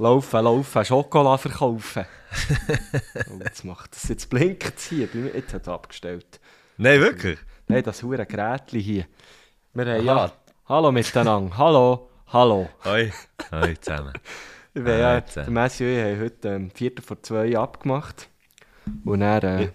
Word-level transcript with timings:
Laufen, 0.00 0.44
laufen, 0.44 0.84
Schokolade 0.84 1.42
verkaufen. 1.42 2.04
oh, 3.30 3.42
jetzt 3.42 3.64
macht 3.64 3.94
das. 3.94 4.08
Jetzt 4.08 4.30
blinkt 4.30 4.74
es 4.76 4.84
hier. 4.86 5.08
Jetzt 5.34 5.52
hat 5.54 5.62
es 5.62 5.68
abgestellt. 5.68 6.38
Nein, 6.76 7.00
wirklich? 7.00 7.38
Nein, 7.66 7.82
das 7.82 8.02
hure 8.04 8.24
Gerätchen 8.24 8.78
hier. 8.78 9.06
Wir 9.74 9.86
haben 9.86 10.04
ja... 10.04 10.32
Hallo 10.68 10.92
miteinander. 10.92 11.56
Hallo. 11.58 12.10
Hallo. 12.32 12.68
Hoi. 12.84 13.10
Hoi 13.50 13.74
zusammen. 13.80 14.12
Wir 14.74 14.92
haben 14.92 15.00
ja, 15.00 15.20
der 15.20 15.50
Messi 15.50 15.82
und 15.84 15.90
ich 15.90 16.04
haben 16.04 16.20
heute 16.20 16.48
ähm, 16.50 16.70
Viertel 16.70 17.02
vor 17.02 17.20
zwei 17.22 17.58
abgemacht. 17.58 18.28
Und 19.04 19.20
dann... 19.20 19.42
Äh, 19.42 19.72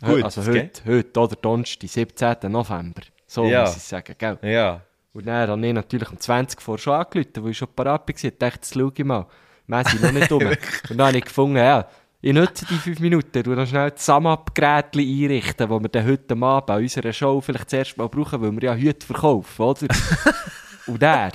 Ja. 0.00 0.08
Gut, 0.08 0.24
also 0.24 0.44
heute, 0.44 0.84
heute, 0.84 1.20
oder 1.20 1.36
Donnerstag, 1.36 1.88
17. 1.88 2.50
November. 2.50 3.02
So 3.28 3.44
Ja. 3.44 3.60
muss 3.60 3.76
ich 3.76 3.82
sagen, 3.84 4.16
gell? 4.18 4.38
Ja. 4.42 4.80
Und 5.12 5.26
dann 5.26 5.48
habe 5.48 5.64
ich 5.66 5.72
natürlich 5.72 6.10
um 6.10 6.18
20 6.18 6.60
vor 6.60 6.76
schon 6.78 6.94
angerufen, 6.94 7.44
weil 7.44 7.50
ich 7.52 7.58
schon 7.58 7.68
parat 7.68 8.08
war. 8.08 8.14
Ich 8.16 8.22
dachte, 8.38 8.56
jetzt 8.56 8.74
schau 8.74 8.90
ich 8.92 9.04
mal. 9.04 9.26
Messi 9.66 9.96
noch 10.00 10.12
nicht 10.12 10.30
um. 10.30 10.42
und 10.90 10.98
dann 10.98 11.06
habe 11.08 11.18
ich 11.18 11.24
gefunden, 11.24 11.56
ja, 11.56 11.86
ich 12.26 12.32
nutze 12.32 12.64
die 12.64 12.76
fünf 12.76 13.00
Minuten, 13.00 13.42
du 13.42 13.50
noch 13.50 13.66
schnell 13.66 13.90
das 13.90 14.06
Samab-Gerät 14.06 14.96
einrichten, 14.96 15.68
das 15.68 15.82
wir 15.82 15.88
dann 15.90 16.06
heute 16.06 16.34
Abend 16.34 16.70
an 16.70 16.82
unserer 16.82 17.12
Show 17.12 17.40
vielleicht 17.42 17.68
zuerst 17.68 17.98
mal 17.98 18.08
brauchen, 18.08 18.40
weil 18.40 18.52
wir 18.52 18.62
ja 18.62 18.74
heute 18.74 19.04
verkaufen, 19.04 19.62
oder? 19.62 19.86
und 20.86 21.02
der 21.02 21.32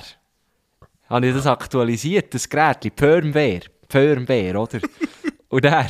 habe 1.08 1.26
ich 1.28 1.32
das 1.32 1.46
aktualisiert, 1.46 2.34
das 2.34 2.48
Gerät, 2.48 2.92
Firmware, 2.96 3.60
Firmware, 3.88 4.58
oder? 4.58 4.80
und 5.48 5.62
der 5.62 5.84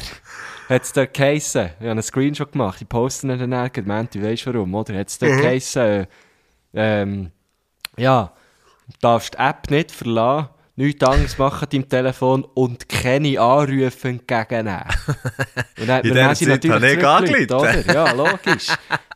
hat 0.69 0.83
es 0.83 0.93
dort 0.93 1.15
geheissen, 1.15 1.67
ich 1.67 1.81
habe 1.81 1.93
einen 1.93 2.03
Screenshot 2.03 2.53
gemacht, 2.53 2.83
ich 2.83 2.89
poste 2.89 3.27
ihn 3.27 3.39
dann 3.39 3.53
irgendwann, 3.53 4.07
du 4.13 4.23
weißt 4.23 4.49
warum, 4.49 4.75
oder? 4.75 4.99
Hat 4.99 5.09
es 5.09 5.19
dort 5.19 5.41
geheissen, 5.41 5.83
äh, 5.83 6.07
ähm, 6.75 7.31
ja, 7.97 8.35
darfst 9.01 9.33
die 9.33 9.39
App 9.39 9.71
nicht 9.71 9.93
verlassen, 9.93 10.51
nichts 10.81 11.05
anderes 11.05 11.39
machen 11.39 11.69
deinem 11.71 11.89
Telefon 11.89 12.47
und 12.55 12.89
keine 12.89 13.41
Anrufe 13.41 14.09
entgegennehmen. 14.09 14.85
Und 15.81 15.87
dann 15.89 16.03
In 16.03 16.09
mir 16.09 16.15
dieser 16.15 16.29
Messi 16.29 16.45
Zeit 16.47 16.65
natürlich 16.65 17.05
habe 17.05 17.27
ich 17.27 17.51
angerufen. 17.51 17.85
Ja, 17.95 18.13
logisch. 18.13 18.69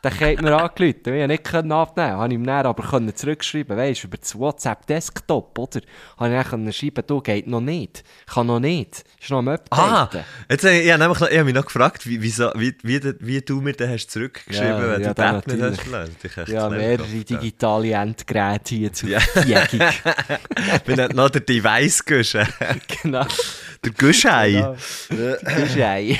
Dann 0.04 0.20
hat 0.20 0.42
mir 0.42 0.54
angerufen. 0.54 1.30
Ich 1.30 1.42
konnte 1.42 1.62
nicht 1.66 1.72
abnehmen. 1.72 2.12
Habe 2.12 2.28
ich 2.28 2.34
ihm 2.34 2.46
dann 2.46 2.66
aber 2.66 2.82
können 2.82 3.14
zurückschreiben, 3.16 3.74
weißt 3.74 4.02
du, 4.02 4.08
über 4.08 4.18
das 4.18 4.38
WhatsApp-Desktop, 4.38 5.58
oder? 5.58 5.80
Habe 6.18 6.38
ich 6.38 6.46
dann 6.48 6.72
schreiben, 6.74 7.04
du, 7.06 7.20
geht 7.22 7.46
noch 7.46 7.62
nicht. 7.62 8.04
Kann 8.26 8.48
noch 8.48 8.60
nicht. 8.60 9.04
Ist 9.18 9.30
noch 9.30 9.38
am 9.38 9.48
Ah, 9.48 9.54
Updaten. 10.02 10.20
jetzt, 10.50 10.64
habe 10.64 10.74
ich, 10.74 10.92
habe 10.92 11.02
nämlich 11.02 11.20
ich 11.22 11.38
habe 11.38 11.44
mich 11.44 11.54
noch 11.54 11.64
gefragt, 11.64 12.06
wie, 12.06 12.20
wieso, 12.20 12.50
wie, 12.54 12.76
wie, 12.82 13.02
wie, 13.02 13.14
wie 13.20 13.40
du 13.40 13.62
mir 13.62 13.72
den 13.72 13.88
hast 13.90 14.10
zurückgeschrieben 14.10 14.68
Ja, 14.68 14.92
wenn 14.92 15.02
ja, 15.02 15.14
du 15.14 15.22
App 15.22 15.46
nicht 15.46 15.62
hast 15.62 15.80
verlassen. 15.80 16.16
Ich 16.22 16.48
Ja, 16.48 16.68
mehrere 16.68 17.06
gedacht, 17.06 17.30
digitale 17.30 17.92
Endgeräte 17.92 18.74
hier 18.74 18.92
zur 18.92 19.08
Ja. 19.08 19.20
Ich 19.64 20.82
bin 20.84 21.16
noch 21.16 21.30
der 21.30 21.40
Device-Gusche. 21.40 22.46
genau. 23.02 23.26
Der 23.84 23.92
Guschei. 23.92 24.52
Genau. 24.52 24.76
Das 25.42 25.58
ist 25.58 25.78
ein. 25.78 26.16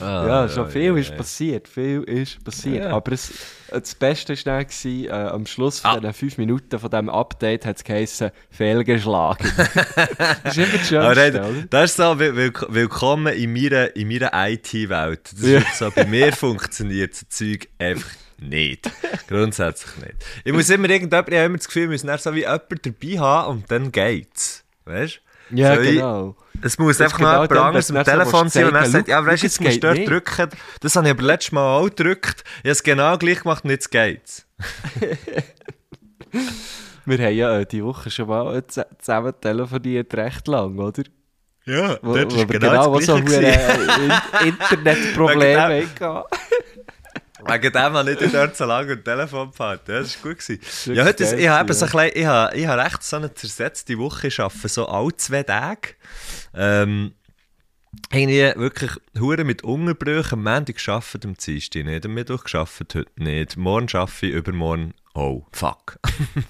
ja, 0.00 0.48
schon 0.48 0.70
viel 0.70 0.96
ist 0.98 1.16
passiert. 1.16 1.68
Viel 1.68 2.02
ist 2.02 2.29
passiert. 2.44 2.84
Ja. 2.84 2.90
Aber 2.96 3.12
es, 3.12 3.32
das 3.70 3.94
Beste 3.94 4.34
war 4.36 4.42
dann, 4.44 4.66
gewesen, 4.66 5.04
äh, 5.06 5.10
am 5.10 5.46
Schluss 5.46 5.80
von 5.80 5.90
Ah. 5.90 6.00
diesen 6.00 6.14
fünf 6.14 6.38
Minuten 6.38 6.78
von 6.78 6.90
diesem 6.90 7.08
Update 7.08 7.66
hat 7.66 7.76
es 7.78 7.84
geheißen, 7.84 8.30
fehlgeschlagen. 8.50 9.50
das 10.44 10.56
ist 10.56 10.58
immer 10.58 10.78
das 10.78 10.88
Schönste, 10.88 11.66
das 11.70 11.90
ist 11.90 11.96
so, 11.96 12.18
will- 12.18 12.36
will- 12.36 12.52
willkommen 12.68 13.32
in 13.34 13.52
meiner, 13.52 13.94
in 13.96 14.08
meiner 14.08 14.30
IT-Welt. 14.34 15.20
Das 15.32 15.40
ist 15.40 15.42
Ja. 15.46 15.52
wirklich 15.60 15.74
so, 15.74 15.90
bei 15.90 16.04
mir 16.06 16.32
funktioniert 16.32 17.12
das 17.12 17.28
Zeug 17.28 17.68
einfach 17.78 18.10
nicht. 18.38 18.90
Grundsätzlich 19.28 19.96
nicht. 19.98 20.16
Ich 20.44 20.52
muss 20.52 20.70
immer 20.70 20.88
irgendjemand, 20.88 21.28
ich 21.28 21.34
habe 21.36 21.44
immer 21.46 21.56
das 21.58 21.66
Gefühl, 21.66 21.82
wir 21.82 21.88
müssen 21.90 22.06
dann 22.06 22.18
so 22.18 22.34
wie 22.34 22.40
jemanden 22.40 22.80
dabei 22.82 23.18
haben 23.18 23.50
und 23.58 23.70
dann 23.70 23.92
geht's. 23.92 24.64
Weißt 24.86 25.16
du? 25.16 25.29
Ja, 25.52 25.76
so 25.76 25.82
genau. 25.82 26.36
Es 26.62 26.78
muss 26.78 26.98
Das 26.98 27.06
einfach 27.06 27.18
genau 27.18 27.32
noch 27.42 27.42
jemand 27.50 27.66
anderes 27.66 27.90
am 27.90 27.96
so 27.96 28.02
Telefon 28.02 28.48
sein 28.48 28.64
und 28.66 28.72
zeigen, 28.74 28.90
sagt, 28.90 29.08
ja, 29.08 29.24
weißt 29.26 29.42
du, 29.42 29.46
jetzt 29.46 29.60
musst 29.60 29.82
du 29.82 30.04
drücken. 30.04 30.48
Das 30.80 30.96
habe 30.96 31.06
ich 31.06 31.10
aber 31.12 31.22
letztes 31.22 31.52
Mal 31.52 31.78
auch 31.78 31.84
gedrückt. 31.84 32.44
Ich 32.58 32.64
habe 32.64 32.70
es 32.70 32.82
genau 32.82 33.16
gleich 33.18 33.40
gemacht 33.40 33.64
und 33.64 33.70
jetzt 33.70 33.90
geht's. 33.90 34.46
Wir 37.06 37.18
haben 37.18 37.34
ja 37.34 37.58
äh, 37.58 37.66
die 37.66 37.82
Woche 37.82 38.10
schon 38.10 38.28
mal 38.28 38.62
zusammen 38.66 39.34
telefoniert, 39.40 40.14
recht 40.14 40.46
lang, 40.48 40.78
oder? 40.78 41.02
Ja, 41.64 41.98
Wo, 42.02 42.14
dort 42.14 42.32
wo 42.32 42.36
ist 42.40 42.48
genau, 42.48 42.68
genau 42.70 42.96
das 42.96 43.06
so 43.06 43.16
äh, 43.16 43.54
In- 44.44 44.48
Internetprobleme 44.48 45.86
hatten. 45.98 46.24
Wegen 47.52 47.72
dem 47.72 47.92
habe 47.92 48.12
ich 48.12 48.20
nicht 48.20 48.34
dort 48.34 48.56
so 48.56 48.64
lange 48.64 48.92
am 48.92 49.04
Telefon 49.04 49.50
gehabt. 49.50 49.88
Ja, 49.88 50.00
Das 50.00 50.16
war 50.24 50.32
gut. 50.32 50.38
Gewesen. 50.46 50.94
Ja, 50.94 51.04
heute, 51.04 51.24
ist- 51.24 51.32
ich 51.32 51.48
habe 51.48 51.72
so 51.74 51.84
ein 51.86 51.90
bisschen, 51.92 52.10
ich 52.14 52.26
habe, 52.26 52.56
ich 52.56 52.66
habe 52.66 52.82
recht 52.82 53.02
so 53.02 53.16
eine 53.16 53.34
zersetzte 53.34 53.98
Woche 53.98 54.28
arbeiten, 54.38 54.68
so 54.68 54.86
alle 54.88 55.16
zwei 55.16 55.42
Tage. 55.42 55.94
Ähm, 56.54 57.12
irgendwie 58.12 58.52
wirklich 58.56 58.92
hure 59.18 59.44
mit 59.44 59.64
Unterbrüchen. 59.64 60.34
Am 60.34 60.44
Montag 60.44 60.76
gearbeitet, 60.84 61.24
am 61.24 61.34
Dienstag 61.34 61.84
nicht, 61.84 62.04
am 62.06 62.14
Mittwoch 62.14 62.44
gearbeitet, 62.44 62.94
heute 62.94 63.10
nicht. 63.22 63.56
Morgen 63.56 63.88
arbeite 63.94 64.26
ich, 64.26 64.32
übermorgen, 64.32 64.94
oh, 65.14 65.44
fuck. 65.52 65.98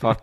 Fuck. 0.00 0.22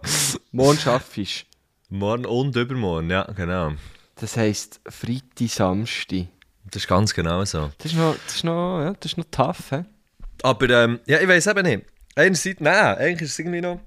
Morgen 0.51 0.77
schaffst 0.79 1.45
Morgen 1.89 2.25
und 2.25 2.55
übermorgen, 2.55 3.09
ja, 3.09 3.23
genau. 3.35 3.73
Das 4.19 4.35
heisst 4.37 4.79
Freitag, 4.87 5.49
Samstag. 5.49 6.27
Das 6.69 6.83
ist 6.83 6.87
ganz 6.87 7.13
genau 7.13 7.45
so. 7.45 7.71
Das 7.77 7.91
ist 7.91 7.97
noch, 7.97 8.15
das 8.25 8.35
ist 8.35 8.43
noch, 8.43 8.81
ja, 8.81 8.93
das 8.99 9.11
ist 9.13 9.17
noch 9.17 9.25
tough, 9.31 9.71
hä? 9.71 9.85
Aber 10.43 10.69
ähm, 10.69 10.99
ja, 11.05 11.19
ich 11.19 11.27
weiß 11.27 11.47
eben 11.47 11.63
nicht. 11.63 11.85
Einerseits, 12.15 12.59
nein, 12.59 12.95
eigentlich 12.97 13.21
ist 13.23 13.31
es 13.31 13.39
irgendwie 13.39 13.61
noch. 13.61 13.79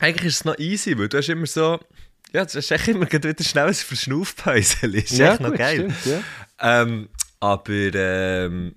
Eigentlich 0.00 0.26
ist 0.26 0.36
es 0.36 0.44
noch 0.44 0.58
easy, 0.58 0.98
weil 0.98 1.08
du 1.08 1.18
hast 1.18 1.28
immer 1.28 1.46
so. 1.46 1.78
Ja, 2.32 2.44
du 2.44 2.54
hast 2.54 2.70
echt 2.70 2.88
immer 2.88 3.10
wieder 3.10 3.44
schnell 3.44 3.66
ein 3.66 3.74
Verschnaufpäusel. 3.74 4.94
Ist 4.96 5.18
echt 5.18 5.40
noch 5.40 5.52
geil. 5.52 5.90
stimmt, 5.90 6.06
ja. 6.06 6.82
Ähm, 6.82 7.08
aber, 7.40 7.94
ähm, 7.94 8.74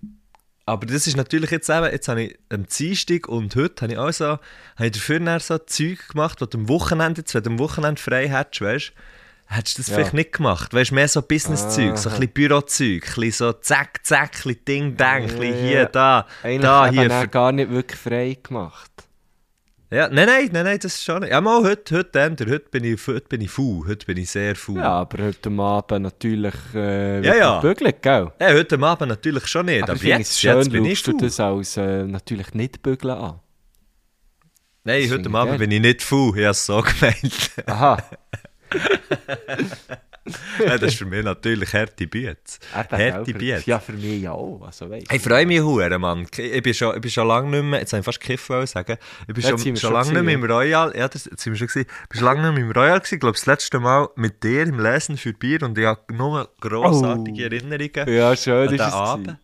aber 0.65 0.87
das 0.87 1.05
ist 1.05 1.17
natürlich 1.17 1.51
jetzt 1.51 1.69
eben, 1.69 1.91
jetzt 1.91 2.07
habe 2.07 2.23
ich 2.23 2.39
am 2.49 2.65
Dienstag 2.65 3.27
und 3.27 3.55
heute 3.55 3.83
habe 3.83 3.93
ich 3.93 3.99
auch 3.99 4.11
so, 4.11 4.25
habe 4.25 4.85
ich 4.87 4.93
dafür 4.93 5.39
so 5.39 5.59
Zeug 5.59 6.07
gemacht, 6.07 6.41
wo 6.41 6.45
du 6.45 6.57
am 6.57 6.67
Wochenende, 6.67 7.21
jetzt, 7.21 7.35
wenn 7.35 7.43
du 7.43 7.51
am 7.51 7.59
Wochenende 7.59 8.01
frei 8.01 8.27
hättest, 8.27 8.61
weißt 8.61 8.89
du, 8.89 8.93
hättest 9.45 9.77
du 9.77 9.81
das 9.81 9.89
Ja. 9.89 9.95
vielleicht 9.95 10.13
nicht 10.13 10.33
gemacht. 10.33 10.73
Weißt 10.73 10.91
du, 10.91 10.95
mehr 10.95 11.07
so 11.07 11.21
Business-Zeug, 11.21 11.97
so 11.97 12.09
ein 12.09 12.15
bisschen 12.19 12.33
Bürozeug, 12.33 13.03
ein 13.07 13.13
bisschen 13.21 13.31
so 13.31 13.53
zack, 13.53 13.99
zack, 14.05 14.45
ein 14.45 14.57
Ding, 14.67 14.97
Dang, 14.97 15.23
ein 15.23 15.27
bisschen 15.27 15.53
hier, 15.55 15.71
Ja. 15.81 15.85
da, 15.85 16.27
Eigentlich 16.43 16.61
da, 16.61 16.87
hier. 16.89 17.09
Für, 17.11 17.27
gar 17.27 17.51
nicht 17.51 17.69
wirklich 17.69 17.99
frei 17.99 18.37
gemacht. 18.41 18.89
ja, 19.91 20.07
nein, 20.07 20.25
nein, 20.27 20.49
nein, 20.51 20.63
nein, 20.65 20.79
das 20.81 20.95
ist 20.95 21.03
schon 21.03 21.19
nicht. 21.21 21.29
Ja, 21.31 21.39
mal 21.39 21.61
heute, 21.63 21.97
heute, 21.97 22.23
heute, 22.23 22.45
heute 22.49 22.69
bin 22.71 22.83
ich, 22.83 23.05
heute 23.07 23.27
bin 23.29 23.41
ich 23.41 23.51
faul, 23.51 23.85
heute 23.87 24.05
bin 24.07 24.17
ich 24.17 24.31
sehr 24.31 24.55
faul. 24.55 24.77
Ja, 24.77 24.89
aber 25.01 25.23
heute 25.23 25.51
Abend 25.51 26.01
natürlich 26.03 26.55
äh, 26.73 27.23
Ja, 27.23 27.35
ja. 27.35 27.59
bügelt, 27.59 28.01
gell? 28.01 28.31
Ja, 28.41 28.53
heute 28.53 28.79
Abend 28.81 29.09
natürlich 29.09 29.45
schon 29.47 29.67
nicht, 29.67 29.83
Aber, 29.83 29.91
aber, 29.93 30.03
jetzt, 30.03 30.39
schön, 30.39 30.57
jetzt 30.57 30.71
bin 30.71 30.83
ich 30.85 30.97
schaust 30.99 31.07
du 31.09 31.11
faul. 31.11 31.27
das 31.27 31.39
als 31.39 31.77
äh, 31.77 32.03
natürlich 32.05 32.53
nicht 32.55 32.81
bügeln 32.81 33.13
an. 33.15 33.39
Nein, 34.85 35.03
Das 35.03 35.11
heute 35.11 35.29
Abend 35.29 35.51
geil. 35.51 35.59
bin 35.59 35.71
ich 35.71 35.79
nicht 35.81 36.01
faul, 36.01 36.29
ich 36.37 36.43
habe 36.43 36.51
es 36.51 36.65
so 36.65 36.81
gemeint. 36.99 37.51
Aha. 37.67 37.97
Ja, 40.59 40.77
das 40.77 40.93
ist 40.93 40.97
für 40.97 41.05
mich 41.05 41.23
natürlich 41.23 41.73
harte. 41.73 42.03
Eben, 42.03 42.35
Harte? 42.73 43.33
Biets. 43.33 43.65
Ja, 43.65 43.79
für 43.79 43.93
mich 43.93 44.21
ja 44.21 44.31
auch. 44.31 44.61
Also, 44.65 44.89
weißt 44.89 45.11
Ich 45.11 45.21
freue 45.21 45.45
mich 45.45 45.59
hure, 45.61 45.99
Mann. 45.99 46.25
Ich 46.37 46.63
bin 46.63 46.73
schon, 46.73 46.95
ich 46.95 47.01
bin 47.01 47.11
schon 47.11 47.27
lange 47.27 47.49
nicht 47.49 47.63
mehr, 47.63 47.79
jetzt 47.81 47.93
habe 47.93 47.99
ich 47.99 48.05
fast 48.05 48.49
wollen 48.49 48.67
sagen, 48.67 48.97
ich 49.27 49.33
bin 49.33 49.43
schon, 49.43 49.57
schon 49.59 49.75
schon 49.75 49.93
lange 49.93 50.13
nicht 50.13 50.23
mehr 50.23 50.33
im 50.35 50.43
Royal, 50.43 50.95
ja, 50.95 51.07
das 51.07 51.23
sind 51.23 51.45
wir 51.47 51.55
schon 51.55 51.67
gewesen, 51.67 51.87
ich 52.03 52.09
bin 52.09 52.19
schon 52.19 52.25
lange 52.25 52.41
nicht 52.41 52.53
mehr 52.55 52.63
im 52.65 52.71
Royal 52.71 52.99
gewesen, 52.99 53.15
ich 53.15 53.19
glaube 53.19 53.35
das 53.35 53.45
letzte 53.45 53.79
Mal 53.79 54.07
mit 54.15 54.43
dir 54.43 54.63
im 54.63 54.79
Lesen 54.79 55.17
für 55.17 55.33
Bier 55.33 55.61
und 55.63 55.77
ich 55.77 55.85
habe 55.85 56.01
nur 56.13 56.49
grossartige 56.61 57.41
Oh. 57.41 57.43
Erinnerungen 57.43 58.07
Ja, 58.13 58.35
schön 58.35 58.67
an 58.69 58.73
ist 58.73 58.79
den. 58.79 58.93
Abend. 58.93 59.25
gewesen. 59.27 59.39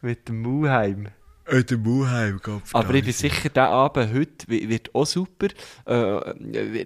Mit 0.00 0.28
dem 0.28 0.40
Muheim. 0.42 1.08
Äh, 1.52 1.64
der 1.64 1.76
Muheim, 1.78 2.40
Gott 2.42 2.62
Aber 2.72 2.94
ich 2.94 3.04
bin 3.04 3.12
sicher, 3.12 3.48
der 3.50 3.68
Abend 3.68 4.12
heute 4.14 4.48
wi- 4.48 4.68
wird 4.68 4.94
auch 4.94 5.04
super. 5.04 5.48
Äh, 5.84 5.94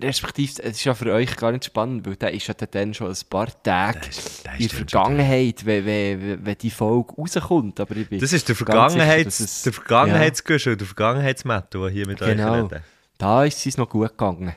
respektive, 0.03 0.61
es 0.63 0.77
ist 0.79 0.85
ja 0.85 0.93
für 0.95 1.13
euch 1.13 1.37
gar 1.37 1.53
nicht 1.53 1.65
spannend, 1.67 2.05
weil 2.07 2.17
der 2.17 2.33
ist 2.35 2.47
ja 2.49 2.55
dann 2.55 2.93
schon 2.93 3.09
ein 3.11 3.17
paar 3.31 3.47
Tage 3.63 4.01
ist- 4.09 4.45
der 4.45 4.55
ist 4.55 4.61
in 4.61 4.69
der 4.69 4.77
Vergangenheit, 4.79 5.65
wenn, 5.67 5.87
wenn, 5.87 6.45
wenn 6.45 6.59
die 6.59 6.71
Folge 6.71 7.15
rauskommt. 7.15 7.79
Aber 7.81 7.95
ich 7.97 8.09
bin 8.09 8.19
Das 8.19 8.33
ist 8.33 8.49
der 8.49 8.57
Vergangenheits, 8.57 9.39
sicher, 9.39 9.45
es- 9.49 9.63
der 9.63 9.73
Vergangenheitsgüsche 9.73 10.73
und 10.73 10.81
der 10.81 10.87
Vergangenheitsmetto, 10.89 11.83
der 11.83 11.91
hier 11.91 12.07
mit 12.07 12.21
euch 12.21 12.37
Genau. 12.37 12.65
reden. 12.65 12.83
Da 13.19 13.45
ist 13.45 13.65
es 13.67 13.77
noch 13.79 13.89
gut 13.89 14.11
gegangen. 14.11 14.55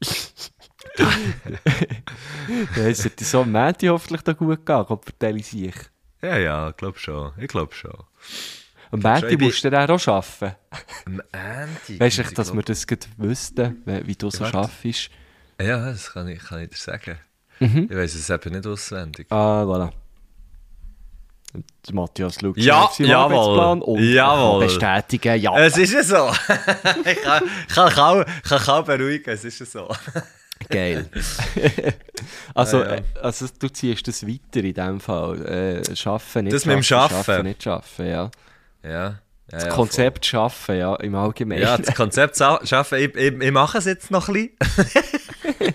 Ja, 2.76 2.82
es 2.86 2.98
sollte 2.98 3.24
so 3.24 3.40
am 3.40 3.52
Montag 3.52 3.88
hoffentlich 3.88 4.22
da 4.22 4.32
gut 4.32 4.64
gehen, 4.66 4.84
kommt 4.86 5.04
verteile 5.04 5.38
ich. 5.38 5.52
Ja, 6.22 6.36
ja, 6.38 6.70
ich 6.70 6.76
glaube 6.76 6.98
schon. 6.98 7.32
Ich 7.38 7.48
glaube 7.48 7.74
schon. 7.74 7.92
Am 8.94 9.00
Montag 9.00 9.40
musst 9.40 9.64
du 9.64 9.70
dann 9.70 9.90
auch 9.90 10.08
arbeiten. 10.08 10.56
Am 11.06 11.22
Ende. 11.32 11.98
Weißt 12.00 12.18
du, 12.18 12.22
dass 12.34 12.54
wir 12.54 12.62
das 12.62 12.86
wüssten, 13.16 13.82
wie 13.86 14.14
du 14.14 14.30
so 14.30 14.44
schaffst? 14.44 15.10
Ja, 15.60 15.86
das 15.86 16.12
kann 16.12 16.28
ich, 16.28 16.42
kann 16.42 16.62
ich 16.62 16.70
dir 16.70 16.76
sagen. 16.76 17.18
Mhm. 17.60 17.88
Ich 17.90 17.96
weiß 17.96 18.14
es 18.14 18.30
eben 18.30 18.52
nicht 18.54 18.66
auswendig. 18.66 19.26
Ah, 19.30 19.62
voilà. 19.62 19.90
Der 21.86 21.94
Matthias 21.94 22.36
schaut 22.40 22.56
Ja, 22.56 22.82
auf 22.82 22.94
seinen 22.94 23.08
jawohl, 23.10 23.36
Arbeitsplan 23.36 23.82
und 23.82 24.02
jawohl. 24.02 24.66
kann 24.66 24.68
bestätigen, 24.68 25.40
ja. 25.40 25.56
Es 25.58 25.76
ist 25.78 25.92
ja 25.92 26.02
so. 26.02 26.30
ich 27.08 27.22
kann, 27.22 27.42
kann, 27.68 28.24
kann 28.42 28.58
kaum 28.64 28.84
beruhigen, 28.84 29.30
es 29.30 29.44
ist 29.44 29.60
ja 29.60 29.66
so. 29.66 29.88
Geil. 30.68 31.08
also, 32.54 32.80
Ja, 32.82 32.84
ja. 32.88 32.94
äh, 32.96 33.02
also, 33.22 33.46
du 33.58 33.68
ziehst 33.68 34.08
das 34.08 34.26
weiter 34.26 34.64
in 34.64 34.74
dem 34.74 34.98
Fall. 35.00 35.44
Äh, 35.46 35.96
schaffen, 35.96 36.44
nicht 36.44 36.54
Das 36.54 36.64
mit 36.66 36.74
dem 36.76 36.82
schaffen, 36.82 37.14
Schaffen. 37.16 37.24
schaffen, 37.34 37.46
nicht 37.46 37.62
schaffen, 37.62 38.06
ja. 38.06 38.30
Ja. 38.84 38.90
ja 38.90 39.18
Das 39.48 39.64
ja, 39.64 39.70
Konzept 39.70 40.26
schaffen, 40.26 40.76
ja, 40.76 40.94
im. 40.96 41.14
Allgemeinen. 41.14 41.62
Ja, 41.62 41.78
das 41.78 41.94
Konzept 41.94 42.36
schaffen, 42.36 42.98
ich, 42.98 43.14
ich, 43.16 43.40
ich 43.40 43.52
mache 43.52 43.78
es 43.78 43.86
jetzt 43.86 44.10
noch 44.10 44.28
ein 44.28 44.50
bisschen. 44.64 45.74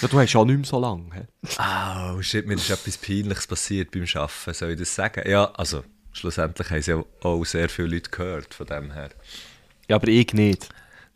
Ja, 0.00 0.08
du 0.08 0.18
hast 0.18 0.34
auch 0.34 0.44
nicht 0.44 0.56
mehr 0.56 0.64
so 0.64 0.80
lange. 0.80 1.28
Oh 1.58 2.22
shit, 2.22 2.46
mir 2.46 2.54
ist 2.54 2.70
etwas 2.70 2.96
Peinliches 2.96 3.46
passiert 3.46 3.90
beim 3.90 4.06
Arbeiten, 4.14 4.54
soll 4.54 4.70
ich 4.70 4.78
das 4.78 4.94
sagen? 4.94 5.28
Ja, 5.28 5.52
also, 5.52 5.84
schlussendlich 6.12 6.70
haben 6.70 6.82
sie 6.82 6.90
ja 6.92 7.04
auch 7.22 7.44
sehr 7.44 7.68
viele 7.68 7.88
Leute 7.88 8.10
gehört 8.10 8.54
von 8.54 8.66
dem 8.66 8.92
her. 8.92 9.10
Ja, 9.88 9.96
aber 9.96 10.08
ich 10.08 10.32
nicht. 10.32 10.68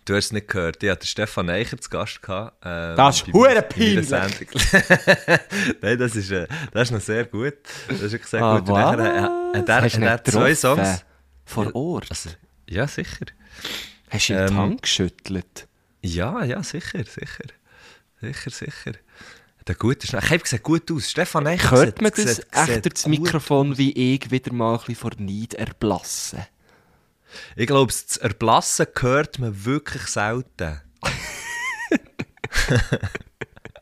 Du 0.06 0.14
hast 0.14 0.26
es 0.26 0.32
nicht 0.32 0.48
gehört. 0.48 0.82
Ich 0.82 0.88
hatte 0.90 1.06
Stefan 1.06 1.50
Eicher 1.50 1.76
zu 1.78 1.90
Gast. 1.90 2.22
Gehabt, 2.22 2.56
ähm, 2.64 2.96
Das 2.96 3.16
ist 3.16 3.32
hure 3.32 3.60
peinlich. 3.62 4.08
Nein, 5.82 5.98
das 5.98 6.16
ist, 6.16 6.30
äh, 6.30 6.46
das 6.72 6.88
ist 6.88 6.92
noch 6.92 7.00
sehr 7.00 7.24
gut. 7.24 7.54
Das 7.88 8.00
ist 8.00 8.12
wirklich 8.12 8.26
sehr 8.30 8.42
Ah, 8.42 8.58
gut. 8.60 8.68
Und 8.68 8.74
nachher, 8.74 8.98
äh, 9.54 9.62
er, 9.66 9.82
Hast 9.82 9.96
du 9.96 10.08
hat 10.08 10.28
er 10.28 10.34
ihn 10.34 10.40
zwei? 10.40 10.54
Songs. 10.54 11.04
Vor 11.44 11.74
Ort? 11.74 12.06
Also, 12.10 12.30
ja, 12.68 12.86
sicher. 12.88 13.26
Hast 14.10 14.28
du 14.28 14.32
ihm 14.32 14.38
ähm, 14.38 14.46
die 14.48 14.54
Hand 14.54 14.82
geschüttelt? 14.82 15.68
Ja, 16.02 16.44
ja, 16.44 16.62
sicher, 16.62 17.04
sicher. 17.04 17.44
Sicher, 18.20 18.50
sicher. 18.50 18.92
Der 19.66 19.74
gute 19.74 20.06
Schnee. 20.06 20.20
Ich 20.22 20.30
habe 20.30 20.38
gesagt, 20.38 20.62
gut 20.62 20.90
aus. 20.92 21.10
Stefan 21.10 21.46
Eicher 21.48 21.70
Hört 21.72 22.00
man 22.00 22.12
das 22.14 22.36
sieht- 22.36 22.46
das 22.94 23.02
gut 23.02 23.10
Mikrofon, 23.10 23.76
wie 23.76 24.14
ich 24.14 24.30
wieder 24.30 24.52
mal 24.52 24.74
ein 24.74 24.78
bisschen 24.78 24.94
vor 24.94 25.10
Neid 25.18 25.54
erblasse? 25.54 26.46
Ich 27.56 27.66
glaube, 27.66 27.92
das 27.92 28.16
Erblassen 28.16 28.86
hört 28.98 29.38
man 29.38 29.64
wirklich 29.64 30.02
selten. 30.06 30.80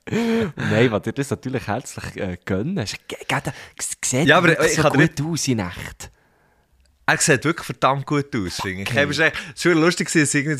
Nein, 0.10 0.90
was 0.90 1.02
dir 1.02 1.12
das 1.12 1.30
natürlich 1.30 1.66
herzlich 1.66 2.16
äh, 2.16 2.36
gönnen. 2.44 2.86
Sieht 2.86 3.08
Ja, 4.28 4.38
aber 4.38 4.60
ich 4.64 4.74
so 4.74 4.82
kann 4.82 4.92
gut 4.92 5.20
aus 5.20 5.48
in 5.48 5.60
Echt. 5.60 6.10
Er 7.06 7.18
sieht 7.18 7.44
wirklich 7.44 7.66
verdammt 7.66 8.06
gut 8.06 8.34
aus, 8.34 8.60
finde 8.60 8.82
ich. 8.82 8.94
Es 8.94 9.18
war 9.18 9.32
schon 9.56 9.80
lustig, 9.80 10.08
so, 10.08 10.20
es 10.20 10.34
ist 10.34 10.50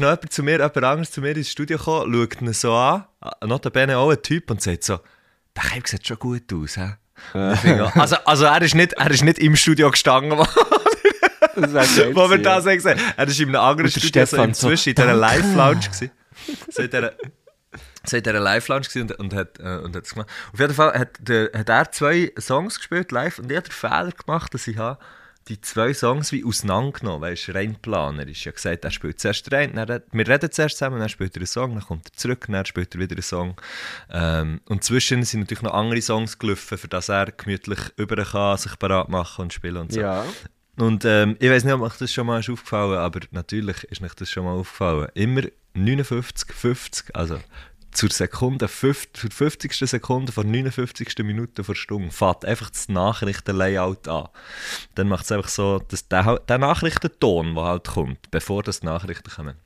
noch 0.00 0.10
jemand 0.10 0.32
zu 0.32 0.42
mir, 0.42 0.52
jemand 0.52 0.76
anderes 0.76 1.10
zu 1.10 1.20
mir 1.20 1.36
ins 1.36 1.50
Studio 1.50 1.76
gekommen, 1.76 2.12
schaut 2.14 2.40
ihn 2.40 2.52
so 2.52 2.72
an, 2.72 3.04
äh, 3.20 3.46
notabene 3.46 3.98
auch 3.98 4.10
ein 4.10 4.22
Typ, 4.22 4.50
und 4.50 4.62
sagt 4.62 4.84
so, 4.84 5.00
der 5.56 5.62
Keib 5.64 5.88
sieht 5.88 6.06
schon 6.06 6.18
gut 6.18 6.52
aus, 6.52 6.74
finde, 7.60 7.92
Also, 7.96 8.16
also 8.24 8.44
er, 8.44 8.62
ist 8.62 8.74
nicht, 8.74 8.92
er 8.92 9.10
ist 9.10 9.24
nicht 9.24 9.38
im 9.38 9.56
Studio 9.56 9.90
gestanden, 9.90 10.38
wo, 12.14 12.30
wir 12.30 12.38
das 12.38 12.64
gesehen 12.64 12.98
haben. 12.98 13.14
Er 13.16 13.28
ist 13.28 13.40
in 13.40 13.48
einem 13.48 13.56
anderen 13.56 13.90
Studio, 13.90 14.08
so 14.08 14.08
Stefan 14.08 14.48
im 14.48 14.54
so, 14.54 14.68
Zwischen, 14.68 14.90
in 14.90 14.94
dieser. 14.94 15.14
Live-Lounge. 15.14 15.80
So 16.68 16.82
in 16.82 16.90
dieser... 16.90 17.12
So 18.04 18.16
in 18.16 18.22
dieser 18.24 18.40
Live-Lounge 18.40 18.86
und, 18.96 19.12
und, 19.12 19.34
hat, 19.34 19.60
äh, 19.60 19.76
und 19.76 19.94
hat 19.94 20.02
das 20.02 20.12
gemacht. 20.12 20.28
Auf 20.52 20.58
jeden 20.58 20.74
Fall 20.74 20.92
hat, 20.98 21.10
der, 21.20 21.50
hat 21.54 21.68
er 21.68 21.92
zwei 21.92 22.32
Songs 22.36 22.78
gespielt 22.78 23.12
live 23.12 23.38
und 23.38 23.50
ich 23.50 23.56
habe 23.56 23.68
den 23.68 23.72
Fehler 23.72 24.10
gemacht, 24.10 24.52
dass 24.52 24.66
ich 24.66 24.76
habe 24.76 24.98
die 25.48 25.60
zwei 25.60 25.92
Songs 25.92 26.32
wie 26.32 26.44
auseinandergenommen 26.44 27.22
weißt 27.22 27.48
du, 27.48 27.52
rein 27.52 27.76
planerisch. 27.80 28.40
Ich 28.40 28.46
habe 28.46 28.54
gesagt, 28.54 28.84
er 28.84 28.90
spielt 28.90 29.20
zuerst 29.20 29.50
rein, 29.52 29.74
dann, 29.74 30.02
wir 30.12 30.28
reden 30.28 30.50
zuerst 30.50 30.78
zusammen, 30.78 31.00
dann 31.00 31.08
spielt 31.08 31.34
er 31.34 31.40
einen 31.40 31.46
Song, 31.46 31.74
dann 31.74 31.84
kommt 31.84 32.08
er 32.08 32.12
zurück, 32.12 32.46
dann 32.48 32.64
spielt 32.64 32.94
er 32.94 33.00
wieder 33.00 33.14
einen 33.14 33.22
Song. 33.22 33.60
Ähm, 34.10 34.60
und 34.66 34.84
zwischen 34.84 35.22
sind 35.24 35.40
natürlich 35.40 35.62
noch 35.62 35.74
andere 35.74 36.00
Songs 36.00 36.38
gelaufen, 36.38 36.78
für 36.78 36.88
das 36.88 37.08
er 37.08 37.32
gemütlich 37.32 37.80
über 37.96 38.16
kann, 38.24 38.56
sich 38.56 38.78
parat 38.78 39.08
machen 39.08 39.42
und 39.42 39.52
spielen 39.52 39.78
und 39.78 39.92
so. 39.92 40.00
Ja. 40.00 40.24
Und 40.76 41.04
ähm, 41.04 41.36
ich 41.38 41.50
weiß 41.50 41.64
nicht, 41.64 41.74
ob 41.74 41.82
euch 41.82 41.96
das 41.98 42.12
schon 42.12 42.26
mal 42.26 42.40
ist 42.40 42.48
aufgefallen 42.48 42.98
aber 42.98 43.20
natürlich 43.30 43.84
ist 43.84 44.02
euch 44.02 44.14
das 44.14 44.30
schon 44.30 44.44
mal 44.44 44.52
aufgefallen. 44.54 45.08
Immer 45.14 45.42
59, 45.74 46.52
50, 46.52 47.14
also 47.14 47.38
zur 47.92 48.10
Sekunde, 48.10 48.68
50, 48.68 49.12
zur 49.14 49.30
50. 49.30 49.74
Sekunde 49.74 50.32
vor 50.32 50.44
59. 50.44 51.18
Minute 51.18 51.62
vor 51.62 51.76
Stunde 51.76 52.10
fährt 52.10 52.44
einfach 52.44 52.70
das 52.70 52.88
Nachrichtenlayout 52.88 54.08
an. 54.08 54.28
Dann 54.94 55.08
macht 55.08 55.26
es 55.26 55.32
einfach 55.32 55.50
so, 55.50 55.78
dass 55.78 56.08
der, 56.08 56.38
der 56.38 56.58
Nachrichtenton, 56.58 57.54
der 57.54 57.64
halt 57.64 57.88
kommt, 57.88 58.30
bevor 58.30 58.62
das 58.62 58.80
die 58.80 58.86
Nachrichten 58.86 59.30
kommen. 59.30 59.56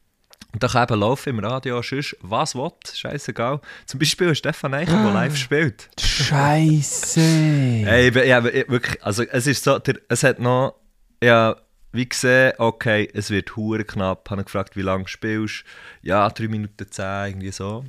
Und 0.52 0.62
da 0.62 0.68
kann 0.68 0.84
eben 0.84 1.00
laufen 1.00 1.28
im 1.30 1.38
Radio 1.38 1.82
sonst, 1.82 2.16
was 2.20 2.54
will, 2.54 2.72
scheißegal. 2.92 3.60
Zum 3.84 4.00
Beispiel 4.00 4.34
Stefan 4.34 4.74
Eicher, 4.74 5.02
der 5.02 5.12
live 5.12 5.36
spielt. 5.36 5.90
Scheiße. 6.00 7.20
Ey, 7.20 8.08
ich, 8.08 8.68
wirklich, 8.68 9.04
also 9.04 9.22
es 9.22 9.46
ist 9.46 9.64
so, 9.64 9.78
der, 9.78 10.00
es 10.08 10.22
hat 10.22 10.38
noch, 10.38 10.74
ja, 11.22 11.56
wie 11.92 12.08
gesehen, 12.08 12.52
okay, 12.58 13.08
es 13.14 13.30
wird 13.30 13.56
hure 13.56 13.84
knapp, 13.84 14.28
habe 14.30 14.44
gefragt, 14.44 14.76
wie 14.76 14.82
lange 14.82 15.08
spielst 15.08 15.64
Ja, 16.02 16.28
3 16.28 16.48
Minuten 16.48 16.90
10, 16.90 17.04
irgendwie 17.28 17.52
so. 17.52 17.84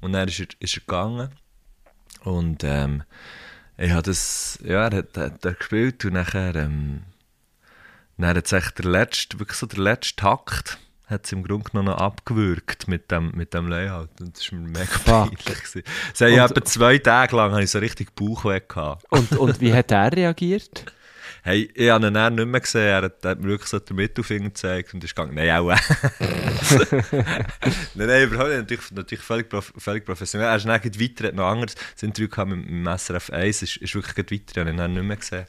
Und 0.00 0.12
dann 0.12 0.28
ist 0.28 0.40
er, 0.40 0.46
ist 0.60 0.76
er 0.76 0.80
gegangen 0.80 1.28
und 2.24 2.64
ähm, 2.64 3.02
ich 3.76 3.90
habe 3.90 4.02
das, 4.02 4.58
ja, 4.62 4.86
er 4.88 4.96
hat, 4.98 5.16
hat 5.16 5.44
er 5.44 5.54
gespielt 5.54 6.04
und 6.04 6.12
nachher, 6.14 6.54
ähm, 6.56 7.02
dann 8.18 8.36
hat 8.36 8.46
es 8.46 8.52
echt 8.52 8.78
der 8.78 8.86
letzte, 8.90 9.38
wirklich 9.38 9.58
so 9.58 9.66
der 9.66 9.80
letzte 9.80 10.16
Takt, 10.16 10.78
hat 11.06 11.24
es 11.26 11.32
im 11.32 11.42
Grunde 11.42 11.70
genommen 11.70 11.88
noch 11.90 11.98
abgewürgt 11.98 12.86
mit 12.88 13.10
dem, 13.10 13.32
mit 13.34 13.52
dem 13.52 13.66
Layout. 13.68 14.08
Und 14.20 14.36
das 14.36 14.50
war 14.52 14.58
mir 14.60 14.68
mega 14.68 14.98
peinlich. 15.04 15.84
Es 16.14 16.20
hat 16.20 16.30
Und- 16.30 16.38
etwa 16.38 16.64
zwei 16.64 16.98
Tage 16.98 17.36
lang 17.36 17.52
habe 17.52 17.62
ich 17.64 17.70
so 17.70 17.78
richtig 17.78 18.14
Bauchweh 18.14 18.60
gehabt. 18.66 19.04
Und, 19.10 19.32
und 19.36 19.60
wie 19.60 19.72
hat 19.74 19.90
er 19.90 20.12
reagiert? 20.12 20.84
Hey, 21.42 21.70
ich 21.74 21.90
habe 21.90 22.06
ihn 22.06 22.14
dann 22.14 22.34
nicht 22.34 22.46
mehr 22.46 22.60
gesehen. 22.60 22.82
Er 22.86 23.02
hat, 23.02 23.24
hat 23.24 23.40
mir 23.40 23.48
wirklich 23.48 23.68
so 23.68 23.78
den 23.78 23.96
Mittelfinger 23.96 24.48
gezeigt 24.48 24.94
und 24.94 25.04
ist 25.04 25.14
gegangen. 25.14 25.34
Nein, 25.34 25.50
auch. 25.50 25.68
nein, 27.94 28.08
nein, 28.08 28.22
überhaupt 28.24 28.48
nicht. 28.50 28.60
Natürlich, 28.60 28.90
natürlich 28.92 29.24
völlig, 29.24 29.48
prof, 29.48 29.72
völlig 29.76 30.04
professionell. 30.04 30.48
Er 30.48 30.56
ist 30.56 30.66
dann 30.66 30.72
weiter, 31.00 31.28
hat 31.28 31.34
noch 31.34 31.46
anderes. 31.50 31.74
Das 31.94 32.02
Interview 32.02 32.28
gehabt 32.28 32.50
mit, 32.50 32.66
dem 32.68 32.86
SRF 32.86 33.30
1 33.30 33.62
ist, 33.62 33.76
ist 33.78 33.94
wirklich 33.94 34.16
weiter. 34.18 34.52
Ich 34.52 34.58
habe 34.58 34.70
ihn 34.70 34.76
dann 34.76 34.94
nicht 34.94 35.04
mehr 35.04 35.16
gesehen. 35.16 35.46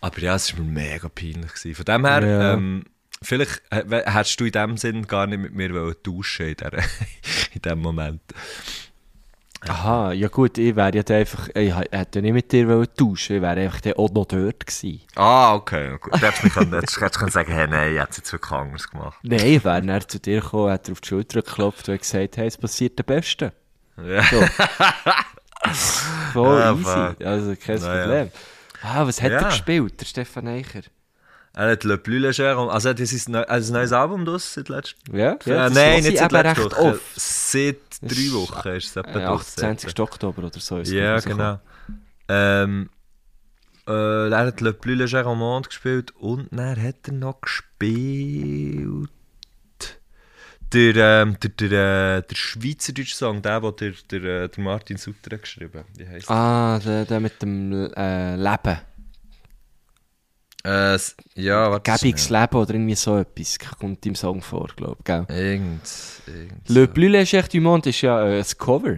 Aber 0.00 0.18
ja, 0.20 0.34
es 0.34 0.56
war 0.56 0.64
mir 0.64 0.70
mega 0.70 1.08
peinlich. 1.08 1.52
Gewesen. 1.54 1.74
Von 1.74 1.84
dem 1.84 2.06
her, 2.06 2.26
Ja. 2.26 2.54
ähm, 2.54 2.84
vielleicht 3.22 3.62
äh, 3.70 3.84
hättest 4.10 4.40
du 4.40 4.44
in 4.44 4.52
dem 4.52 4.76
Sinn 4.76 5.06
gar 5.06 5.26
nicht 5.26 5.40
mit 5.40 5.54
mir 5.54 5.94
tauschen 6.02 6.46
in, 6.48 6.56
dieser, 6.56 6.72
in 7.54 7.62
dem 7.62 7.78
Moment. 7.80 8.22
Aha, 9.68 10.12
ja 10.12 10.28
gut, 10.28 10.58
ich 10.58 10.76
wäre 10.76 10.94
ja 10.94 11.02
dann 11.02 11.16
einfach, 11.16 11.48
ich 11.54 11.74
hätte 11.74 12.18
ja 12.18 12.22
nicht 12.22 12.32
mit 12.34 12.52
dir 12.52 12.68
tauschen, 12.94 13.36
ich 13.36 13.42
wäre 13.42 13.60
einfach 13.60 13.80
noch 14.12 14.26
dort 14.26 14.66
gewesen. 14.66 15.00
Ah, 15.14 15.54
okay. 15.54 15.96
Gut. 16.00 16.12
Du 16.14 16.18
hättest 16.20 16.42
können, 16.54 16.72
hättest, 16.74 17.18
können 17.18 17.30
sagen, 17.30 17.52
hey, 17.52 17.66
nein, 17.66 17.92
ich 17.94 17.98
hätte 18.00 18.10
es 18.10 18.16
jetzt 18.18 18.32
wirklich 18.32 18.52
anders 18.52 18.88
gemacht. 18.90 19.18
Nein, 19.22 19.40
ich 19.46 19.64
wäre 19.64 19.80
dann 19.82 20.00
zu 20.06 20.18
dir 20.20 20.40
gekommen, 20.40 20.70
dir 20.86 20.92
auf 20.92 21.00
die 21.00 21.08
Schulter 21.08 21.40
geklopft 21.42 21.88
und 21.88 21.98
gesagt, 21.98 22.36
hey, 22.36 22.46
es 22.46 22.58
passiert 22.58 22.98
der 22.98 23.04
Beste. 23.04 23.52
Ja. 23.96 24.22
So. 24.24 24.44
Voll 26.32 26.58
Ja, 26.60 26.72
easy, 26.74 27.24
also 27.24 27.54
kein. 27.56 27.78
Problem. 27.80 28.30
Ah, 28.82 29.06
was 29.06 29.22
hat 29.22 29.30
Ja. 29.32 29.38
er 29.38 29.44
gespielt, 29.46 29.98
der 30.00 30.04
Stefan 30.04 30.46
Eicher? 30.48 30.82
Er 31.56 31.70
hat 31.70 31.84
Le 31.84 31.96
Plus 31.98 32.20
Léger, 32.20 32.68
also 32.68 32.88
hat 32.90 32.98
sein 32.98 33.32
neu, 33.32 33.42
also 33.42 33.72
ein 33.72 33.78
neues 33.78 33.92
Album 33.92 34.24
draus 34.24 34.54
seit 34.54 34.68
letztem 34.68 35.14
Ja, 35.16 35.38
ja, 35.44 35.68
das 35.68 35.72
Nein, 35.74 36.02
nicht 36.02 36.14
ich 36.14 36.18
seit 36.18 36.32
letzter 36.32 36.64
Woche. 36.64 36.76
oft. 36.80 37.00
Seit 37.14 37.76
Das 37.90 38.00
drei 38.00 38.08
ist, 38.22 38.34
Wochen 38.34 38.68
ist 38.70 38.86
es 38.88 38.96
etwa 38.96 39.10
Äh, 39.20 39.24
draus. 39.24 39.40
28. 39.58 40.00
Oktober 40.00 40.42
oder 40.44 40.58
so 40.60 40.78
ist 40.78 40.88
es 40.88 40.94
Ja, 40.94 41.20
genau. 41.20 41.60
Ähm, 42.28 42.90
äh, 43.86 44.28
er 44.30 44.38
hat 44.46 44.60
Le 44.62 44.72
Plus 44.72 44.98
Léger 44.98 45.24
au 45.26 45.34
Monde 45.36 45.68
gespielt 45.68 46.10
und 46.16 46.48
dann 46.50 46.82
hat 46.82 47.06
er 47.06 47.12
noch 47.12 47.40
gespielt. 47.40 49.10
Der, 50.72 50.96
ähm, 50.96 51.36
der, 51.40 51.50
der, 51.50 52.16
äh, 52.16 52.22
der 52.28 52.34
schweizerdeutsche 52.34 53.14
Song, 53.14 53.42
der, 53.42 53.60
den 53.60 53.76
der, 54.10 54.20
der, 54.20 54.42
äh, 54.44 54.48
der 54.48 54.64
Martin 54.64 54.96
Sutter 54.96 55.36
hat 55.36 55.42
geschrieben 55.42 55.84
heisst 56.10 56.28
Ah, 56.28 56.80
der, 56.80 57.04
der 57.04 57.20
mit 57.20 57.40
dem 57.42 57.92
äh, 57.94 58.34
Leben. 58.34 58.78
Äh, 60.64 60.98
ja, 61.34 61.70
warte. 61.70 61.92
Gäbiges 61.92 62.30
Leben 62.30 62.56
oder 62.56 62.72
irgendwie 62.74 62.94
so 62.94 63.18
etwas 63.18 63.58
kommt 63.78 64.04
im 64.06 64.14
Song 64.14 64.40
vor, 64.40 64.68
glaube 64.74 64.96
ich. 65.00 65.04
gell? 65.04 65.26
Irgend, 65.28 65.82
irgend 66.26 66.68
Le. 66.68 66.88
Plus 66.88 67.10
Léger 67.10 67.46
du 67.48 67.60
Monde 67.60 67.90
ist 67.90 68.00
ja 68.00 68.26
äh, 68.26 68.38
ein 68.38 68.44
Cover 68.58 68.96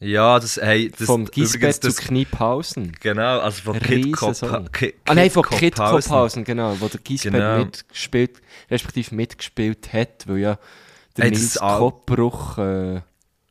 Ja, 0.00 0.38
das, 0.38 0.58
hey, 0.58 0.90
das, 0.96 1.06
vom 1.06 1.24
Gisbert 1.24 1.74
zu 1.76 1.88
das, 1.88 1.96
Kniephausen. 1.96 2.92
Genau, 3.00 3.38
also 3.40 3.62
von 3.62 3.78
Kid. 3.80 4.14
Ki- 4.72 4.94
Ah 5.06 5.14
nein, 5.14 5.30
von 5.30 5.42
Kid 5.44 5.76
Kophausen. 5.76 6.10
Kophausen, 6.10 6.44
genau, 6.44 6.76
wo 6.78 6.88
der 6.88 7.00
Gisbert 7.00 7.32
Genau. 7.32 7.58
mitgespielt, 7.64 8.42
respektive 8.70 9.14
mitgespielt 9.14 9.90
hat, 9.94 10.28
weil 10.28 10.38
ja 10.38 10.58
der 11.16 11.24
Hey, 11.24 11.30
Nils 11.30 11.58
Koppbruch 11.58 12.58
äh, 12.58 13.00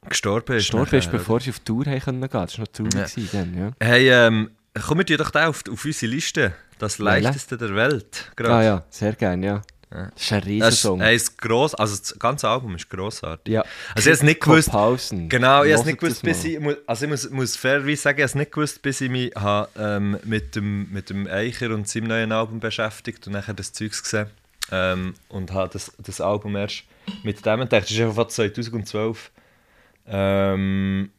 gestorben 0.07 0.57
ist. 0.57 0.65
Gestorben 0.65 0.95
ist, 0.95 1.11
bevor 1.11 1.39
sie 1.39 1.49
auf 1.49 1.59
Tour 1.61 1.85
haben 1.85 1.99
können 1.99 2.21
gehen. 2.21 2.29
Das 2.31 2.57
war 2.59 2.65
noch 2.65 2.71
traurig 2.71 3.17
Ja. 3.17 3.23
dann, 3.31 3.57
ja. 3.57 3.71
Hey, 3.79 4.09
ähm, 4.11 4.51
komm, 4.85 4.99
wir 4.99 5.17
doch 5.17 5.31
da 5.31 5.47
auf, 5.47 5.63
auf 5.69 5.83
unsere 5.83 6.11
Liste. 6.11 6.53
Das 6.79 6.97
leichteste 6.99 7.57
der 7.57 7.75
Welt. 7.75 8.31
gerade. 8.35 8.53
Ah 8.53 8.63
ja, 8.63 8.83
sehr 8.89 9.13
gerne, 9.13 9.45
ja. 9.45 9.61
Ja. 9.89 10.11
Das 10.13 10.21
ist 10.21 10.31
ein 10.33 10.39
Das 10.41 10.47
Riesensong. 10.47 10.99
hey, 11.01 11.15
ist 11.15 11.37
gross, 11.37 11.73
also 11.73 11.95
das 11.95 12.19
ganze 12.19 12.49
Album 12.49 12.75
ist 12.75 12.89
grossartig. 12.89 13.53
ja. 13.53 13.63
Also 13.95 14.09
ich 14.09 14.15
hab's 14.17 14.23
nicht 14.23 14.41
gewusst. 14.41 14.65
Kopfhausen. 14.69 15.29
Genau, 15.29 15.63
ich 15.63 15.73
habe 15.73 15.85
nicht 15.85 15.99
gewusst, 15.99 16.17
das 16.17 16.21
bis 16.23 16.43
ich, 16.43 16.59
also 16.85 17.05
ich 17.05 17.09
muss, 17.09 17.29
muss 17.29 17.55
fairerweise 17.55 18.01
sagen, 18.01 18.19
ich 18.19 18.27
habe 18.29 18.37
nicht 18.39 18.51
gewusst, 18.51 18.81
bis 18.81 18.99
ich 18.99 19.09
mich 19.09 19.33
habe, 19.35 19.69
ähm, 19.77 20.17
mit, 20.25 20.55
dem, 20.57 20.91
mit 20.91 21.09
dem 21.09 21.25
Eicher 21.27 21.69
und 21.69 21.87
seinem 21.87 22.07
neuen 22.07 22.33
Album 22.33 22.59
beschäftigt 22.59 23.25
und 23.27 23.33
nachher 23.33 23.53
das 23.53 23.71
Zeugs 23.71 24.03
gesehen 24.03 24.27
ähm, 24.73 25.13
und 25.29 25.53
habe 25.53 25.69
das, 25.71 25.93
das 25.99 26.19
Album 26.19 26.57
erst 26.57 26.83
mit 27.23 27.45
dem 27.45 27.61
entdeckt. 27.61 27.85
Das 27.85 27.91
ist 27.91 28.01
einfach 28.01 28.15
von 28.15 28.29
2012 28.29 29.31
ähm, 30.07 31.11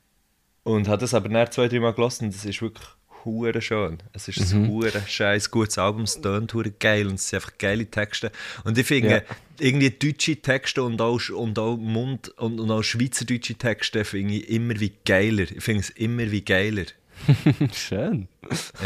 und 0.65 0.88
habe 0.88 0.99
das 0.99 1.15
aber 1.15 1.31
nach 1.31 1.49
zwei, 1.49 1.69
drei 1.69 1.81
Mal 1.81 1.95
gelassen 1.95 2.27
und 2.27 2.35
das 2.35 2.45
ist 2.45 2.61
wirklich 2.61 2.87
hure 3.28 3.61
schön. 3.62 3.99
Es 4.12 4.28
ist 4.28 4.38
ein 4.52 4.68
hure 4.68 4.92
scheiß 5.06 5.50
gutes 5.50 5.78
Album, 5.78 6.02
es 6.02 6.20
tönt 6.20 6.52
hure 6.54 6.70
geil 6.70 7.06
und 7.06 7.14
es 7.14 7.28
sind 7.28 7.38
einfach 7.38 7.56
geile 7.58 7.87
Texte. 7.87 8.30
Und 8.64 8.76
ich 8.78 8.87
finde, 8.87 9.08
Ja. 9.28 9.37
irgendwie 9.61 9.90
deutsche 9.90 10.37
Texte 10.37 10.82
und 10.82 11.00
auch, 11.00 11.20
und 11.30 11.58
auch 11.58 11.76
Mund- 11.76 12.28
und, 12.38 12.61
und 12.61 12.70
auch 12.70 12.82
schweizerdeutsche 12.82 13.54
Texte 13.54 14.04
finde 14.04 14.35
ich 14.35 14.49
immer 14.50 14.78
wie 14.80 14.92
geiler. 15.04 15.44
Ich 15.50 15.62
finde 15.62 15.80
es 15.80 15.90
immer 15.90 16.30
wie 16.30 16.42
geiler. 16.42 16.85
Schön. 17.73 18.28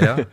Ja. 0.00 0.18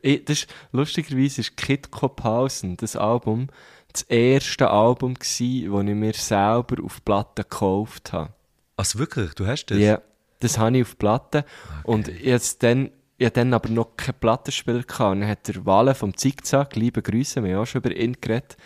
Ich, 0.00 0.24
das 0.24 0.38
ist, 0.38 0.46
lustigerweise 0.72 1.42
ist 1.42 1.54
Kid 1.58 1.90
Kopphausen, 1.90 2.78
das 2.78 2.96
Album, 2.96 3.48
das 3.92 4.00
erste 4.02 4.70
Album 4.70 5.12
gsi, 5.18 5.68
das 5.70 5.82
ich 5.82 5.94
mir 5.94 6.14
selber 6.14 6.82
auf 6.82 7.04
Platte 7.04 7.42
gekauft 7.42 8.14
habe. 8.14 8.32
also 8.78 8.98
wirklich, 8.98 9.34
du 9.34 9.46
hast 9.46 9.66
das? 9.66 9.76
Ja, 9.78 10.00
das 10.40 10.56
habe 10.56 10.78
ich 10.78 10.84
auf 10.84 10.96
Platte. 10.96 11.44
Und 11.82 12.08
jetzt 12.08 12.62
dann, 12.62 12.90
ich 13.24 13.28
hatte 13.28 13.40
dann 13.40 13.54
aber 13.54 13.70
noch 13.70 13.96
keinen 13.96 14.18
Plattenspieler 14.20 14.82
gehabt. 14.82 15.12
Und 15.12 15.20
dann 15.22 15.30
hat 15.30 15.48
der 15.48 15.64
Wale 15.64 15.94
vom 15.94 16.14
Zickzack, 16.14 16.76
liebe 16.76 17.00
Grüße, 17.00 17.42
wir 17.42 17.54
haben 17.54 17.62
auch 17.62 17.66
schon 17.66 17.80
über 17.80 17.96
ihn 17.96 18.14
geredet, 18.20 18.58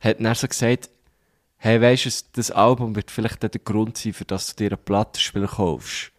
hat 0.00 0.20
dann 0.20 0.34
so 0.34 0.48
gesagt, 0.48 0.90
hey, 1.58 1.80
weisst 1.80 2.06
du, 2.06 2.10
das 2.32 2.50
Album 2.50 2.96
wird 2.96 3.12
vielleicht 3.12 3.44
der 3.44 3.50
Grund 3.50 3.96
sein, 3.96 4.12
für 4.12 4.24
dass 4.24 4.48
du 4.48 4.56
dir 4.56 4.72
einen 4.72 4.84
Plattenspieler 4.84 5.46
kaufst. 5.46 6.10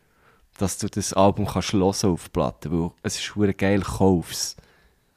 Dass 0.57 0.77
du 0.77 0.87
das 0.87 1.11
Album 1.11 1.45
kannst 1.45 1.73
hören 1.73 2.13
auf 2.13 2.31
Platte, 2.31 2.71
weil 2.71 2.91
es 3.01 3.19
ist 3.19 3.35
hure 3.35 3.53
geil, 3.53 3.81
kauf's. 3.81 4.55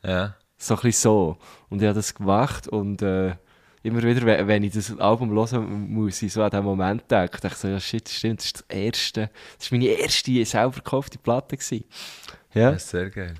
ja. 0.03 0.35
So 0.59 0.75
ein 0.75 0.81
bisschen 0.81 1.03
so. 1.03 1.37
Und 1.69 1.83
ich 1.83 1.87
habe 1.87 1.95
das 1.95 2.15
gemacht 2.15 2.67
und 2.67 3.01
äh, 3.01 3.37
immer 3.85 4.03
wieder, 4.03 4.49
wenn, 4.49 4.65
ich 4.65 4.73
das 4.73 4.99
Album 4.99 5.31
hören 5.31 5.93
muss, 5.93 6.21
ich 6.21 6.33
so 6.33 6.43
an 6.43 6.51
diesen 6.51 6.65
Moment 6.65 7.09
denken, 7.09 7.39
dachte 7.41 7.47
ich 7.49 7.55
so, 7.55 7.69
ja 7.69 7.79
shit, 7.79 8.09
stimmt, 8.09 8.41
das 8.41 8.47
ist 8.47 8.57
das 8.57 8.77
erste, 8.77 9.31
das 9.57 9.67
ist 9.67 9.71
meine 9.73 9.85
erste 9.85 10.45
selber 10.45 10.77
gekaufte 10.77 11.19
Platte 11.19 11.57
gewesen. 11.57 11.85
Ja. 12.57 12.71
Das 12.73 12.85
ist 12.85 12.91
sehr 12.91 13.11
geil. 13.11 13.35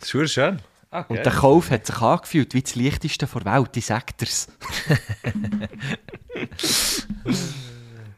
Das 0.00 0.14
ist 0.14 0.32
schön. 0.32 0.60
Ah, 0.90 1.04
Und 1.08 1.18
der 1.18 1.32
Kauf 1.32 1.70
hat 1.70 1.86
sich 1.86 2.00
angefühlt 2.00 2.54
wie 2.54 2.62
das 2.62 2.74
leichteste 2.74 3.26
der 3.26 3.44
Welt, 3.44 3.84
sag 3.84 4.16
dir's. 4.16 4.48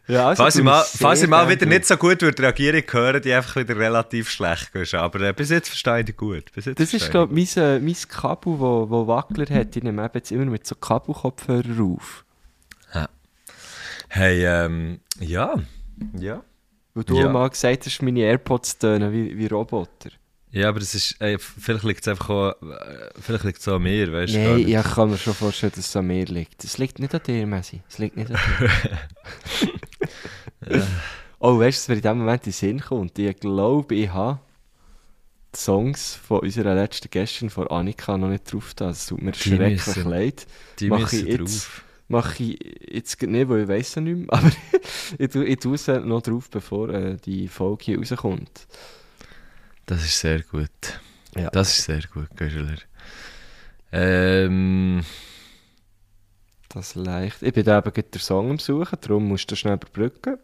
ja, 0.06 0.28
also 0.28 0.42
Falls 0.42 0.56
ich 0.56 0.62
mal, 0.62 0.84
falls 0.84 1.22
ich 1.22 1.28
mal 1.28 1.48
wieder 1.48 1.66
nicht 1.66 1.84
so 1.84 1.96
gut 1.96 2.22
würde 2.22 2.42
reagieren, 2.42 2.82
hören 2.90 3.22
die 3.22 3.32
einfach 3.32 3.56
wieder 3.56 3.76
relativ 3.76 4.30
schlecht. 4.30 4.72
gehst. 4.72 4.94
Aber 4.94 5.20
äh, 5.20 5.32
bis 5.32 5.50
jetzt 5.50 5.68
verstehe 5.68 6.00
ich 6.00 6.06
dich 6.06 6.16
gut. 6.16 6.52
Bis 6.52 6.66
jetzt 6.66 6.78
Das 6.78 6.94
ist, 6.94 7.10
glaube 7.10 7.38
ich, 7.38 7.56
mein, 7.56 7.64
äh, 7.64 7.78
mein 7.80 7.96
Kabel, 8.08 8.58
wo, 8.60 8.88
wo 8.88 9.06
Wackler 9.06 9.46
hat. 9.52 9.74
Ich 9.74 9.82
nehme 9.82 10.08
jetzt 10.14 10.30
immer 10.30 10.44
mit 10.46 10.66
so 10.66 10.76
Kabelkopfhörer 10.76 11.82
auf. 11.82 12.24
dich. 12.94 13.08
Hey, 14.08 14.44
ähm, 14.44 15.00
ja. 15.18 15.54
Ja. 16.18 16.42
Weil 16.94 17.04
du 17.04 17.16
Ja. 17.18 17.28
mal 17.28 17.48
gesagt 17.48 17.86
hast, 17.86 18.02
meine 18.02 18.20
AirPods 18.20 18.78
tönen 18.78 19.12
wie, 19.12 19.36
wie 19.38 19.46
Roboter. 19.46 20.10
Ja, 20.52 20.68
aber 20.68 20.80
das 20.80 20.96
ist, 20.96 21.14
ey, 21.20 21.38
vielleicht 21.38 21.84
liegt 21.84 22.00
es 22.00 22.08
einfach 22.08 22.28
auch, 22.30 22.50
äh, 22.62 23.10
vielleicht 23.20 23.44
liegt 23.44 23.60
es 23.60 23.68
an 23.68 23.80
mir, 23.82 24.12
weißt 24.12 24.34
du? 24.34 24.38
Nein, 24.40 24.68
ich 24.68 24.82
kann 24.82 25.08
mir 25.10 25.16
schon 25.16 25.34
vorstellen, 25.34 25.70
dass 25.76 25.86
es 25.86 25.94
an 25.94 26.08
mir 26.08 26.24
liegt. 26.26 26.64
Es 26.64 26.76
liegt 26.78 26.98
nicht 26.98 27.14
an 27.14 27.20
dir, 27.24 27.46
Messi. 27.46 27.82
Es 27.88 27.98
liegt 27.98 28.16
nicht 28.16 28.32
an 28.32 28.38
dir. 28.58 28.70
Oh, 31.42 31.58
weißt 31.58 31.78
du, 31.78 31.80
was 31.84 31.88
mir 31.88 31.94
in 31.96 32.02
dem 32.02 32.18
Moment 32.18 32.42
in 32.42 32.50
den 32.50 32.52
Sinn 32.52 32.80
kommt? 32.80 33.18
Ich 33.18 33.36
glaube, 33.40 33.94
ich 33.94 34.12
habe 34.12 34.40
die 35.54 35.58
Songs 35.58 36.14
von 36.14 36.40
unserer 36.40 36.74
letzten 36.74 37.08
Gästin, 37.08 37.48
von 37.48 37.66
Annika, 37.68 38.18
noch 38.18 38.28
nicht 38.28 38.52
drauf 38.52 38.74
da. 38.74 38.90
Es 38.90 39.06
tut 39.06 39.22
mir 39.22 39.32
Die 39.32 39.38
schrecklich 39.38 39.86
müssen- 39.86 40.10
leid. 40.10 40.46
Die 40.80 40.88
Mach 40.90 40.98
müssen 41.00 41.26
ich 41.26 41.32
jetzt- 41.38 41.40
drauf. 41.68 41.84
Mache 42.10 42.42
ich 42.42 42.58
jetzt 42.92 43.22
nicht, 43.22 43.48
weil 43.48 43.62
ich 43.62 43.68
weiss 43.68 43.94
ja 43.94 44.02
nicht 44.02 44.18
mehr. 44.18 44.26
Aber 44.32 44.50
ich 45.18 45.28
tue, 45.30 45.44
ich 45.44 45.58
tue 45.60 45.76
es 45.76 45.86
noch 45.86 46.22
drauf, 46.22 46.50
bevor 46.50 46.88
äh, 46.90 47.16
die 47.16 47.46
Folge 47.46 47.84
hier 47.84 47.98
rauskommt. 47.98 48.66
Das 49.86 50.04
ist 50.04 50.18
sehr 50.18 50.42
gut. 50.42 51.00
Ja. 51.36 51.50
Das 51.50 51.78
ist 51.78 51.84
sehr 51.84 52.02
gut, 52.12 52.28
Göschler. 52.36 52.78
Ähm, 53.92 55.04
Das 56.68 56.94
leicht. 56.96 57.42
Ich 57.42 57.52
bin 57.52 57.62
eben 57.66 57.82
gerade 57.82 58.02
den 58.02 58.20
Song 58.20 58.50
am 58.50 58.58
Suchen, 58.58 58.98
darum 59.00 59.28
musst 59.28 59.50
du 59.50 59.56
schnell 59.56 59.74
überbrücken. 59.74 60.38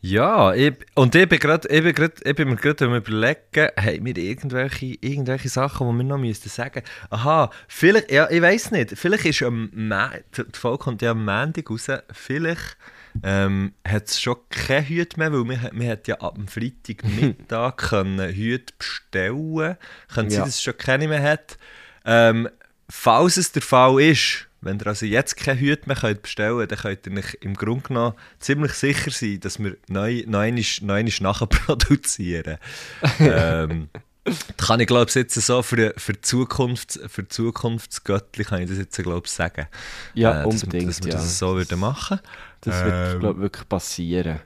Ja, 0.00 0.54
ich, 0.54 0.74
und 0.94 1.14
ich 1.14 1.28
bin, 1.28 1.38
grad, 1.38 1.64
ich, 1.70 1.82
bin 1.82 1.92
grad, 1.92 2.24
ich 2.24 2.34
bin 2.36 2.48
mir 2.48 2.56
gerade 2.56 2.84
am 2.84 2.94
überlegen, 2.94 3.68
haben 3.76 4.04
wir 4.04 4.16
irgendwelche, 4.16 4.96
irgendwelche 5.00 5.48
Sachen, 5.48 5.90
die 5.90 5.96
wir 5.96 6.04
noch 6.04 6.18
müssten 6.18 6.48
sagen 6.48 6.82
Aha, 7.10 7.50
vielleicht, 7.66 8.10
ja, 8.10 8.30
ich 8.30 8.40
weiß 8.40 8.70
nicht, 8.70 8.96
vielleicht 8.96 9.24
ist 9.24 9.42
am 9.42 9.70
die 9.74 10.44
Folge 10.58 10.78
kommt 10.78 11.02
ja 11.02 11.10
am 11.10 11.24
Montag 11.24 11.70
raus, 11.70 11.88
vielleicht 12.12 12.76
ähm, 13.22 13.72
hat 13.86 14.08
es 14.08 14.20
schon 14.20 14.36
keine 14.50 14.86
Hüte 14.88 15.18
mehr, 15.18 15.32
weil 15.32 15.44
wir, 15.48 15.70
wir 15.72 15.90
hat 15.90 16.06
ja 16.08 16.16
ab 16.20 16.36
dem 16.36 16.46
Freitagmittag 16.46 17.76
können 17.88 18.32
Hüte 18.32 18.72
bestellen 18.78 19.76
Kann 20.14 20.30
sein, 20.30 20.38
Ja. 20.40 20.44
dass 20.44 20.54
es 20.56 20.62
schon 20.62 20.76
keine 20.78 21.08
mehr 21.08 21.22
hat. 21.22 21.58
Ähm, 22.04 22.48
falls 22.88 23.36
es 23.36 23.52
der 23.52 23.62
Fall 23.62 24.00
ist, 24.00 24.47
wenn 24.60 24.78
ihr 24.80 24.86
also 24.88 25.06
jetzt 25.06 25.36
keine 25.36 25.60
Hüte 25.60 25.86
mehr 25.86 25.96
könnt 25.96 26.22
bestellen 26.22 26.58
könnt, 26.58 26.72
dann 26.72 26.78
könnt 26.78 27.06
ihr 27.06 27.16
euch 27.18 27.38
im 27.40 27.54
Grunde 27.54 27.82
genommen 27.88 28.14
ziemlich 28.40 28.72
sicher 28.72 29.10
sein, 29.10 29.40
dass 29.40 29.58
wir 29.58 29.76
neu, 29.88 30.24
neunisch, 30.26 30.82
neunisch 30.82 31.20
nachproduzieren. 31.20 32.58
ähm, 33.20 33.88
das 34.24 34.46
kann 34.58 34.80
ich 34.80 34.86
glaube 34.86 35.06
ich 35.08 35.14
jetzt 35.14 35.34
so 35.34 35.62
für, 35.62 35.94
für 35.96 36.12
die 36.12 36.20
Zukunft, 36.20 36.98
für 37.08 37.26
Zukunftsgöttli 37.26 38.44
kann 38.44 38.62
ich 38.62 38.68
das 38.68 38.78
jetzt 38.78 38.96
glaube 39.02 39.22
ich 39.26 39.32
sagen. 39.32 39.66
Ja, 40.14 40.42
Äh, 40.42 40.44
dass 40.44 40.44
wir- 40.44 40.62
unbedingt. 40.64 40.88
Dass 40.90 41.02
wir 41.02 41.12
ja. 41.12 41.18
das 41.18 41.38
so 41.38 41.54
würden 41.56 41.78
machen. 41.80 42.20
Das 42.60 42.84
wird, 42.84 43.14
Ähm, 43.14 43.20
glaube 43.20 43.38
ich, 43.38 43.42
wirklich 43.42 43.68
passieren. 43.68 44.40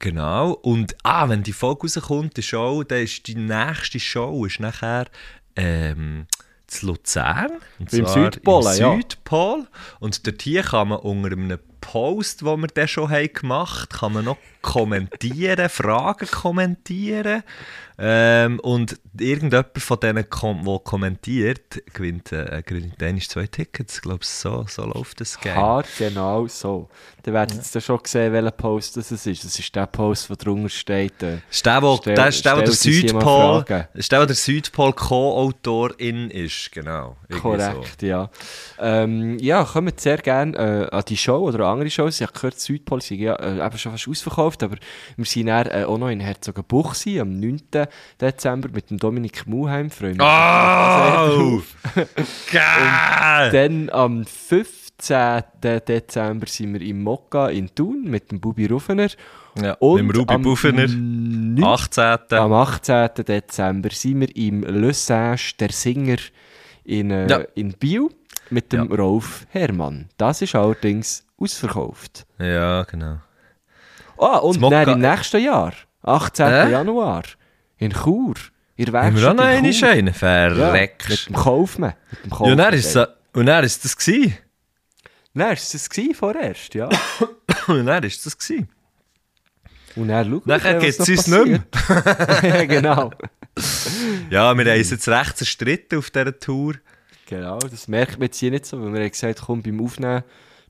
Genau. 0.00 0.52
Und 0.52 0.96
ah, 1.02 1.28
wenn 1.28 1.42
die 1.42 1.52
Folge 1.52 1.82
rauskommt, 1.82 2.36
die 2.36 2.42
Show, 2.42 2.82
dann 2.82 3.02
ist 3.02 3.26
die 3.26 3.36
nächste 3.36 4.00
Show 4.00 4.44
ist 4.44 4.58
nachher 4.60 5.06
ähm, 5.56 6.26
zu 6.66 6.86
Luzern. 6.86 7.52
Und 7.78 7.92
Im 7.92 8.06
zwar 8.06 8.30
Südpol, 8.30 8.62
im 8.62 8.80
ja. 8.80 8.96
Südpol. 8.96 9.66
Und 10.00 10.26
dort 10.26 10.42
hier 10.42 10.62
kann 10.62 10.88
man 10.88 10.98
unter 11.00 11.32
einem 11.32 11.58
Post, 11.92 12.40
den 12.40 12.60
wir 12.60 12.66
dann 12.68 12.88
schon 12.88 13.10
haben 13.10 13.32
gemacht 13.32 13.90
haben, 13.92 13.98
kann 14.00 14.12
man 14.14 14.24
noch 14.24 14.38
kommentieren, 14.62 15.68
Fragen 15.70 16.26
kommentieren. 16.30 17.42
Ähm, 17.96 18.58
und 18.60 18.98
irgendjemand 19.20 19.68
von 19.78 20.00
denen, 20.00 20.28
kom 20.28 20.64
der 20.64 20.80
kommentiert, 20.80 21.80
gewinnt, 21.92 22.32
äh, 22.32 22.60
gewinnt 22.66 23.00
dann 23.00 23.20
zwei 23.20 23.46
Tickets. 23.46 23.96
Ich 23.96 24.02
glaube, 24.02 24.24
so, 24.24 24.64
so 24.68 24.84
läuft 24.84 25.20
das 25.20 25.38
Game. 25.38 25.54
Haar 25.54 25.84
genau 25.96 26.48
so. 26.48 26.88
Dann 27.22 27.34
werdet 27.34 27.56
ihr 27.58 27.62
dann 27.72 27.82
schon 27.82 28.00
sehen, 28.04 28.32
welcher 28.32 28.50
Post 28.50 28.96
das 28.96 29.12
ist. 29.12 29.44
Das 29.44 29.56
ist 29.58 29.74
der 29.76 29.86
Post, 29.86 30.28
der 30.28 30.36
drunter 30.36 30.68
steht. 30.70 31.22
Äh, 31.22 31.36
Das 31.48 31.56
ist 31.56 31.66
der, 31.66 31.82
wo, 31.82 31.96
Stell- 31.98 32.14
der, 32.16 32.28
ist 32.28 32.44
der, 32.44 32.56
wo 32.56 32.60
der 32.62 32.72
Südpol, 32.72 33.64
ist 33.94 34.10
der, 34.12 34.20
wo 34.22 34.26
der 34.26 34.34
Südpol 34.34 34.92
Co-Autorin 34.92 36.30
ist, 36.30 36.72
genau. 36.72 37.16
Korrekt, 37.40 38.02
ja. 38.02 38.28
Ähm, 38.80 39.38
ja, 39.38 39.62
kommt 39.62 40.00
sehr 40.00 40.18
gerne 40.18 40.88
äh, 40.90 40.94
an 40.96 41.04
die 41.08 41.16
Show 41.16 41.48
oder 41.48 41.66
an 41.66 41.73
andere 41.74 41.90
Shows. 41.90 42.20
Ich 42.20 42.26
habe 42.26 42.32
gehört, 42.32 42.58
Südpol 42.58 43.00
sind 43.02 43.20
ja 43.20 43.34
äh, 43.36 43.64
eben 43.66 43.78
schon 43.78 43.92
fast 43.92 44.08
ausverkauft, 44.08 44.62
aber 44.62 44.76
wir 45.16 45.24
sind 45.26 45.46
dann, 45.46 45.66
äh, 45.66 45.84
auch 45.84 45.98
noch 45.98 46.08
in 46.08 46.20
Herzogenbuchsee 46.20 47.20
am 47.20 47.38
9. 47.38 47.60
Dezember 48.20 48.68
mit 48.72 48.90
dem 48.90 48.98
Dominik 48.98 49.46
Muheim. 49.46 49.90
Freuen 49.90 50.18
wir 50.18 50.24
Oh! 50.24 51.62
Geil! 52.52 53.50
Dann 53.52 53.90
am 53.90 54.24
15. 54.24 55.42
Dezember 55.62 56.46
sind 56.46 56.74
wir 56.74 56.82
im 56.82 57.02
Mokka 57.02 57.48
in 57.48 57.74
Thun 57.74 58.04
mit 58.04 58.30
dem 58.30 58.40
Bubi 58.40 58.66
Ruffener. 58.66 59.08
Ja, 59.60 59.74
Und 59.74 60.06
mit 60.06 60.14
dem 60.14 60.20
Ruby 60.20 60.34
am 60.34 60.42
Buffener, 60.42 60.86
9. 60.88 61.62
18. 61.62 62.38
Am 62.38 62.52
18. 62.52 63.08
Dezember 63.26 63.90
sind 63.90 64.20
wir 64.20 64.36
im 64.36 64.62
Le 64.62 64.92
Sage, 64.92 65.52
der 65.60 65.70
Singer, 65.70 66.16
in, 66.84 67.10
äh, 67.10 67.28
Ja. 67.28 67.38
in 67.54 67.72
Biel 67.72 68.08
mit 68.50 68.72
dem 68.72 68.92
Rolf 68.92 69.46
Herrmann. 69.50 70.08
Das 70.16 70.42
ist 70.42 70.54
allerdings 70.54 71.23
ausverkauft. 71.38 72.26
Ja, 72.38 72.82
genau. 72.84 73.18
Ah, 74.18 74.38
und 74.38 74.60
dann 74.62 74.88
im 74.88 74.98
nächsten 75.00 75.42
Jahr, 75.42 75.72
18. 76.02 76.46
Äh? 76.46 76.70
Januar, 76.70 77.24
in 77.78 77.92
Chur. 77.92 78.34
Ihr 78.76 78.86
Haben 78.92 79.16
wir 79.16 79.30
auch 79.30 79.34
noch 79.34 79.44
einen 79.44 79.72
Schein? 79.72 80.06
Ja, 80.08 80.12
Verreckst. 80.12 81.08
mit 81.08 81.28
dem 81.28 81.34
Kaufmann. 81.36 81.94
Mit 82.10 82.24
dem 82.24 82.30
Ja, 82.32 82.52
und 82.52 82.56
dann 82.58 82.74
ist 82.74 82.94
Kaufmann. 82.94 83.14
es, 83.32 83.36
und 83.38 83.46
dann 83.46 83.64
ist 83.64 83.84
das 83.84 83.96
gewesen. 83.96 84.38
Ist 85.34 85.74
es 85.74 85.90
gewesen 85.90 86.14
vorerst, 86.14 86.74
ja. 86.74 86.88
Und 87.66 87.86
dann 87.86 88.04
ist 88.04 88.24
das 88.24 88.38
gewesen. 88.38 88.68
Und 89.96 90.08
dann 90.08 90.24
schauen 90.26 90.42
wir, 90.44 90.56
Nachher 90.56 90.78
geht's 90.78 90.98
noch 90.98 91.08
uns 91.08 91.26
nicht 91.26 91.46
mehr. 91.46 91.62
ja, 92.42 92.64
genau. 92.66 93.10
Ja, 94.30 94.54
wir 94.56 94.64
haben 94.64 94.78
uns 94.78 94.90
jetzt 94.90 95.08
recht 95.08 95.36
zerstritten 95.38 95.98
auf 95.98 96.10
dieser 96.10 96.38
Tour. 96.38 96.74
Genau, 97.26 97.58
das 97.58 97.88
merkt 97.88 98.12
man 98.18 98.22
jetzt 98.26 98.38
hier 98.38 98.50
nicht 98.50 98.66
so, 98.66 98.80
weil 98.82 98.92
wir 98.92 99.00
haben 99.00 99.10
gesagt, 99.10 99.42
komm, 99.46 99.62
beim 99.62 99.80
Aufnehmen 99.80 100.24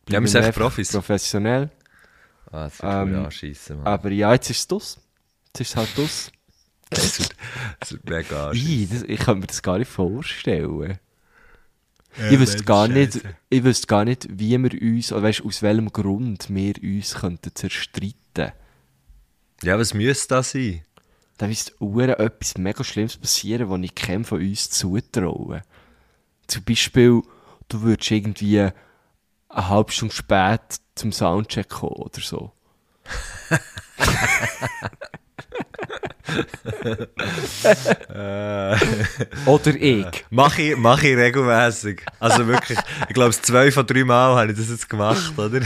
Ja, 0.08 0.20
wir 0.20 0.28
sind 0.28 0.52
Profis. 0.54 0.90
professionell. 0.92 1.70
Ah, 2.50 2.64
das 2.64 2.82
wird 2.82 2.92
Ähm, 2.92 3.24
anschiessen, 3.24 3.76
Mann. 3.78 3.86
Aber 3.86 4.10
ja, 4.10 4.32
jetzt 4.32 4.50
ist 4.50 4.58
es 4.58 4.66
dus. 4.68 4.98
Jetzt 5.46 5.60
ist 5.60 5.68
es 5.70 5.76
halt 5.76 5.88
dus. 5.98 6.30
Das 6.90 7.18
wird, 7.18 7.34
das 7.80 7.92
wird 7.92 8.08
mega. 8.08 8.52
Ih, 8.52 8.86
das, 8.86 9.02
ich 9.02 9.18
kann 9.18 9.40
mir 9.40 9.46
das 9.46 9.62
gar 9.62 9.78
nicht 9.78 9.90
vorstellen. 9.90 10.98
ich 12.30 12.38
wüsste 12.38 12.62
gar 12.62 12.86
nicht, 12.86 13.20
ich 13.50 13.64
wüsste 13.64 13.86
gar 13.88 14.04
nicht, 14.04 14.28
wie 14.30 14.56
wir 14.56 14.80
uns, 14.80 15.10
oder 15.10 15.22
weißt, 15.24 15.42
aus 15.44 15.62
welchem 15.62 15.90
Grund 15.92 16.46
wir 16.50 16.74
uns 16.82 17.14
könnten 17.14 17.52
zerstreiten. 17.54 18.52
Ja, 19.62 19.76
was 19.78 19.94
müsste 19.94 20.28
das 20.36 20.52
sein? 20.52 20.82
Da 21.38 21.48
müsste 21.48 21.72
Uhren 21.82 22.10
etwas 22.10 22.56
mega 22.58 22.84
Schlimmes 22.84 23.16
passieren, 23.16 23.68
was 23.70 23.80
ich 23.80 23.94
keinem 23.96 24.24
von 24.24 24.40
uns 24.40 24.70
zutrauen. 24.70 25.62
Zum 26.46 26.62
Beispiel, 26.62 27.22
du 27.68 27.82
würdest 27.82 28.10
irgendwie 28.12 28.68
eine 29.54 29.68
halbe 29.68 29.92
Stunde 29.92 30.14
spät 30.14 30.60
zum 30.94 31.12
Soundcheck 31.12 31.68
kommen 31.68 31.94
oder 31.94 32.20
so. 32.20 32.52
oder 39.46 39.74
ich. 39.74 40.24
Mach 40.30 40.58
ich, 40.58 40.76
mach 40.76 41.02
ich 41.02 41.16
regelmäßig. 41.16 42.02
Also 42.18 42.46
wirklich, 42.46 42.78
ich 43.08 43.14
glaube, 43.14 43.32
zwei 43.32 43.70
von 43.70 43.86
drei 43.86 44.04
Mal 44.04 44.36
habe 44.36 44.52
ich 44.52 44.58
das 44.58 44.70
jetzt 44.70 44.88
gemacht, 44.88 45.38
oder? 45.38 45.60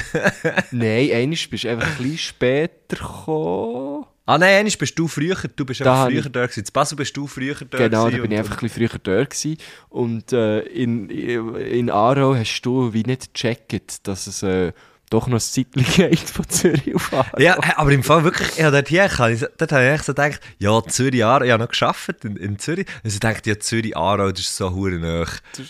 Nein, 0.70 1.10
einmal 1.12 1.38
bist 1.50 1.64
du 1.64 1.70
einfach 1.70 1.86
ein 1.88 1.96
bisschen 1.96 2.18
später 2.18 2.96
gekommen. 2.96 4.06
Ah 4.28 4.36
nein, 4.36 4.56
einmal 4.58 4.72
bist 4.78 4.98
du 4.98 5.08
früher, 5.08 5.36
du 5.56 5.64
bist 5.64 5.80
Da 5.80 6.04
früher 6.06 6.18
ich- 6.26 6.32
da 6.32 6.46
gewesen. 6.46 6.64
In 6.66 6.72
Basel 6.72 6.96
bist 6.96 7.16
du 7.16 7.26
früher 7.26 7.54
da 7.70 7.78
Genau, 7.78 8.10
da 8.10 8.16
bin 8.18 8.30
ich 8.30 8.38
einfach 8.38 8.56
ein 8.58 8.68
bisschen 8.68 8.88
früher 8.88 8.98
da 9.02 9.24
gewesen. 9.24 9.56
Und 9.88 10.32
äh, 10.32 10.60
in, 10.60 11.08
in 11.08 11.90
Aarau 11.90 12.34
hast 12.36 12.60
du 12.62 12.92
wie 12.92 13.04
nicht 13.04 13.32
gecheckt, 13.32 14.06
dass 14.06 14.26
es 14.26 14.42
äh, 14.42 14.72
doch 15.10 15.26
noch 15.26 15.38
ein 15.38 15.40
Zeitchen 15.40 16.16
von 16.26 16.48
Zürich 16.48 16.94
auf 16.94 17.12
Aarau. 17.12 17.38
Ja, 17.38 17.56
hey, 17.62 17.74
aber 17.76 17.92
im 17.92 18.02
Fall 18.02 18.24
wirklich, 18.24 18.56
ja, 18.56 18.70
dort 18.70 18.88
hier, 18.88 19.08
dort 19.08 19.72
habe 19.72 19.84
ich 19.84 19.90
echt 19.90 20.04
so 20.04 20.12
gedacht, 20.12 20.40
ja, 20.58 20.82
Zürich, 20.84 21.24
Aarau, 21.24 21.44
ich 21.44 21.52
habe 21.52 21.62
noch 21.62 21.70
gearbeitet 21.70 22.24
in, 22.24 22.36
in 22.36 22.58
Zürich. 22.58 22.86
Und 23.02 23.12
ich 23.12 23.20
dachte, 23.20 23.50
ja, 23.50 23.58
Zürich, 23.58 23.96
Aarau, 23.96 24.30
das 24.30 24.40
ist 24.40 24.56
so 24.56 24.70
hure. 24.72 24.98
Da 24.98 25.24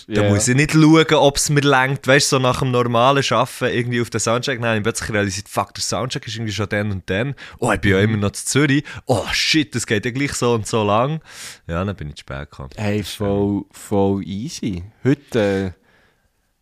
ja. 0.07 0.28
muss 0.28 0.49
ich 0.49 0.57
nicht 0.57 0.73
schauen, 0.73 1.14
ob 1.14 1.37
es 1.37 1.50
mir 1.50 1.61
lenkt, 1.61 2.07
weißt 2.07 2.33
du, 2.33 2.37
so 2.37 2.42
nach 2.42 2.61
dem 2.61 2.71
normalen 2.71 3.25
Arbeiten 3.30 3.76
irgendwie 3.76 4.00
auf 4.00 4.11
den 4.11 4.21
Soundcheck. 4.21 4.61
Nein, 4.61 4.78
ich 4.78 4.83
plötzlich 4.83 5.11
realisiert, 5.11 5.49
fuck, 5.49 5.75
der 5.75 5.83
Soundcheck 5.83 6.26
ist 6.26 6.37
irgendwie 6.37 6.52
schon 6.52 6.68
dann 6.68 6.90
und 6.90 7.09
dann. 7.11 7.35
Oh, 7.59 7.73
ich 7.73 7.80
bin 7.80 7.92
ja 7.92 8.00
immer 8.00 8.16
noch 8.16 8.33
zu 8.33 8.45
Zürich. 8.45 8.85
Oh, 9.07 9.26
shit, 9.33 9.75
das 9.75 9.87
geht 9.87 10.04
ja 10.04 10.11
gleich 10.11 10.33
so 10.35 10.54
und 10.54 10.66
so 10.66 10.85
lang. 10.85 11.21
Ja, 11.66 11.85
dann 11.85 11.97
bin 11.97 12.09
ich 12.09 12.16
zu 12.16 12.21
spät 12.21 12.50
gekommen. 12.50 12.71
Hey, 12.76 13.02
voll, 13.02 13.64
voll 13.71 14.23
easy. 14.25 14.85
Heute, 15.04 15.75
äh, 15.75 15.88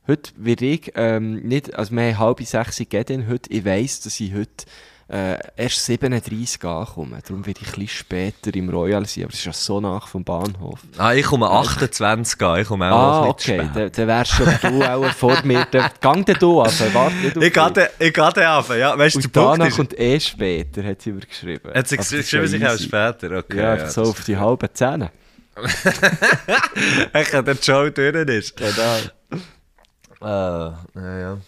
heute 0.08 0.32
werde 0.36 0.64
ich 0.64 0.92
ähm, 0.94 1.40
nicht, 1.40 1.74
also 1.74 1.94
wir 1.94 2.02
haben 2.02 2.18
halb 2.18 2.42
sechs 2.42 2.76
gegeben 2.78 3.28
heute. 3.28 3.50
Ich 3.50 3.64
weiss, 3.64 4.00
dass 4.00 4.20
ich 4.20 4.34
heute 4.34 4.64
äh, 5.08 5.38
erst 5.56 5.84
37 5.84 6.64
ankomme. 6.64 7.20
Darum 7.26 7.46
werde 7.46 7.60
ich 7.60 7.68
ein 7.68 7.80
bisschen 7.80 7.88
später 7.88 8.54
im 8.54 8.68
Royal 8.68 9.06
sein, 9.06 9.24
aber 9.24 9.32
es 9.32 9.38
ist 9.38 9.44
ja 9.44 9.52
so 9.52 9.80
nach 9.80 10.08
vom 10.08 10.24
Bahnhof. 10.24 10.80
Ah, 10.98 11.14
ich 11.14 11.24
komme 11.24 11.48
28 11.48 12.42
an, 12.42 12.60
ich 12.60 12.66
komme 12.66 12.92
auch 12.92 13.24
Ah, 13.24 13.28
okay, 13.28 13.70
dann, 13.72 13.92
dann 13.92 14.06
wärst 14.08 14.32
schon 14.32 14.46
du 14.62 14.82
auch 14.82 15.12
vor 15.12 15.38
mir. 15.44 15.66
Dann, 15.70 15.90
gang 16.00 16.26
dann 16.26 16.38
du, 16.38 16.60
also 16.60 16.92
warte 16.92 17.14
nicht 17.16 17.36
auf 17.36 17.42
Ich 17.42 17.52
gehe 17.52 17.90
ich 18.00 18.12
gehe 18.12 18.30
dann 18.32 18.56
runter, 18.56 18.76
ja. 18.76 18.98
Weißt 18.98 19.16
du, 19.16 19.20
der 19.20 19.28
Punkt 19.28 19.52
danach 19.52 19.66
ist... 19.68 19.76
kommt 19.76 19.98
eh 19.98 20.18
später, 20.18 20.82
hat 20.82 21.02
sie 21.02 21.10
übergeschrieben. 21.10 21.72
Hat 21.72 21.86
sie 21.86 21.96
ist 21.96 22.10
geschrieben, 22.10 22.42
ja 22.42 22.48
sich 22.48 22.66
auch 22.66 22.78
später, 22.78 23.38
okay. 23.38 23.58
Ja, 23.58 23.72
einfach 23.74 23.90
so 23.90 24.02
auf 24.02 24.24
die 24.24 24.36
halben 24.36 24.68
Zähne. 24.74 25.10
Ich 27.18 27.28
kann 27.30 27.44
der 27.44 27.56
Show 27.60 27.88
durch 27.88 28.14
ist. 28.28 28.56
Genau. 28.56 28.98
Ah, 30.20 30.84
ja, 30.94 31.18
ja. 31.18 31.38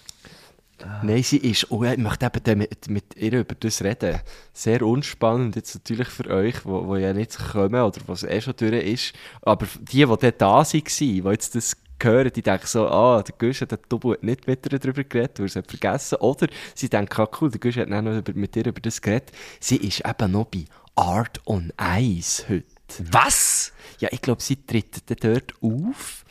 Nein, 1.03 1.23
sie 1.25 1.39
ist, 1.39 1.71
oh, 1.71 1.83
ich 1.83 1.97
möchte 1.97 2.31
eben 2.33 2.59
mit, 2.59 2.89
mit 2.89 3.17
ihr 3.17 3.41
über 3.41 3.55
das 3.57 3.83
reden. 3.83 4.21
Sehr 4.53 4.83
unspannend 4.83 5.57
jetzt 5.57 5.75
natürlich 5.75 6.09
für 6.09 6.31
euch, 6.31 6.65
wo, 6.65 6.87
wo 6.87 6.97
ja 6.97 7.13
nicht 7.13 7.37
kommen 7.37 7.81
oder 7.83 8.01
was 8.07 8.23
eh 8.23 8.41
schon 8.41 8.55
durch 8.57 8.85
ist. 8.85 9.13
Aber 9.43 9.67
die, 9.81 10.05
die 10.05 10.07
dann 10.07 10.33
da 10.39 10.47
waren, 10.47 10.65
die 10.71 11.19
jetzt 11.19 11.55
das 11.57 11.77
hören, 12.01 12.31
die 12.33 12.43
denken 12.43 12.67
so, 12.67 12.89
ah, 12.89 13.23
der 13.23 13.35
Gusch 13.39 13.61
hat 13.61 13.73
hat 13.73 14.23
nicht 14.23 14.47
mit 14.47 14.73
ihr 14.73 14.79
darüber 14.79 15.03
geredet, 15.03 15.39
weil 15.39 15.47
er 15.47 15.49
es 15.49 15.57
hat 15.57 15.69
vergessen. 15.69 16.19
Oder 16.19 16.47
sie 16.75 16.89
denken, 16.89 17.21
ah, 17.21 17.29
cool, 17.41 17.51
der 17.51 17.61
Gusch 17.61 17.77
hat 17.77 17.89
noch 17.89 18.17
über, 18.17 18.33
mit 18.35 18.55
ihr 18.55 18.67
über 18.67 18.81
das 18.81 19.03
geredet. 19.03 19.33
Sie 19.59 19.77
ist 19.77 20.03
eben 20.07 20.31
noch 20.31 20.47
bei 20.47 20.65
Art 20.95 21.41
on 21.47 21.73
Ice 21.81 22.45
heute. 22.49 22.65
Was? 23.11 23.73
Ja, 23.99 24.09
ich 24.13 24.23
glaube, 24.23 24.43
sie 24.43 24.65
tritt 24.65 25.03
dort 25.25 25.55
auf. 25.61 26.25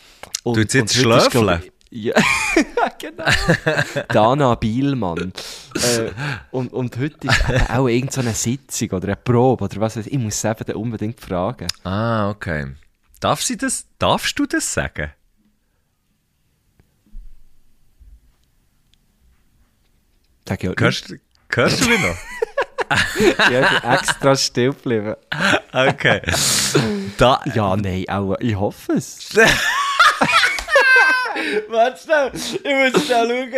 Und, 0.43 0.55
Tut 0.55 0.71
sie 0.71 0.79
jetzt 0.79 0.95
schlöfeln? 0.95 1.61
Ja, 1.89 2.13
genau. 2.99 3.23
Dana 4.09 4.55
Bielmann. 4.55 5.31
äh, 5.75 6.11
und, 6.51 6.73
und 6.73 6.97
heute 6.97 7.27
ist 7.27 7.49
eben 7.49 7.67
auch 7.67 7.87
irgendeine 7.87 8.11
so 8.11 8.21
eine 8.21 8.33
Sitzung 8.33 8.89
oder 8.89 9.07
eine 9.07 9.15
Probe 9.15 9.65
oder 9.65 9.79
was 9.79 9.95
weiß 9.95 10.07
ich. 10.07 10.13
Ich 10.13 10.19
muss 10.19 10.41
sie 10.41 10.49
eben 10.49 10.73
unbedingt 10.73 11.21
fragen. 11.21 11.67
Ah, 11.83 12.29
okay. 12.29 12.75
Darf 13.19 13.41
sie 13.41 13.57
das, 13.57 13.85
darfst 13.99 14.37
du 14.37 14.45
das 14.45 14.73
sagen? 14.73 15.11
Sag 20.47 20.63
ich 20.63 20.69
Hörst, 20.79 21.13
hörst 21.53 21.81
du 21.81 21.89
mich 21.89 21.99
noch? 22.01 22.15
Ja, 23.51 23.61
ich 23.73 23.81
bin 23.81 23.91
extra 23.91 24.35
still 24.35 24.71
geblieben. 24.71 25.15
Okay. 25.73 26.21
Da, 27.17 27.41
Ja, 27.53 27.75
nein, 27.75 28.05
auch, 28.07 28.35
ich 28.39 28.55
hoffe 28.55 28.93
es. 28.93 29.29
Warte 31.69 32.01
schnell, 32.01 32.31
ich 32.33 32.93
muss 32.93 33.05
schnell 33.05 33.27
schauen. 33.27 33.51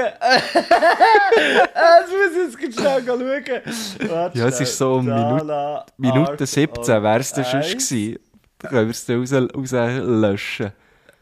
Jetzt 1.36 2.12
muss 2.12 2.56
ich 2.56 2.62
jetzt 2.62 2.80
schnell 2.80 3.04
schauen. 3.06 4.10
Warte 4.10 4.38
Ja, 4.38 4.48
es 4.48 4.60
ist 4.62 4.78
so 4.78 4.96
um 4.96 5.06
Minute, 5.06 5.86
Minute 5.98 6.32
Art 6.32 6.48
17 6.48 7.04
wäre 7.04 7.20
es 7.20 7.34
on 7.34 7.44
schon 7.44 7.62
gewesen. 7.62 8.20
Dann 8.60 8.72
können 8.72 8.88
wir 8.88 8.92
es 8.92 9.06
dann 9.06 9.22
raus, 9.22 9.74
rauslöschen. 9.74 10.72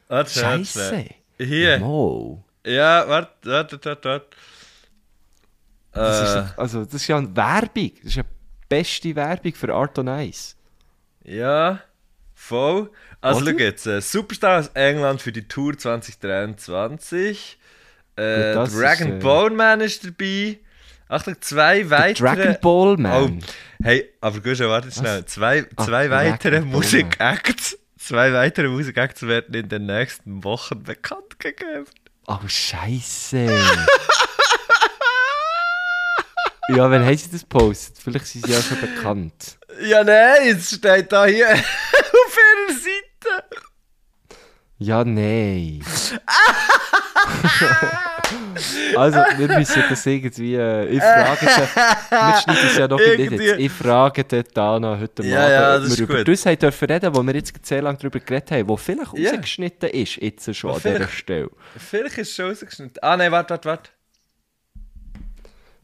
Warte 0.08 0.30
schnell. 0.66 1.10
Hier. 1.38 1.80
Mo. 1.80 2.44
Ja, 2.66 3.08
warte, 3.08 3.32
warte, 3.50 3.80
warte, 3.84 4.10
warte. 4.10 4.28
Das 5.94 6.22
ist, 6.22 6.36
Äh, 6.36 6.42
doch- 6.42 6.58
also, 6.58 6.86
das 6.86 6.94
ist 6.96 7.08
ja 7.08 7.18
eine 7.18 7.36
Werbung. 7.36 7.92
Das 7.98 8.06
ist 8.06 8.16
ja 8.16 8.24
beste 8.70 9.16
Werbung 9.16 9.54
für 9.54 9.74
Art 9.74 9.98
on 10.00 10.08
Ice. 10.08 10.56
Ja, 11.24 11.80
voll. 12.34 12.90
Also 13.22 13.46
schau 13.46 13.58
jetzt, 13.58 13.88
äh, 13.88 14.00
Superstar 14.02 14.60
aus 14.60 14.68
England 14.74 15.22
für 15.22 15.32
die 15.32 15.48
Tour 15.48 15.78
2023. 15.78 17.58
Äh, 18.16 18.54
Gut, 18.54 18.74
Dragon 18.74 19.08
ist, 19.10 19.16
äh, 19.16 19.20
Ball 19.20 19.50
Man 19.50 19.82
ist 19.82 20.06
dabei. 20.06 20.60
Achtung, 21.10 21.36
zwei 21.40 21.90
weitere... 21.90 22.28
Dragon 22.36 22.58
Ball 22.62 22.94
Oh, 22.94 22.98
Man. 22.98 23.40
hey, 23.82 24.10
aber 24.22 24.40
Guschen, 24.42 24.68
warte 24.68 24.92
schnell. 24.92 25.26
Zwei, 25.26 25.66
Ah, 25.76 25.84
zwei 25.86 26.08
Dragon 26.08 26.32
weitere 26.34 26.62
Musikacts... 26.62 27.78
Zwei 28.00 28.32
weitere 28.32 28.68
Musikacts 28.70 29.24
werden 29.24 29.54
in 29.56 29.68
den 29.70 29.86
nächsten 29.88 30.44
Wochen 30.44 30.84
bekannt 30.84 31.40
gegeben. 31.40 31.86
Oh, 32.28 32.38
Scheiße. 32.46 33.38
ja, 36.70 36.92
wenn 36.92 37.04
haben 37.06 37.18
sie 37.18 37.32
das 37.32 37.44
postet? 37.44 37.98
Vielleicht 37.98 38.28
sind 38.28 38.46
sie 38.46 38.52
ja 38.54 38.62
schon 38.62 38.80
bekannt. 38.80 39.58
Ja, 39.82 40.04
nein, 40.04 40.56
es 40.58 40.70
steht 40.76 41.12
da 41.12 41.26
hier. 41.26 41.48
Ja, 44.80 45.04
nein. 45.04 45.84
also, 48.96 49.18
wir 49.38 49.48
müssen 49.58 49.84
das 49.90 50.06
irgendwie. 50.06 50.56
Äh, 50.56 50.86
ich 50.88 51.02
frage 51.02 51.40
sie. 51.40 51.48
Wir 52.12 52.36
schneiden 52.42 52.68
es 52.68 52.78
ja 52.78 52.88
noch 52.88 53.00
nicht 53.00 53.32
jetzt. 53.32 53.60
Ich 53.60 53.72
frage 53.72 54.24
den 54.24 54.44
Dana 54.54 54.98
heute 55.00 55.24
Ja, 55.24 55.40
Abend, 55.40 55.52
ja, 55.52 55.78
ob 55.92 55.98
wir 55.98 56.04
über 56.04 56.18
gut. 56.18 56.28
das 56.28 56.46
haben 56.46 56.60
dürfen 56.60 56.86
reden, 56.92 57.16
wo 57.16 57.24
wir 57.24 57.36
jetzt 57.36 57.66
sehr 57.66 57.82
lange 57.82 57.98
darüber 57.98 58.20
geredet 58.20 58.52
haben, 58.52 58.68
wo 58.70 58.78
vielleicht 58.78 59.18
Ja. 59.18 59.32
rausgeschnitten 59.32 59.90
ist, 59.90 60.18
jetzt 60.18 60.56
schon 60.56 60.72
an 60.76 60.82
dieser 60.84 61.08
Stelle. 61.08 61.50
Vielleicht 61.78 62.18
ist 62.20 62.30
es 62.30 62.36
schon 62.36 62.50
rausgeschnitten. 62.50 62.98
Ah, 63.02 63.18
nein, 63.18 63.32
warte, 63.32 63.52
warte, 63.52 63.70
warte. 63.70 63.90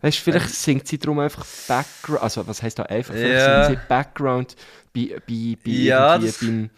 Weißt 0.02 0.18
du, 0.18 0.22
vielleicht 0.22 0.50
singt 0.50 0.86
sie 0.88 0.98
darum 0.98 1.20
einfach 1.20 1.46
Background. 1.68 2.22
Also, 2.24 2.46
was 2.46 2.62
heisst 2.62 2.78
da 2.78 2.84
einfach? 2.84 3.14
Vielleicht 3.14 3.48
Ja. 3.48 3.66
singt 3.66 3.80
sie 3.80 3.86
Background 3.88 4.56
bei, 4.94 5.16
bei, 5.28 5.58
bei, 5.64 5.72
Ja, 5.72 6.18
das- 6.18 6.40
beim, 6.40 6.70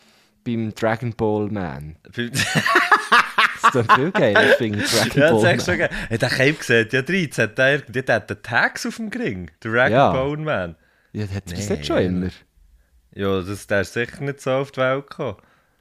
beim 0.46 0.74
Dragon 0.74 1.14
Ball 1.14 1.50
Man. 1.50 1.98
ja, 2.16 2.24
Das 2.30 3.74
ist 3.74 3.76
doch 3.90 3.96
viel 3.96 4.12
geil, 4.12 4.36
ich 4.52 4.56
finde 4.56 4.80
Dragon 4.84 5.10
das 5.10 5.14
Ball 5.16 5.36
ist 5.38 5.42
Man. 5.44 5.46
echt 5.56 5.66
schon 5.66 5.78
geil. 5.80 5.90
Hey, 6.10 6.18
der 6.18 6.30
Cape 6.30 6.54
gesehen, 6.54 6.88
ja, 6.92 7.02
13, 7.02 7.56
der, 7.56 7.78
der 7.80 8.16
hat 8.16 8.30
den 8.30 8.42
Tags 8.44 8.86
auf 8.86 8.96
dem 8.98 9.10
Ring. 9.10 9.52
Der 9.64 9.72
Dragon 9.72 9.92
Ja. 9.92 10.12
Bone 10.14 10.44
Man. 10.44 10.76
Ja, 11.14 11.24
hat 11.24 11.32
er 11.34 11.42
das 11.56 11.70
Nee. 11.70 11.76
nicht 11.78 11.88
schon 11.88 11.98
immer? 12.00 12.30
Ja, 13.16 13.42
das, 13.42 13.66
der 13.68 13.82
ist 13.82 13.94
sicher 13.94 14.22
nicht 14.24 14.42
so 14.42 14.52
auf 14.52 14.72
die 14.72 14.82
Welt 14.82 15.10
gekommen. 15.10 15.38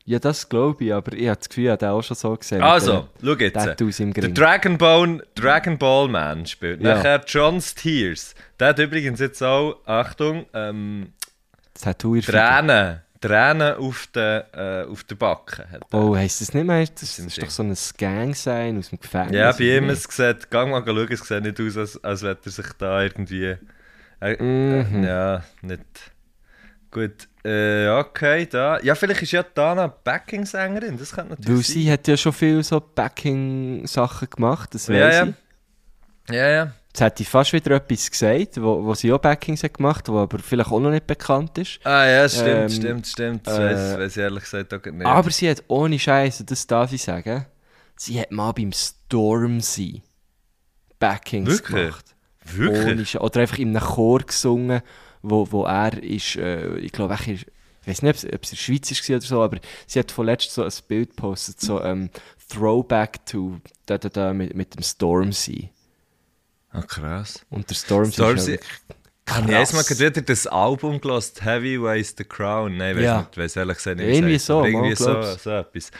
Ja, 0.07 0.18
das 0.18 0.48
glaube 0.48 0.85
ich, 0.85 0.92
aber 0.92 1.12
ich 1.14 1.27
habe 1.29 1.38
das 1.38 1.48
Gefühl, 1.48 1.64
ich 1.64 1.70
habe 1.70 1.90
auch 1.90 2.03
schon 2.03 2.16
so 2.16 2.37
gesehen. 2.37 2.62
Also, 2.62 3.09
schau 3.22 3.33
jetzt. 3.33 3.55
Tattoos 3.55 4.00
im 4.00 4.12
Der. 4.12 4.29
Dragon 4.35 4.77
Ball, 4.79 5.27
Dragon 5.35 5.79
Ball 5.79 6.09
Man 6.09 6.44
spielt. 6.46 6.83
Ja. 6.83 6.94
Nachher 6.96 7.24
John 7.27 7.61
Steers. 7.61 8.35
Der 8.61 8.68
hat 8.68 8.79
übrigens 8.79 9.18
jetzt 9.20 9.42
auch, 9.42 9.81
Achtung, 9.87 10.44
ähm, 10.53 11.12
Tattoo 11.81 12.16
der. 12.16 12.22
Tränen. 12.27 13.00
Tränen 13.24 13.74
auf 13.76 14.08
der, 14.14 14.46
äh, 14.87 14.90
auf 14.90 15.04
der 15.04 15.14
Backe. 15.14 15.68
Hat. 15.70 15.82
Oh, 15.92 16.14
heisst 16.14 16.40
das 16.40 16.52
nicht 16.52 16.66
mehr? 16.66 16.84
Das 16.87 17.16
sind 17.16 17.28
ist 17.28 17.42
doch 17.42 17.50
so 17.50 17.62
ein 17.62 17.74
Gang 17.96 18.37
sein 18.37 18.78
aus 18.78 18.90
dem 18.90 19.00
Gefängnis. 19.00 19.37
ja, 19.37 19.52
bei 19.52 19.76
ihm, 19.76 19.88
es 19.88 20.04
sieht, 20.04 20.50
gang 20.50 20.70
mal 20.70 20.82
schauen, 20.84 21.08
es 21.10 21.20
sieht 21.20 21.42
nicht 21.42 21.60
aus, 21.60 21.76
als, 21.76 22.04
als 22.04 22.22
hätte 22.22 22.48
er 22.48 22.52
sich 22.52 22.72
da 22.78 23.02
irgendwie... 23.02 23.56
Äh, 24.20 24.42
Mhm. 24.42 25.04
Ja, 25.04 25.42
nicht... 25.62 25.84
Gut, 26.90 27.28
äh, 27.44 27.88
okay, 27.88 28.46
da... 28.46 28.78
Ja, 28.80 28.94
vielleicht 28.94 29.22
ist 29.22 29.32
ja 29.32 29.42
Dana 29.42 29.87
Backing-Sängerin, 29.88 30.96
das 30.96 31.12
könnte 31.12 31.32
nicht? 31.32 31.40
Weil 31.48 31.54
natürlich 31.54 31.66
sie 31.66 31.90
hat 31.90 32.06
ja 32.06 32.16
schon 32.16 32.32
viel 32.32 32.62
so 32.62 32.80
Backing-Sachen 32.80 34.28
gemacht, 34.30 34.74
das. 34.74 34.87
Ja, 34.87 34.94
weiss 34.94 35.16
ja. 35.16 35.24
ich. 35.26 36.34
Ja, 36.34 36.48
ja. 36.48 36.72
Jetzt 36.94 37.00
hätte 37.00 37.22
ich 37.24 37.28
fast 37.28 37.52
wieder 37.52 37.72
etwas 37.72 38.09
gesagt, 38.09 38.62
wo, 38.62 38.85
wo 38.85 38.94
sie 38.94 39.12
auch 39.12 39.18
Backings 39.18 39.64
hat 39.64 39.74
gemacht, 39.74 40.09
wo 40.09 40.18
aber 40.18 40.38
vielleicht 40.38 40.70
auch 40.70 40.78
noch 40.78 40.92
nicht 40.92 41.09
bekannt 41.09 41.59
ist. 41.59 41.85
Ah 41.85 42.07
ja, 42.07 42.28
stimmt, 42.28 42.46
Ähm, 42.46 42.68
stimmt, 42.68 43.07
stimmt. 43.09 43.46
Das 43.48 43.59
äh, 43.59 43.98
weiss 43.98 44.16
ich 44.16 44.22
ehrlich 44.22 44.44
gesagt 44.44 44.72
auch 44.72 44.92
nicht. 44.92 45.04
Aber 45.04 45.28
sie 45.33 45.50
hat 45.50 45.64
ohne 45.66 45.98
Scheiße, 45.98 46.44
das 46.44 46.68
darf 46.68 46.92
ich 46.92 47.02
sagen, 47.02 47.46
sie 47.96 48.20
hat 48.20 48.30
mal 48.30 48.52
beim 48.52 48.70
Stormzy 48.70 50.02
Backings 51.00 51.48
Wirklich? 51.48 51.80
gemacht. 51.80 52.14
Wirklich? 52.44 53.16
Ohne 53.16 53.24
Oder 53.24 53.40
einfach 53.40 53.59
in 53.59 53.76
einem 53.76 53.85
Chor 53.85 54.20
gesungen, 54.20 54.80
wo, 55.20 55.50
wo 55.50 55.64
er 55.64 56.00
ist, 56.00 56.37
äh, 56.37 56.76
ich 56.76 56.92
glaube, 56.92 57.18
ich 57.26 57.44
weiß 57.87 58.02
nicht, 58.02 58.24
ob 58.33 58.40
es, 58.44 58.52
in 58.52 58.57
der 58.57 58.57
Schweiz 58.57 59.09
war 59.09 59.16
oder 59.16 59.26
so, 59.26 59.42
aber 59.42 59.59
sie 59.88 59.98
hat 59.98 60.12
vorletzt 60.12 60.52
so 60.52 60.62
ein 60.62 60.70
Bild 60.87 61.11
gepostet, 61.16 61.61
so 61.61 61.83
ähm, 61.83 62.09
Throwback 62.48 63.26
to 63.26 63.59
da, 63.87 63.98
da, 63.98 64.09
da, 64.09 64.33
mit, 64.33 64.54
mit 64.54 64.76
dem 64.76 64.85
Stormzy. 64.85 65.70
Ah, 66.74 66.82
krass. 66.82 67.40
Und 67.50 67.70
der 67.70 67.74
Stormzy, 67.76 68.20
Stormzy- 68.20 68.54
ist 68.56 68.64
Habe 69.30 69.40
ich 69.42 69.46
Krass. 69.46 69.72
erst 69.72 69.74
mal 69.74 69.82
gerade 69.84 70.00
wieder 70.16 70.20
das 70.22 70.46
Album 70.46 71.00
gelost, 71.00 71.42
Heavy 71.42 71.80
Weighs 71.80 72.14
the 72.18 72.24
Crown. 72.24 72.76
Nein, 72.76 72.96
weiß 72.96 73.02
Ja. 73.04 73.18
nicht, 73.20 73.38
weiß 73.38 73.56
ehrlich 73.56 73.76
gesagt 73.78 73.96
nicht. 73.98 74.08
Irgendwie 74.14 74.38
so, 74.38 74.58
aber 74.58 74.68
Irgendwie 74.68 74.94
so, 74.96 75.22
so 75.37 75.50
etwas. 75.50 75.90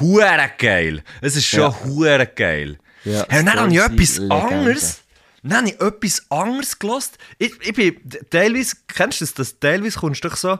Hure 0.00 0.50
geil. 0.58 1.02
Es 1.22 1.34
ist 1.36 1.46
schon 1.46 1.60
Ja. 1.60 1.74
hure 1.84 2.26
geil. 2.26 2.78
Ja, 3.04 3.24
hey, 3.28 3.42
dann 3.44 3.58
habe 3.58 3.72
ich 3.72 3.78
etwas 3.80 4.18
Legende. 4.18 4.34
anderes. 4.36 5.00
Dann 5.42 5.56
habe 5.58 5.68
ich 5.68 5.80
etwas 5.80 6.26
anderes 6.30 6.78
gelost. 6.78 7.16
Ich, 7.38 7.52
ich 7.62 7.72
bin 7.74 7.96
teilweise, 8.30 8.76
kennst 8.88 9.20
du 9.20 9.24
das, 9.24 9.34
dass 9.34 9.58
teilweise 9.60 9.98
kommst 9.98 10.22
du 10.24 10.28
doch 10.28 10.36
so, 10.36 10.52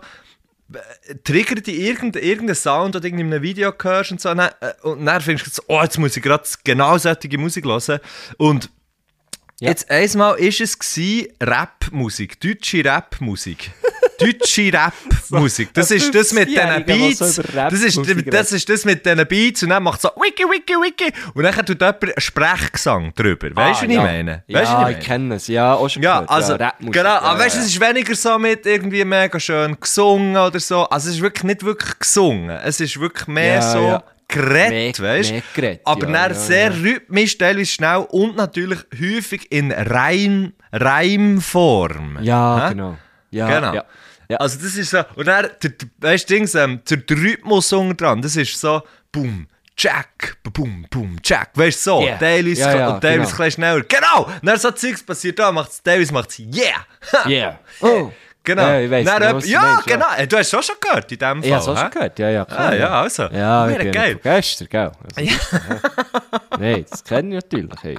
äh, 0.72 1.14
triggert 1.24 1.66
dich 1.66 1.78
irgendein, 1.78 2.22
irgendein 2.22 2.54
Sound, 2.56 2.94
den 2.94 3.02
du 3.02 3.08
irgendwie 3.08 3.24
in 3.24 3.32
einem 3.34 3.42
Video 3.42 3.72
hörst 3.82 4.12
und 4.12 4.20
so, 4.20 4.30
und 4.30 4.38
dann, 4.38 4.50
äh, 4.60 4.72
und 4.82 5.04
dann 5.04 5.20
findest 5.20 5.46
du 5.46 5.50
so, 5.50 5.62
oh, 5.68 5.82
jetzt 5.82 5.98
muss 5.98 6.16
ich 6.16 6.22
gerade 6.22 6.44
genau 6.64 6.96
solche 6.96 7.36
Musik 7.38 7.64
hören. 7.66 8.00
Und 8.38 8.70
Ja. 9.60 9.68
Jetzt 9.70 9.88
einmal 9.90 10.32
war 10.32 10.38
es 10.40 10.78
gsi 10.78 11.32
Rap-Musik, 11.40 12.40
deutsche 12.40 12.84
Rap-Musik. 12.84 13.70
deutsche 14.18 14.72
Rap-Musik. 14.72 15.72
Das 15.74 15.90
ist 15.90 16.12
das 16.14 16.32
mit 16.32 16.48
diesen 16.48 16.60
50-Jähriger, 16.62 16.80
der 16.84 16.94
Beats. 16.94 17.18
das, 17.18 17.38
ist, 17.38 18.32
das 18.32 18.52
ist 18.52 18.68
das 18.68 18.84
mit 18.84 19.06
diesen 19.06 19.26
Beats 19.28 19.62
und 19.62 19.68
dann 19.70 19.82
macht 19.82 20.00
so 20.00 20.08
Wiki, 20.16 20.42
Wiki, 20.44 20.74
Wiki. 20.74 21.12
Und 21.34 21.44
dann 21.44 21.54
tut 21.54 21.80
jemand 21.80 22.02
einen 22.02 22.12
Sprechgesang 22.18 23.12
drüber. 23.14 23.48
Weißt 23.54 23.82
du, 23.82 23.86
Ah, 23.86 23.88
wie 23.88 23.94
ja. 23.94 24.00
ich 24.00 24.06
meine? 24.06 24.32
Weißt 24.48 24.48
Ja, 24.48 24.60
ich 24.62 24.84
meine? 24.94 24.98
kenne 24.98 25.34
es. 25.36 25.46
Ja, 25.46 25.74
auch 25.74 25.88
schon 25.88 26.02
Ja, 26.02 26.14
gehört. 26.20 26.30
also, 26.30 26.54
Rapmusik. 26.54 26.92
genau, 26.92 27.08
Ja, 27.08 27.20
aber 27.20 27.38
weißt 27.40 27.56
du, 27.56 27.60
es 27.60 27.66
ist 27.66 27.80
weniger 27.80 28.14
so 28.16 28.38
mit 28.38 28.66
irgendwie 28.66 29.04
mega 29.04 29.38
schön 29.38 29.78
gesungen 29.78 30.36
oder 30.36 30.58
so. 30.60 30.82
Also, 30.88 31.08
es 31.10 31.16
ist 31.16 31.22
wirklich 31.22 31.44
nicht 31.44 31.64
wirklich 31.64 31.98
gesungen. 31.98 32.50
Es 32.50 32.80
ist 32.80 32.98
wirklich 32.98 33.28
mehr 33.28 33.62
so. 33.62 34.00
Geredet, 34.28 35.00
weißt 35.02 35.32
geredet, 35.54 35.80
Aber 35.84 36.08
ja, 36.08 36.28
ja, 36.28 36.34
sehr 36.34 36.70
ja. 36.70 36.76
rhythmisch, 36.78 37.38
teilweise 37.38 37.66
schnell 37.70 38.06
und 38.10 38.36
natürlich 38.36 38.80
häufig 38.98 39.50
in 39.52 39.70
Reim, 39.72 40.52
Reimform. 40.72 42.18
Ja, 42.22 42.66
Hä? 42.66 42.72
genau. 42.72 42.96
Ja, 43.30 43.48
Genau. 43.60 43.74
Ja. 43.74 43.84
Ja. 44.28 44.38
Also 44.38 44.58
das 44.58 44.74
ist 44.74 44.90
so, 44.90 45.02
und 45.16 45.26
dann, 45.26 45.48
der, 45.62 45.72
weißt 45.98 46.30
du, 46.30 46.34
Dings, 46.34 46.54
ähm, 46.54 46.80
der, 46.88 46.96
der 46.96 47.16
Rhythmus 47.18 47.70
unten 47.74 47.94
dran, 47.96 48.22
das 48.22 48.36
ist 48.36 48.58
so, 48.58 48.82
boom, 49.12 49.46
Jack, 49.76 50.38
boom, 50.42 50.86
boom, 50.90 51.18
Jack, 51.22 51.50
weißt 51.54 51.78
du, 51.86 51.90
so, 51.90 52.00
Yeah. 52.02 52.16
teilweise, 52.18 52.60
Ja, 52.62 52.74
ja, 52.76 52.88
und 52.94 53.00
teilweise 53.02 53.36
genau. 53.36 53.50
schneller, 53.50 53.82
genau, 53.82 54.24
und 54.24 54.46
dann 54.46 54.58
so 54.58 54.70
Zeugs 54.70 55.02
passiert 55.02 55.38
da, 55.38 55.52
macht's, 55.52 55.82
teilweise 55.82 56.14
macht's, 56.14 56.38
yeah, 56.38 56.86
Yeah. 57.28 57.58
Oh. 57.82 58.10
Genau, 58.44 58.62
Ja, 58.62 58.80
ich 58.80 58.90
weiss 58.90 59.04
Dann 59.06 59.16
genau, 59.16 59.26
ja, 59.26 59.32
meinst, 59.32 59.48
ja. 59.48 59.94
genau, 59.96 60.06
Äh, 60.16 60.26
du 60.26 60.36
hast 60.36 60.46
es 60.48 60.54
auch 60.54 60.62
schon 60.62 60.76
gehört 60.80 61.10
in 61.12 61.18
dem 61.18 61.42
Fall, 61.42 61.52
habe 61.52 61.74
hä? 61.74 61.80
schon 61.80 61.90
gehört. 61.90 62.18
Ja, 62.18 62.28
ja, 62.30 62.44
klar. 62.44 62.68
Ah, 62.68 62.74
ja, 62.74 62.88
also, 63.02 63.22
Ja, 63.24 63.66
bin 63.66 63.90
geil. 63.92 64.20
gestern, 64.22 64.68
gell? 64.68 64.92
Also, 65.16 65.20
ja. 65.20 65.36
Nein, 66.58 66.86
das 66.90 67.04
kenne 67.04 67.36
ich 67.36 67.42
natürlich. 67.44 67.82
Hey. 67.82 67.98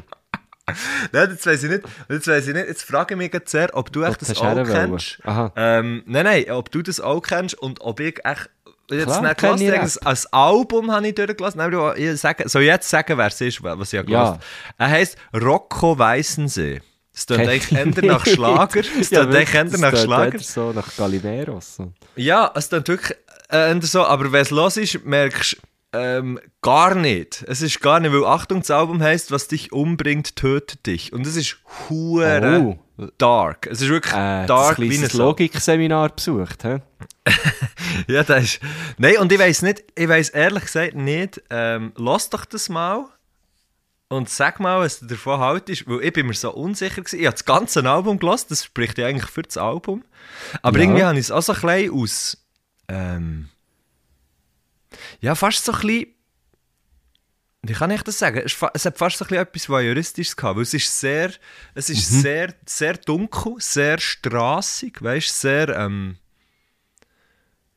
Nein, 1.12 1.30
jetzt 1.32 1.46
weiss 1.46 1.64
ich 1.64 1.70
nicht, 1.70 1.84
jetzt 2.10 2.28
weiss 2.28 2.48
ich 2.48 2.54
nicht, 2.56 2.68
jetzt 2.68 2.84
frage 2.84 3.14
ich 3.14 3.18
mich 3.20 3.32
jetzt 3.34 3.52
sehr, 3.52 3.70
ob 3.76 3.92
du 3.92 4.02
echt 4.04 4.14
Ob 4.14 4.18
das 4.20 4.38
auch 4.38 4.64
kennst. 4.66 5.20
Ähm, 5.56 6.04
nein, 6.08 6.24
nein, 6.26 6.50
ob 6.52 6.72
du 6.72 6.82
das 6.82 7.00
auch 7.00 7.22
kennst 7.22 7.54
und 7.56 7.82
ob 7.82 8.00
ich 8.00 8.24
echt... 8.26 8.50
Jetzt 8.90 9.06
Klar, 9.38 9.56
nicht 9.56 9.68
ich 9.68 9.72
gelassen, 9.74 10.06
als 10.06 10.32
Album 10.32 10.92
habe 10.92 11.08
ich 11.08 11.16
durchgelassen. 11.16 11.60
Aber 11.60 11.98
ich 11.98 12.20
sage, 12.22 12.48
soll 12.48 12.62
ich 12.64 12.68
jetzt 12.68 12.88
sagen, 12.88 13.18
wer 13.18 13.28
es 13.28 13.42
ist, 13.42 13.64
was 13.64 13.92
ich 13.94 13.98
habe 14.00 14.12
Ja. 14.12 14.24
gelassen 14.24 14.40
Er 14.78 14.90
heisst 14.90 15.18
Rocco 15.34 15.98
Weissensee. 15.98 16.82
Klingt 17.16 17.42
Kenn 17.42 17.50
eigentlich 17.50 17.72
ich 17.72 18.04
eher 18.04 18.12
nach. 18.12 18.26
Schlager. 18.26 18.82
Das 18.82 19.10
Ja, 19.10 19.20
klingt 19.22 19.34
wirklich, 19.34 19.50
eigentlich 19.50 19.74
eher 19.74 19.80
nach 19.80 19.92
tönt 19.92 20.04
Schlager. 20.04 20.40
so 20.40 20.72
nach 20.74 20.96
Galineros. 20.98 21.76
So. 21.78 21.94
Ja, 22.16 22.52
es 22.56 22.68
klingt 22.70 22.88
wirklich 22.88 23.18
äh, 23.50 23.72
eher 23.72 23.82
so, 23.84 24.04
aber 24.06 24.32
wenn 24.32 24.42
es 24.42 24.52
los 24.52 24.78
ist, 24.78 25.06
merkst 25.06 25.54
du 25.54 25.58
ähm, 25.98 26.40
gar 26.62 26.94
nicht. 26.94 27.46
Es 27.48 27.62
ist 27.62 27.80
gar 27.80 28.02
nicht, 28.02 28.12
weil 28.12 28.26
Achtung, 28.26 28.60
das 28.60 28.70
Album 28.72 29.02
heisst, 29.02 29.32
was 29.32 29.48
dich 29.48 29.72
umbringt, 29.72 30.36
tötet 30.36 30.86
dich. 30.86 31.14
Und 31.14 31.26
es 31.26 31.38
ist 31.38 31.58
hure 31.90 32.78
Oh. 32.98 33.10
dark. 33.18 33.68
Es 33.72 33.82
ist 33.82 33.88
wirklich 33.90 34.14
Äh, 34.14 34.46
dark 34.46 34.78
wie 34.80 34.90
ein. 34.90 35.10
Logikseminar 35.14 36.10
besucht. 36.10 36.64
He? 36.64 36.78
Ja, 38.08 38.24
das 38.24 38.44
ist. 38.44 38.60
Nein, 38.98 39.18
und 39.20 39.32
ich 39.32 39.40
weiß 39.40 39.62
nicht, 39.62 39.84
ich 39.96 40.08
weiß 40.10 40.30
ehrlich 40.30 40.64
gesagt 40.66 40.96
nicht, 40.96 41.42
ähm, 41.50 41.94
lass 41.96 42.30
doch 42.30 42.44
das 42.46 42.68
mal 42.68 43.06
und 44.08 44.30
sag 44.30 44.60
mal, 44.60 44.80
was 44.80 45.00
du 45.00 45.08
davon 45.08 45.40
haltest, 45.40 45.88
weil 45.88 46.04
ich 46.04 46.14
bin 46.14 46.28
mir 46.28 46.34
so 46.34 46.52
unsicher 46.54 47.02
gewesen. 47.02 47.20
Ich 47.20 47.26
habe 47.26 47.34
das 47.36 47.46
ganze 47.46 47.90
Album 47.90 48.20
gelassen, 48.20 48.48
das 48.50 48.64
spricht 48.66 48.98
ja 48.98 49.08
eigentlich 49.08 49.30
für 49.32 49.42
das 49.44 49.58
Album. 49.58 50.04
Aber 50.62 50.78
Ja. 50.78 50.84
irgendwie 50.84 51.04
habe 51.04 51.16
ich 51.20 51.26
es 51.26 51.32
auch 51.32 51.42
so 51.42 51.54
ein 51.54 51.62
bisschen 51.62 51.94
aus. 51.94 52.38
Ähm, 52.88 53.50
ja, 55.22 55.36
fast 55.36 55.66
so 55.66 55.72
ein 55.74 55.80
bisschen. 55.82 56.08
Wie 57.68 57.74
kann 57.74 57.90
ich 57.90 58.04
das 58.04 58.20
sagen? 58.20 58.44
Es 58.46 58.86
hat 58.86 58.98
fast 59.00 59.18
so 59.18 59.26
ein 59.26 59.30
bisschen 59.30 59.42
etwas 59.42 59.70
Voyeuristisches 59.70 60.36
gehabt, 60.38 60.56
weil 60.58 60.64
es 60.64 60.74
ist 60.76 61.00
sehr, 61.00 61.32
es 61.74 61.90
ist 61.90 62.12
Mhm. 62.12 62.22
sehr, 62.22 62.54
sehr 62.68 62.94
dunkel, 62.94 63.56
sehr 63.58 63.98
strassig, 63.98 65.02
weißt 65.02 65.30
du, 65.30 65.34
sehr, 65.34 65.70
ähm, 65.70 66.18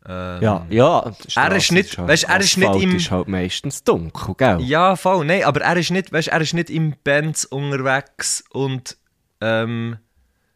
ähm, 0.09 0.43
Ja, 0.43 0.67
ja. 0.71 0.99
Er 1.01 1.11
ist 1.11 1.31
Strasse 1.33 1.75
nicht- 1.75 1.99
halt- 1.99 2.09
weisst, 2.09 2.25
er 2.25 2.41
ist 2.41 2.57
nicht 2.57 2.75
im- 2.83 2.97
ist 2.97 3.11
halt 3.11 3.29
meistens 3.29 3.85
dunkel, 3.85 4.35
gell? 4.37 4.61
Ja, 4.63 4.97
voll. 4.97 5.25
Nein, 5.25 5.45
aber 5.45 5.61
er 5.61 5.77
ist 5.77 5.91
nicht, 5.91 6.13
weißt, 6.13 6.29
er 6.29 6.41
ist 6.41 6.55
nicht 6.55 6.71
im 6.71 6.95
Benz 7.05 7.45
unterwegs 7.45 8.43
und 8.51 8.97
ähm, 9.41 9.99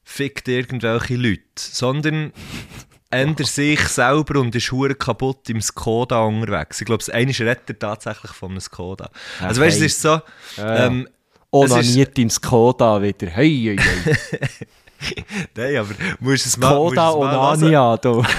fickt 0.04 0.48
irgendwelche 0.48 1.14
Leute, 1.16 1.42
sondern 1.56 2.32
ändert 3.10 3.46
sich 3.46 3.80
selber 3.88 4.40
und 4.40 4.54
ist 4.54 4.72
hure 4.72 4.94
kaputt 4.94 5.48
im 5.50 5.60
Skoda 5.60 6.22
unterwegs. 6.22 6.80
Ich 6.80 6.86
glaube, 6.86 7.04
einer 7.12 7.30
redet 7.38 7.68
er 7.68 7.78
tatsächlich 7.78 8.32
von 8.32 8.52
einem 8.52 8.60
Skoda. 8.60 9.10
Also 9.40 9.60
weißt 9.60 9.80
du, 9.80 9.84
es 9.84 9.92
ist 9.92 10.02
so, 10.02 10.20
Ja. 10.56 10.86
ähm, 10.86 11.08
Onaniert 11.54 12.18
im 12.18 12.30
Skoda 12.30 13.02
wieder. 13.02 13.26
Hey, 13.26 13.76
hey, 13.76 13.78
hey. 13.78 14.38
nein, 15.56 15.76
aber 15.76 15.94
musst 16.20 16.44
du 16.44 16.48
es 16.48 16.56
mal, 16.56 16.74
mal 16.94 16.96
hören. 16.96 17.58
Onania, 17.60 17.96
du. 17.96 18.22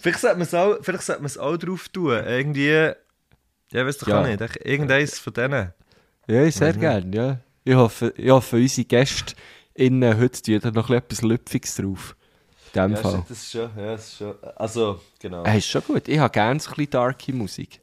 Vielleicht 0.00 0.18
sollte 0.20 0.36
man 0.36 0.46
es 0.46 0.54
auch, 0.54 0.78
vielleicht 0.82 1.04
sollte 1.04 1.22
man 1.22 1.26
es 1.26 1.38
auch 1.38 1.56
drauf 1.56 1.88
tun. 1.88 2.10
Irgendwie, 2.26 2.70
ja, 2.70 3.86
weißt 3.86 4.02
du 4.02 4.10
Ja. 4.10 4.20
auch 4.20 4.26
nicht, 4.26 4.40
irgendeins 4.64 5.18
von 5.20 5.32
denen. 5.32 5.72
Ja, 6.26 6.50
sehr 6.50 6.72
gerne, 6.72 7.16
ja. 7.16 7.38
Ich 7.64 7.74
hoffe, 7.74 8.12
ich 8.16 8.30
hoffe 8.30 8.56
unsere 8.56 8.84
Gäste 8.84 9.34
innen 9.74 10.18
heute 10.18 10.42
tun 10.42 10.58
da 10.60 10.70
noch 10.72 10.90
etwas 10.90 11.22
Lüpfiges 11.22 11.76
drauf. 11.76 12.16
In 12.74 12.82
dem 12.94 12.96
Fall. 12.96 13.24
das 13.28 13.38
ist 13.38 13.52
schon, 13.52 13.70
ja, 13.76 13.92
das 13.92 14.06
ist 14.08 14.16
schon, 14.16 14.34
also, 14.56 15.00
genau. 15.20 15.44
Äh, 15.44 15.58
ist 15.58 15.68
schon 15.68 15.82
gut. 15.84 16.08
Ich 16.08 16.18
habe 16.18 16.32
gerne 16.32 16.58
so 16.58 16.70
ein 16.70 16.74
bisschen 16.76 16.90
darke 16.90 17.32
Musik. 17.32 17.80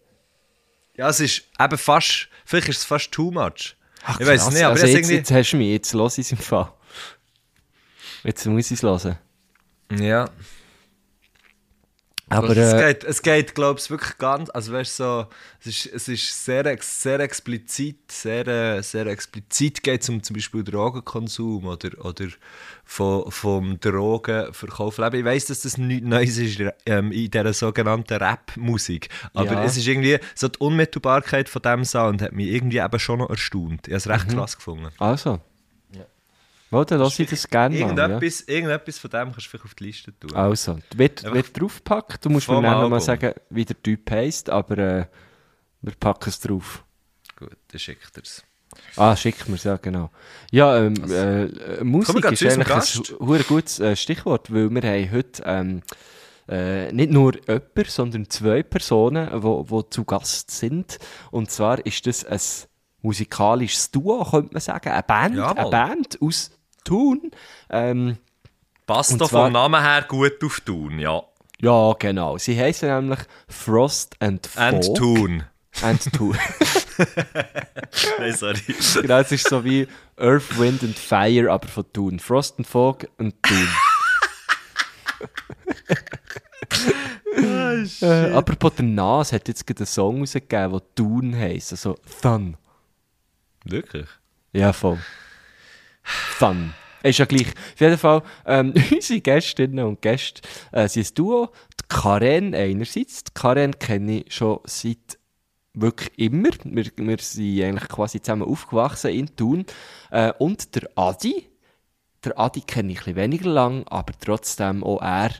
Ja, 0.98 1.08
es 1.10 1.20
ist 1.22 1.44
eben 1.58 1.78
fast, 1.78 2.28
vielleicht 2.44 2.68
ist 2.70 2.80
es 2.80 2.84
fast 2.84 3.12
too 3.12 3.32
much. 3.32 3.78
Ach, 4.04 4.20
ich 4.20 4.28
weiß 4.28 4.52
nicht, 4.52 4.64
aber 4.64 4.74
also 4.74 4.86
jetzt 4.86 4.96
jetzt, 4.96 4.96
irgendwie... 4.96 5.16
jetzt 5.16 5.32
hast 5.32 5.52
du 5.52 5.58
mich, 5.58 5.72
jetzt 5.72 5.94
los 5.94 6.18
ich 6.18 6.26
es 6.26 6.32
im 6.32 6.38
Fall. 6.38 6.72
Jetzt 8.24 8.46
muss 8.46 8.72
ich 8.72 8.82
es 8.82 8.84
hören. 8.84 9.18
Ja. 9.98 10.30
Aber 12.30 12.56
es 12.56 12.74
äh, 12.74 12.94
geht, 12.94 13.04
es 13.04 13.22
geht 13.22 13.56
glaube 13.56 13.80
ich, 13.80 13.90
wirklich 13.90 14.18
ganz, 14.18 14.50
also 14.52 14.72
weißt 14.74 15.00
du, 15.00 15.04
so, 15.04 15.26
es 15.62 15.68
ist, 15.68 15.86
es 15.94 16.08
ist 16.08 16.46
sehr, 16.46 16.78
sehr 16.82 17.20
explizit, 17.20 18.12
sehr, 18.12 18.48
äh, 18.48 18.82
sehr 18.84 19.06
explizit 19.08 19.82
geht 19.84 20.02
es 20.04 20.10
um 20.10 20.22
zum 20.22 20.36
Beispiel 20.36 20.64
Drogenkonsum 20.64 21.66
oder, 21.66 21.90
oder 22.06 22.28
von, 22.86 23.32
vom 23.32 23.80
Drogenverkauf. 23.80 25.00
Ich 25.00 25.26
weiss, 25.26 25.46
dass 25.46 25.62
das 25.62 25.78
nichts 25.78 26.08
Neues 26.08 26.38
ist 26.38 26.60
ähm, 26.86 27.12
in 27.12 27.30
dieser 27.32 27.54
sogenannten 27.54 28.14
Rap-Musik, 28.18 29.10
aber 29.34 29.54
Ja. 29.54 29.64
es 29.64 29.78
ist 29.78 29.88
irgendwie, 29.88 30.20
so 30.36 30.48
die 30.48 30.60
Unmittelbarkeit 30.60 31.50
von 31.50 31.62
diesem 31.62 31.86
Sound 31.86 32.22
hat 32.22 32.32
mich 32.34 32.48
irgendwie 32.48 32.80
eben 32.80 33.00
schon 33.00 33.20
noch 33.20 33.30
erstaunt. 33.30 33.88
Ich 33.88 33.94
habe 33.94 33.98
es 33.98 34.08
recht 34.08 34.28
Mhm. 34.32 34.36
krass 34.38 34.56
gefunden. 34.56 34.90
also. 35.00 35.40
Ja. 36.72 36.86
dann 36.86 37.00
lasse 37.00 37.24
ich 37.24 37.30
das 37.30 37.48
gerne 37.48 37.76
mal. 37.80 37.82
Ja. 37.82 37.88
Irgendetwas, 38.08 38.42
irgendetwas 38.42 38.98
von 39.00 39.10
dem 39.10 39.32
kannst 39.32 39.46
du 39.46 39.50
vielleicht 39.50 39.66
auf 39.66 39.76
die 39.76 39.84
Liste 39.86 40.20
tun. 40.20 40.36
Also, 40.36 40.80
wird, 40.96 41.24
Einfach 41.24 41.36
wird 41.36 41.60
draufgepackt. 41.60 42.26
Du 42.26 42.30
musst 42.30 42.48
mir 42.48 42.56
vom 42.56 42.64
nachher 42.64 42.78
Album. 42.78 42.92
mal 42.92 43.00
sagen, 43.00 43.34
wie 43.50 43.66
der 43.66 43.82
Typ 43.82 44.10
heisst, 44.12 44.50
aber 44.50 44.78
äh, 44.78 45.06
wir 45.82 45.94
packen 46.00 46.30
es 46.30 46.40
drauf. 46.40 46.84
Gut, 47.38 47.58
dann 47.70 47.80
schickt 47.80 48.16
er 48.18 48.24
es. 48.24 48.44
Ah, 48.96 49.16
schick 49.16 49.48
mir's, 49.48 49.64
ja, 49.64 49.78
genau. 49.78 50.12
Ja, 50.52 50.78
ähm, 50.78 50.94
äh, 51.10 51.46
äh, 51.46 51.84
Musik 51.84 52.24
ist 52.26 52.44
eigentlich 52.44 53.20
ein 53.20 53.44
gutes 53.48 53.80
äh, 53.80 53.96
Stichwort, 53.96 54.54
weil 54.54 54.70
wir 54.70 54.82
haben 54.82 55.12
heute 55.12 55.44
ähm, 55.46 55.82
äh, 56.48 56.92
nicht 56.92 57.12
nur 57.12 57.36
jemanden, 57.48 57.86
sondern 57.88 58.30
zwei 58.30 58.64
Personen, 58.64 59.30
die 59.32 59.44
wo, 59.44 59.66
wo 59.70 59.82
zu 59.82 60.04
Gast 60.06 60.52
sind. 60.52 61.00
Und 61.32 61.50
zwar 61.50 61.84
ist 61.86 62.06
das 62.06 62.26
ein 62.26 62.40
musikalisches 63.02 63.92
Duo, 63.92 64.24
könnte 64.24 64.54
man 64.54 64.62
sagen. 64.62 64.90
Eine 64.90 65.04
Band, 65.04 65.36
Jawohl. 65.36 65.58
eine 65.58 65.70
Band 65.70 66.22
aus 66.22 66.52
Thun. 66.84 67.32
Ähm, 67.70 68.18
Passt 68.86 69.20
doch 69.22 69.30
vom 69.30 69.52
Namen 69.54 69.82
her 69.82 70.04
gut 70.08 70.44
auf 70.44 70.62
Tun, 70.62 70.98
ja. 71.00 71.22
ja, 71.62 71.94
genau. 72.00 72.38
Sie 72.38 72.60
heißen 72.60 72.90
nämlich 72.90 73.20
Frost 73.48 74.16
and 74.20 74.48
Folk. 74.48 74.74
And 74.74 74.98
Tun. 74.98 75.44
And 75.84 76.14
Thun. 76.14 76.36
Nein, 78.20 78.34
sorry. 78.36 78.60
genau, 79.02 79.20
es 79.20 79.32
ist 79.32 79.48
so 79.48 79.64
wie 79.64 79.88
Earth, 80.18 80.58
Wind 80.58 80.84
and 80.84 80.98
Fire, 80.98 81.52
aber 81.52 81.68
von 81.68 81.86
Thun. 81.94 82.20
Frost 82.20 82.58
and 82.58 82.68
Fog 82.68 83.08
und 83.18 83.36
Thun. 83.44 83.68
äh, 88.02 88.32
apropos 88.32 88.74
der 88.76 88.86
Nas 88.86 89.32
hat 89.32 89.48
jetzt 89.48 89.66
gerade 89.66 89.82
einen 89.82 89.88
Song 89.88 90.20
rausgegeben, 90.22 90.72
der 90.72 90.96
Thun 90.96 91.36
heisst, 91.36 91.72
also 91.74 91.96
Thun. 92.22 92.58
Wirklich? 93.66 94.08
Ja, 94.52 94.74
voll. 94.74 94.98
Thun. 96.40 96.74
Ist 97.02 97.20
ja 97.20 97.26
gleich. 97.26 97.48
Auf 97.48 97.80
jeden 97.80 97.98
Fall, 97.98 98.22
ähm, 98.46 98.74
unsere 98.92 99.22
Gästinnen 99.22 99.86
und 99.86 100.02
Gäste 100.02 100.42
äh, 100.72 100.88
sind 100.88 101.10
ein 101.10 101.16
Duo. 101.16 101.50
Die 101.80 101.86
Karen 101.88 102.54
einerseits. 102.54 103.24
Die 103.24 103.34
Karen 103.34 103.78
kenne 103.80 104.24
ich 104.24 104.34
schon 104.34 104.60
seit 104.66 105.18
wirklich 105.74 106.18
immer. 106.18 106.50
Wir, 106.64 106.86
wir 106.98 107.18
sind 107.20 107.64
eigentlich 107.64 107.90
quasi 107.90 108.22
zusammen 108.22 108.44
aufgewachsen 108.44 109.12
in 109.12 109.36
Thun. 109.36 109.66
Äh, 110.12 110.34
und 110.40 110.76
der 110.76 110.90
Adi. 110.96 111.48
Der 112.26 112.38
Adi 112.38 112.62
kenne 112.62 112.92
ich 112.92 113.00
ein 113.00 113.04
bisschen 113.06 113.16
weniger 113.16 113.50
lang, 113.50 113.88
aber 113.88 114.14
trotzdem 114.20 114.84
auch 114.84 115.02
er. 115.02 115.32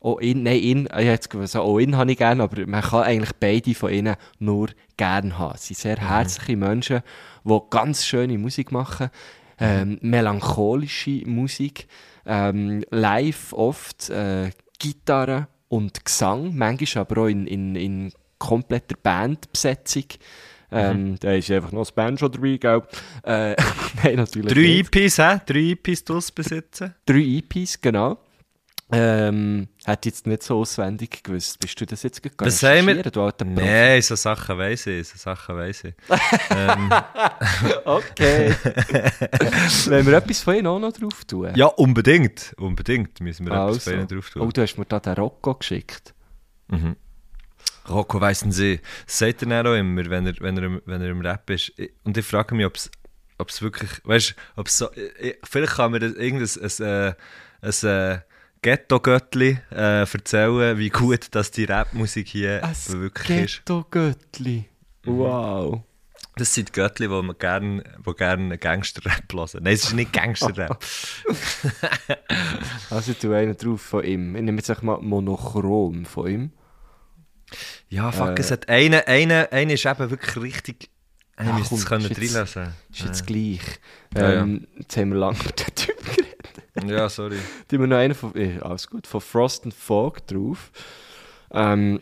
Auch 0.00 0.20
ihn, 0.20 0.42
nein, 0.42 0.60
ihn, 0.60 0.84
ich 0.84 0.92
hätte 0.92 1.04
jetzt 1.06 1.30
gesagt, 1.30 1.64
auch 1.64 1.80
ihn 1.80 1.96
habe 1.96 2.12
ich 2.12 2.18
gerne, 2.18 2.42
aber 2.42 2.66
man 2.66 2.82
kann 2.82 3.04
eigentlich 3.04 3.32
beide 3.40 3.74
von 3.74 3.90
ihnen 3.90 4.16
nur 4.38 4.68
gerne 4.98 5.38
haben. 5.38 5.56
Sie 5.56 5.72
sind 5.72 5.96
sehr 5.96 6.08
herzliche 6.08 6.56
Menschen, 6.56 7.00
die 7.42 7.58
ganz 7.70 8.04
schöne 8.04 8.36
Musik 8.36 8.70
machen, 8.70 9.08
ähm, 9.58 9.98
melancholische 10.02 11.22
Musik, 11.26 11.86
ähm, 12.24 12.84
live 12.90 13.52
oft 13.52 14.10
äh, 14.10 14.50
Gitarre 14.78 15.48
und 15.68 16.04
Gesang, 16.04 16.54
manchmal 16.56 17.02
aber 17.02 17.22
auch 17.22 17.26
in, 17.26 17.46
in, 17.46 17.76
in 17.76 18.12
kompletter 18.38 18.96
Bandbesetzung. 19.02 20.04
Ähm, 20.70 21.16
Da 21.20 21.32
ist 21.32 21.50
einfach 21.50 21.72
noch 21.72 21.82
das 21.82 21.92
Banjo 21.92 22.28
dabei, 22.28 22.56
gell? 22.56 22.82
Äh, 23.22 23.56
nein, 24.02 24.16
natürlich 24.16 24.52
Drei 24.52 24.60
nicht. 24.60 24.96
EPs, 24.96 25.18
hä? 25.18 25.40
Drei 25.46 25.70
EPs 25.70 26.04
draus 26.04 26.32
besitzen? 26.32 26.94
Drei 27.06 27.42
EPs, 27.42 27.80
genau. 27.80 28.18
Ähm, 28.90 29.68
hätte 29.86 30.08
jetzt 30.08 30.26
nicht 30.26 30.42
so 30.42 30.58
auswendig 30.60 31.22
gewusst. 31.22 31.58
Bist 31.60 31.80
du 31.80 31.86
das 31.86 32.02
jetzt 32.02 32.22
gegangen? 32.22 32.46
Was 32.50 32.62
haben 32.62 32.86
wir? 32.88 33.02
Du 33.02 33.22
alter 33.22 33.44
Profi. 33.44 33.60
Nein, 33.64 34.02
so 34.02 34.14
Sachen 34.16 34.58
weiss 34.58 34.86
ich, 34.86 35.06
so 35.08 35.16
Sachen 35.16 35.56
weiss 35.56 35.84
ich. 35.84 35.94
ähm, 36.50 36.92
Okay. 37.84 38.50
Wollen 39.86 40.06
wir 40.06 40.14
etwas 40.14 40.40
von 40.40 40.54
ihnen 40.56 40.66
auch 40.66 40.78
noch 40.78 40.92
drauf 40.92 41.24
tun? 41.24 41.52
ja, 41.54 41.66
unbedingt. 41.66 42.54
Unbedingt 42.58 43.20
müssen 43.20 43.46
wir 43.46 43.52
etwas 43.52 43.76
also. 43.76 43.90
bei 43.90 43.96
ihnen 43.96 44.08
drauf 44.08 44.30
tun. 44.30 44.42
Oh, 44.42 44.50
du 44.50 44.60
hast 44.62 44.76
mir 44.76 44.84
da 44.86 44.98
den 45.00 45.14
Rocco 45.14 45.54
geschickt. 45.54 46.14
Rocco 47.88 48.20
Weissensee, 48.20 48.80
sagt 49.06 49.42
er 49.42 49.48
dann 49.48 49.66
auch 49.66 49.74
immer, 49.74 50.10
wenn 50.10 50.26
er, 50.26 50.34
wenn 50.40 50.56
er, 50.56 50.62
im- 50.64 50.82
wenn 50.86 51.00
er 51.00 51.08
im 51.10 51.20
Rap 51.20 51.48
ist. 51.50 51.72
Und 52.02 52.16
ich 52.18 52.26
frage 52.26 52.54
mich, 52.56 52.66
ob 52.66 52.74
es 53.48 53.62
wirklich, 53.62 53.90
weißt 54.04 54.30
du, 54.30 54.60
ob 54.60 54.68
so, 54.68 54.88
ich- 55.20 55.36
vielleicht 55.44 55.74
kann 55.74 55.92
mir 55.92 56.00
das 56.00 56.14
irgendein 56.14 56.48
ein, 56.48 56.84
ein, 56.84 57.14
ein, 57.62 58.14
äh, 58.16 58.18
Ghetto-Göttli 58.66 59.58
äh, 59.70 60.00
erzählen, 60.00 60.76
wie 60.76 60.88
gut 60.88 61.28
dass 61.36 61.52
die 61.52 61.66
Rapmusik 61.66 62.26
hier 62.26 62.60
wirklich 62.88 63.44
ist. 63.44 63.64
Ghetto-Göttli. 63.64 64.64
Wow. 65.04 65.82
Das 66.34 66.52
sind 66.52 66.72
Göttli, 66.72 67.06
die 67.06 67.22
man 67.22 67.38
gerne 67.38 67.84
wo 68.02 68.12
gern 68.12 68.58
Gangster-Rap 68.58 69.32
hören. 69.32 69.62
Nein, 69.62 69.74
es 69.74 69.84
ist 69.84 69.92
nicht 69.94 70.12
Gangster-Rap. 70.12 70.84
Also 72.90 73.12
ich 73.12 73.18
tue 73.18 73.36
einen 73.36 73.56
drauf 73.56 73.80
von 73.82 74.02
ihm. 74.02 74.34
Ich 74.34 74.42
nehme 74.42 74.58
jetzt 74.58 74.82
mal 74.82 74.98
Monochrom 75.00 76.04
von 76.04 76.28
ihm. 76.28 76.50
ja, 77.88 78.10
fuck, 78.10 78.36
Äh. 78.36 78.40
es 78.40 78.50
hat 78.50 78.68
einen, 78.68 79.00
einen, 79.06 79.46
einer 79.46 79.74
ist 79.74 79.86
eben 79.86 80.10
wirklich 80.10 80.36
richtig... 80.42 80.90
Ich 81.38 81.46
Ach, 81.46 81.56
müsste 81.56 81.76
es 81.76 81.86
komm, 81.86 82.00
können 82.00 82.10
ist 82.10 82.34
jetzt-. 82.34 82.56
Ist 82.90 83.00
jetzt 83.04 83.26
gleich. 83.28 83.60
Ja, 84.16 84.32
ähm, 84.40 84.66
Jetzt 84.76 84.96
haben 84.96 85.10
wir 85.10 85.18
lange 85.18 85.38
über 85.38 85.52
den 85.52 85.74
Typ 85.76 86.04
geredet. 86.04 86.35
Ja, 86.84 87.08
sorry. 87.08 87.38
Tun 87.68 87.80
wir 87.80 87.86
noch 87.86 87.96
einen 87.96 88.14
von, 88.14 88.36
eh, 88.36 88.58
alles 88.60 88.88
gut, 88.88 89.06
von 89.06 89.20
Frost 89.20 89.64
and 89.64 89.74
Fog 89.74 90.26
drauf. 90.26 90.70
Ähm, 91.52 92.00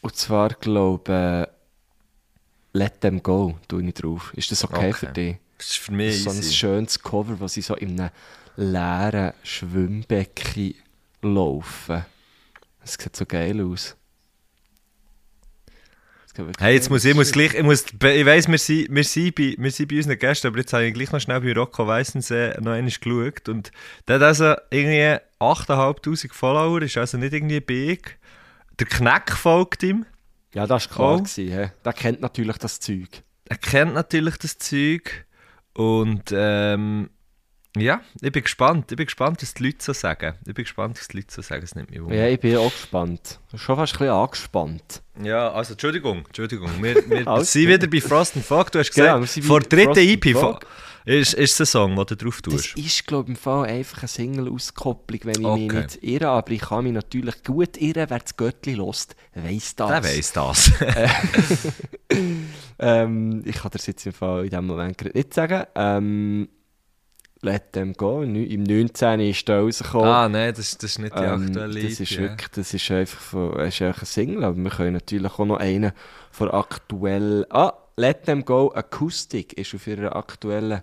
und 0.00 0.16
zwar, 0.16 0.48
glaube 0.50 1.46
ich, 1.48 2.78
Let 2.80 3.00
Them 3.02 3.22
Go 3.22 3.58
tue 3.68 3.84
ich 3.86 3.94
drauf. 3.94 4.32
Ist 4.34 4.50
das 4.50 4.64
okay, 4.64 4.88
Okay. 4.88 4.92
für 4.94 5.06
dich? 5.12 5.36
Das 5.58 5.66
ist 5.68 5.76
für 5.78 5.90
Das 5.92 5.96
mich 5.96 6.14
ist 6.16 6.24
so 6.24 6.30
ein 6.30 6.38
easy. 6.38 6.52
schönes 6.54 7.00
Cover, 7.02 7.38
wo 7.38 7.46
sie 7.46 7.60
so 7.62 7.76
in 7.76 8.00
einem 8.00 8.10
leeren 8.56 9.32
Schwimmbecken 9.42 10.74
laufen. 11.22 12.04
Das 12.80 12.94
sieht 12.94 13.14
so 13.14 13.26
geil 13.26 13.60
aus. 13.64 13.94
Hey, 16.58 16.74
jetzt 16.74 16.88
muss 16.88 17.04
ich, 17.04 17.14
muss 17.14 17.30
gleich, 17.30 17.54
ich, 17.54 17.62
muss, 17.62 17.84
ich 17.84 18.26
weiss, 18.26 18.48
wir 18.48 18.58
sind, 18.58 18.94
wir, 18.94 19.04
sind 19.04 19.34
bei, 19.34 19.54
wir 19.58 19.70
sind 19.70 19.88
bei 19.88 19.96
unseren 19.96 20.18
Gästen, 20.18 20.46
aber 20.46 20.58
jetzt 20.58 20.72
habe 20.72 20.86
ich 20.86 20.94
gleich 20.94 21.12
noch 21.12 21.20
schnell 21.20 21.40
bei 21.40 21.52
Rocco 21.52 21.86
Weissensee 21.86 22.54
noch 22.60 22.72
einmal 22.72 22.90
geschaut 22.90 23.48
und 23.48 23.70
der 24.08 24.16
hat 24.16 24.22
also 24.22 24.54
irgendwie 24.70 25.18
8'500 25.40 26.32
Follower, 26.32 26.80
ist 26.80 26.96
also 26.96 27.18
nicht 27.18 27.34
irgendwie 27.34 27.60
big. 27.60 28.18
Der 28.78 28.86
Kneck 28.86 29.32
folgt 29.32 29.82
ihm, 29.82 30.06
Ja, 30.54 30.66
das 30.66 30.88
war 30.88 30.94
klar. 30.96 31.14
Oh. 31.14 31.18
Gewesen, 31.18 31.52
hä? 31.52 31.70
Der 31.84 31.92
kennt 31.92 32.20
natürlich 32.22 32.56
das 32.56 32.80
Zeug. 32.80 33.22
er 33.48 33.56
kennt 33.58 33.94
natürlich 33.94 34.38
das 34.38 34.56
Zeug 34.58 35.26
und 35.74 36.32
ähm, 36.34 37.10
ja, 37.76 38.00
ich 38.20 38.32
bin 38.32 38.42
gespannt, 38.42 38.90
ich 38.90 38.96
bin 38.96 39.06
gespannt, 39.06 39.42
was 39.42 39.54
die 39.54 39.64
Leute 39.64 39.78
so 39.80 39.92
sagen. 39.92 40.34
Ich 40.46 40.54
bin 40.54 40.64
gespannt, 40.64 40.98
was 40.98 41.08
die 41.08 41.16
Leute 41.18 41.32
so 41.34 41.42
sagen, 41.42 41.62
es 41.64 41.74
nimmt 41.74 41.90
mich 41.90 42.02
wunder. 42.02 42.14
Ja, 42.16 42.28
ich 42.28 42.38
bin 42.40 42.56
auch 42.56 42.70
gespannt. 42.70 43.38
Schon 43.54 43.76
fast 43.76 43.94
ein 43.94 43.98
bisschen 43.98 44.14
angespannt. 44.14 45.02
Ja, 45.22 45.50
also 45.52 45.72
Entschuldigung, 45.72 46.24
Entschuldigung. 46.26 46.70
Wir, 46.82 46.96
wir 47.08 47.44
sind 47.44 47.68
wieder 47.68 47.86
bei 47.86 48.00
Frost 48.00 48.36
and 48.36 48.44
Fog. 48.44 48.70
Du 48.72 48.78
hast 48.78 48.92
Genau, 48.94 49.20
gesagt, 49.20 49.32
sind 49.32 49.44
vor 49.44 49.60
dritten 49.60 49.98
EP 49.98 50.56
ist, 51.04 51.34
ist 51.34 51.58
der 51.58 51.66
Song, 51.66 51.96
den 51.96 52.06
du 52.06 52.14
drauf 52.16 52.40
Das 52.42 52.52
tust. 52.54 52.76
ist, 52.78 53.06
glaube 53.08 53.24
ich, 53.24 53.36
im 53.36 53.36
Fall 53.36 53.66
einfach 53.68 54.02
eine 54.02 54.08
Single-Auskopplung, 54.08 55.20
wenn 55.24 55.32
ich 55.34 55.38
mich 55.40 55.46
Okay. 55.72 55.82
nicht 55.82 55.98
irre. 56.04 56.28
Aber 56.28 56.52
ich 56.52 56.60
kann 56.60 56.84
mich 56.84 56.92
natürlich 56.92 57.42
gut 57.42 57.76
irren. 57.78 58.06
Wer 58.08 58.18
das 58.20 58.36
Göttli 58.36 58.74
lost, 58.74 59.16
weiss 59.34 59.74
das. 59.74 59.88
Der 59.88 60.04
weiss 60.04 60.32
das. 60.32 60.70
Ähm, 62.78 63.42
ich 63.44 63.54
kann 63.56 63.70
dir 63.70 63.78
das 63.78 63.86
jetzt 63.86 64.04
im 64.06 64.12
Fall 64.12 64.44
in 64.44 64.50
diesem 64.50 64.66
Moment 64.66 64.98
gerade 64.98 65.16
nicht 65.16 65.32
sagen. 65.32 65.64
Ähm, 65.74 66.48
Let 67.44 67.72
Them 67.72 67.92
Go. 67.94 68.22
Im 68.22 68.62
19. 68.62 69.20
ist 69.20 69.48
da 69.48 69.60
rausgekommen. 69.60 70.06
ah, 70.08 70.28
nein, 70.28 70.54
das, 70.54 70.78
das 70.78 70.92
ist 70.92 70.98
nicht 71.00 71.14
die 71.14 71.18
Ähm, 71.22 71.46
aktuelle 71.48 71.82
das 71.82 72.00
ist 72.00 72.18
wirklich, 72.18 72.48
das 72.50 72.72
ist 72.74 72.90
einfach, 72.90 73.20
von, 73.20 73.58
es 73.60 73.74
ist 73.74 73.82
einfach 73.82 74.02
ein 74.02 74.06
Single, 74.06 74.44
aber 74.44 74.56
wir 74.56 74.70
können 74.70 74.92
natürlich 74.94 75.32
auch 75.32 75.44
noch 75.44 75.56
einen 75.56 75.90
von 76.30 76.50
aktuell. 76.50 77.44
Ah, 77.50 77.72
Let 77.96 78.24
Them 78.24 78.44
Go 78.44 78.72
Acoustic 78.74 79.52
ist 79.54 79.74
auf 79.74 79.86
ihrer 79.86 80.14
aktuellen 80.16 80.82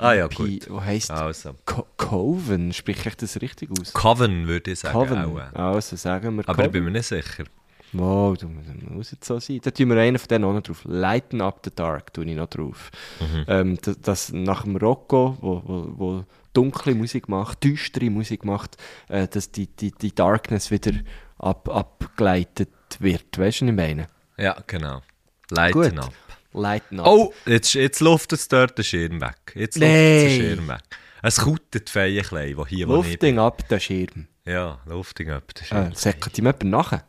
Ah 0.00 0.12
ja, 0.12 0.26
EP, 0.26 0.34
gut. 0.36 0.70
Wo 0.70 0.80
heisst 0.80 1.10
Also, 1.10 1.56
Co 1.66 1.84
Coven? 1.96 2.72
Spreche 2.72 3.08
ich 3.08 3.16
das 3.16 3.40
richtig 3.40 3.68
aus? 3.72 3.92
Coven 3.92 4.46
würde 4.46 4.70
ich 4.70 4.78
sagen. 4.78 4.94
Coven. 4.96 5.18
Auch. 5.54 5.74
Also 5.74 5.96
sagen 5.96 6.36
wir 6.36 6.48
Aber 6.48 6.52
ich 6.52 6.56
Coven. 6.66 6.70
bin 6.72 6.84
mir 6.84 6.90
nicht 6.92 7.06
sicher. 7.08 7.44
Wow, 7.92 8.36
du 8.36 8.48
muss 8.48 9.10
jetzt 9.12 9.24
so 9.26 9.38
sein. 9.38 9.60
Da 9.62 9.70
tun 9.70 9.88
wir 9.88 9.96
einen 9.96 10.18
von 10.18 10.28
denen 10.28 10.44
auch 10.44 10.52
noch 10.52 10.62
drauf. 10.62 10.82
Lighten 10.84 11.40
Up 11.40 11.60
the 11.64 11.70
Dark 11.74 12.12
tue 12.12 12.24
ich 12.26 12.36
noch 12.36 12.48
drauf. 12.48 12.90
Mhm. 13.20 13.44
Ähm, 13.48 13.78
das, 13.82 14.00
das 14.00 14.32
nach 14.32 14.62
dem 14.64 14.76
Rocco, 14.76 15.36
wo, 15.40 15.62
wo, 15.64 15.92
wo 15.96 16.24
dunkle 16.52 16.94
Musik 16.94 17.28
macht, 17.28 17.64
düstere 17.64 18.10
Musik 18.10 18.44
macht, 18.44 18.76
äh, 19.08 19.26
dass 19.28 19.50
die, 19.52 19.68
die, 19.68 19.92
die 19.92 20.14
Darkness 20.14 20.70
wieder 20.70 20.92
ab, 21.38 21.68
abgeleitet 21.68 22.68
wird. 22.98 23.38
Weißt 23.38 23.60
du, 23.62 23.66
was 23.66 23.70
ich 23.70 23.76
meine? 23.76 24.08
Ja, 24.36 24.56
genau. 24.66 25.02
Leiten 25.50 25.80
Gut. 25.96 25.98
ab. 25.98 26.12
Leiten 26.52 27.00
ab. 27.00 27.06
Oh, 27.06 27.32
jetzt, 27.46 27.74
jetzt 27.74 28.00
luftet 28.00 28.40
es 28.40 28.48
dort 28.48 28.76
den 28.76 28.84
Schirm 28.84 29.20
weg. 29.20 29.52
Jetzt 29.54 29.76
luftet 29.76 29.90
Nee. 29.92 30.28
den 30.28 30.40
Schirm 30.40 30.68
weg. 30.68 30.82
Es 31.22 31.36
kautet 31.38 31.90
Feier 31.90 32.22
klein, 32.22 32.56
wo 32.56 32.66
hier. 32.66 32.86
Lufting 32.86 33.38
ab, 33.38 33.66
der 33.68 33.80
Schirm. 33.80 34.28
Ja, 34.44 34.78
Lufting 34.86 35.30
ab 35.30 35.52
den 35.54 35.64
Schirm. 35.64 35.92
Äh, 35.92 35.94
sagt 35.94 36.38
ihm 36.38 36.44
jemand 36.44 36.64
nachher? 36.64 37.04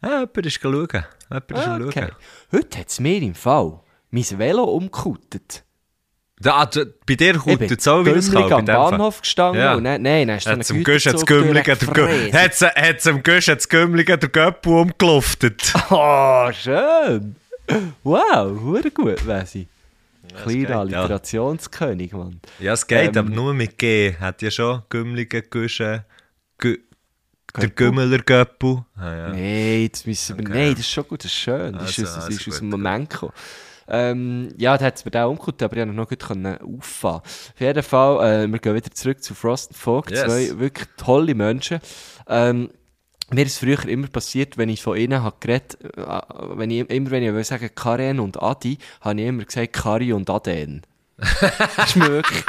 Ah, 0.00 0.20
jemand 0.20 0.46
ist 0.46 0.60
schauen. 0.60 0.88
Jemand 1.30 1.50
ist 1.50 1.58
Ah, 1.58 1.64
schauen. 1.64 1.88
okay. 1.88 2.08
Heute 2.52 2.78
hat 2.78 2.88
es 2.88 3.00
mir 3.00 3.22
im 3.22 3.34
Fall 3.34 3.80
mein 4.10 4.24
Velo 4.38 4.64
umgekautet. 4.64 5.64
Da, 6.40 6.66
da, 6.66 6.82
bei 7.06 7.14
dir 7.14 7.36
Ich 7.36 7.42
bin 7.44 7.72
es 7.72 7.88
auch 7.88 8.04
wie 8.04 8.12
das 8.12 8.26
gümmelig 8.28 8.48
Kalb 8.50 8.60
in 8.60 8.66
am. 8.66 8.90
Bahnhof 8.90 9.20
gestanden 9.20 9.60
Ja. 9.62 9.74
und 9.76 9.84
dann, 9.84 10.02
nein, 10.02 10.28
dann 10.28 10.38
Hat 10.40 10.58
es 10.60 10.70
am 10.70 10.82
Güsch, 10.84 11.06
hat 11.06 11.14
es 11.14 11.24
es 12.98 13.06
am 13.06 13.22
Güsch, 13.22 13.48
hat 13.48 13.60
es 13.60 13.68
Gümmelig, 13.68 14.06
der 14.06 14.28
Göppel 14.28 14.72
umgeluftet. 14.72 15.72
Oh, 15.90 16.50
schön. 16.52 17.36
Wow, 18.02 18.60
hure 18.60 18.90
gut, 18.90 19.26
Wesi. 19.26 19.68
geht, 20.28 20.42
Kleiner 20.42 20.70
ja. 20.70 20.80
Alliterationskönig, 20.80 22.12
Mann. 22.12 22.40
Ja, 22.58 22.72
es 22.72 22.86
geht, 22.86 23.16
Ähm. 23.16 23.18
aber 23.26 23.30
nur 23.30 23.54
mit 23.54 23.78
G. 23.78 24.14
Hat 24.18 24.42
ja 24.42 24.50
schon 24.50 24.82
Gümmlige, 24.90 25.40
Güsche, 25.42 26.04
Gü 26.58 26.78
der 27.56 27.68
Göppel? 27.70 27.86
Gümmeler 27.90 28.18
Göppel. 28.18 28.84
Ah, 28.96 29.14
ja. 29.14 29.28
Nein, 29.28 29.88
das 29.90 30.06
müssen 30.06 30.38
wir, 30.38 30.44
Okay. 30.44 30.52
nein, 30.58 30.70
das 30.72 30.80
ist 30.80 30.90
schon 30.90 31.08
gut, 31.08 31.20
das 31.20 31.26
ist 31.26 31.36
schön. 31.38 31.72
Das 31.74 31.90
ist, 31.90 31.98
Also, 32.00 32.02
aus- 32.10 32.14
das 32.16 32.24
also 32.26 32.36
ist 32.38 32.48
aus 32.48 32.58
dem. 32.58 32.70
Moment 32.70 33.10
gekommen. 33.10 33.32
Ähm, 33.86 34.48
ja, 34.56 34.78
da 34.78 34.86
hat 34.86 34.96
es 34.96 35.04
mir 35.04 35.12
auch 35.24 35.30
umgekautet, 35.30 35.62
aber 35.62 35.76
ich 35.76 35.80
konnte 35.82 35.94
noch 35.94 36.08
gut 36.08 36.18
können 36.22 36.56
auffahren. 36.58 37.20
Auf 37.20 37.60
jeden 37.60 37.82
Fall, 37.82 38.44
äh, 38.44 38.46
wir 38.50 38.58
gehen 38.58 38.74
wieder 38.74 38.90
zurück 38.90 39.22
zu 39.22 39.34
Frost 39.34 39.70
and 39.72 39.76
Fog. 39.78 40.10
Yes. 40.10 40.22
Zwei 40.24 40.58
wirklich 40.58 40.88
tolle 40.96 41.34
Menschen. 41.34 41.80
Ähm, 42.26 42.70
mir 43.30 43.44
ist 43.44 43.52
es 43.52 43.58
früher 43.58 43.86
immer 43.86 44.06
passiert, 44.06 44.56
wenn 44.56 44.68
ich 44.70 44.82
von 44.82 44.96
ihnen 44.96 45.22
habe 45.22 45.36
geredet 45.40 45.78
äh, 45.82 46.20
wenn 46.56 46.70
ich, 46.70 46.88
immer 46.90 47.10
wenn 47.10 47.22
ich 47.24 47.32
will 47.34 47.44
sagen 47.44 47.68
Karen 47.74 48.20
und 48.20 48.42
Adi, 48.42 48.78
habe 49.02 49.20
ich 49.20 49.26
immer 49.26 49.44
gesagt 49.44 49.72
Kari 49.74 50.12
und 50.14 50.30
Aden. 50.30 50.82
das 51.18 51.88
ist 51.90 51.96
mir 51.96 52.08
wirklich 52.10 52.42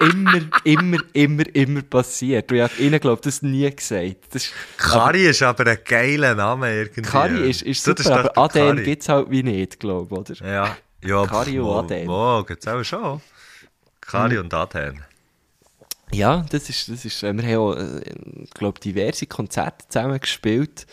immer, 0.00 0.40
immer, 0.64 0.98
immer, 1.12 1.54
immer 1.54 1.82
passiert. 1.82 2.50
Und 2.50 2.56
ich 2.56 2.62
habe 2.62 2.74
ihnen, 2.78 3.00
glaube 3.00 3.20
das 3.22 3.42
nie 3.42 3.70
gesagt. 3.70 4.16
Das 4.30 4.44
ist, 4.44 4.52
Kari 4.76 5.26
ist 5.26 5.42
aber 5.42 5.66
ein 5.66 5.78
geiler 5.84 6.34
Name 6.34 6.74
irgendwie. 6.74 7.02
Kari 7.02 7.50
ist, 7.50 7.62
ist 7.62 7.84
super, 7.84 8.30
aber 8.34 8.38
Aden 8.38 8.82
gibt 8.82 9.02
es 9.02 9.08
halt 9.08 9.30
wie 9.30 9.42
nicht, 9.42 9.78
glaube 9.78 10.08
ich, 10.12 10.18
oder? 10.18 10.46
Ja, 10.46 10.76
ja 11.04 11.26
Kari 11.26 11.58
und 11.58 11.66
wo, 11.66 11.78
Aden. 11.78 12.08
Wo, 12.08 12.44
gibt 12.44 12.66
es 12.66 12.68
auch 12.72 12.82
schon. 12.82 13.20
Kari 14.00 14.34
Mhm. 14.34 14.40
und 14.40 14.54
Aden. 14.54 15.04
Ja, 16.12 16.44
das 16.50 16.68
ist, 16.68 16.88
das 16.88 17.04
ist, 17.04 17.22
wir 17.22 17.28
haben 17.30 17.56
auch, 17.56 17.76
äh, 17.76 18.00
glaube 18.54 18.80
diverse 18.80 19.26
Konzerte 19.26 19.86
zusammen 19.88 20.18
gespielt. 20.18 20.86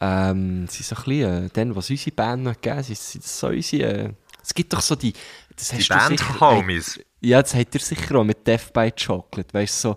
Ähm, 0.00 0.64
es 0.66 0.74
sind 0.74 0.86
so 0.86 0.96
ein 0.96 1.04
bisschen, 1.04 1.46
äh, 1.46 1.48
dann, 1.52 1.76
was 1.76 1.90
unsere 1.90 2.12
Band 2.12 2.44
noch 2.44 2.54
gegeben 2.54 2.78
hat, 2.78 2.86
sind 2.86 3.22
so 3.24 3.48
unsere, 3.48 3.92
äh, 3.92 4.10
es 4.42 4.54
gibt 4.54 4.72
doch 4.72 4.80
so 4.80 4.94
die, 4.94 5.12
das 5.56 5.68
Die 5.68 5.76
du 5.76 5.82
sicher- 5.82 5.94
Band-Homies. 6.08 7.00
Ja, 7.20 7.40
das 7.42 7.54
habt 7.54 7.74
ihr 7.74 7.80
sicher 7.80 8.16
auch 8.16 8.24
mit 8.24 8.46
Death 8.46 8.72
by 8.72 8.90
Chocolate, 8.92 9.52
weißt 9.54 9.84
du, 9.84 9.88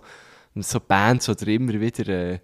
so, 0.54 0.62
so 0.62 0.80
Bands, 0.80 1.26
die 1.26 1.54
immer 1.54 1.74
wieder 1.74 2.08
äh, 2.08 2.38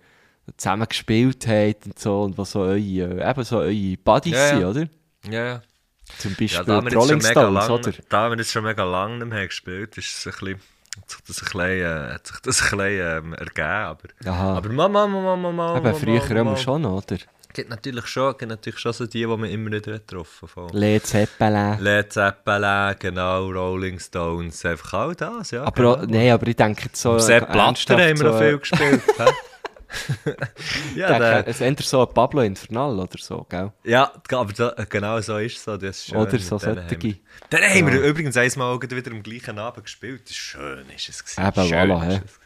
zusammen 0.56 0.86
gespielt 0.86 1.46
habt 1.46 1.86
und 1.86 1.98
so, 1.98 2.22
und 2.22 2.36
was 2.36 2.50
so 2.52 2.60
eure, 2.60 2.76
äh, 2.78 3.30
eben 3.30 3.44
so 3.44 3.58
eure 3.58 3.96
Buddies 4.04 4.32
Ja, 4.34 4.58
ja. 4.58 4.72
sind, 4.72 4.90
oder? 5.24 5.32
Ja, 5.32 5.44
ja. 5.46 5.62
Zum 6.18 6.32
Ja, 6.32 6.36
Beispiel 6.38 6.48
schon 6.66 6.88
Rolling 6.88 7.20
Stones, 7.22 7.34
lang, 7.34 7.70
oder? 7.70 7.92
da 8.10 8.28
wir 8.30 8.36
jetzt 8.36 8.52
schon 8.52 8.64
mega 8.64 8.84
lange 8.84 9.16
nicht 9.18 9.28
mehr 9.28 9.46
gespielt 9.46 9.96
ist 9.96 10.18
es 10.18 10.26
ein 10.26 10.32
bisschen, 10.32 10.60
hat 11.00 11.10
sich 11.10 11.20
das 11.26 11.38
ein 11.38 11.44
bisschen, 11.44 11.60
äh, 11.60 12.12
hat 12.12 12.26
sich 12.26 12.36
das 12.40 12.60
ein 12.62 12.78
bisschen 12.78 13.24
ähm, 13.24 13.32
ergeben, 13.32 13.62
aber, 13.68 14.08
Aha. 14.26 14.56
aber 14.58 14.68
Mama, 14.68 15.06
Mama, 15.06 15.34
Mama, 15.36 15.50
Mama, 15.52 15.78
Eben, 15.78 15.94
früher 15.98 16.30
immer 16.36 16.56
schon, 16.58 16.84
oder? 16.84 17.16
Gibt 17.54 17.70
natürlich 17.70 18.06
schon, 18.06 18.36
gibt 18.36 18.50
natürlich 18.50 18.78
schon 18.80 18.92
so 18.92 19.06
die, 19.06 19.20
die 19.20 19.26
man 19.26 19.44
immer 19.44 19.70
wieder 19.70 19.92
getroffen 19.92 20.48
hat. 20.56 20.74
Led 20.74 21.06
Zeppelin. 21.06 21.78
Led 21.80 22.12
Zeppelin, 22.12 22.96
genau, 22.98 23.48
Rolling 23.50 23.98
Stones, 24.00 24.64
einfach 24.66 24.92
all 24.94 25.14
das, 25.14 25.52
ja. 25.52 25.62
Aber, 25.62 25.96
genau. 26.00 26.12
nein, 26.12 26.30
aber 26.32 26.46
ich 26.48 26.56
denke 26.56 26.88
so... 26.92 27.18
Sepp 27.18 27.48
äh, 27.48 27.52
Blatter 27.52 27.94
haben 27.96 28.18
wir 28.18 28.24
noch 28.24 28.32
so, 28.32 28.38
viel 28.40 28.58
gespielt. 28.58 29.02
ja, 30.96 31.10
Ja, 31.10 31.18
der, 31.18 31.48
es 31.48 31.60
eher 31.60 31.76
so 31.80 32.06
ein 32.06 32.12
Pablo 32.12 32.42
Infernal 32.42 32.98
oder 32.98 33.18
so, 33.18 33.46
gell? 33.48 33.72
ja, 33.84 34.12
aber 34.32 34.52
da, 34.52 34.74
genau 34.88 35.20
so 35.20 35.38
ist 35.38 35.56
es 35.58 35.64
so. 35.64 35.76
Das 35.76 35.98
ist 35.98 36.06
schön. 36.06 36.18
Oder 36.18 36.38
so 36.38 36.58
solche. 36.58 36.82
haben 36.82 37.02
wir- 37.02 37.14
Dann 37.50 37.62
haben 37.62 37.92
wir 37.92 38.00
übrigens 38.02 38.36
einmal 38.36 38.80
wieder 38.82 39.10
am 39.12 39.22
gleichen 39.22 39.58
Abend 39.58 39.84
gespielt. 39.84 40.28
Schön, 40.30 40.84
ist 40.94 41.08
es 41.08 41.24
gewesen. 41.24 41.46
Eben, 41.46 41.68
schön 41.68 41.78
voilà, 41.90 42.08
ist 42.08 42.14
hä? 42.16 42.43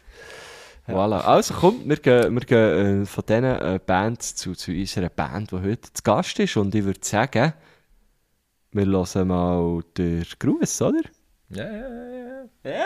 Es. 0.89 0.95
Voilà. 0.95 1.19
Also 1.21 1.53
komm, 1.53 1.81
wir 1.85 1.97
gehen, 1.97 2.33
wir 2.33 2.41
gehen 2.41 3.03
äh, 3.03 3.05
von 3.05 3.23
diesen 3.27 3.43
äh, 3.43 3.79
Bands 3.85 4.35
zu, 4.35 4.53
zu 4.53 4.71
unserer 4.71 5.09
Band, 5.09 5.51
die 5.51 5.55
heute 5.55 5.93
zu 5.93 6.03
Gast 6.03 6.39
ist. 6.39 6.57
Und 6.57 6.73
ich 6.75 6.83
würde 6.83 6.99
sagen, 7.01 7.53
wir 8.71 8.85
hören 8.85 9.27
mal 9.27 9.81
den 9.97 10.25
Gruß, 10.39 10.81
oder? 10.83 11.01
Ja, 11.49 11.63
ja, 11.63 12.43
ja, 12.63 12.71
ja. 12.71 12.85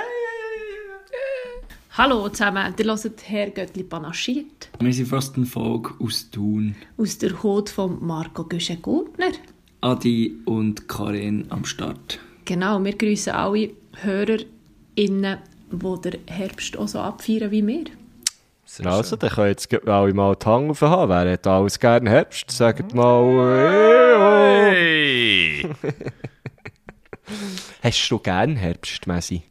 Hallo 1.96 2.28
zusammen, 2.30 2.74
ihr 2.80 2.86
hört 2.86 3.30
Herr 3.30 3.52
Göttli 3.52 3.84
panaschiert 3.84 4.70
Wir 4.80 4.92
sind 4.94 5.08
fast 5.10 5.38
ein 5.38 5.46
Volk 5.46 5.94
aus 6.02 6.28
Thun. 6.32 6.76
aus 6.98 7.20
der 7.20 7.44
Haut 7.44 7.70
von 7.70 8.04
Marco 8.04 8.46
Güsche-Gurtner. 8.46 9.34
Adi 9.82 10.40
und 10.46 10.88
Karen 10.88 11.46
am 11.50 11.66
Start. 11.66 12.20
Genau, 12.46 12.84
wir 12.84 12.96
grüßen 12.98 13.34
alle 13.34 13.70
HörerInnen, 14.02 15.38
die 15.80 16.10
den 16.10 16.22
Herbst 16.28 16.78
auch 16.78 16.88
so 16.88 17.00
abfeiern 17.00 17.52
wie 17.52 17.66
wir. 17.66 17.86
Sehr 18.66 18.86
also, 18.86 19.12
schön. 19.12 19.20
dann 19.20 19.30
können 19.30 19.48
jetzt 19.50 19.88
alle 19.88 20.14
mal 20.14 20.36
die 20.36 20.46
Hand 20.46 20.82
haben. 20.82 21.10
Wer 21.10 21.34
hat 21.34 21.48
alles 21.48 21.80
gerne 21.80 22.10
Herbst? 22.10 22.50
Sagt 22.52 22.94
mal... 22.94 23.60
Hey, 23.60 24.04
Hey! 24.74 25.70
Hast 27.84 28.10
du 28.10 28.20
gerne 28.20 28.56
Herbst, 28.56 29.08
Messi? 29.08 29.44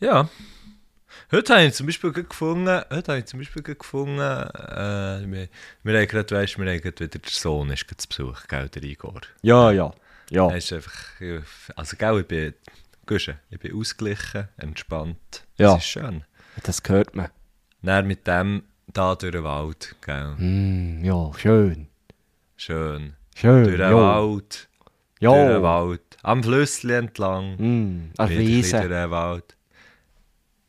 ja. 0.00 0.28
Heute 1.30 1.54
habe 1.54 1.66
ich 1.66 1.74
zum 1.74 1.84
Beispiel 1.84 2.10
gefunden, 2.10 2.82
heute 2.90 3.12
habe 3.12 3.18
ich 3.18 3.26
zum 3.26 3.38
Beispiel 3.40 3.62
gefunden, 3.62 4.18
äh, 4.18 5.30
wir, 5.30 5.48
wir 5.82 5.98
haben 5.98 6.08
gerade, 6.08 6.34
weißt, 6.34 6.56
wir 6.58 6.70
haben 6.70 6.80
gerade 6.80 7.00
wieder, 7.00 7.18
der 7.18 7.30
Sohn 7.30 7.70
ist 7.70 7.84
zu 7.98 8.08
Besuch, 8.08 8.46
gell, 8.48 8.70
der 8.70 8.82
Igor. 8.82 9.20
Ja, 9.42 9.70
ja. 9.70 9.92
Ja. 10.30 10.48
Er 10.48 10.56
ist 10.56 10.72
einfach, 10.72 10.94
also 11.76 11.96
gell, 11.98 12.20
ich 12.20 12.26
bin, 12.26 12.54
Ich 13.10 13.58
bin 13.58 13.74
ausgeglichen, 13.74 14.48
entspannt. 14.56 15.46
Ja. 15.56 15.74
Das 15.74 15.82
ist 15.84 15.88
schön. 15.90 16.24
Das 16.62 16.82
hört 16.86 17.14
man. 17.16 17.28
Dann 17.82 18.06
mit 18.06 18.26
dem 18.26 18.62
da 18.88 19.14
durch 19.14 19.32
den 19.32 19.44
Wald, 19.44 19.94
gell. 20.00 20.34
Mm, 20.36 21.04
ja, 21.04 21.30
schön. 21.36 21.88
Schön. 22.56 23.14
Schön. 23.34 23.64
Durch 23.64 23.76
den 23.76 23.90
ja. 23.90 23.94
Wald, 23.96 24.68
Ja. 25.20 25.30
durch 25.32 25.52
den 25.54 25.62
Wald, 25.62 26.16
am 26.22 26.42
Flüssli 26.42 26.94
entlang, 26.94 27.56
Mm, 27.56 28.12
ein 28.18 28.28
Wiese. 28.30 28.76
durch 28.78 28.88
den 28.88 29.10
Wald. 29.10 29.56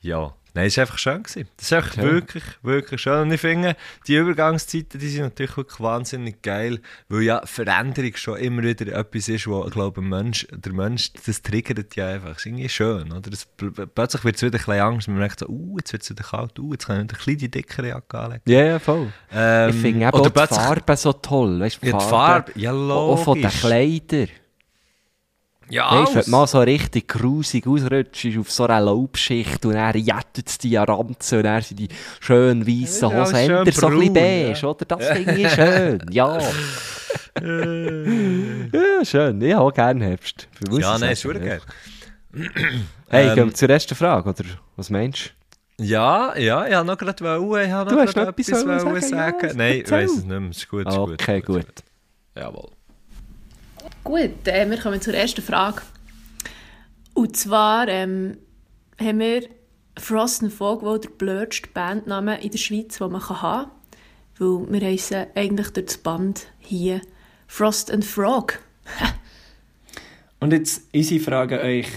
Ja, 0.01 0.33
nein, 0.53 0.67
es 0.67 0.77
war 0.77 0.83
einfach 0.83 0.97
schön. 0.97 1.23
Gewesen. 1.23 1.47
Das 1.57 1.65
ist 1.65 1.73
einfach 1.73 1.97
Ja. 1.97 2.03
wirklich, 2.03 2.43
wirklich 2.61 3.01
schön. 3.01 3.21
Und 3.21 3.31
ich 3.31 3.41
finde, 3.41 3.75
die 4.07 4.15
Übergangszeiten, 4.15 4.99
die 4.99 5.07
sind 5.09 5.21
natürlich 5.23 5.55
wirklich 5.57 5.79
wahnsinnig 5.79 6.41
geil, 6.41 6.79
weil 7.07 7.21
ja 7.23 7.41
Veränderung 7.45 8.15
schon 8.15 8.37
immer 8.37 8.63
wieder 8.63 8.93
etwas 8.95 9.27
ist, 9.29 9.47
wo, 9.47 9.65
ich 9.65 9.71
glaube, 9.71 10.01
Mensch, 10.01 10.47
der 10.51 10.73
Mensch, 10.73 11.11
das 11.25 11.41
triggert 11.41 11.95
ja 11.95 12.07
einfach. 12.09 12.29
Das 12.29 12.37
ist 12.39 12.45
irgendwie 12.45 12.69
schön, 12.69 13.11
oder? 13.11 13.29
Das, 13.29 13.47
pl- 13.59 13.85
plötzlich 13.87 14.23
wird 14.23 14.35
es 14.37 14.41
wieder 14.41 14.57
ein 14.57 14.65
bisschen 14.65 14.81
Angst, 14.81 15.07
man 15.07 15.17
merkt 15.17 15.39
so, 15.39 15.47
uh, 15.47 15.77
jetzt 15.77 15.93
wird 15.93 16.03
es 16.03 16.09
wieder 16.09 16.23
kalt, 16.23 16.57
uh, 16.59 16.71
jetzt 16.73 16.87
kann 16.87 16.97
ich 16.97 17.03
wieder 17.03 17.13
ein 17.15 17.17
bisschen 17.17 17.37
die 17.37 17.51
dickere 17.51 17.87
Jacke 17.89 18.19
anlegen. 18.19 18.41
Ja, 18.45 18.63
ja, 18.63 18.79
voll. 18.79 19.11
Ähm, 19.31 19.69
ich 19.69 19.75
finde 19.75 20.13
auch 20.13 20.27
die 20.29 20.39
Farbe 20.55 20.95
so 20.97 21.13
toll. 21.13 21.59
Weißt, 21.59 21.79
Ja, 21.83 21.97
die 21.97 22.05
Farbe, 22.05 22.51
ja, 22.55 22.71
Auch 22.73 23.23
von 23.23 23.35
den 23.35 23.43
logisch. 23.43 23.59
Kleidern. 23.59 24.27
Ja, 25.69 26.01
Weißt, 26.01 26.15
wenn 26.15 26.23
du 26.23 26.29
mal 26.31 26.47
so 26.47 26.59
richtig 26.61 27.07
grusig 27.07 27.67
ausrutscht 27.67 28.37
auf 28.39 28.51
so 28.51 28.63
einer 28.65 28.81
Laubschicht 28.81 29.63
und 29.65 29.73
dann 29.73 29.95
jettet 29.95 30.47
es 30.47 30.57
die 30.57 30.75
Ranzen 30.75 31.37
und 31.37 31.43
dann 31.43 31.61
sind 31.61 31.79
die 31.79 31.89
schön 32.19 32.65
weißen 32.65 33.09
Ja, 33.09 33.19
Hosen 33.19 33.35
schön 33.35 33.65
eher 33.65 33.73
so 33.73 33.87
ein 33.87 33.99
bisschen 33.99 34.13
beige, 34.13 34.65
oder? 34.67 34.85
Das 34.85 35.07
finde 35.09 35.35
ich 35.35 35.49
schön, 35.51 36.01
ja. 36.11 36.39
ja, 37.39 39.05
schön. 39.05 39.41
Ich 39.41 39.53
habe 39.53 39.71
gerne 39.71 40.05
Herbst. 40.05 40.47
Ja, 40.71 40.97
nein, 40.97 41.11
ist 41.11 41.21
sagen, 41.21 41.35
schon 41.39 41.45
geil. 41.45 41.61
Hey, 43.09 43.29
Ähm, 43.29 43.35
gehen 43.35 43.47
wir 43.47 43.53
zur 43.53 43.69
ersten 43.69 43.95
Frage, 43.95 44.29
oder? 44.29 44.43
Was 44.75 44.89
meinst 44.89 45.33
Ja, 45.79 46.37
ja, 46.37 46.67
ich 46.67 46.73
habe 46.73 46.85
noch 46.87 46.97
gerade 46.97 47.23
wollen, 47.23 47.65
ich 47.67 47.71
habe 47.71 47.89
Du 47.89 47.95
noch 47.95 48.05
gerade 48.13 48.29
etwas 48.29 48.47
etwas 48.49 48.85
wollen 48.85 49.01
sagen? 49.01 49.37
Ja, 49.41 49.47
sagen. 49.47 49.57
Nein, 49.57 49.81
ich 49.85 49.91
weiss 49.91 50.11
es 50.11 50.17
nicht 50.17 50.27
mehr, 50.27 50.49
es 50.49 50.57
ist 50.57 50.69
gut, 50.69 50.85
du? 50.85 50.89
ist 50.89 50.97
gut. 50.97 51.21
Okay, 51.21 51.37
ist 51.39 51.45
gut. 51.45 51.65
Jawohl. 52.35 52.69
Gut, 54.03 54.47
äh, 54.47 54.69
wir 54.69 54.77
kommen 54.77 55.01
zur 55.01 55.13
ersten 55.13 55.41
Frage. 55.41 55.81
Und 57.13 57.35
zwar 57.35 57.87
ähm, 57.87 58.37
haben 58.99 59.19
wir 59.19 59.43
Frost 59.97 60.41
and 60.43 60.53
Fog 60.53 60.81
wohl 60.83 60.99
der 60.99 61.09
blödste 61.09 61.69
Bandname 61.73 62.41
in 62.41 62.51
der 62.51 62.57
Schweiz, 62.57 62.97
den 62.97 63.11
man 63.11 63.27
haben 63.27 63.67
kann. 63.67 63.71
Weil 64.39 64.81
wir 64.81 64.87
heissen 64.87 65.25
eigentlich 65.35 65.69
durch 65.71 65.85
das 65.87 65.97
Band 65.97 66.47
hier 66.59 67.01
Frost 67.47 67.91
and 67.91 68.05
Frog. 68.05 68.59
Und 70.39 70.53
jetzt 70.53 70.83
unsere 70.93 71.19
Frage 71.19 71.59
an 71.59 71.67
euch. 71.67 71.87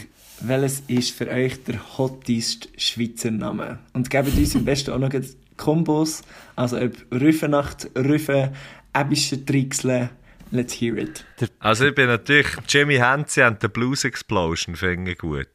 welches 0.40 0.82
ist 0.88 1.12
für 1.12 1.28
euch 1.28 1.62
der 1.64 1.98
hotteste 1.98 2.68
Schweizer 2.76 3.30
Name? 3.30 3.78
Und 3.92 4.10
gebt 4.10 4.36
uns 4.36 4.56
am 4.56 4.64
besten 4.64 4.90
auch 4.90 4.98
noch 4.98 5.12
Kombos, 5.56 6.22
also 6.56 6.78
ob 6.78 6.92
Rüfenacht, 7.12 7.88
Rüfe, 7.96 8.52
Ebische 8.94 9.44
Trixle, 9.44 10.10
let's 10.52 10.80
hear 10.80 10.96
it. 10.96 11.24
Also 11.58 11.86
ich 11.86 11.94
bin 11.94 12.06
natürlich 12.06 12.46
Jimmy 12.68 12.96
Henze 12.96 13.46
und 13.46 13.62
der 13.62 13.68
Blues 13.68 14.04
Explosion 14.04 14.76
finde 14.76 15.12
ich 15.12 15.18
gut. 15.18 15.46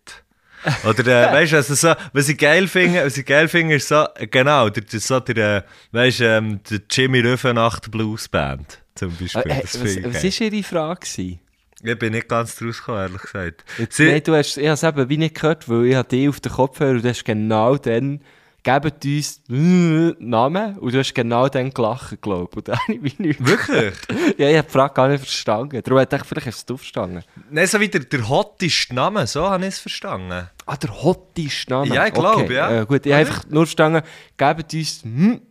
Oder 0.83 1.29
äh, 1.29 1.33
weißt 1.33 1.53
du, 1.53 1.55
also 1.57 1.75
so, 1.75 1.93
was 2.13 2.27
ich 2.29 2.37
geil 2.37 2.67
finde, 2.67 3.05
was 3.05 3.15
ich 3.17 3.25
geil 3.25 3.47
finde, 3.47 3.75
ist 3.75 3.87
so, 3.87 4.05
äh, 4.15 4.27
genau, 4.27 4.69
der, 4.69 4.83
der, 4.83 4.99
so 4.99 5.19
der, 5.19 5.57
äh, 5.57 5.61
weißt, 5.91 6.21
ähm, 6.21 6.59
der 6.69 6.81
Jimmy 6.89 7.19
Rüfenacht 7.21 7.89
Blues 7.91 8.27
Band 8.27 8.79
zum 8.95 9.15
Beispiel. 9.15 9.43
Äh, 9.45 9.61
das 9.61 9.79
was 9.79 10.13
war 10.41 10.47
Ihre 10.47 10.63
Frage? 10.63 10.99
gewesen? 11.01 11.39
Ich 11.83 11.99
bin 11.99 12.13
nicht 12.13 12.27
ganz 12.27 12.55
draus 12.55 12.79
gekommen, 12.79 12.97
ehrlich 13.01 13.21
gesagt. 13.21 13.65
Jetzt, 13.77 13.97
Sie- 13.97 14.07
nein, 14.11 14.21
du 14.23 14.33
hast, 14.35 14.57
ich 14.57 14.65
habe 14.65 14.73
es 14.73 14.83
eben 14.83 15.09
wie 15.09 15.17
nicht 15.17 15.35
gehört, 15.35 15.69
weil 15.69 15.85
ich 15.85 16.01
dich 16.07 16.27
auf 16.27 16.39
den 16.39 16.51
Kopfhörer 16.51 16.91
und 16.95 17.03
du 17.05 17.09
hast 17.09 17.23
genau 17.23 17.77
dann, 17.77 18.21
gebt 18.67 19.05
uns 19.05 19.41
äh, 19.49 20.13
Namen 20.19 20.77
und 20.79 20.93
du 20.93 20.99
hast 20.99 21.13
genau 21.13 21.47
dann 21.47 21.71
gelacht, 21.73 22.21
glaube 22.21 22.49
ich. 22.51 22.57
Und 22.57 22.67
dann 22.67 22.77
habe 22.87 23.07
ich 23.07 23.17
nicht 23.17 23.45
Wirklich? 23.45 23.93
Ja, 24.37 24.49
ich 24.49 24.57
habe 24.57 24.67
die 24.67 24.73
Frage 24.73 24.93
gar 24.93 25.07
nicht 25.07 25.21
verstanden. 25.21 25.81
Darum 25.81 25.99
hätte 25.99 26.17
ich 26.17 26.23
vielleicht 26.25 26.47
hast 26.47 26.69
du 26.69 26.73
es 26.73 26.81
verstanden. 26.81 27.23
Nein, 27.49 27.65
so 27.65 27.79
wie 27.79 27.87
der, 27.87 28.01
der 28.01 28.27
hotteste 28.27 28.93
Name, 28.93 29.25
so 29.25 29.49
habe 29.49 29.63
ich 29.63 29.75
es 29.75 29.79
verstanden. 29.79 30.49
Ah, 30.65 30.75
der 30.75 31.01
hotteste 31.01 31.71
Name. 31.71 31.95
Ja, 31.95 32.07
ich 32.07 32.13
glaub, 32.13 32.35
okay. 32.35 32.53
ja. 32.53 32.81
Äh, 32.81 32.85
gut, 32.85 33.05
ich 33.05 33.13
habe 33.13 33.21
einfach 33.21 33.45
nur 33.47 33.65
verstanden, 33.65 34.01
gebt 34.35 34.73
uns 34.73 35.03
hm, 35.03 35.41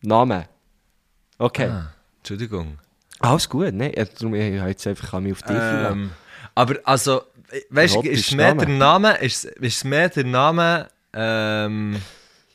Namen. 0.00 0.44
Okay. 1.36 1.68
Ah, 1.68 1.92
Entschuldigung. 2.18 2.78
Alles 3.20 3.46
gut, 3.48 3.74
ne? 3.74 3.90
Darum, 3.90 4.34
ich 4.34 4.58
habe 4.58 4.70
jetzt 4.70 4.86
einfach 4.86 5.20
mich 5.20 5.32
auf 5.32 5.42
dich. 5.42 5.56
Ähm, 5.56 6.12
aber 6.54 6.76
also, 6.84 7.22
weißt 7.68 7.96
du, 7.96 8.00
ist 8.00 8.28
es 8.28 8.32
mehr 8.32 8.54
der 8.54 8.68
Name, 8.68 9.18
ist, 9.18 9.44
ist 9.44 9.84
mehr 9.84 10.08
der 10.08 10.24
Name, 10.24 10.88
ähm, 11.12 12.00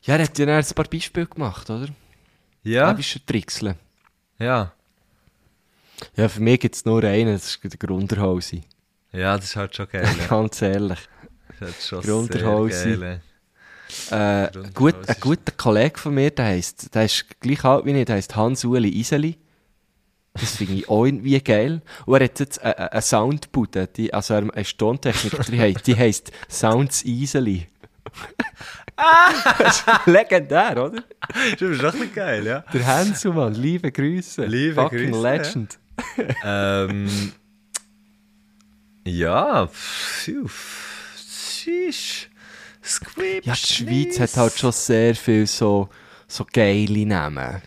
Ja, 0.04 0.16
er 0.16 0.24
hat 0.24 0.38
ja 0.40 0.58
ein 0.58 0.66
paar 0.76 0.86
Beispiele 0.86 1.26
gemacht, 1.28 1.70
oder? 1.70 1.88
ja, 2.64 2.88
Ja. 2.88 2.94
bist 2.94 3.16
du 3.16 3.20
Trixeln. 3.26 3.76
ja, 4.40 4.72
Ja, 6.16 6.30
für 6.30 6.40
mich 6.42 6.60
gibt 6.62 6.76
es 6.76 6.86
nur 6.86 7.04
einen, 7.04 7.34
das 7.34 7.56
ist 7.56 7.64
der 7.64 7.72
Grunderhausi. 7.78 8.62
ja, 9.12 9.36
das 9.36 9.46
ist 9.46 9.56
halt 9.56 9.76
schon 9.76 9.88
geil. 9.90 10.08
Ja. 10.20 10.28
Ganz 10.30 10.62
ehrlich. 10.62 11.00
Das 11.60 11.70
ist 11.72 11.88
schon 11.88 12.02
Grunderhausi. 12.02 12.96
geil. 12.98 13.22
Äh, 14.12 14.50
gut, 14.74 14.96
ein 15.08 15.16
guter 15.20 15.52
Kollege 15.52 15.98
von 16.00 16.14
mir, 16.14 16.30
der 16.32 16.46
heisst, 16.46 16.94
der 16.94 17.06
ist 17.06 17.26
gleich 17.40 17.66
alt 17.66 17.86
wie 17.86 17.92
ich, 18.00 18.06
der 18.06 18.16
heisst 18.18 18.36
Hans-Uli 18.36 18.88
Iseli. 18.90 19.36
Das 20.34 20.56
finde 20.58 20.76
ich 20.76 20.88
auch 20.88 21.06
irgendwie 21.06 21.42
geil. 21.42 21.82
Und 22.06 22.22
er 22.22 22.26
hat 22.26 22.40
jetzt 22.40 22.62
eine, 22.62 22.92
eine 22.92 23.02
Soundbude, 23.02 23.88
die, 23.88 24.14
also 24.14 24.36
eine 24.36 24.52
Tontechnik, 24.64 25.42
die, 25.48 25.74
die 25.74 25.96
heisst 25.98 26.32
Sounds 26.48 27.04
Iseli. 27.04 27.68
Das 29.58 29.70
ist 29.80 29.86
legendär, 30.08 30.72
oder? 30.86 31.04
Das 31.60 31.62
ist 31.62 32.00
nicht 32.00 32.14
geil, 32.16 32.46
ja. 32.46 32.60
Der 32.74 32.86
Hansu, 32.86 33.32
Mann, 33.34 33.54
liebe 33.54 33.92
Grüße. 33.92 34.46
Liebe 34.46 34.76
Fucking 34.76 35.12
Grüße, 35.12 35.28
ja. 35.28 35.32
Legend. 35.34 35.80
ähm, 36.44 37.32
ja, 39.06 39.68
pfiuh, 39.68 40.48
Squib, 42.84 43.46
Ja, 43.46 43.54
die 43.54 43.60
Schweiz 43.60 44.20
hat 44.20 44.36
halt 44.38 44.58
schon 44.58 44.72
sehr 44.72 45.16
viel 45.16 45.46
so, 45.46 45.90
so 46.28 46.46
geile 46.52 47.06
Namen. 47.06 47.62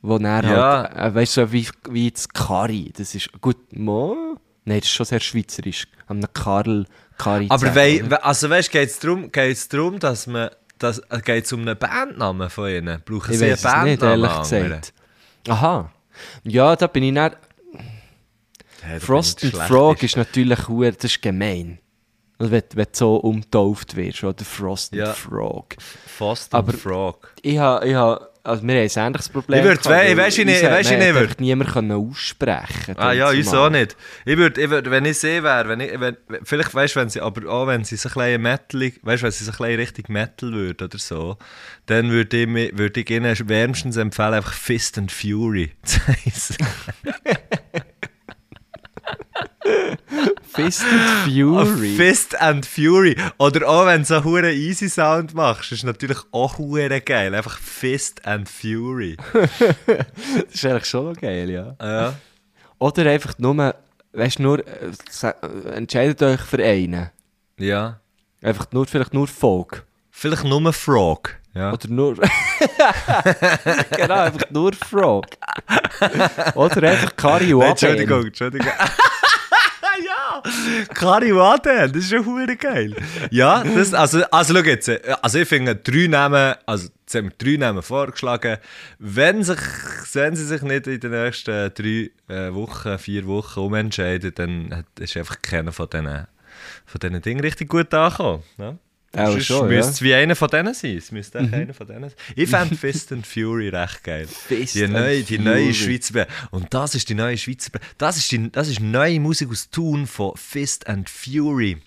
Wo 0.00 0.18
dann 0.18 0.44
Ja. 0.48 0.88
halt, 0.94 1.12
äh, 1.12 1.14
weißt 1.14 1.36
du, 1.36 1.40
so 1.46 1.52
wie, 1.52 1.68
wie 1.90 2.10
das 2.10 2.28
Kari, 2.28 2.92
das 2.96 3.14
ist, 3.14 3.30
gut, 3.40 3.72
mo, 3.76 4.38
nein, 4.64 4.78
das 4.78 4.86
ist 4.88 4.92
schon 4.94 5.06
sehr 5.06 5.20
schweizerisch, 5.20 5.86
am 6.06 6.20
Karl, 6.32 6.86
Kari 7.18 7.48
zu 7.48 7.54
Aber 7.54 7.74
wei, 7.74 8.02
also 8.22 8.48
weißt, 8.48 8.70
geht 8.70 8.88
es 8.88 8.98
darum, 8.98 9.30
geht's 9.32 9.68
darum, 9.68 9.98
dass 9.98 10.26
man, 10.26 10.50
dass, 10.78 10.98
äh, 11.10 11.20
geht's 11.24 11.52
um 11.52 11.60
einen 11.62 11.76
Bandnamen 11.76 12.48
von 12.48 12.70
ihnen? 12.70 13.02
Brauchen 13.04 13.32
ich 13.32 13.38
sie 13.38 13.44
einen 13.46 13.54
es 13.54 13.64
nicht, 13.64 14.00
Bandnamen? 14.00 14.22
ehrlich 14.24 14.38
gesagt. 14.38 14.92
Aha. 15.48 15.92
Ja, 16.44 16.76
da 16.76 16.86
bin 16.86 17.02
ich 17.04 17.14
dann, 17.14 17.34
Hey, 18.82 18.98
da 19.00 19.04
Frost 19.04 19.40
bin 19.40 19.48
ich 19.48 19.54
and 19.54 19.64
schlecht. 19.66 19.68
Frog 19.80 20.02
ist 20.02 20.16
natürlich, 20.16 20.68
hure- 20.68 20.92
das 20.92 21.04
ist 21.10 21.20
gemein. 21.22 21.78
Also 22.38 22.52
wenn, 22.52 22.62
wenn 22.74 22.84
du 22.84 22.90
so 22.92 23.16
umtauft 23.16 23.96
wirst, 23.96 24.22
oder 24.22 24.44
Frost 24.44 24.94
Ja. 24.94 25.12
Frog. 25.12 25.74
Frost 26.06 26.54
Aber- 26.54 26.72
Frog. 26.72 27.34
Ich 27.42 27.58
habe, 27.58 27.88
ich 27.88 27.94
habe, 27.94 28.28
also 28.48 28.62
wir 28.66 28.74
haben 28.74 28.90
ein 28.90 29.06
ähnliches 29.06 29.28
Problem. 29.28 29.60
Ich 29.60 29.70
würd- 29.70 29.80
ich 29.80 29.86
weil 29.86 30.16
weiss 30.16 30.38
ich 30.38 30.44
nicht- 30.44 30.62
weiss 30.62 30.90
ich 30.90 30.98
nicht, 30.98 31.14
würd- 31.14 31.34
niemand 31.40 31.70
können 31.70 31.92
aussprechen 31.92 32.96
Ah 32.96 33.12
ja, 33.12 33.28
uns 33.28 33.52
auch 33.54 33.70
nicht. 33.70 33.96
Ich 34.24 34.36
würde, 34.36 34.60
ich 34.60 34.70
würd, 34.70 34.90
wenn 34.90 35.04
ich 35.04 35.18
sie 35.18 35.42
wäre, 35.42 35.68
wenn 35.68 35.80
ich, 35.80 36.00
wenn, 36.00 36.16
vielleicht 36.44 36.74
weißt 36.74 36.96
wenn 36.96 37.08
sie, 37.08 37.20
aber 37.20 37.48
auch 37.50 37.66
wenn 37.66 37.84
sie 37.84 37.96
so 37.96 38.08
ein 38.18 38.40
Metal, 38.40 38.92
weißt 39.02 39.22
wenn 39.22 39.30
sie 39.30 39.44
so 39.44 39.52
ein 39.62 39.74
Richtung 39.76 40.04
Metal 40.08 40.50
würde 40.52 40.84
oder 40.86 40.98
so, 40.98 41.36
dann 41.86 42.10
würde 42.10 42.36
ich, 42.36 42.78
würde 42.78 43.00
ich 43.00 43.10
ihnen 43.10 43.36
wärmstens 43.48 43.96
empfehlen, 43.96 44.34
einfach 44.34 44.52
Fist 44.54 44.98
and 44.98 45.12
Fury 45.12 45.70
zu 45.84 46.00
heissen. 46.06 46.56
Fist 50.42 50.84
and 50.84 51.32
Fury. 51.32 51.96
Fist 51.96 52.40
and 52.40 52.66
Fury. 52.66 53.16
Oder 53.38 53.68
auch 53.68 53.86
wenn 53.86 54.00
du 54.00 54.06
so 54.06 54.14
einen 54.16 54.24
hure 54.24 54.52
easy 54.52 54.88
Sound 54.88 55.34
machst, 55.34 55.72
ist 55.72 55.84
natürlich 55.84 56.18
auch 56.32 56.58
hure 56.58 57.00
geil. 57.00 57.34
Einfach 57.34 57.58
Fist 57.58 58.24
and 58.26 58.48
Fury. 58.48 59.16
das 59.32 60.54
ist 60.54 60.64
eigentlich 60.64 60.84
schon 60.86 61.14
geil, 61.14 61.50
ja. 61.50 61.76
Ja. 61.80 62.14
Oder 62.78 63.10
einfach 63.10 63.38
nur, 63.38 63.74
weißt 64.12 64.38
nur, 64.40 64.60
äh, 64.66 64.92
entscheidet 65.74 66.22
euch 66.22 66.40
für 66.40 66.62
einen. 66.62 67.10
Ja. 67.58 68.00
Einfach 68.42 68.66
nur, 68.72 68.86
vielleicht 68.86 69.14
nur 69.14 69.26
Folk. 69.26 69.84
Vielleicht 70.10 70.44
nur 70.44 70.72
Frog. 70.72 71.36
Ja. 71.54 71.72
Oder 71.72 71.88
nur. 71.88 72.14
genau, 73.96 74.14
einfach 74.14 74.50
nur 74.50 74.72
Frog. 74.72 75.26
Oder 76.54 76.90
einfach 76.90 77.16
Kari 77.16 77.46
Nein, 77.46 77.56
Waden. 77.56 77.70
Entschuldigung, 77.70 78.26
Entschuldigung. 78.26 78.72
Ja, 80.44 80.84
Kariwate, 80.94 81.88
das 81.88 82.04
ist 82.04 82.10
schon 82.10 82.24
hure 82.24 82.56
geil. 82.56 82.94
Ja, 83.30 83.62
das, 83.64 83.94
also, 83.94 84.22
also 84.30 84.54
schau 84.54 84.64
jetzt, 84.64 84.90
also 85.22 85.38
ich 85.38 85.48
finde 85.48 85.76
drei 85.76 86.06
Namen, 86.06 86.54
also 86.66 86.88
jetzt 87.00 87.14
haben 87.14 87.30
wir 87.30 87.32
drei 87.38 87.56
Namen 87.56 87.82
vorgeschlagen. 87.82 88.58
Wenn, 88.98 89.42
sich, 89.42 89.58
wenn 90.12 90.36
sie 90.36 90.44
sich 90.44 90.62
nicht 90.62 90.86
in 90.86 91.00
den 91.00 91.10
nächsten 91.10 91.72
drei 91.74 92.10
äh, 92.28 92.54
Wochen, 92.54 92.98
vier 92.98 93.26
Wochen 93.26 93.60
umentscheiden, 93.60 94.32
dann 94.34 94.84
ist 94.98 95.16
einfach 95.16 95.40
keiner 95.42 95.72
von 95.72 95.88
diesen, 95.90 96.26
von 96.86 97.00
Dingen 97.22 97.40
richtig 97.40 97.68
gut 97.68 97.92
angekommen. 97.94 98.42
Ne? 98.56 98.78
Auch 99.18 99.32
Sonst 99.32 99.46
schon, 99.46 99.68
müsste 99.68 99.84
ja. 99.84 99.90
es 99.90 100.02
wie 100.02 100.14
einer 100.14 100.36
von 100.36 100.48
denen 100.48 100.74
sein. 100.74 100.96
Es 100.96 101.12
müsste 101.12 101.38
echt 101.38 101.52
einer 101.52 101.74
von 101.74 101.86
denen 101.86 102.08
sein. 102.08 102.18
Ich 102.36 102.48
fände 102.48 102.76
Fist 102.76 103.12
and 103.12 103.26
Fury 103.26 103.68
recht 103.68 104.04
geil. 104.04 104.26
Fist 104.26 104.74
die 104.74 104.84
and 104.84 104.92
neue, 104.92 105.22
die 105.22 105.38
neue 105.38 105.72
Fury. 105.72 105.74
Schweizer 105.74 106.14
Band. 106.14 106.28
Und 106.50 106.72
das 106.72 106.94
ist 106.94 107.08
die 107.08 107.14
neue 107.14 107.36
Schweizer 107.36 107.70
Band. 107.70 107.84
Das 107.98 108.16
ist, 108.16 108.30
die, 108.30 108.50
das 108.50 108.68
ist 108.68 108.80
neue 108.80 109.20
Musik 109.20 109.50
aus 109.50 109.70
Thun 109.70 110.06
von 110.06 110.32
Fist 110.36 110.88
and 110.88 111.08
Fury. 111.10 111.78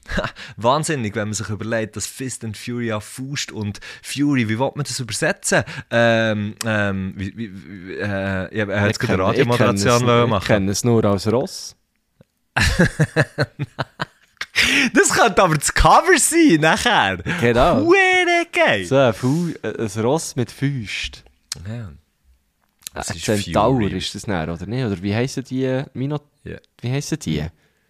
Wahnsinnig, 0.57 1.15
wenn 1.15 1.29
man 1.29 1.33
sich 1.33 1.49
überlegt, 1.49 1.95
dass 1.95 2.07
Fist 2.07 2.43
and 2.43 2.57
Fury 2.57 2.91
auf 2.91 3.03
Faust 3.03 3.51
und 3.51 3.79
Fury, 4.01 4.49
wie 4.49 4.59
will 4.59 4.71
man 4.75 4.83
das 4.83 4.99
übersetzen? 4.99 5.63
Ähm, 5.89 6.55
ähm, 6.65 7.13
wie, 7.15 7.37
wie, 7.37 7.51
wie, 7.53 7.93
äh, 7.95 8.53
ich 8.53 8.61
habe 8.61 8.87
jetzt 8.87 8.99
gerade 8.99 9.13
eine 9.13 9.23
Radiomoderation 9.23 10.23
Ich 10.23 10.29
machen. 10.29 10.45
kenne 10.45 10.71
es 10.71 10.83
nur 10.83 11.03
als 11.05 11.31
Ross. 11.31 11.75
Das 14.93 15.09
könnte 15.09 15.41
aber 15.41 15.55
das 15.55 15.73
Cover 15.73 16.17
sein, 16.17 16.59
nachher. 16.61 17.17
Genau. 17.39 17.81
Hure 17.81 18.45
geil. 18.51 18.85
So 18.85 18.97
ein, 18.97 19.13
Fu 19.13 19.49
äh, 19.61 19.67
ein 19.77 20.01
Ross 20.03 20.35
mit 20.35 20.51
Füßt. 20.51 21.23
Ja. 21.67 21.91
Ein 22.93 23.15
ist 23.15 23.23
Centaur 23.23 23.79
Fury. 23.79 23.97
ist 23.97 24.13
das 24.15 24.23
dann, 24.23 24.49
oder 24.49 24.65
nicht? 24.65 24.83
Oder 24.85 25.01
wie 25.01 25.15
heissen 25.15 25.43
die? 25.45 25.83
Mino 25.93 26.19
Ja. 26.43 26.57
Wie 26.81 26.91
heissen 26.91 27.17
die? 27.19 27.45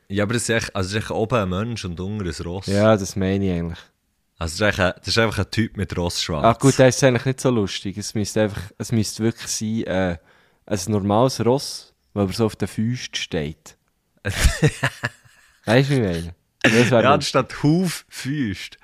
Ja, 0.10 0.24
aber 0.24 0.34
das 0.34 0.44
ist, 0.44 0.50
echt, 0.50 0.76
also 0.76 0.90
das 0.90 0.98
ist 0.98 1.04
echt 1.04 1.12
oben 1.12 1.36
ein 1.40 1.50
Mensch 1.50 1.86
und 1.86 2.00
unten 2.00 2.28
ein 2.28 2.46
Ross. 2.46 2.68
Ja, 2.68 2.96
das 2.98 3.16
meine 3.16 3.46
ich 3.46 3.52
eigentlich. 3.52 3.80
Also 4.38 4.66
das 4.66 4.74
ist, 4.76 4.80
ein, 4.80 4.94
das 4.98 5.08
ist 5.08 5.18
einfach 5.18 5.40
ein 5.40 5.52
Typ 5.52 5.78
mit 5.78 5.96
Rossschwanz. 5.96 6.46
Ach 6.46 6.60
gut, 6.60 6.78
das 6.78 6.96
ist 6.96 7.04
eigentlich 7.04 7.26
nicht 7.26 7.42
so 7.42 7.50
lustig. 7.50 7.98
Es 7.98 8.14
müsste 8.14 8.42
einfach, 8.42 8.72
es 8.78 8.92
müsste 8.92 9.24
wirklich 9.24 9.48
sein, 9.48 9.84
äh, 9.84 10.18
ein 10.66 10.80
normales 10.88 11.44
Ross, 11.46 11.94
weil 12.14 12.28
er 12.28 12.34
so 12.34 12.46
auf 12.46 12.56
den 12.56 12.68
Füßen 12.68 13.16
steht. 13.16 13.78
weißt 14.24 15.90
du, 15.90 15.94
wie 15.94 15.96
ich 15.96 16.02
meine? 16.02 16.36
Das 16.64 16.90
ja, 16.90 17.00
anstatt 17.00 17.64
Huf, 17.64 18.06
Füßt. 18.10 18.78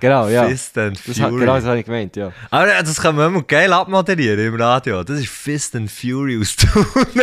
Genau, 0.00 0.28
ja. 0.28 0.48
Fist 0.48 0.78
and 0.78 0.96
Das 1.06 1.18
Fury. 1.18 1.40
genau 1.40 1.56
das 1.56 1.64
habe 1.64 1.78
ich 1.80 1.84
gemeint, 1.84 2.16
ja. 2.16 2.32
Aber 2.50 2.66
das 2.66 3.00
kann 3.00 3.14
man 3.16 3.28
immer 3.28 3.42
geil 3.42 3.70
abmoderieren 3.72 4.40
im 4.40 4.54
Radio. 4.54 5.04
Das 5.04 5.20
ist 5.20 5.28
Fist 5.28 5.76
and 5.76 5.90
Fury 5.90 6.40
aus 6.40 6.56
Thun. 6.56 6.96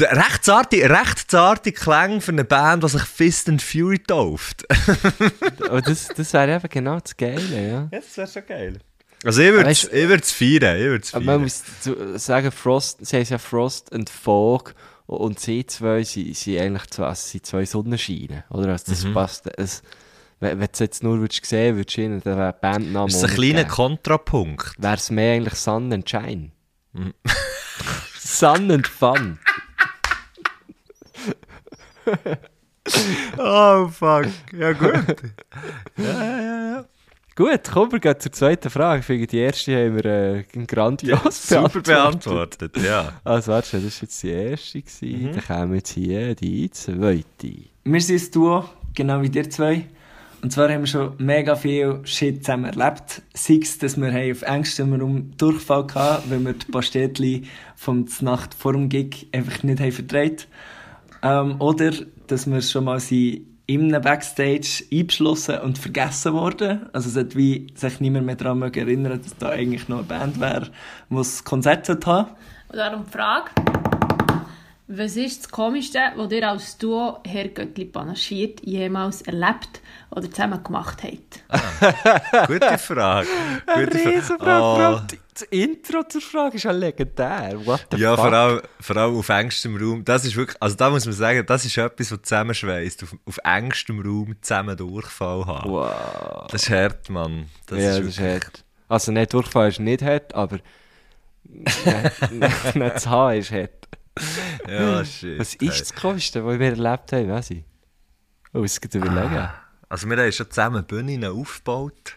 Recht 0.00 0.44
zarte, 0.44 0.76
recht 0.88 1.30
zarte 1.30 1.72
Klänge 1.72 2.20
für 2.20 2.32
eine 2.32 2.44
Band, 2.44 2.84
die 2.84 2.88
sich 2.88 3.02
Fist 3.02 3.48
and 3.48 3.62
Fury 3.62 3.98
tauft. 3.98 4.64
Aber 5.68 5.80
das, 5.80 6.08
das 6.08 6.32
wäre 6.34 6.56
eben 6.56 6.68
genau 6.68 7.00
das 7.00 7.16
Geile, 7.16 7.68
ja. 7.68 7.88
das 7.90 8.16
wäre 8.16 8.28
schon 8.28 8.46
geil. 8.46 8.78
Also 9.24 9.40
ich 9.40 9.52
würde 9.52 9.70
es 9.70 10.32
feiern. 10.32 10.76
Ich 10.76 10.84
würde 10.84 11.02
es 11.04 11.14
Aber 11.14 11.24
man 11.24 11.48
feiern. 11.48 11.96
muss 12.14 12.24
sagen, 12.24 12.52
Frost, 12.52 13.04
sie 13.06 13.16
heißt 13.16 13.30
ja 13.30 13.38
Frost 13.38 13.92
and 13.92 14.10
Fog 14.10 14.74
Und 15.06 15.38
sie 15.40 15.66
zwei 15.66 16.04
sind, 16.04 16.34
sind 16.36 16.58
eigentlich 16.58 16.86
zwei, 16.90 17.06
also 17.06 17.28
sind 17.28 17.44
zwei 17.46 17.64
Sonnenscheine. 17.64 18.44
Oder? 18.50 18.68
Also 18.68 18.90
das 18.92 19.04
Mhm. 19.04 19.14
passt. 19.14 19.46
Es, 19.58 19.82
wenn, 20.40 20.58
wenn 20.58 20.66
du 20.66 20.72
es 20.72 20.78
jetzt 20.78 21.02
nur 21.02 21.18
würdest 21.20 21.44
sehen 21.44 21.76
würdest, 21.76 21.96
du 21.96 22.02
ihnen 22.02 22.20
den 22.20 22.36
Bandnamen 22.60 23.08
Das 23.08 23.16
ist 23.16 23.24
ein 23.24 23.34
kleiner. 23.34 23.64
Kontrapunkt. 23.64 24.74
Wäre 24.78 24.94
es 24.94 25.10
mehr 25.10 25.34
eigentlich 25.34 25.54
Sun 25.54 25.92
and 25.92 26.08
Shine. 26.08 26.52
Mhm. 26.92 27.14
Sun 28.18 28.70
and 28.70 28.86
Fun. 28.86 29.38
Oh, 33.38 33.86
fuck. 33.86 34.26
Ja, 34.52 34.72
gut. 34.72 35.16
Gut, 37.34 37.70
kommen 37.70 37.92
wir 37.92 37.98
gehen 37.98 38.20
zur 38.20 38.32
zweiten 38.32 38.68
Frage. 38.68 39.00
Ich 39.00 39.06
finde, 39.06 39.26
die 39.26 39.38
erste 39.38 39.74
haben 39.74 39.96
wir 39.96 40.04
äh, 40.04 40.44
grandios 40.66 41.48
Super 41.48 41.80
beantwortet, 41.80 42.76
ja. 42.76 43.14
Also, 43.24 43.52
warte, 43.52 43.80
das 43.80 44.00
war 44.00 44.02
jetzt 44.02 44.22
die 44.22 44.28
erste. 44.28 44.82
Gewesen. 44.82 45.22
Mhm. 45.22 45.32
Dann 45.32 45.44
kommen 45.44 45.74
jetzt 45.74 45.92
hier 45.92 46.34
die 46.34 46.70
zweite. 46.70 47.24
Wir 47.84 48.00
sind 48.02 48.22
ein 48.22 48.30
Duo, 48.32 48.64
genau 48.94 49.22
wie 49.22 49.28
ihr 49.28 49.48
zwei. 49.48 49.86
Und 50.42 50.52
zwar 50.52 50.68
haben 50.70 50.80
wir 50.80 50.86
schon 50.88 51.14
mega 51.18 51.56
viel 51.56 52.00
Shit 52.04 52.44
zusammen 52.44 52.64
erlebt. 52.64 53.22
Sei 53.32 53.60
es, 53.62 53.78
dass 53.78 53.96
wir 53.96 54.08
auf 54.08 54.42
engstem 54.42 54.92
Raum 54.92 55.30
Durchfall 55.38 55.86
hatten, 55.94 56.30
weil 56.30 56.44
wir 56.44 56.52
die 56.52 56.70
Pastetli 56.70 57.42
vom 57.76 58.06
Nacht 58.20 58.52
vor 58.52 58.72
dem 58.72 58.88
Gig 58.90 59.28
einfach 59.32 59.62
nicht 59.62 59.80
haben 59.80 59.92
verdreht. 59.92 60.48
Ähm, 61.22 61.60
oder, 61.60 61.92
dass 62.26 62.50
wir 62.50 62.60
schon 62.60 62.84
mal 62.84 63.00
sind 63.00 63.51
in 63.74 63.94
einem 63.94 64.02
Backstage 64.02 64.84
eingeschlossen 64.92 65.58
und 65.60 65.78
vergessen 65.78 66.32
worden. 66.32 66.86
Also 66.92 67.08
es 67.08 67.16
hat 67.16 67.36
wie 67.36 67.68
sich 67.74 68.00
niemand 68.00 68.26
mehr 68.26 68.36
daran 68.36 68.62
erinnern, 68.62 69.20
dass 69.22 69.36
da 69.36 69.50
eigentlich 69.50 69.88
noch 69.88 69.98
eine 69.98 70.06
Band 70.06 70.40
wäre, 70.40 70.70
die 71.10 71.16
das 71.16 71.44
Konzert 71.44 71.88
haben. 72.06 72.30
Und 72.68 72.76
darum 72.76 73.04
die 73.04 73.10
Frage, 73.10 73.50
was 74.94 75.16
ist 75.16 75.44
das 75.44 75.50
Komischste, 75.50 75.98
was 76.16 76.30
ihr 76.32 76.48
als 76.48 76.76
Duo 76.78 77.18
Herr 77.26 77.48
Göttli 77.48 77.84
panaschiert 77.86 78.60
jemals 78.64 79.22
erlebt 79.22 79.80
oder 80.10 80.30
zusammen 80.30 80.62
gemacht 80.62 81.02
habt? 81.02 81.42
Gute 82.48 82.78
Frage. 82.78 83.28
Gute 83.66 83.94
Riesenfrage. 83.94 84.38
Frage. 84.38 84.38
Vor 84.38 84.48
allem 84.48 84.94
Oh. 84.96 85.06
die- 85.10 85.18
Das 85.34 85.42
Intro 85.44 86.02
zur 86.04 86.20
Frage 86.20 86.56
ist 86.56 86.64
ja 86.64 86.72
legendär. 86.72 87.58
What 87.64 87.86
the 87.90 87.96
Ja, 87.96 88.14
fuck? 88.16 88.26
vor 88.26 88.32
allem, 88.34 88.60
vor 88.80 88.96
allem 88.98 89.16
auf 89.16 89.28
engstem 89.30 89.76
Raum. 89.76 90.04
Das 90.04 90.26
ist 90.26 90.36
wirklich, 90.36 90.56
also 90.60 90.76
da 90.76 90.90
muss 90.90 91.06
man 91.06 91.14
sagen, 91.14 91.44
das 91.46 91.64
ist 91.64 91.78
etwas, 91.78 92.12
was 92.12 92.20
zusammenschweißt. 92.22 93.02
Auf, 93.04 93.16
auf 93.24 93.38
engstem 93.42 94.00
Raum 94.00 94.36
zusammen 94.42 94.76
Durchfall 94.76 95.46
haben. 95.46 95.70
Wow. 95.70 96.46
Das 96.50 96.64
ist 96.64 96.70
hart, 96.70 97.08
Mann. 97.08 97.46
Das 97.66 97.78
ja, 97.78 97.90
ist 97.96 97.98
das 98.00 98.06
ist 98.08 98.20
hart. 98.20 98.64
Also, 98.88 99.10
nicht 99.12 99.32
Durchfall 99.32 99.68
ist 99.70 99.80
nicht 99.80 100.02
hart, 100.02 100.34
aber 100.34 100.58
nicht, 101.44 101.86
nicht, 102.30 102.74
nicht 102.76 103.00
zu 103.00 103.08
haben 103.10 103.38
ist 103.38 103.50
hart. 103.50 103.70
Ja, 104.68 105.04
shit. 105.04 105.38
Was 105.38 105.54
ist 105.54 105.80
das 105.80 105.94
Komischste, 105.94 106.44
was 106.44 106.58
wir 106.58 106.66
erlebt 106.68 107.12
haben, 107.12 107.28
weiss 107.30 107.50
ich? 107.50 107.64
Oh, 108.52 108.62
es 108.64 108.80
geht 108.80 108.94
überlegen. 108.94 109.48
Also 109.88 110.08
wir 110.08 110.16
haben 110.16 110.32
schon 110.32 110.50
zusammen 110.50 110.84
Bühnen 110.84 111.24
aufgebaut. 111.24 112.16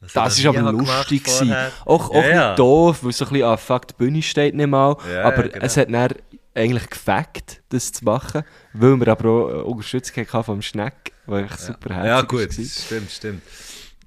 Was 0.00 0.12
Das 0.12 0.38
ich 0.38 0.44
war 0.46 0.56
aber 0.56 0.72
lustig. 0.72 1.24
gewesen. 1.24 1.54
Auch, 1.84 2.10
auch 2.10 2.14
Ja, 2.14 2.28
ja. 2.28 2.54
doof, 2.54 2.98
weil 3.02 3.12
so 3.12 3.24
ein 3.26 3.30
bisschen, 3.32 3.46
ah, 3.46 3.56
fuck, 3.56 3.88
die 3.88 3.94
Bühne 3.94 4.22
steht 4.22 4.54
nicht 4.54 4.66
mal. 4.66 4.96
Ja, 5.12 5.24
aber 5.24 5.44
genau. 5.44 5.64
es 5.64 5.76
hat 5.76 5.92
dann 5.92 6.14
eigentlich 6.54 6.88
gefackt, 6.90 7.62
das 7.70 7.92
zu 7.92 8.04
machen. 8.04 8.42
Weil 8.72 8.96
wir 9.00 9.08
aber 9.08 9.28
auch 9.28 9.48
äh, 9.50 9.52
Unterstützung 9.62 10.26
hatten 10.26 10.44
vom 10.44 10.62
Schneck, 10.62 11.12
was 11.26 11.44
echt 11.44 11.60
super 11.60 11.94
herzig 11.94 12.08
Ja, 12.08 12.20
gut, 12.22 12.52
stimmt, 12.52 13.10
stimmt. 13.10 13.42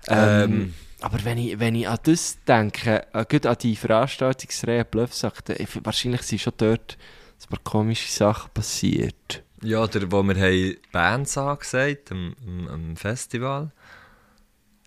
Ähm, 0.08 0.18
Ähm, 0.44 0.74
aber 1.02 1.24
wenn 1.26 1.38
ich, 1.38 1.60
wenn 1.60 1.76
ich 1.76 1.88
an 1.88 1.98
das 2.04 2.38
denke, 2.48 3.06
äh, 3.14 3.26
gut 3.30 3.46
an 3.46 3.58
die 3.62 3.76
Veranstaltungsreihe 3.76 4.86
Bluffsack, 4.86 5.34
ich- 5.58 5.84
wahrscheinlich 5.84 6.22
sind 6.24 6.42
schon 6.42 6.54
dort 6.58 6.98
ein 7.46 7.50
paar 7.50 7.60
komische 7.64 8.12
Sachen 8.12 8.52
passiert. 8.54 9.44
Ja, 9.64 9.88
der, 9.88 10.12
wo 10.12 10.22
wir 10.24 10.36
haben 10.36 10.78
Bands 10.92 11.38
angesagt 11.38 12.12
am, 12.12 12.36
am, 12.46 12.68
am 12.68 12.96
Festival. 12.96 13.72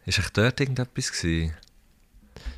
Ist 0.06 0.18
echt 0.18 0.36
dort 0.36 0.60
irgendetwas 0.60 1.12
gewesen? 1.12 1.54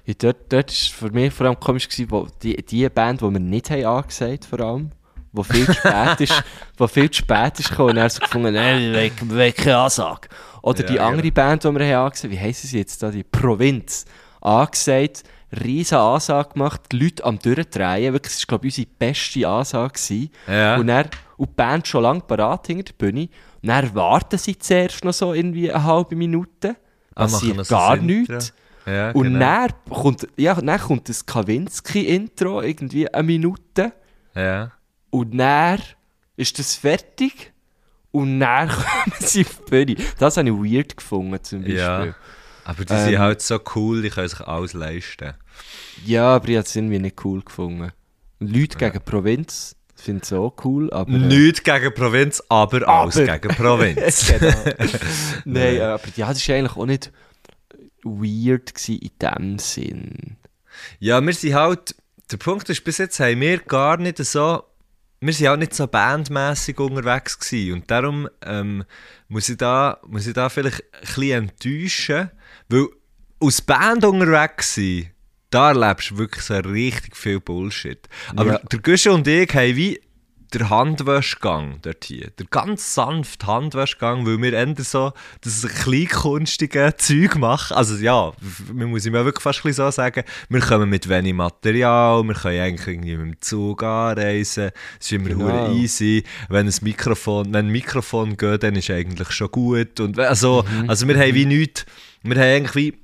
Ja, 0.05 0.14
dort, 0.18 0.53
dort 0.53 0.70
ist 0.70 0.88
für 0.88 1.11
mich 1.11 1.32
vor 1.32 1.47
allem 1.47 1.59
komisch 1.59 1.88
gewesen, 1.88 2.11
wo 2.11 2.28
die, 2.43 2.57
die 2.57 2.88
Band, 2.88 3.20
die 3.20 3.30
wir 3.30 3.40
nicht 3.40 3.70
haben 3.70 3.84
angesagt, 3.84 4.45
vor 4.45 4.61
allem, 4.61 4.90
wo 5.32 5.43
viel 5.43 5.66
zu 5.66 5.72
spät 5.74 6.20
ist, 6.20 6.45
wo 6.76 6.86
viel 6.86 7.11
zu 7.11 7.18
spät 7.18 7.59
ist 7.59 7.70
gekommen, 7.70 7.90
und 7.90 7.97
er 7.97 8.11
so 8.11 8.20
gefunden, 8.20 8.55
nein, 8.55 8.93
wir 8.93 9.30
wollen 9.30 9.55
keine 9.55 9.78
Ansage. 9.78 10.28
Oder 10.62 10.84
die 10.84 10.95
Ja, 10.95 11.09
andere 11.09 11.30
Band, 11.32 11.64
die 11.64 11.68
wir 11.68 11.86
haben 11.86 12.07
angesagt, 12.07 12.32
wie 12.32 12.38
heissen 12.38 12.68
sie 12.68 12.78
jetzt 12.78 13.03
da, 13.03 13.11
die 13.11 13.24
Provinz, 13.24 14.05
angesagt, 14.40 15.24
riesen 15.64 15.98
Ansage 15.98 16.50
gemacht, 16.55 16.80
die 16.92 16.98
Leute 16.98 17.24
am 17.24 17.38
Durchdrehen, 17.38 18.12
wirklich, 18.12 18.34
das 18.34 18.42
war, 18.42 18.59
glaube 18.59 18.66
ich, 18.68 18.78
unsere 18.78 18.88
beste 18.98 19.48
Ansage 19.48 19.92
gewesen. 19.92 20.30
Ja. 20.48 20.76
Und, 20.76 20.86
dann, 20.86 21.07
und 21.36 21.50
die 21.50 21.55
Band 21.55 21.86
schon 21.88 22.03
lange 22.03 22.20
parat 22.20 22.66
hinter 22.68 22.92
der 22.92 23.07
Bühne, 23.07 23.28
und 23.62 23.68
dann 23.68 23.94
warten 23.94 24.38
sie 24.38 24.59
zuerst 24.59 25.05
noch 25.05 25.12
so 25.12 25.34
irgendwie 25.34 25.70
eine 25.72 25.84
halbe 25.84 26.16
Minute, 26.16 26.76
Ah, 27.14 27.24
passiert 27.24 27.64
so 27.66 27.74
gar 27.74 27.94
Intro. 27.96 28.07
nichts. 28.07 28.55
Ja, 28.86 29.11
Und 29.12 29.24
genau. 29.24 29.38
dann 29.38 29.70
kommt, 29.90 30.26
ja, 30.36 30.55
dann 30.55 30.80
kommt 30.80 31.09
das 31.09 31.24
Kawinski-Intro, 31.26 32.62
irgendwie 32.62 33.12
eine 33.12 33.22
Minute. 33.22 33.92
Ja. 34.34 34.72
Und 35.11 35.36
dann 35.36 35.78
ist 36.36 36.59
das 36.59 36.74
fertig. 36.74 37.53
Und 38.11 38.40
dann 38.40 38.68
kommen 38.70 39.14
sie 39.20 39.42
auf 39.46 39.61
die 39.66 39.70
Bühne. 39.84 39.96
Das 40.18 40.36
habe 40.36 40.48
ich 40.48 40.55
weird 40.55 40.96
gefunden, 40.96 41.38
zum 41.42 41.61
Beispiel. 41.61 41.76
ja. 41.78 42.14
Ja, 42.64 42.70
Aber 42.70 42.84
die 42.84 42.92
Ähm, 42.92 43.04
sind 43.04 43.18
halt 43.18 43.42
so 43.42 43.60
cool, 43.74 44.02
die 44.02 44.10
können 44.10 44.28
sich 44.28 44.40
alles 44.40 44.72
leisten. 44.72 45.34
aber 46.18 46.48
ich 46.48 46.56
habe 46.56 46.66
es 46.66 46.76
irgendwie 46.76 46.98
nicht 46.98 47.24
cool 47.24 47.42
gefunden. 47.42 47.92
Und 48.40 48.56
Leute 48.56 48.76
gegen 48.78 49.00
Provinz, 49.04 49.76
finde 49.94 50.22
ich 50.24 50.32
auch 50.32 50.54
cool, 50.64 50.92
aber... 50.92 51.10
äh, 51.12 51.18
Nichts 51.18 51.62
gegen 51.62 51.94
Provinz, 51.94 52.42
aber, 52.48 52.86
alles 52.88 53.16
Aber- 53.18 53.38
gegen 53.38 53.54
Provinz. 53.54 54.32
Nein, 55.44 55.80
aber 55.80 56.02
ja, 56.16 56.28
das 56.32 56.48
war 56.48 56.56
eigentlich 56.56 56.76
auch 56.76 56.86
nicht 56.86 57.12
weird 58.04 58.88
in 58.88 59.10
dem 59.20 59.58
Sinn. 59.58 60.36
ja, 60.98 61.20
wir 61.20 61.32
sind 61.34 61.54
halt, 61.54 61.94
der 62.30 62.36
Punkt 62.38 62.68
ist, 62.70 62.82
bis 62.84 62.98
jetzt 62.98 63.20
haben 63.20 63.40
wir 63.40 63.58
gar 63.58 63.96
nicht 63.96 64.18
so, 64.18 64.64
wir 65.20 65.32
sind 65.32 65.46
halt 65.48 65.60
nicht 65.60 65.74
so 65.74 65.86
bandmässig 65.86 66.80
unterwegs 66.80 67.38
gewesen 67.38 67.74
und 67.74 67.90
darum 67.90 68.28
ähm, 68.44 68.84
muss, 69.28 69.48
ich 69.48 69.56
da, 69.58 69.98
muss 70.06 70.26
ich 70.26 70.34
da 70.34 70.48
vielleicht 70.48 70.82
ein 70.94 71.00
bisschen 71.00 71.42
enttäuschen, 71.48 72.30
weil 72.73 72.89
aus 73.41 73.61
Band 73.61 74.05
unterwegs 74.05 74.75
sein, 74.75 75.11
da 75.51 75.68
erlebst 75.70 76.11
du 76.12 76.18
wirklich 76.18 76.45
so 76.45 76.55
richtig 76.55 77.16
viel 77.16 77.41
Bullshit. 77.41 78.09
Aber 78.37 78.53
Ja. 78.53 78.59
der 78.59 78.79
Guschen 78.81 79.12
und 79.12 79.27
ich 79.29 79.53
haben 79.55 79.77
wie 79.77 80.01
der 80.55 80.68
Handwäschgang 80.68 81.79
dort 81.81 82.05
hier, 82.05 82.31
der 82.39 82.45
ganz 82.51 82.95
sanfte 82.95 83.47
Handwäschgang, 83.47 84.27
weil 84.27 84.41
wir 84.41 84.53
eher 84.53 84.75
so 84.79 85.12
das 85.41 85.62
kleinkunstige 86.16 86.95
Zeug 86.99 87.37
machen. 87.37 87.75
Also 87.77 87.97
ja, 87.97 88.33
man 88.73 88.91
muss 88.91 89.07
ihm 89.07 89.14
ja 89.14 89.25
wirklich 89.25 89.43
fast 89.43 89.62
so 89.62 89.91
sagen, 89.91 90.25
wir 90.49 90.61
kommen 90.61 90.91
mit 90.91 91.09
wenig 91.09 91.33
Material, 91.35 92.23
wir 92.25 92.35
können 92.35 92.61
eigentlich 92.61 92.87
irgendwie 92.87 93.16
mit 93.16 93.27
dem 93.37 93.41
Zug 93.41 93.83
anreisen, 93.83 94.70
es 95.01 95.07
ist 95.07 95.12
immer 95.12 95.29
Genau. 95.31 95.45
hure 95.47 95.73
easy. 95.73 96.23
Wenn 96.49 96.66
ein 96.66 96.75
Mikrofon, 96.83 97.47
wenn 97.53 97.66
ein 97.66 97.73
Mikrofon 97.73 98.37
geht, 98.37 98.62
dann 98.62 98.77
ist 98.77 98.91
eigentlich 98.91 99.31
schon 99.33 99.51
gut. 99.51 100.01
Und 100.01 100.18
also, 100.18 100.64
also 100.87 101.09
wir 101.09 101.18
haben 101.18 101.35
wie 101.35 101.47
nichts, 101.47 101.87
wir 102.23 102.37
haben 102.37 102.43
eigentlich 102.43 102.75
wie 102.75 102.99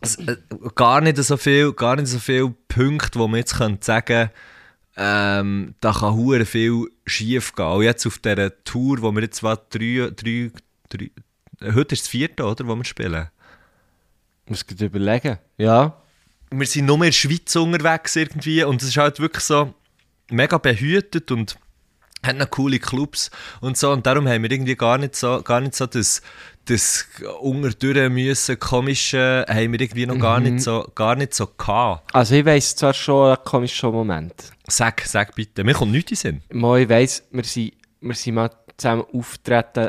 es, 0.00 0.16
äh, 0.16 0.36
gar 0.74 1.00
nicht 1.00 1.16
so 1.18 1.36
viel, 1.36 1.72
gar 1.72 1.96
nicht 1.96 2.08
so 2.08 2.18
viele 2.18 2.54
Punkte, 2.68 3.18
wo 3.18 3.28
man 3.28 3.38
jetzt 3.38 3.56
könnte 3.56 3.84
sagen 3.84 4.30
ähm, 4.96 5.74
da 5.80 5.92
kann 5.92 6.14
hure 6.14 6.44
viel 6.44 6.86
schief 7.06 7.54
gehen. 7.54 7.66
Und 7.66 7.82
jetzt 7.82 8.06
auf 8.06 8.18
dieser 8.18 8.62
Tour, 8.64 9.02
wo 9.02 9.12
wir 9.12 9.22
jetzt 9.22 9.38
zwar 9.38 9.56
drei, 9.56 10.10
drei, 10.14 10.50
drei 10.88 11.10
heute 11.74 11.94
ist 11.94 12.04
das 12.04 12.08
vierte, 12.08 12.44
oder, 12.44 12.66
wo 12.66 12.76
wir 12.76 12.84
spielen. 12.84 13.28
Ich 14.44 14.50
muss 14.50 14.66
gerade 14.66 14.86
überlegen. 14.86 15.38
Ja. 15.56 16.00
Wir 16.50 16.66
sind 16.66 16.86
nur 16.86 16.96
in 16.96 17.04
der 17.04 17.12
Schweiz 17.12 17.56
unterwegs 17.56 18.14
irgendwie 18.14 18.62
und 18.62 18.82
es 18.82 18.88
ist 18.88 18.96
halt 18.96 19.18
wirklich 19.18 19.44
so 19.44 19.74
mega 20.30 20.58
behütet 20.58 21.30
und 21.30 21.56
hat 22.22 22.36
noch 22.36 22.50
coole 22.50 22.78
Clubs 22.78 23.30
und 23.60 23.76
so 23.76 23.90
und 23.90 24.06
darum 24.06 24.28
haben 24.28 24.42
wir 24.42 24.50
irgendwie 24.50 24.76
gar 24.76 24.98
nicht 24.98 25.16
so, 25.16 25.42
gar 25.42 25.60
nicht 25.60 25.74
so 25.74 25.86
das, 25.86 26.22
das 26.66 27.06
unterdurch 27.40 28.10
müssen 28.10 28.58
komische 28.58 29.44
haben 29.48 29.72
wir 29.72 29.80
irgendwie 29.80 30.06
noch 30.06 30.18
gar 30.18 30.40
nicht 30.40 30.60
so, 30.60 30.86
gar 30.94 31.14
nicht 31.14 31.34
so 31.34 31.46
gehabt. 31.46 32.14
Also 32.14 32.34
ich 32.34 32.44
weiss 32.44 32.74
zwar 32.74 32.94
schon 32.94 33.28
einen 33.28 33.44
komischen 33.44 33.90
Moment. 33.90 34.34
Sag, 34.66 35.02
sag 35.02 35.34
bitte, 35.34 35.64
mir 35.64 35.74
kommt 35.74 35.92
nichts 35.92 36.10
in 36.12 36.16
Sinn. 36.16 36.42
Mal, 36.50 36.80
ich 36.80 36.88
weiss, 36.88 37.22
wir 37.30 37.44
sind, 37.44 37.74
wir 38.00 38.14
sind 38.14 38.34
mal 38.34 38.50
zusammen 38.76 39.04
auftreten 39.12 39.88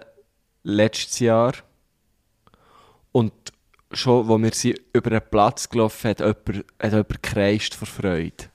letztes 0.63 1.19
Jahr. 1.19 1.53
Und 3.11 3.33
schon, 3.91 4.29
als 4.29 4.41
wir 4.41 4.53
sind 4.53 4.81
über 4.93 5.11
einen 5.11 5.29
Platz 5.29 5.69
gelaufen 5.69 6.09
hat 6.09 6.19
jemand, 6.19 6.65
hat 6.79 6.91
jemand 6.91 7.09
gekreischt 7.09 7.75
vor 7.75 7.87
Freude. 7.87 8.49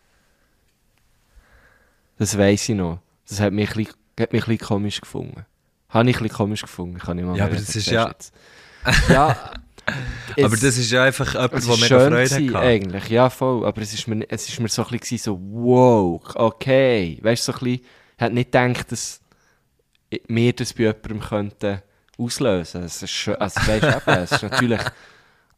Das 2.19 2.37
weiss 2.37 2.69
ich 2.69 2.77
noch. 2.77 3.01
Das 3.27 3.41
hat 3.41 3.53
mich 3.53 3.71
ein 3.71 3.77
bisschen, 3.77 3.95
hat 4.19 4.33
mich 4.33 4.43
ein 4.43 4.49
bisschen 4.49 4.67
komisch 4.67 5.01
gefunden. 5.01 5.47
Habe 5.91 6.09
ich 6.11 6.17
ein 6.17 6.23
bisschen 6.23 6.37
komisch 6.37 6.63
gefunden, 6.63 6.99
kann 6.99 7.19
ich 7.19 7.25
mal 7.25 7.37
Ja, 7.37 7.45
aber 7.45 7.55
das 7.55 7.65
ist 7.65 7.73
siehst 7.73 7.91
ja- 7.91 8.09
jetzt. 8.09 8.33
ja, 9.09 9.37
Aber 10.43 10.57
das 10.57 10.63
ist 10.79 10.91
ja 10.91 11.05
einfach 11.05 11.35
etwas, 11.35 11.67
mega 11.67 11.79
schön 11.87 12.13
Freude 12.13 12.29
gewesen, 12.29 12.55
hatte. 12.55 12.67
eigentlich, 12.67 13.09
ja 13.09 13.29
voll, 13.31 13.67
aber 13.67 13.83
es 13.83 13.93
ist 13.93 14.07
mir, 14.07 14.25
es 14.29 14.49
ist 14.49 14.61
mir 14.61 14.69
so 14.69 14.85
ein 14.87 14.99
bisschen 14.99 15.19
so 15.19 15.39
wow, 15.41 16.21
okay, 16.35 17.19
weißt 17.23 17.49
du, 17.49 17.53
so 17.53 17.59
ein 17.59 17.65
bisschen, 17.65 17.87
hätte 18.17 18.35
nicht 18.35 18.53
gedacht, 18.53 18.93
dass 18.93 19.21
wir 20.29 20.53
das 20.53 20.73
bei 20.75 20.83
jemandem 20.85 21.21
könnten 21.21 21.83
auslösen. 22.19 22.85
Es 22.85 23.03
ist, 23.03 23.11
schön, 23.11 23.37
also, 23.37 23.61
weißt, 23.61 23.85
eben, 23.85 24.19
es 24.23 24.33
ist 24.33 24.43
natürlich 24.43 24.81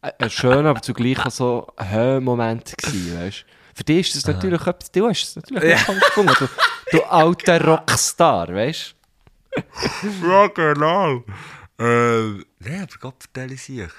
ein 0.01 0.29
schöner, 0.29 0.69
aber 0.69 0.81
zugleich 0.81 1.19
auch 1.25 1.31
so 1.31 1.67
ein 1.75 1.91
Höhemoment 1.91 2.75
gewesen, 2.77 3.19
weißt. 3.19 3.45
Für 3.75 3.83
dich 3.83 4.07
ist 4.07 4.15
das 4.15 4.33
natürlich 4.35 4.61
etwas, 4.65 4.91
du 4.91 5.07
hast 5.07 5.23
es 5.23 5.35
natürlich 5.35 5.69
ja. 5.71 5.77
gefunden, 5.77 6.33
du, 6.39 6.47
du 6.91 7.03
alter 7.03 7.63
Rockstar, 7.63 8.53
weißt. 8.53 8.89
Ja, 8.89 8.95
genau. 10.55 11.23
Äh, 11.79 12.43
nee, 12.59 12.79
aber 12.79 12.97
Gott 12.99 13.15
vertelle 13.19 13.53
ich 13.53 13.63
sich. 13.63 13.89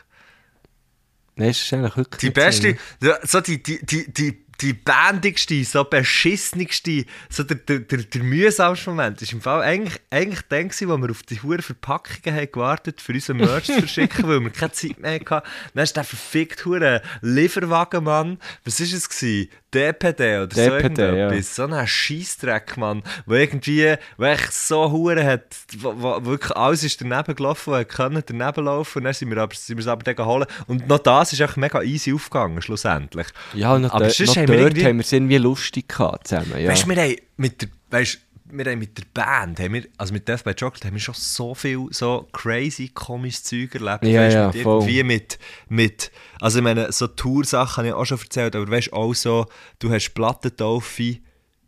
Nein, 1.36 1.50
ist 1.50 1.72
eigentlich 1.72 1.96
wirklich 1.96 2.20
Die 2.20 2.30
beste, 2.30 2.76
ja, 3.02 3.18
so 3.24 3.40
die, 3.40 3.62
die, 3.62 3.84
die, 3.84 4.12
die, 4.12 4.44
die 4.60 4.72
bandigste, 4.72 5.64
so 5.64 5.84
beschissenigste, 5.84 7.06
so 7.28 7.42
der, 7.42 7.56
der, 7.56 7.80
der, 7.80 7.98
der 7.98 8.22
mühsamste 8.22 8.90
Moment 8.90 9.20
ist 9.20 9.32
im 9.32 9.40
Fall 9.40 9.62
eigentlich, 9.62 10.00
eigentlich 10.10 10.42
der, 10.42 10.64
gewesen, 10.64 10.88
wo 10.88 10.96
wir 10.96 11.10
auf 11.10 11.22
die 11.24 11.42
hohen 11.42 11.60
Verpackungen 11.60 12.38
haben 12.38 12.52
gewartet 12.52 13.00
für 13.00 13.12
unseren 13.12 13.38
Merch 13.38 13.64
zu 13.64 13.74
verschicken, 13.74 14.28
weil 14.28 14.40
wir 14.40 14.50
keine 14.50 14.72
Zeit 14.72 15.00
mehr 15.00 15.14
hatten. 15.14 15.48
Dann 15.74 15.84
ist 15.84 15.96
der 15.96 16.04
verfickt 16.04 16.64
hure 16.64 17.02
Lieferwagen, 17.20 18.04
Mann. 18.04 18.38
Was 18.64 18.78
war 18.78 18.86
es? 18.86 19.08
Gewesen? 19.08 19.50
DPD 19.74 20.38
oder 20.42 20.54
so 20.54 20.70
DPD, 20.70 21.02
irgendetwas. 21.02 21.54
So 21.56 21.64
ein 21.64 21.86
Scheissdreck, 21.86 22.76
Mann. 22.76 23.02
Wo 23.26 23.34
irgendwie, 23.34 23.94
wo 24.16 24.26
so 24.50 24.90
hure 24.90 25.24
hat, 25.24 25.44
wo, 25.78 25.94
wo 25.96 26.24
wirklich 26.24 26.52
alles 26.56 26.84
ist 26.84 27.00
daneben 27.00 27.34
gelaufen, 27.34 27.74
er 27.74 27.84
können 27.84 28.22
daneben 28.24 28.64
laufen. 28.64 28.98
Und 28.98 29.04
dann 29.04 29.14
sind 29.14 29.30
wir 29.30 29.38
aber, 29.38 29.54
sind 29.54 29.76
wir 29.76 29.82
es 29.82 29.88
aber 29.88 30.02
dann 30.02 30.16
geholt. 30.16 30.48
Und 30.66 30.88
noch 30.88 30.98
das 30.98 31.32
ist 31.32 31.40
echt 31.40 31.56
mega 31.56 31.82
easy 31.82 32.12
aufgegangen, 32.14 32.62
schlussendlich. 32.62 33.26
Ja, 33.54 33.74
und 33.74 33.82
noch, 33.82 33.90
Aber 33.92 34.06
dort- 34.06 34.20
noch 34.20 34.36
haben 34.36 34.36
wir 34.36 34.46
dort 34.46 34.60
irgendwie- 34.60 34.84
haben 34.86 34.96
wir 34.98 35.04
es 35.04 35.12
irgendwie 35.12 35.38
lustig 35.38 35.88
gehabt 35.88 36.28
zusammen, 36.28 36.58
ja. 36.60 36.70
Weißt 36.70 36.84
du, 36.84 36.88
wir 36.88 36.96
haben 37.02 37.16
mit 37.36 37.60
der, 37.62 37.68
weißt, 37.90 38.18
wir 38.46 38.64
haben 38.70 38.78
mit 38.78 38.96
der 38.98 39.04
Band, 39.14 39.58
haben 39.58 39.72
wir, 39.74 39.86
also 39.96 40.12
mit 40.12 40.28
Death 40.28 40.44
by 40.44 40.54
Chocolate, 40.54 40.86
haben 40.86 40.94
wir 40.94 41.00
schon 41.00 41.14
so 41.14 41.54
viel 41.54 41.86
so 41.90 42.28
crazy 42.32 42.88
komisches 42.88 43.44
Zeug 43.44 43.74
erlebt. 43.74 44.04
Ja, 44.04 44.20
weißt, 44.20 44.34
ja, 44.34 44.46
mit 44.48 44.56
irgendwie 44.56 45.02
mit, 45.02 45.38
mit, 45.68 46.12
also 46.40 46.58
ich 46.58 46.64
meine, 46.64 46.92
so 46.92 47.06
Toursachen 47.06 47.78
habe 47.78 47.88
ich 47.88 47.94
auch 47.94 48.04
schon 48.04 48.18
erzählt, 48.18 48.54
aber 48.54 48.70
weißt 48.70 48.88
du, 48.88 48.92
auch 48.92 49.14
so, 49.14 49.46
du 49.78 49.90
hast 49.90 50.12
Plattentaufe 50.12 51.18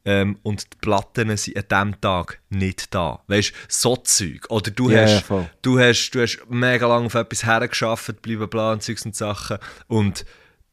ähm, 0.05 0.39
und 0.43 0.73
die 0.73 0.77
Platten 0.81 1.37
sind 1.37 1.57
an 1.57 1.65
diesem 1.69 2.01
Tag 2.01 2.41
nicht 2.51 2.95
da. 2.95 3.23
Weißt 3.27 3.51
du, 3.51 3.55
so 3.69 3.97
Zeug. 3.97 4.47
Oder 4.51 4.71
du 4.71 4.91
Ja, 4.91 5.03
hast, 5.03 5.29
ja, 5.31 5.49
du 5.63 5.81
hast, 5.81 6.11
du 6.11 6.21
hast 6.21 6.39
mega 6.49 6.87
lange 6.87 7.07
auf 7.07 7.15
etwas 7.15 7.45
hergeschafft, 7.45 8.23
bla 8.23 8.47
bla 8.47 8.73
und 8.73 8.83
Zeugs 8.83 9.05
und 9.05 9.17
Sachen. 9.17 9.59
Und 9.89 10.25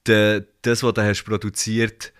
de, 0.05 0.43
das, 0.61 0.83
was 0.83 0.93
du 0.93 1.01
hast 1.03 1.23
produziert, 1.23 2.13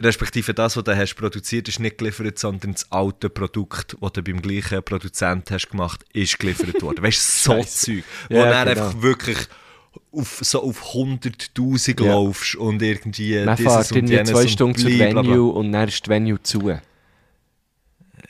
respektive 0.00 0.54
das, 0.54 0.76
was 0.76 0.84
du 0.84 0.96
hast 0.96 1.14
produziert, 1.14 1.68
ist 1.68 1.80
nicht 1.80 1.98
geliefert, 1.98 2.38
sondern 2.38 2.72
das 2.72 2.90
alte 2.90 3.28
Produkt, 3.28 3.96
das 4.00 4.12
du 4.12 4.22
beim 4.22 4.40
gleichen 4.40 4.82
Produzent 4.82 5.50
hast 5.50 5.70
gemacht, 5.70 6.04
ist 6.12 6.38
geliefert 6.38 6.80
worden. 6.82 7.02
Weißt 7.02 7.46
du, 7.46 7.54
so. 7.54 7.62
Zeug, 7.66 8.04
wo 8.30 8.34
Ja, 8.36 8.44
du 8.44 8.50
dann 8.50 8.68
genau. 8.68 8.86
einfach 8.86 9.02
wirklich 9.02 9.38
auf, 10.10 10.38
so 10.42 10.62
auf 10.62 10.94
100'000 10.94 12.02
Ja. 12.04 12.12
laufst 12.12 12.54
und 12.56 12.80
irgendwie 12.82 13.44
Man 13.44 13.56
dieses 13.56 13.72
fährt 13.88 13.92
und 13.92 14.08
jenes 14.08 14.30
zwei 14.30 14.42
und 14.42 14.48
Stunden 14.48 14.84
bla. 14.84 15.06
Venue 15.22 15.52
und 15.52 15.72
dann 15.72 15.88
ist 15.88 16.06
die 16.06 16.10
Venue 16.10 16.42
zu. 16.42 16.78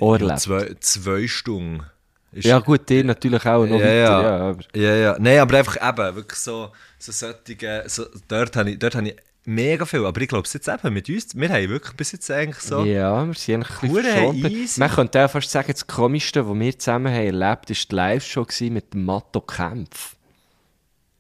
Auch 0.01 0.19
Ja, 0.19 0.37
zwei, 0.37 0.75
zwei 0.81 1.27
Stunden. 1.29 1.85
Ist- 2.33 2.47
Ja 2.47 2.59
gut, 2.61 2.89
dir 2.89 3.05
natürlich 3.05 3.45
auch 3.45 3.67
noch 3.67 3.79
Ja, 3.79 3.85
weiter, 3.85 3.93
ja. 3.95 4.23
ja. 4.23 4.39
aber 4.51 4.59
Ja, 4.75 4.95
ja. 4.97 5.17
Nein, 5.21 5.39
aber 5.39 5.59
einfach 5.59 5.77
eben, 5.77 6.17
wirklich 6.17 6.39
so, 6.39 6.73
so 6.99 7.13
solche, 7.13 7.85
so, 7.87 8.07
dort 8.27 8.57
habe 8.57 8.71
ich, 8.71 8.79
dort 8.79 8.95
habe 8.95 9.09
ich 9.09 9.17
mega 9.45 9.85
viel, 9.85 10.05
aber 10.07 10.21
ich 10.21 10.29
glaube 10.29 10.47
es 10.47 10.53
jetzt 10.53 10.69
eben 10.69 10.93
mit 10.95 11.09
uns, 11.09 11.35
wir 11.35 11.49
haben 11.49 11.69
wirklich 11.69 11.97
bis 11.97 12.13
jetzt 12.13 12.31
eigentlich 12.31 12.59
so, 12.61 12.85
Ja, 12.85 13.27
wir 13.27 13.35
sind 13.35 13.65
eigentlich. 13.65 14.77
Man 14.79 14.91
könnte 14.91 15.25
auch 15.25 15.31
fast 15.31 15.51
sagen, 15.51 15.73
das 15.73 15.87
Komischste, 15.87 16.49
was 16.49 16.59
wir 16.59 16.79
zusammen 16.79 17.13
haben 17.13 17.27
erlebt, 17.27 17.69
war 17.71 17.77
die 17.91 17.95
Live-Show 17.95 18.47
mit 18.71 18.95
dem 18.95 19.05
Matto 19.05 19.41
Kempf. 19.41 20.17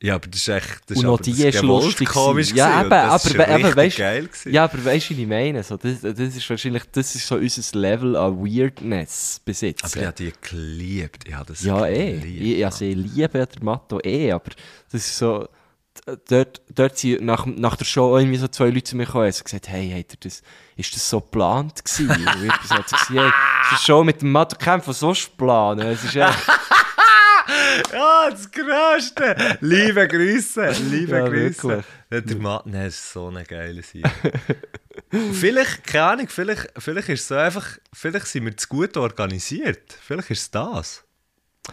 ja, 0.01 0.14
aber 0.16 0.27
das 0.29 0.41
ist 0.41 0.49
echt, 0.49 0.81
das 0.87 0.99
Und 0.99 1.05
noch 1.05 1.20
die 1.20 1.31
das 1.33 1.55
ist 1.57 1.62
lustig. 1.62 2.09
komisch. 2.09 2.53
Ja, 2.53 2.81
eben, 2.83 2.93
aber, 2.93 3.25
richtig 3.25 3.77
weißt, 3.77 3.97
geil 3.99 4.27
gewesen. 4.27 4.53
ja, 4.53 4.64
aber 4.64 4.85
weißt 4.85 5.11
du, 5.11 5.16
wie 5.16 5.23
ich 5.23 5.29
meine? 5.29 5.62
So, 5.62 5.77
das, 5.77 6.01
das 6.01 6.18
ist 6.18 6.49
wahrscheinlich, 6.51 6.83
das 6.93 7.14
ist 7.14 7.27
so 7.27 7.37
unser 7.37 7.79
Level 7.79 8.16
an 8.16 8.37
Weirdness 8.39 9.41
bis 9.45 9.61
jetzt. 9.62 9.85
Aber 9.85 9.97
ich 9.97 10.07
habe 10.07 10.16
die 10.16 10.33
geliebt, 10.41 11.25
ich 11.27 11.35
habe 11.35 11.47
das 11.47 11.62
Ja, 11.62 11.87
eh. 11.87 12.18
geliebt. 12.18 12.43
Ich, 12.59 12.64
also, 12.64 12.85
ich 12.85 12.97
liebe 12.97 13.47
den 13.47 13.64
Matto 13.64 14.01
eh, 14.03 14.33
aber 14.33 14.51
das 14.91 15.07
ist 15.07 15.18
so. 15.18 15.49
Dort, 16.28 16.62
dort 16.68 16.99
sind 16.99 17.22
nach, 17.22 17.47
nach 17.47 17.76
der 17.76 17.84
Show 17.84 18.16
irgendwie 18.18 18.38
so 18.38 18.49
zwei 18.49 18.70
Leute 18.70 18.84
zu 18.84 18.97
mir 18.97 19.07
gekommen 19.07 19.26
und 19.26 19.34
haben 19.34 19.45
gesagt, 19.45 19.68
hey, 19.68 19.88
ihr 19.97 20.05
das, 20.20 20.43
ist 20.76 20.95
das 20.95 21.09
so 21.09 21.20
geplant 21.20 21.84
gewesen? 21.84 22.11
Und 22.11 22.45
ich 22.45 22.61
gesagt, 22.61 22.93
hey, 23.09 23.18
ist 23.18 23.70
eine 23.70 23.78
Show 23.78 24.03
mit 24.03 24.22
dem 24.22 24.32
Matto 24.32 24.57
Kempf, 24.57 24.88
was 24.88 25.01
so 25.01 25.12
geplant? 25.12 25.82
Es 25.82 26.03
ist 26.03 26.16
echt, 26.16 26.38
Ja, 27.93 28.30
das 28.30 28.51
Größte! 28.51 29.59
Liebe 29.61 30.07
Grüße, 30.09 30.70
liebe 30.90 31.18
Ja, 31.18 31.28
Grüße. 31.28 31.84
Der 32.11 32.36
Mann, 32.36 32.61
nein, 32.64 32.84
das 32.84 32.95
ist 32.95 33.12
so 33.12 33.28
eine 33.28 33.45
geile 33.45 33.82
Seite. 33.82 34.11
vielleicht, 35.32 35.84
keine 35.84 36.05
Ahnung, 36.05 36.28
vielleicht, 36.28 36.68
vielleicht 36.78 37.09
ist 37.09 37.20
es 37.22 37.28
so 37.28 37.36
einfach, 37.36 37.78
vielleicht 37.93 38.26
sind 38.26 38.45
wir 38.45 38.57
zu 38.57 38.68
gut 38.68 38.97
organisiert. 38.97 39.99
Vielleicht 40.01 40.30
ist 40.30 40.40
es 40.43 40.51
das. 40.51 41.05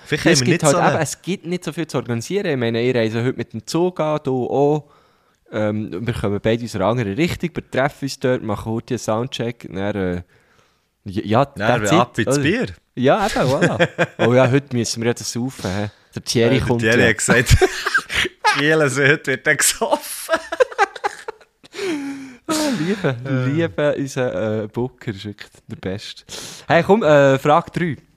Vielleicht 0.05 0.25
es, 0.25 0.39
gibt 0.43 0.61
nicht 0.61 0.63
halt 0.63 0.75
so 0.75 0.81
eben, 0.81 1.01
es 1.01 1.21
gibt 1.21 1.45
nicht 1.45 1.63
so 1.63 1.73
viel 1.73 1.87
zu 1.87 1.97
organisieren. 1.97 2.45
Ich 2.45 2.57
meine, 2.57 2.83
ihr 2.83 2.93
reist 2.93 3.15
heute 3.15 3.37
mit 3.37 3.53
dem 3.53 3.65
Zug 3.65 3.99
an, 3.99 4.19
du 4.23 4.47
auch. 4.47 4.89
Ähm, 5.51 6.05
wir 6.05 6.13
kommen 6.13 6.39
beide 6.41 6.63
aus 6.63 6.75
einer 6.75 6.85
anderen 6.85 7.13
Richtung, 7.15 7.49
wir 7.55 7.71
treffen 7.71 8.05
uns 8.05 8.19
dort, 8.19 8.43
machen 8.43 8.71
heute 8.71 8.93
einen 8.93 8.99
Soundcheck. 8.99 9.67
Dann, 9.67 9.95
äh, 9.95 10.21
ja, 11.05 11.51
wir 11.55 11.91
ab 11.93 12.19
ins 12.19 12.27
oder? 12.27 12.41
Bier. 12.43 12.67
Ja, 12.93 13.25
eben, 13.25 13.49
voilà. 13.49 13.87
oh 14.27 14.33
ja, 14.33 14.51
heute 14.51 14.75
müssen 14.75 15.01
wir 15.01 15.07
ja 15.07 15.13
das 15.13 15.31
saufen. 15.31 15.69
hä? 15.69 15.89
Der 16.15 16.23
Thierry 16.23 16.53
Ja, 16.55 16.59
der 16.59 16.67
kommt 16.67 16.81
Thierry 16.81 17.01
ja. 17.01 17.07
hat 17.07 17.17
gesagt, 17.17 17.57
Kiel 18.57 18.89
Süd 18.89 19.27
wird 19.27 19.47
dann 19.47 19.57
gesoffen. 19.57 20.35
Liebe, 22.79 23.15
liebe 23.45 23.95
unser 23.95 24.63
äh, 24.63 24.67
Booker, 24.67 25.13
wirklich 25.13 25.49
der 25.67 25.75
Beste. 25.75 26.23
Hey, 26.67 26.83
komm, 26.83 27.03
äh, 27.03 27.37
Frage 27.37 27.71
3. 27.71 28.08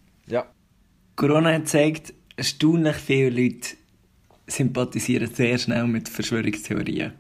Corona 1.23 1.53
hat 1.53 1.67
gezeigt, 1.67 2.15
erstaunlich 2.35 2.97
viele 2.97 3.31
Leute 3.31 3.77
sympathisieren 4.49 5.33
sehr 5.33 5.57
schnell 5.57 5.85
mit 5.87 6.09
Verschwörungstheorien. 6.09 7.13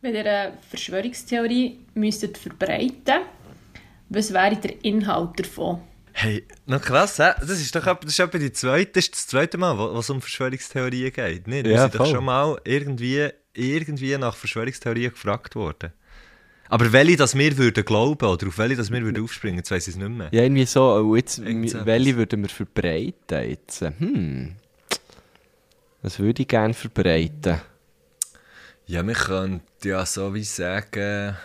Wenn 0.00 0.14
ihr 0.14 0.20
eine 0.24 0.58
Verschwörungstheorie 0.70 1.80
müsstet 1.94 2.38
verbreiten 2.38 3.22
was 4.08 4.32
wäre 4.32 4.54
der 4.54 4.84
Inhalt 4.84 5.40
davon? 5.40 5.80
Hey, 6.12 6.46
noch 6.66 6.80
krass, 6.80 7.18
hä? 7.18 7.32
Das 7.40 7.50
ist 7.50 7.74
doch 7.74 7.82
das 7.82 8.12
ist 8.12 8.20
etwa 8.20 8.38
die 8.38 8.52
zweite, 8.52 8.92
das 8.92 9.06
ist 9.06 9.14
das 9.16 9.26
zweite 9.26 9.58
Mal, 9.58 9.76
es 9.98 10.10
um 10.10 10.20
Verschwörungstheorien 10.20 11.12
geht. 11.12 11.48
Nicht? 11.48 11.64
Wir 11.64 11.72
Ja, 11.72 11.82
sind 11.82 11.94
doch 11.96 12.04
voll. 12.04 12.14
schon 12.14 12.24
mal 12.24 12.56
irgendwie, 12.62 13.30
irgendwie 13.52 14.16
nach 14.16 14.36
Verschwörungstheorien 14.36 15.10
gefragt 15.10 15.56
worden. 15.56 15.92
Aber 16.68 16.92
welche, 16.92 17.16
dass 17.16 17.36
wir 17.36 17.56
würden 17.58 17.84
glauben 17.84 18.26
oder 18.26 18.48
auf 18.48 18.58
welche, 18.58 18.76
dass 18.76 18.90
wir 18.90 19.02
würden 19.02 19.22
aufspringen, 19.22 19.58
jetzt 19.58 19.70
weiss 19.70 19.86
ich 19.86 19.94
es 19.94 19.98
nicht 20.00 20.08
mehr. 20.08 20.28
Ja, 20.32 20.42
irgendwie 20.42 20.66
so, 20.66 20.94
und 20.94 21.16
jetzt, 21.16 21.40
welche 21.44 22.16
würden 22.16 22.42
wir 22.42 22.48
verbreiten 22.48 23.48
jetzt? 23.48 23.80
Hm. 23.82 24.56
Was 26.02 26.18
würde 26.18 26.42
ich 26.42 26.48
gerne 26.48 26.74
verbreiten? 26.74 27.60
Ja, 28.86 29.06
wir 29.06 29.14
könnten 29.14 29.88
ja 29.88 30.04
so 30.04 30.34
wie 30.34 30.44
sagen... 30.44 31.36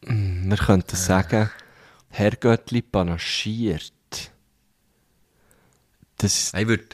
Wir 0.00 0.56
könnten 0.56 0.96
sagen, 0.96 1.50
Herr 2.10 2.32
Göttli 2.32 2.82
panaschiert. 2.82 3.92
Das 6.18 6.52
Ich 6.54 6.66
würde... 6.66 6.84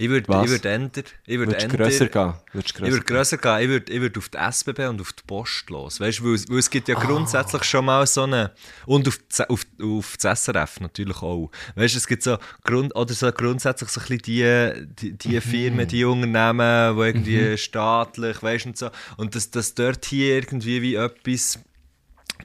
Ich 0.00 0.08
würde 0.08 0.28
würd 0.48 0.64
ändern... 0.64 1.04
Ich 1.26 1.38
würde 1.38 1.50
würdest 1.52 1.66
grösser 1.76 2.06
gehen. 2.06 2.34
Würdest 2.52 2.74
Ich 2.76 2.80
würde 2.82 3.04
grösser 3.04 3.36
gehen. 3.38 3.60
Ich 3.62 3.68
würde 3.68 3.92
ich 3.92 4.00
würd 4.00 4.16
auf 4.18 4.28
die 4.28 4.38
SBB 4.38 4.78
und 4.86 5.00
auf 5.00 5.12
die 5.12 5.22
Post 5.26 5.70
los. 5.70 5.98
Weißt 5.98 6.20
du, 6.20 6.24
weil, 6.24 6.34
es- 6.34 6.48
weil 6.48 6.58
es 6.58 6.70
gibt 6.70 6.86
ja 6.86 6.94
grundsätzlich 6.94 7.64
schon 7.64 7.84
mal 7.84 8.06
so 8.06 8.22
eine. 8.22 8.52
Und 8.86 9.08
auf, 9.08 9.18
die- 9.18 9.42
auf, 9.50 9.66
auf 9.82 10.16
das 10.20 10.44
SRF 10.44 10.78
natürlich 10.80 11.20
auch. 11.20 11.50
Weißt 11.74 11.94
du, 11.94 11.98
es 11.98 12.06
gibt 12.06 12.22
so, 12.22 12.38
Grund, 12.62 12.94
oder 12.94 13.12
so 13.12 13.32
grundsätzlich 13.32 13.90
so 13.90 14.00
ein 14.00 14.06
bisschen 14.18 14.86
die, 14.96 15.12
die, 15.12 15.18
die 15.18 15.40
Firmen, 15.40 15.88
die 15.88 16.04
Unternehmen, 16.04 16.96
die 16.96 17.02
irgendwie 17.34 17.58
staatlich, 17.58 18.40
weißt 18.40 18.66
du, 18.66 18.68
und 18.68 18.78
so. 18.78 18.90
Und 19.16 19.34
dass, 19.34 19.50
dass 19.50 19.74
dort 19.74 20.04
hier 20.04 20.36
irgendwie 20.36 20.80
wie 20.80 20.94
etwas. 20.94 21.58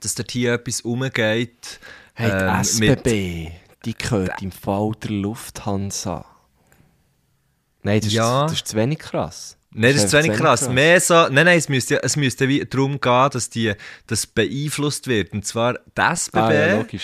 Dass 0.02 0.16
dort 0.16 0.32
hier 0.32 0.54
etwas 0.54 0.82
umgeht. 0.82 1.80
Hey, 2.16 2.32
die 2.32 2.36
ähm, 2.36 2.62
SBB, 2.62 3.52
die 3.86 3.96
gehört 3.96 4.42
im 4.42 4.52
Fall 4.52 4.92
der 5.04 5.12
Lufthansa. 5.12 6.26
Nein, 7.84 8.02
das, 8.02 8.12
Ja. 8.14 8.46
ist, 8.46 8.52
das 8.52 8.58
ist 8.60 8.68
zu 8.70 8.76
wenig 8.78 9.00
krass. 9.00 9.58
Nein, 9.76 9.94
das 9.94 10.04
ist 10.06 10.12
zu 10.12 10.18
wenig 10.18 10.32
einfach 10.32 10.46
krass. 10.46 10.70
Mehr 10.70 11.02
so, 11.02 11.14
nein, 11.30 11.46
nein, 11.46 11.58
es 11.58 11.68
müsste, 11.70 12.02
es 12.04 12.16
müsste 12.16 12.48
wie 12.48 12.64
darum 12.66 13.00
gehen, 13.02 13.30
dass 13.32 13.50
die, 13.50 13.74
das 14.08 14.28
beeinflusst 14.28 15.08
wird. 15.08 15.34
Und 15.34 15.46
zwar 15.46 15.80
das 15.96 16.28
SBB, 16.28 16.38
Ah, 16.38 16.54
ja, 16.54 16.84
d- 16.84 16.98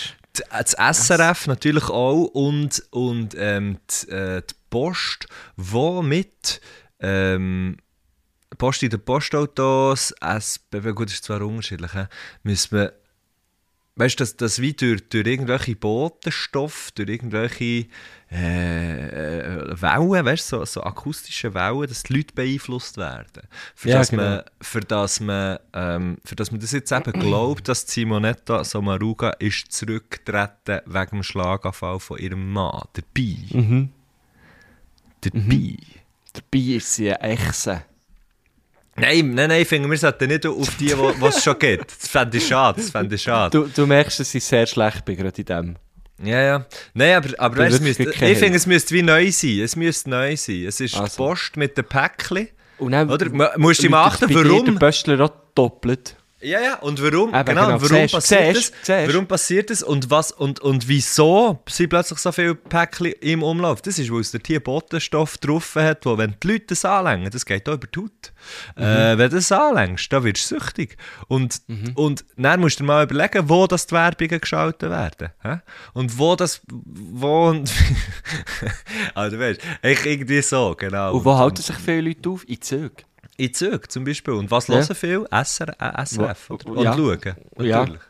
das 0.50 0.72
SRF 1.08 1.46
natürlich 1.48 1.88
auch 1.88 2.24
und, 2.26 2.82
und 2.90 3.34
ähm, 3.36 3.78
die, 4.06 4.10
äh, 4.10 4.42
die 4.48 4.54
Post, 4.70 5.26
wo 5.56 6.00
mit 6.02 6.60
ähm, 7.00 7.76
Post 8.56 8.82
in 8.84 8.90
den 8.90 9.00
Postautos, 9.04 10.14
SBB, 10.20 10.92
gut, 10.94 11.08
das 11.08 11.14
ist 11.14 11.24
zwar 11.24 11.40
unterschiedlich, 11.42 11.92
hä, 11.94 12.06
müssen 12.44 12.78
wir, 12.78 12.92
weißt 13.96 14.14
du, 14.20 14.22
dass 14.22 14.36
das 14.36 14.60
wie 14.60 14.72
durch, 14.74 15.08
durch 15.08 15.26
irgendwelche 15.26 15.74
Botenstoffe, 15.76 16.90
durch 16.94 17.08
irgendwelche 17.08 17.86
äh, 18.32 19.08
äh, 19.08 19.82
Wellen, 19.82 20.24
weißt 20.24 20.52
du, 20.52 20.58
so, 20.58 20.64
so 20.64 20.82
akustische 20.84 21.52
Wellen, 21.52 21.88
dass 21.88 22.04
die 22.04 22.14
Leute 22.14 22.32
beeinflusst 22.34 22.96
werden. 22.96 23.42
Für, 23.74 23.88
Ja, 23.88 23.98
das, 23.98 24.10
genau. 24.10 24.22
man, 24.22 24.42
für, 24.60 24.80
das, 24.80 25.20
man, 25.20 25.58
ähm, 25.72 26.18
für 26.24 26.36
das 26.36 26.52
man 26.52 26.60
das 26.60 26.70
jetzt 26.70 26.92
eben 26.92 27.12
glaubt, 27.12 27.68
dass 27.68 27.86
Simonetta 27.88 28.62
Sommaruga 28.62 29.30
ist 29.40 29.72
zurückgetreten 29.72 30.80
wegen 30.86 31.10
dem 31.10 31.22
Schlaganfall 31.24 31.98
von 31.98 32.18
ihrem 32.18 32.52
Mann. 32.52 32.82
Dabei. 32.92 33.36
Mhm. 33.50 33.90
Dabei. 35.20 35.76
Dabei 36.32 36.74
ist 36.76 36.94
sie 36.94 37.12
eine 37.12 37.32
Echse. 37.32 37.82
Nein, 38.96 39.34
nein, 39.34 39.48
nein, 39.48 39.62
ich 39.62 39.68
finde, 39.68 39.88
wir 39.88 39.96
sollten 39.96 40.28
nicht 40.28 40.46
auf 40.46 40.76
die, 40.76 40.92
was 40.92 41.38
es 41.38 41.44
schon 41.44 41.58
gibt. 41.58 41.90
Das 41.90 42.08
fände 42.08 42.36
ich 42.36 42.46
schade, 42.46 42.80
das 42.80 42.90
fände 42.90 43.14
ich 43.14 43.22
schade. 43.22 43.58
Du, 43.58 43.66
du 43.66 43.86
merkst, 43.86 44.20
dass 44.20 44.34
ich 44.34 44.44
sehr 44.44 44.66
schlecht 44.66 45.04
bin, 45.04 45.16
gerade 45.16 45.40
in 45.40 45.44
dem. 45.46 45.76
Ja, 46.22 46.40
ja. 46.42 46.66
Nein, 46.94 47.14
aber, 47.16 47.28
aber 47.38 47.56
weißt, 47.58 47.76
es 47.76 47.80
müsste, 47.80 48.02
ich 48.10 48.38
finde, 48.38 48.56
es 48.56 48.66
müsste 48.66 48.94
wie 48.94 49.02
neu 49.02 49.30
sein. 49.32 49.60
Es 49.60 49.74
müsste 49.76 50.10
neu 50.10 50.36
sein. 50.36 50.64
Es 50.66 50.80
ist 50.80 50.94
die 50.94 50.98
Also. 50.98 51.16
Post 51.16 51.56
mit 51.56 51.76
den 51.78 51.84
Päckchen. 51.84 52.48
Und 52.78 52.92
dann 52.92 53.10
Oder? 53.10 53.56
Musst 53.58 53.82
du 53.82 53.88
mal 53.90 54.04
achten, 54.04 54.32
warum- 54.34 54.64
der 54.64 54.72
Pöstler 54.72 55.20
auch 55.20 55.32
doppelt. 55.54 56.16
Ja, 56.42 56.58
ja, 56.60 56.74
und 56.78 57.02
warum, 57.02 57.34
Eben, 57.34 57.44
genau, 57.44 57.66
genau. 57.66 57.82
warum 57.82 57.96
Siehst- 57.98 58.14
passiert 58.14 58.56
siehst- 58.56 58.72
das? 58.72 58.86
siehst. 58.86 59.08
Warum 59.12 59.26
passiert 59.26 59.68
das 59.70 59.82
und 59.82 60.10
was, 60.10 60.32
und, 60.32 60.60
und 60.60 60.88
wieso 60.88 61.58
sind 61.68 61.90
plötzlich 61.90 62.18
so 62.18 62.32
viele 62.32 62.54
Päckchen 62.54 63.12
im 63.20 63.42
Umlauf? 63.42 63.82
Das 63.82 63.98
ist, 63.98 64.10
weil 64.10 64.20
es 64.20 64.32
dort 64.32 64.46
hier 64.46 64.60
Botenstoff 64.60 65.36
drauf 65.38 65.74
hat, 65.74 66.06
wo, 66.06 66.16
wenn 66.16 66.34
die 66.42 66.48
Leute 66.52 66.66
das 66.68 66.84
anlängen, 66.86 67.30
das 67.30 67.44
geht 67.44 67.68
auch 67.68 67.74
über 67.74 67.86
die 67.86 68.00
Haut. 68.00 68.32
Mhm. 68.76 68.82
Äh, 68.82 69.18
wenn 69.18 69.30
du 69.30 69.36
das 69.36 69.52
anlängst, 69.52 70.10
dann 70.12 70.24
wirst 70.24 70.50
du 70.50 70.58
süchtig. 70.58 70.96
Und, 71.28 71.60
und 71.94 72.24
dann 72.36 72.60
musst 72.60 72.80
du 72.80 72.84
dir 72.84 72.86
mal 72.86 73.04
überlegen, 73.04 73.48
wo 73.48 73.66
das 73.66 73.86
die 73.86 73.94
Werbungen 73.94 74.40
geschaltet 74.40 74.88
werden. 74.90 75.28
hä? 75.42 75.58
Und 75.92 76.16
wo 76.18 76.36
das, 76.36 76.62
wo 76.70 77.48
und, 77.48 77.70
also 79.14 79.36
du 79.36 79.42
weißt, 79.42 79.60
ich 79.82 80.06
irgendwie 80.06 80.42
so, 80.42 80.74
genau. 80.78 81.14
Und 81.16 81.24
wo 81.24 81.36
halten 81.36 81.62
sich 81.62 81.76
viele 81.76 82.00
Leute 82.02 82.30
auf? 82.30 82.48
In 82.48 82.60
Zügen. 82.60 82.92
In 83.44 83.54
Zügen 83.54 83.88
zum 83.88 84.04
Beispiel. 84.04 84.34
Und 84.34 84.50
was 84.50 84.68
Ja. 84.68 84.74
hören 84.76 84.94
viel? 84.94 85.26
SR, 85.30 85.68
äh, 85.80 86.02
SRF. 86.04 86.50
Oder? 86.50 86.66
Und 86.66 86.82
ja. 86.84 86.94
schauen, 86.94 87.18
Ja. 87.58 87.78
natürlich. 87.80 88.00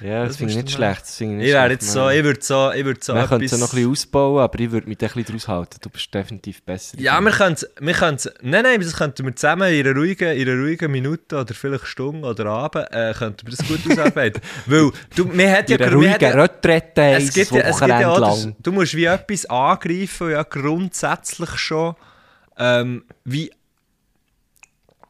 Ja, 0.00 0.20
das, 0.20 0.28
Das 0.28 0.36
finde 0.38 0.52
ich 0.52 0.58
nicht 0.64 0.70
schlecht. 0.72 1.02
Das 1.02 1.20
ich 1.20 1.28
Ich 1.28 1.34
nicht 1.34 1.46
wäre 1.52 1.66
schlecht. 1.66 1.82
jetzt 1.82 1.92
so, 1.92 2.08
ich 2.08 2.24
würde 2.24 2.40
so, 2.42 2.72
ich 2.72 2.84
würde 2.84 3.00
so 3.02 3.14
Wir 3.14 3.26
können 3.26 3.44
es 3.44 3.52
noch 3.52 3.58
ein 3.60 3.76
bisschen 3.76 3.90
ausbauen, 3.90 4.42
aber 4.42 4.58
ich 4.58 4.70
würde 4.70 4.88
mich 4.88 4.98
da 4.98 5.06
ein 5.06 5.12
bisschen 5.12 5.34
draus 5.36 5.48
halten. 5.48 5.76
Du 5.82 5.90
bist 5.90 6.12
definitiv 6.12 6.62
besser. 6.62 6.98
ja, 6.98 7.20
wir 7.20 7.30
können 7.30 7.54
es, 7.54 7.68
wir 7.78 7.92
können 7.94 8.16
es, 8.16 8.30
nein, 8.40 8.62
nein, 8.64 8.80
das 8.80 8.96
könnten 8.96 9.24
wir 9.26 9.36
zusammen 9.36 9.72
in 9.72 9.86
einer 9.86 9.96
ruhigen, 9.96 10.36
in 10.36 10.48
einer 10.48 10.60
ruhigen 10.60 10.90
Minute 10.90 11.36
oder 11.38 11.54
vielleicht 11.54 11.86
Stunde 11.86 12.26
oder 12.26 12.46
Abend, 12.46 12.86
äh, 12.92 13.12
könnten 13.16 13.46
wir 13.46 13.54
das 13.56 13.66
gut 13.68 13.80
ausarbeiten. 13.90 14.42
Weil, 14.66 14.90
du, 15.14 15.32
wir 15.32 15.52
hat 15.52 15.68
ja, 15.70 15.76
in 15.76 15.82
einer 15.82 15.92
ruhigen 15.94 16.20
ja, 16.20 16.30
Retrette 16.42 17.02
es 17.02 17.32
gibt 17.32 17.50
ja, 17.52 17.60
es 17.60 17.78
gibt 17.78 17.88
ja 17.90 18.10
auch, 18.10 18.20
das, 18.20 18.48
du 18.58 18.72
musst 18.72 18.94
wie 18.94 19.04
etwas 19.04 19.44
angreifen, 19.46 20.30
ja 20.30 20.42
grundsätzlich 20.44 21.50
schon, 21.56 21.94
ähm, 22.58 23.04
wie 23.24 23.50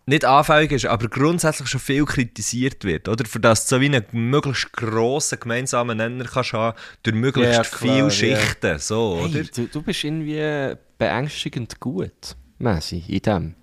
nicht 0.07 0.25
anfällig 0.25 0.73
ist, 0.73 0.87
aber 0.87 1.09
grundsätzlich 1.09 1.69
schon 1.69 1.81
viel 1.81 2.05
kritisiert 2.05 2.85
wird, 2.85 3.09
oder? 3.09 3.25
Für 3.25 3.41
das 3.41 3.67
du 3.67 3.77
so 3.77 3.81
wie 3.81 3.87
einen 3.87 4.05
möglichst 4.13 4.73
grossen 4.73 5.41
gemeinsamen 5.41 5.97
Nenner 5.97 6.25
kannst 6.25 6.53
haben, 6.53 6.77
durch 7.03 7.17
möglichst 7.17 7.55
Ja, 7.55 7.63
klar, 7.63 7.81
viele 7.81 7.97
ja. 7.97 8.11
Schichten, 8.11 8.79
so, 8.79 9.21
oder? 9.23 9.33
Hey, 9.33 9.51
du, 9.55 9.67
du 9.67 9.83
bist 9.83 10.05
irgendwie 10.05 10.77
beängstigend 10.99 11.81
gut, 11.81 12.37
Messi, 12.59 13.03
in 13.09 13.21
dem. 13.21 13.55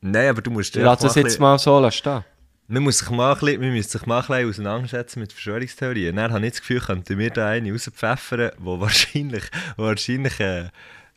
Nein, 0.00 0.30
aber 0.30 0.40
du 0.40 0.50
musst 0.50 0.74
Ich 0.76 0.82
lasse 0.82 1.06
das 1.06 1.14
jetzt 1.14 1.38
mal 1.38 1.58
so 1.58 1.90
stehen. 1.90 2.24
Man, 2.66 2.82
muss 2.84 2.98
sich 2.98 3.10
mal 3.10 3.34
ein 3.34 3.38
bisschen, 3.38 3.60
man 3.60 3.82
sich 3.82 4.06
mal 4.06 4.20
ein 4.20 4.26
bisschen 4.26 4.48
auseinandersetzen 4.48 5.20
mit 5.20 5.32
Verschwörungstheorien. 5.32 6.16
Dann 6.16 6.32
habe 6.32 6.46
ich 6.46 6.52
das 6.52 6.60
Gefühl, 6.60 6.80
könnten 6.80 7.18
wir 7.18 7.30
da 7.30 7.48
eine 7.48 7.70
rauspfeffern, 7.72 8.52
wo 8.58 8.80
wahrscheinlich, 8.80 9.44
wahrscheinlich, 9.76 10.40
äh, 10.40 10.68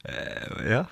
äh, 0.03 0.69
ja, 0.69 0.89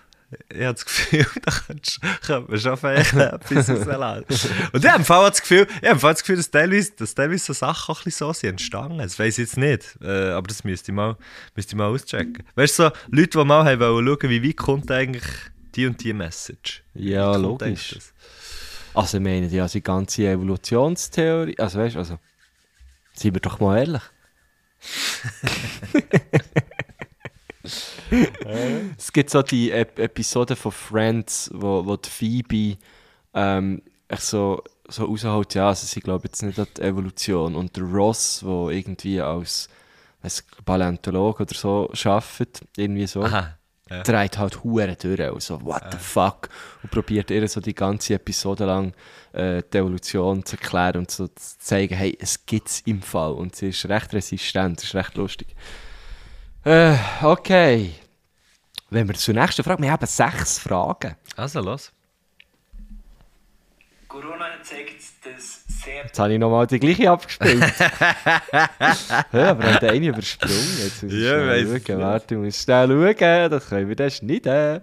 ich 0.49 0.61
habe 0.61 0.73
das 0.73 0.85
Gefühl, 0.85 1.25
da 1.43 1.51
könnte 1.51 2.47
man 2.47 2.59
schon 2.59 2.77
vielleicht 2.77 3.13
etwas 3.13 3.69
rauslassen. 3.69 4.25
Und 4.71 4.85
ich 4.85 4.91
habe 4.91 5.03
das 5.03 5.41
Gefühl, 5.41 5.67
ich 5.81 5.89
habe 5.89 5.99
das 5.99 6.19
Gefühl, 6.19 6.37
dass 6.37 6.51
teilweise, 6.51 6.91
dass 6.97 7.15
teilweise 7.15 7.45
so 7.45 7.53
Sachen 7.53 7.91
auch 7.93 7.99
ein 7.99 8.03
bisschen 8.05 8.27
so 8.27 8.33
sind 8.33 8.49
entstanden. 8.51 8.97
Das 8.99 9.19
weiß 9.19 9.37
ich 9.37 9.45
jetzt 9.45 9.57
nicht, 9.57 9.97
äh, 10.01 10.31
aber 10.31 10.47
das 10.47 10.63
müsste 10.63 10.91
ich 10.91 10.95
mal, 10.95 11.17
müsste 11.55 11.71
ich 11.73 11.77
mal 11.77 11.87
auschecken. 11.87 12.43
Weißt 12.55 12.79
du, 12.79 12.83
so 12.83 12.91
Leute, 13.09 13.39
die 13.39 13.45
mal 13.45 13.65
haben 13.65 13.79
wollen 13.79 14.07
schauen, 14.07 14.29
wie 14.29 14.47
weit 14.47 14.57
kommt 14.57 14.91
eigentlich 14.91 15.23
die 15.75 15.85
und 15.85 16.03
die 16.03 16.13
Message? 16.13 16.83
Ja, 16.93 17.35
logisch. 17.35 17.95
das? 17.95 18.13
Also, 18.93 19.17
ich 19.17 19.23
meine, 19.23 19.47
ja, 19.47 19.67
die 19.67 19.81
ganze 19.81 20.27
Evolutionstheorie. 20.27 21.57
Also, 21.57 21.79
weißt 21.79 21.95
du, 21.95 21.99
also. 21.99 22.19
Seien 23.13 23.33
wir 23.33 23.41
doch 23.41 23.59
mal 23.59 23.77
ehrlich. 23.79 24.01
es 28.97 29.11
gibt 29.11 29.29
so 29.29 29.41
die 29.41 29.71
Ep 29.71 29.99
Episode 29.99 30.55
von 30.55 30.71
Friends, 30.71 31.49
wo, 31.53 31.85
wo 31.85 31.97
die 31.97 32.09
Phoebe 32.09 32.77
ähm, 33.33 33.81
so, 34.17 34.61
so 34.87 35.05
rausholt, 35.05 35.55
ja, 35.55 35.69
also 35.69 35.87
sie 35.87 36.01
glauben 36.01 36.23
jetzt 36.25 36.43
nicht 36.43 36.59
an 36.59 36.67
die 36.75 36.81
Evolution. 36.81 37.55
Und 37.55 37.75
der 37.77 37.83
Ross, 37.83 38.41
der 38.43 38.69
irgendwie 38.69 39.21
als 39.21 39.69
weiss, 40.21 40.43
Paläontologe 40.65 41.43
oder 41.43 41.55
so 41.55 41.91
arbeitet, 42.05 42.61
irgendwie 42.75 43.07
so 43.07 43.23
Aha. 43.23 43.57
Ja. 43.89 44.03
dreht 44.03 44.37
halt 44.37 44.63
Huren 44.63 44.95
durch 45.01 45.31
und 45.31 45.41
so, 45.41 45.61
what 45.63 45.83
the 45.91 45.97
fuck? 45.97 46.49
Und 46.81 46.91
probiert 46.91 47.31
ihr 47.31 47.47
so 47.47 47.59
die 47.59 47.75
ganze 47.75 48.13
Episode 48.15 48.65
lang 48.65 48.93
äh, 49.33 49.61
die 49.73 49.77
Evolution 49.77 50.45
zu 50.45 50.55
erklären 50.55 50.99
und 50.99 51.11
so 51.11 51.27
zu 51.27 51.59
zeigen, 51.59 51.95
hey, 51.95 52.17
es 52.19 52.45
gibt's 52.45 52.81
im 52.85 53.01
Fall. 53.01 53.33
Und 53.33 53.55
sie 53.55 53.69
ist 53.69 53.87
recht 53.87 54.13
resistent, 54.13 54.77
das 54.77 54.85
ist 54.85 54.95
recht 54.95 55.15
lustig. 55.15 55.55
Äh, 56.63 56.95
okay. 57.23 57.93
Wenn 58.89 59.07
wir 59.07 59.15
zur 59.15 59.33
nächsten 59.33 59.63
Frage, 59.63 59.81
wir 59.81 59.91
haben 59.91 60.05
sechs 60.05 60.59
Fragen. 60.59 61.15
Also, 61.35 61.61
los. 61.61 61.91
Corona 64.07 64.61
zeigt 64.61 65.01
das 65.23 65.63
sehr 65.65 66.03
Jetzt 66.03 66.19
habe 66.19 66.33
ich 66.33 66.39
nochmal 66.39 66.67
die 66.67 66.79
gleiche 66.79 67.09
abgespielt. 67.09 67.61
ja, 69.31 69.51
aber 69.51 69.73
hat 69.73 69.83
eine 69.85 70.07
übersprungen. 70.07 70.77
Jetzt 70.83 71.03
muss 71.03 71.13
ich 71.13 71.19
Ja, 71.19 71.29
schnell 71.29 71.69
weiss 71.73 71.83
schauen. 71.87 71.99
Warte, 71.99 72.35
ich 72.35 72.41
muss 72.41 72.61
schnell 72.61 73.15
schauen, 73.17 73.49
das 73.49 73.69
können 73.69 73.87
wir 73.87 73.95
dann 73.95 74.11
schneiden. 74.11 74.81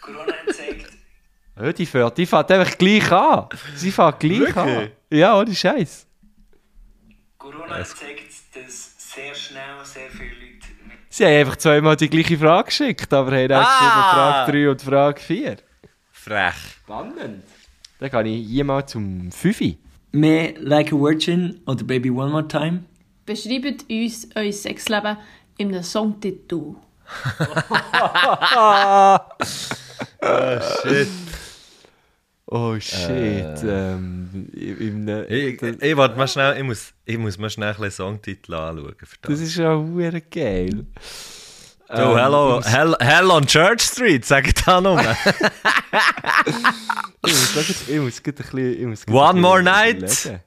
Corona 0.00 0.34
zeigt 0.56 0.90
Ja, 1.60 1.72
die 1.72 1.86
fährt, 1.86 2.16
die 2.18 2.26
fährt 2.26 2.50
einfach 2.52 2.78
gleich 2.78 3.10
an. 3.10 3.48
Sie 3.74 3.90
fährt 3.90 4.20
gleich 4.20 4.56
an. 4.56 4.68
Wirklich? 4.68 4.90
Ja, 5.10 5.36
ohne 5.38 5.54
Scheiß. 5.54 6.06
Corona 7.38 7.84
zeigt, 7.84 8.32
dass 8.54 8.91
sehr 9.14 9.34
schnell 9.34 9.84
sehr 9.84 10.08
viele 10.10 10.30
Leute 10.30 10.68
mit 10.86 10.98
Sie 11.10 11.24
haben 11.24 11.32
einfach 11.40 11.56
zweimal 11.56 11.96
die 11.96 12.08
gleiche 12.08 12.38
Frage 12.38 12.66
geschickt, 12.66 13.12
aber 13.12 13.32
haben 13.36 13.52
auch 13.52 13.66
Ah! 13.66 14.44
Frage 14.46 14.52
3 14.52 14.70
und 14.70 14.82
Frage 14.82 15.20
4. 15.20 15.56
Frech. 16.10 16.54
Spannend. 16.82 17.44
Dann 17.98 18.10
gehe 18.10 18.36
ich 18.36 18.46
hier 18.46 18.64
mal 18.64 18.86
zum 18.86 19.30
5. 19.30 19.76
Mehr 20.12 20.54
Like 20.58 20.92
a 20.92 20.96
Virgin 20.96 21.60
oder 21.66 21.84
Baby 21.84 22.10
One 22.10 22.30
More 22.30 22.48
Time? 22.48 22.84
Beschreibt 23.26 23.84
uns 23.90 24.28
euer 24.34 24.52
Sexleben 24.52 25.18
in 25.58 25.68
einem 25.74 25.82
Songtitel. 25.82 26.74
Shit. 30.82 31.08
Oh 32.54 32.78
shit. 32.78 33.62
Ähm, 33.64 34.46
in, 34.52 35.08
in, 35.08 35.24
Ich, 35.30 35.62
ich, 35.62 35.96
warte 35.96 36.18
mal 36.18 36.28
schnell, 36.28 36.54
ich 36.58 36.62
muss, 36.64 36.92
ich 37.06 37.16
muss 37.16 37.38
mal 37.38 37.48
schnell 37.48 37.70
ein 37.70 37.76
bisschen 37.76 37.92
Songtitel 37.92 38.52
anschauen. 38.52 38.94
Für 38.98 39.16
das 39.22 39.40
ist 39.40 39.56
ja 39.56 39.74
hure 39.74 40.20
geil. 40.20 40.84
so, 41.88 42.18
hello, 42.18 42.58
ich 42.58 42.64
muss- 42.66 42.68
hell, 42.74 42.94
hell 43.00 43.30
on 43.30 43.46
Church 43.46 43.80
Street, 43.80 44.26
sag 44.26 44.46
ich 44.46 44.52
da 44.54 44.82
nur. 44.82 45.00
Ich 47.24 47.54
muss, 47.54 47.88
ich 47.88 48.00
muss 48.00 48.20
ein 48.26 48.34
bisschen... 48.34 48.80
Ich 48.80 48.86
muss 48.86 49.08
One 49.08 49.40
more 49.40 49.62
night. 49.62 49.98
überlegen. 50.02 50.40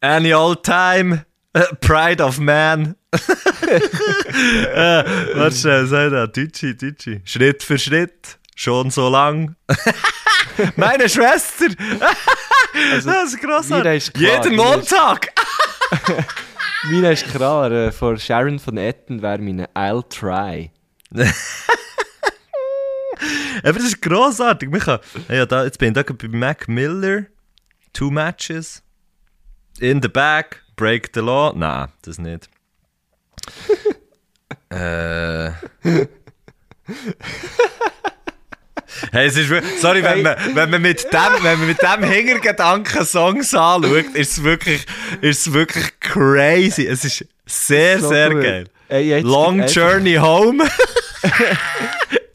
Any 0.00 0.34
old 0.34 0.62
time, 0.64 1.24
äh, 1.52 1.62
Pride 1.80 2.22
of 2.24 2.38
Man. 2.40 2.96
äh, 3.12 5.04
warte 5.36 5.56
schnell, 5.56 5.86
sag 5.86 6.10
da, 6.10 6.26
Deutsche, 6.26 6.74
Deutsche. 6.74 7.20
Schritt 7.24 7.62
für 7.62 7.78
Schritt, 7.78 8.38
schon 8.56 8.90
so 8.90 9.08
lang. 9.08 9.54
Meine 10.76 11.08
Schwester. 11.08 11.66
Also, 12.92 13.10
das 13.10 13.32
ist 13.32 13.40
grossartig. 13.40 14.12
Jeden 14.16 14.56
Montag. 14.56 15.28
Meine 16.90 17.12
ist 17.12 17.26
klar, 17.26 17.70
äh, 17.70 17.92
von 17.92 18.18
Sharon 18.18 18.58
von 18.58 18.76
Etten 18.76 19.22
wäre 19.22 19.38
meine 19.38 19.68
I'll 19.68 20.06
try. 20.08 20.70
Aber 23.62 23.72
das 23.72 23.84
ist 23.84 24.02
grossartig. 24.02 24.70
Können, 24.70 24.98
ja, 25.28 25.46
da, 25.46 25.64
jetzt 25.64 25.78
bin 25.78 25.88
ich 25.88 25.94
da 25.94 26.02
bei 26.02 26.28
Mac 26.28 26.68
Miller. 26.68 27.26
Two 27.92 28.10
Matches. 28.10 28.82
In 29.78 30.02
the 30.02 30.08
back. 30.08 30.62
Break 30.76 31.10
the 31.14 31.20
law. 31.20 31.52
Nein, 31.54 31.88
das 32.02 32.18
nicht. 32.18 32.50
äh. 34.70 35.52
Hey, 39.12 39.26
es 39.26 39.36
ist 39.36 39.50
sorry, 39.80 40.02
wenn 40.02 40.22
man, 40.22 40.36
wenn 40.54 40.70
man 40.70 40.82
mit 40.82 41.04
dem, 41.12 41.42
wenn 41.42 41.58
man 41.58 41.66
mit 41.66 41.78
dem 41.82 42.02
Hintergedanken 42.04 43.04
Songs 43.04 43.54
anschaut, 43.54 44.14
ist 44.14 44.32
es 44.38 44.42
wirklich, 44.44 44.86
ist 45.20 45.46
es 45.46 45.52
wirklich 45.52 45.98
crazy. 46.00 46.86
Es 46.86 47.04
ist 47.04 47.24
sehr, 47.46 48.00
So 48.00 48.08
sehr 48.08 48.30
gut. 48.30 48.42
geil. 48.42 48.64
Ey, 48.88 49.08
jetzt 49.08 49.24
Long 49.24 49.66
Journey 49.66 50.14
Home. 50.14 50.64
Ich 51.22 51.30
habe 51.32 51.56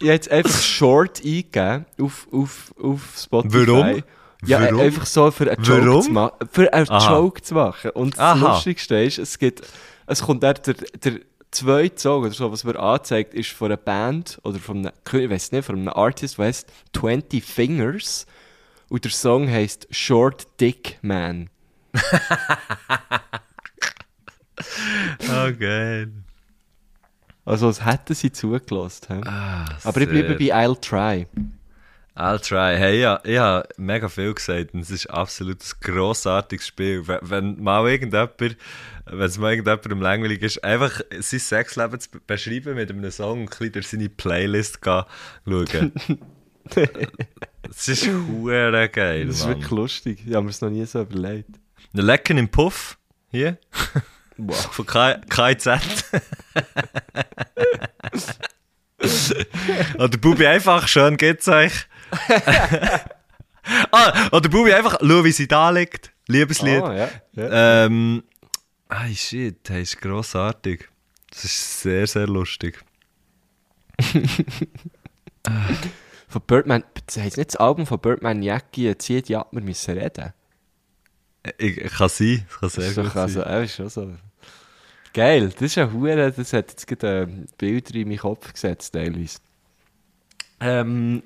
jetzt 0.00 0.30
einfach 0.30 0.60
Short 0.60 1.18
eingegeben 1.24 1.86
auf, 2.00 2.26
auf, 2.32 2.74
auf 2.82 3.00
Spotify. 3.22 3.66
Warum? 3.68 4.02
Ja, 4.46 4.60
Warum? 4.62 4.80
äh, 4.80 4.82
einfach 4.84 5.06
so 5.06 5.30
für 5.30 5.50
einen 5.50 5.62
Joke 5.62 5.86
Warum? 5.86 6.02
zu 6.02 6.10
machen. 6.12 6.32
Für 6.50 6.72
einen 6.72 6.88
Aha. 6.88 7.12
Joke 7.12 7.42
zu 7.42 7.54
machen. 7.54 7.90
Und 7.90 8.14
das 8.14 8.20
Aha. 8.20 8.54
Lustigste 8.54 8.96
ist, 8.96 9.18
es 9.18 9.38
gibt, 9.38 9.62
es 10.06 10.22
kommt 10.22 10.42
der, 10.42 10.54
der, 10.54 10.74
der 11.04 11.12
zweite 11.50 12.00
Song 12.00 12.22
oder 12.22 12.32
so, 12.32 12.50
was 12.52 12.64
mir 12.64 12.78
anzeigt, 12.78 13.34
ist 13.34 13.50
von 13.50 13.66
einer 13.66 13.76
Band 13.76 14.38
oder 14.42 14.58
von 14.58 14.78
einem, 14.78 14.92
ich 15.12 15.30
weiß 15.30 15.52
nicht, 15.52 15.64
von 15.64 15.76
einem 15.76 15.88
Artist, 15.88 16.38
der 16.38 16.46
heißt 16.46 16.68
20 16.94 17.44
Fingers. 17.44 18.26
Und 18.88 19.04
der 19.04 19.12
Song 19.12 19.48
heißt 19.48 19.88
Short 19.90 20.46
Dick 20.60 20.98
Man. 21.02 21.50
Oh, 25.22 25.50
geil. 25.58 26.12
Also, 27.44 27.68
als 27.68 27.84
hätten 27.84 28.14
sie 28.14 28.30
zugelassen. 28.30 29.06
hä? 29.08 29.20
Aber 29.84 30.00
ich 30.00 30.08
bleibe 30.08 30.34
bei 30.34 30.54
I'll 30.54 30.78
Try. 30.80 31.26
I'll 32.14 32.38
try. 32.38 32.76
Hey, 32.76 33.00
ja, 33.00 33.20
ich 33.24 33.38
habe 33.38 33.66
mega 33.78 34.08
viel 34.08 34.34
gesagt 34.34 34.74
und 34.74 34.80
es 34.80 34.90
ist 34.90 35.06
absolut 35.06 35.58
ein 35.62 35.80
grossartiges 35.80 36.66
Spiel. 36.66 37.06
Wenn, 37.08 37.18
wenn 37.22 37.62
mal 37.62 37.88
irgendjemand, 37.88 38.56
wenn 39.12 39.26
es 39.26 39.38
mal 39.38 39.50
irgendjemandem 39.52 40.00
langweilig 40.00 40.42
ist, 40.42 40.62
einfach 40.64 41.00
sein 41.20 41.40
Sexleben 41.40 41.98
zu 42.00 42.10
be- 42.10 42.20
beschreiben 42.26 42.74
mit 42.74 42.90
einem 42.90 43.10
Song 43.10 43.42
und 43.42 43.46
ein 43.46 43.48
bisschen 43.58 43.72
durch 43.72 43.88
seine 43.88 44.08
Playlist 44.08 44.80
gehen, 44.82 45.04
schauen. 45.46 45.92
Es 47.68 47.88
ist 47.88 48.06
hure 48.06 48.88
geil, 48.88 49.26
Das 49.26 49.36
ist 49.36 49.42
Mann. 49.46 49.54
wirklich 49.54 49.70
lustig. 49.70 50.22
Ich 50.26 50.34
habe 50.34 50.44
mir 50.44 50.50
es 50.50 50.60
noch 50.60 50.70
nie 50.70 50.84
so 50.84 51.00
überlegt. 51.02 51.48
Ein 51.94 52.00
Lecken 52.00 52.38
im 52.38 52.48
Puff, 52.48 52.98
hier, 53.30 53.58
Wow. 54.36 54.56
von 54.74 54.86
K 54.86 55.20
KZ. 55.28 55.80
Oder 59.98 60.18
Bubi 60.18 60.46
einfach, 60.46 60.86
schön 60.88 61.16
geht's 61.16 61.48
euch. 61.48 61.72
ah, 63.90 64.28
oder 64.32 64.48
Bubi 64.48 64.72
einfach, 64.72 64.98
schau 65.00 65.24
wie 65.24 65.32
sie 65.32 65.48
da 65.48 65.70
liegt. 65.70 66.12
Liebeslied. 66.28 66.82
Ah, 66.82 66.94
ja. 66.94 67.08
ja. 67.32 67.84
Ähm, 67.86 68.22
ah, 68.90 69.08
shit, 69.08 69.56
das 69.68 69.78
ist 69.78 70.00
grossartig. 70.00 70.88
Das 71.30 71.44
ist 71.44 71.80
sehr, 71.82 72.06
sehr 72.06 72.26
lustig. 72.26 72.84
Von 76.28 76.42
Birdman, 76.46 76.84
das 77.06 77.16
heisst 77.16 77.38
nicht 77.38 77.50
das 77.50 77.56
Album 77.56 77.86
von 77.86 77.98
Birdman 77.98 78.40
Jackie, 78.42 78.96
zieht 78.98 79.28
ja, 79.28 79.46
wir 79.50 79.62
müssen 79.62 79.98
reden. 79.98 80.32
Ich, 81.58 81.76
ich 81.78 81.92
kann 81.92 82.08
sein, 82.08 82.46
das 82.48 82.60
kann 82.60 82.70
sehr 82.70 82.84
Das 82.84 82.96
ist 82.98 83.12
gut 83.12 83.16
also, 83.16 83.40
sein. 83.42 83.50
äh, 83.52 83.64
ist 83.64 83.74
schon 83.74 83.88
so. 83.88 84.14
Geil, 85.12 85.48
das 85.48 85.60
ist 85.62 85.74
ja 85.74 85.90
Hure, 85.90 86.30
das 86.30 86.52
hat 86.52 86.70
jetzt 86.70 86.86
gerade 86.86 87.22
äh, 87.22 87.46
Bilder 87.58 87.94
in 87.96 88.08
meinen 88.08 88.18
Kopf 88.18 88.52
gesetzt, 88.52 88.92
teilweise. 88.92 89.38
Ähm, 90.60 91.24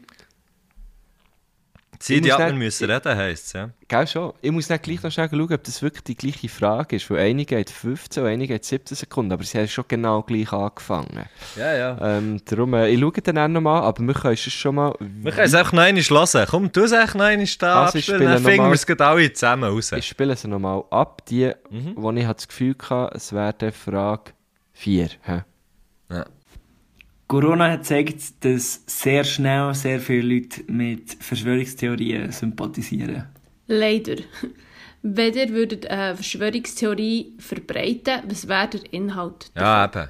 Sie, 2.06 2.20
die 2.20 2.28
nicht- 2.30 2.54
müssen 2.58 2.90
reden, 2.90 3.16
heisst 3.16 3.46
es, 3.46 3.52
ja. 3.54 3.70
gell 3.88 4.06
schon. 4.06 4.34
Ich 4.42 4.50
muss 4.50 4.68
dann 4.68 4.78
gleich 4.82 5.02
noch 5.02 5.10
schauen, 5.10 5.40
ob 5.52 5.64
das 5.64 5.80
wirklich 5.80 6.04
die 6.04 6.14
gleiche 6.16 6.48
Frage 6.50 6.96
ist, 6.96 7.08
weil 7.10 7.20
einige 7.20 7.58
hat 7.58 7.70
15 7.70 8.22
und 8.22 8.28
einige 8.28 8.54
hat 8.54 8.64
17 8.64 8.94
Sekunden, 8.94 9.32
aber 9.32 9.42
sie 9.44 9.56
haben 9.58 9.68
schon 9.68 9.84
genau 9.88 10.22
gleich 10.22 10.52
angefangen. 10.52 11.24
Ja, 11.56 11.74
ja. 11.74 11.98
Ähm, 12.18 12.40
darum, 12.44 12.74
äh, 12.74 12.88
ich 12.90 13.00
schaue 13.00 13.12
dann 13.22 13.38
auch 13.38 13.48
noch 13.48 13.60
mal, 13.62 13.80
aber 13.80 14.02
wir 14.06 14.12
können 14.14 14.34
es 14.34 14.40
schon 14.52 14.74
mal... 14.74 14.94
Wir 15.00 15.32
können 15.32 15.46
es 15.46 15.54
einfach 15.54 15.72
noch 15.72 15.82
einmal 15.82 16.02
hören. 16.02 16.46
Komm, 16.50 16.70
du 16.72 16.84
es 16.84 16.92
einfach 16.92 17.14
noch 17.14 17.24
einmal 17.24 17.46
da 17.58 17.84
Also, 17.86 17.98
ich 17.98 18.04
abspielen, 18.04 18.18
spiele 18.18 18.18
dann 18.34 18.42
noch 18.42 18.48
finden 18.50 18.62
mal- 18.64 18.68
wir 18.70 18.94
es 18.94 19.00
alle 19.00 19.32
zusammen 19.32 19.64
raus. 19.64 19.92
Ich 19.92 20.06
spiele 20.06 20.36
sie 20.36 20.48
nochmal 20.48 20.84
ab. 20.90 21.24
Die, 21.26 21.52
wo 21.96 22.10
ich 22.12 22.26
das 22.26 22.48
Gefühl 22.48 22.76
hatte, 22.90 23.16
es 23.16 23.32
wäre 23.32 23.72
Frage 23.72 24.32
4. 24.74 25.08
Hä? 25.22 25.42
Ja. 26.10 26.26
Corona 27.26 27.70
hat 27.70 27.80
gezeigt, 27.80 28.44
dass 28.44 28.82
sehr 28.86 29.24
schnell 29.24 29.74
sehr 29.74 30.00
viele 30.00 30.34
Leute 30.34 30.62
mit 30.70 31.16
Verschwörungstheorien 31.20 32.32
sympathisieren. 32.32 33.26
Leider. 33.66 34.16
Wenn 35.02 35.34
ihr 35.34 35.48
würdet 35.50 35.86
eine 35.86 36.14
Verschwörungstheorie 36.14 37.34
verbreiten, 37.38 38.22
was 38.28 38.48
wäre 38.48 38.68
der 38.68 38.92
Inhalt? 38.92 39.50
Ja, 39.54 39.84
eben. 39.84 40.08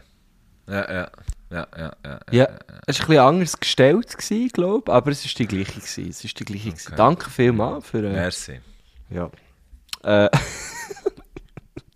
Ja, 0.68 0.92
ja. 0.92 1.10
Ja, 1.50 1.68
ja, 1.76 1.92
ja. 2.04 2.20
Ja, 2.32 2.48
es 2.86 2.98
war 2.98 3.04
ein 3.04 3.06
bisschen 3.06 3.18
anders 3.18 3.60
gestellt, 3.60 4.16
glaube 4.52 4.82
ich, 4.86 4.92
aber 4.92 5.10
es 5.12 5.24
war 5.24 5.32
die 5.38 5.46
gleiche. 5.46 5.74
Gewesen. 5.74 6.08
Es 6.08 6.24
ist 6.24 6.40
die 6.40 6.44
gleiche. 6.44 6.70
gewesen. 6.70 6.94
Danke 6.96 7.30
vielmals 7.30 7.88
für... 7.88 7.98
Äh, 7.98 8.12
Merci. 8.12 8.60
ja. 9.10 9.30
Äh, 10.02 10.28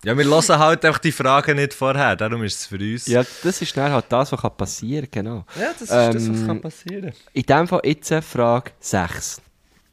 Ja, 0.05 0.17
wir 0.17 0.25
hören 0.25 0.59
halt 0.59 0.85
einfach 0.85 1.01
die 1.01 1.11
Fragen 1.11 1.57
nicht 1.57 1.75
vorher, 1.75 2.15
darum 2.15 2.45
ist 2.45 2.61
es 2.61 2.67
für 2.67 2.77
uns. 2.77 3.07
ja, 3.09 3.25
das 3.43 3.61
ist 3.61 3.77
dann 3.77 3.91
halt 3.91 4.05
das, 4.09 4.31
was 4.31 4.41
kann 4.41 4.57
passieren 4.57 5.11
kann, 5.11 5.25
genau. 5.25 5.45
Ja, 5.59 5.73
das 5.73 5.83
ist 5.83 5.91
Ähm, 5.91 6.13
das, 6.13 6.31
was 6.31 6.47
kann 6.47 6.61
passieren 6.61 7.13
In 7.33 7.43
dem 7.43 7.67
Fall 7.67 7.81
jetzt 7.85 8.15
Frage 8.25 8.71
6. 8.79 9.43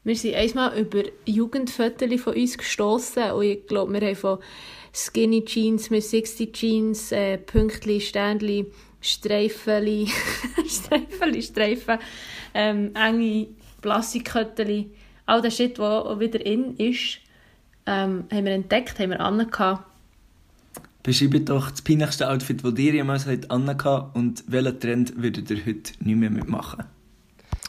Wir 0.04 0.16
sind 0.16 0.36
einmal 0.36 0.78
über 0.78 1.02
Jugendfotos 1.26 2.22
von 2.22 2.36
uns 2.36 2.56
gestossen 2.56 3.32
und 3.32 3.44
ich 3.44 3.66
glaube, 3.66 3.94
wir 3.94 4.08
haben 4.08 4.16
von 4.16 4.38
Skinny 4.94 5.44
Jeans 5.44 5.90
mit 5.90 6.04
60 6.04 6.54
Jeans, 6.54 7.12
äh, 7.12 7.40
Pünktli, 7.40 8.00
Sternli, 8.00 8.72
Streifeli, 9.02 10.08
Streifeli, 10.68 11.42
Streifen, 11.42 11.98
ähm, 12.54 12.92
enge 12.94 13.48
Plastikkötteli, 13.82 14.92
all 15.26 15.42
der 15.42 15.50
Shit, 15.50 15.80
der 15.80 16.20
wieder 16.20 16.46
in 16.46 16.78
ist, 16.78 17.18
ähm, 17.88 18.26
haben 18.32 18.46
wir 18.46 18.54
entdeckt, 18.54 19.00
haben 19.00 19.10
wir 19.10 19.20
angehabt. 19.20 19.95
Beschreibt 21.06 21.50
doch 21.50 21.70
das 21.70 21.82
peinlichste 21.84 22.28
Outfit, 22.30 22.64
das 22.64 22.74
ihr 22.80 22.94
jemals 22.94 23.28
angehabt 23.28 24.16
und 24.16 24.44
welchen 24.48 24.80
Trend 24.80 25.14
würdet 25.22 25.50
ihr 25.52 25.64
heute 25.66 25.92
nicht 26.00 26.18
mehr 26.18 26.32
mitmachen? 26.32 26.84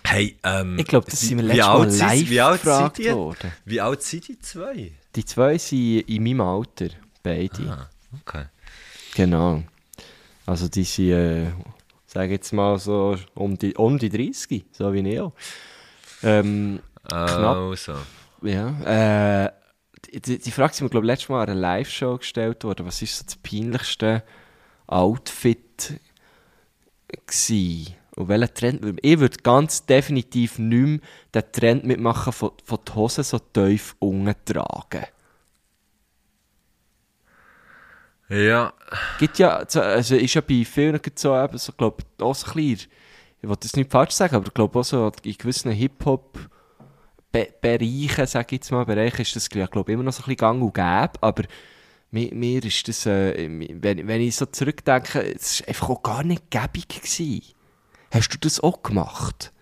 Hey, 0.05 0.37
ähm, 0.43 0.79
Ich 0.79 0.87
glaube, 0.87 1.07
das 1.11 1.21
sind 1.21 1.37
wir 1.39 1.45
wie 1.45 1.49
letztes 1.49 1.67
Mal 1.67 1.81
alt 1.81 1.93
sind- 1.93 2.07
live 2.09 2.31
wie 2.31 2.41
alt 2.41 2.63
gefragt 2.63 2.97
sind 2.97 3.07
die? 3.07 3.13
worden. 3.13 3.53
Wie 3.67 3.81
alt 3.81 4.03
sind 4.03 4.29
die 4.29 4.39
zwei? 4.39 4.93
Die 5.15 5.25
zwei 5.25 5.59
sind 5.59 6.01
in 6.09 6.23
meinem 6.23 6.41
Alter, 6.41 6.89
beide. 7.23 7.69
Ah, 7.71 7.91
okay. 8.23 8.45
Genau. 9.15 9.63
Also 10.47 10.69
die 10.69 10.85
sind, 10.85 11.11
äh, 11.11 11.47
sage 12.07 12.33
jetzt 12.33 12.53
mal 12.53 12.79
so, 12.79 13.17
um 13.35 13.59
die, 13.59 13.75
um 13.75 13.99
die 13.99 14.09
30, 14.09 14.65
so 14.73 14.93
wie 14.95 15.01
ich 15.01 15.21
auch. 15.21 15.33
Ähm, 16.23 16.81
Knapp. 17.07 17.57
Also. 17.57 17.95
ja, 18.43 19.45
äh, 19.45 19.51
die, 20.05 20.21
die, 20.21 20.51
Frage 20.51 20.73
ist 20.73 20.81
mir, 20.83 20.89
glaube 20.91 21.07
ich, 21.07 21.09
letztes 21.09 21.29
Mal 21.29 21.43
an 21.43 21.51
einer 21.51 21.61
Live-Show 21.61 22.19
gestellt 22.19 22.65
worden. 22.65 22.87
Was 22.87 23.03
ist 23.03 23.17
so 23.19 23.25
das 23.25 23.37
peinlichste 23.37 24.23
Outfit 24.87 26.01
gsi? 27.27 27.87
Und 28.17 28.29
welcher 28.29 28.53
Trend? 28.55 28.99
Ich 29.03 29.19
würde 29.19 29.37
ganz 29.43 29.85
definitiv 29.85 30.59
nicht 30.59 30.87
mehr 30.87 31.01
den 31.35 31.53
Trend 31.53 31.85
mitmachen, 31.85 32.33
von, 32.33 32.53
von 32.65 32.79
die 32.89 32.95
Hosen 32.95 33.25
so 33.25 33.39
tief 33.39 33.95
unten 33.99 34.35
tragen. 34.45 35.05
Ja, 38.29 38.73
gibt 39.19 39.39
ja, 39.39 39.65
so- 39.69 39.81
also 39.81 40.17
ist 40.17 40.35
ja 40.35 40.41
bei 40.41 40.65
vielen 40.65 41.01
so, 41.15 41.37
eben 41.37 41.59
so 41.59 41.73
glaube 41.73 42.03
auch 42.21 42.35
so 42.35 42.47
ein 42.49 42.55
bisschen, 42.55 42.91
ich 43.41 43.49
will 43.49 43.57
das 43.61 43.77
nicht 43.77 43.91
falsch 43.91 44.13
sagen, 44.15 44.35
aber 44.35 44.47
ich 44.47 44.55
glaube 44.55 44.79
auch 44.81 44.85
so 44.85 45.13
in 45.23 45.39
gewissen 45.39 45.71
Hip-Hop-Bereichen, 47.35 48.27
sage 48.27 48.47
ich 48.47 48.53
jetzt 48.53 48.71
mal, 48.71 48.85
Bereichen 48.85 49.23
ist 49.23 49.37
das, 49.37 49.49
glaube 49.49 49.69
ich, 49.87 49.89
immer 49.95 50.03
noch 50.03 50.13
so 50.13 50.23
ein 50.23 50.27
bisschen 50.27 50.37
gang 50.37 50.63
und 50.63 50.75
gäbe, 50.75 51.13
aber 51.21 51.45
mir, 52.11 52.35
mir 52.35 52.65
ist 52.65 52.89
das, 52.89 53.07
äh, 53.07 53.49
wenn, 53.49 54.07
wenn 54.07 54.21
ich 54.21 54.37
so 54.37 54.47
zurückdenke, 54.47 55.35
es 55.35 55.61
war 55.61 55.69
einfach 55.69 55.89
auch 55.91 56.03
gar 56.03 56.25
nicht 56.25 56.51
gäbig 56.51 56.89
gewesen. 56.89 57.43
Hast 58.11 58.29
du 58.31 58.39
das 58.39 58.61
auch 58.61 58.83
gemacht? 58.83 59.53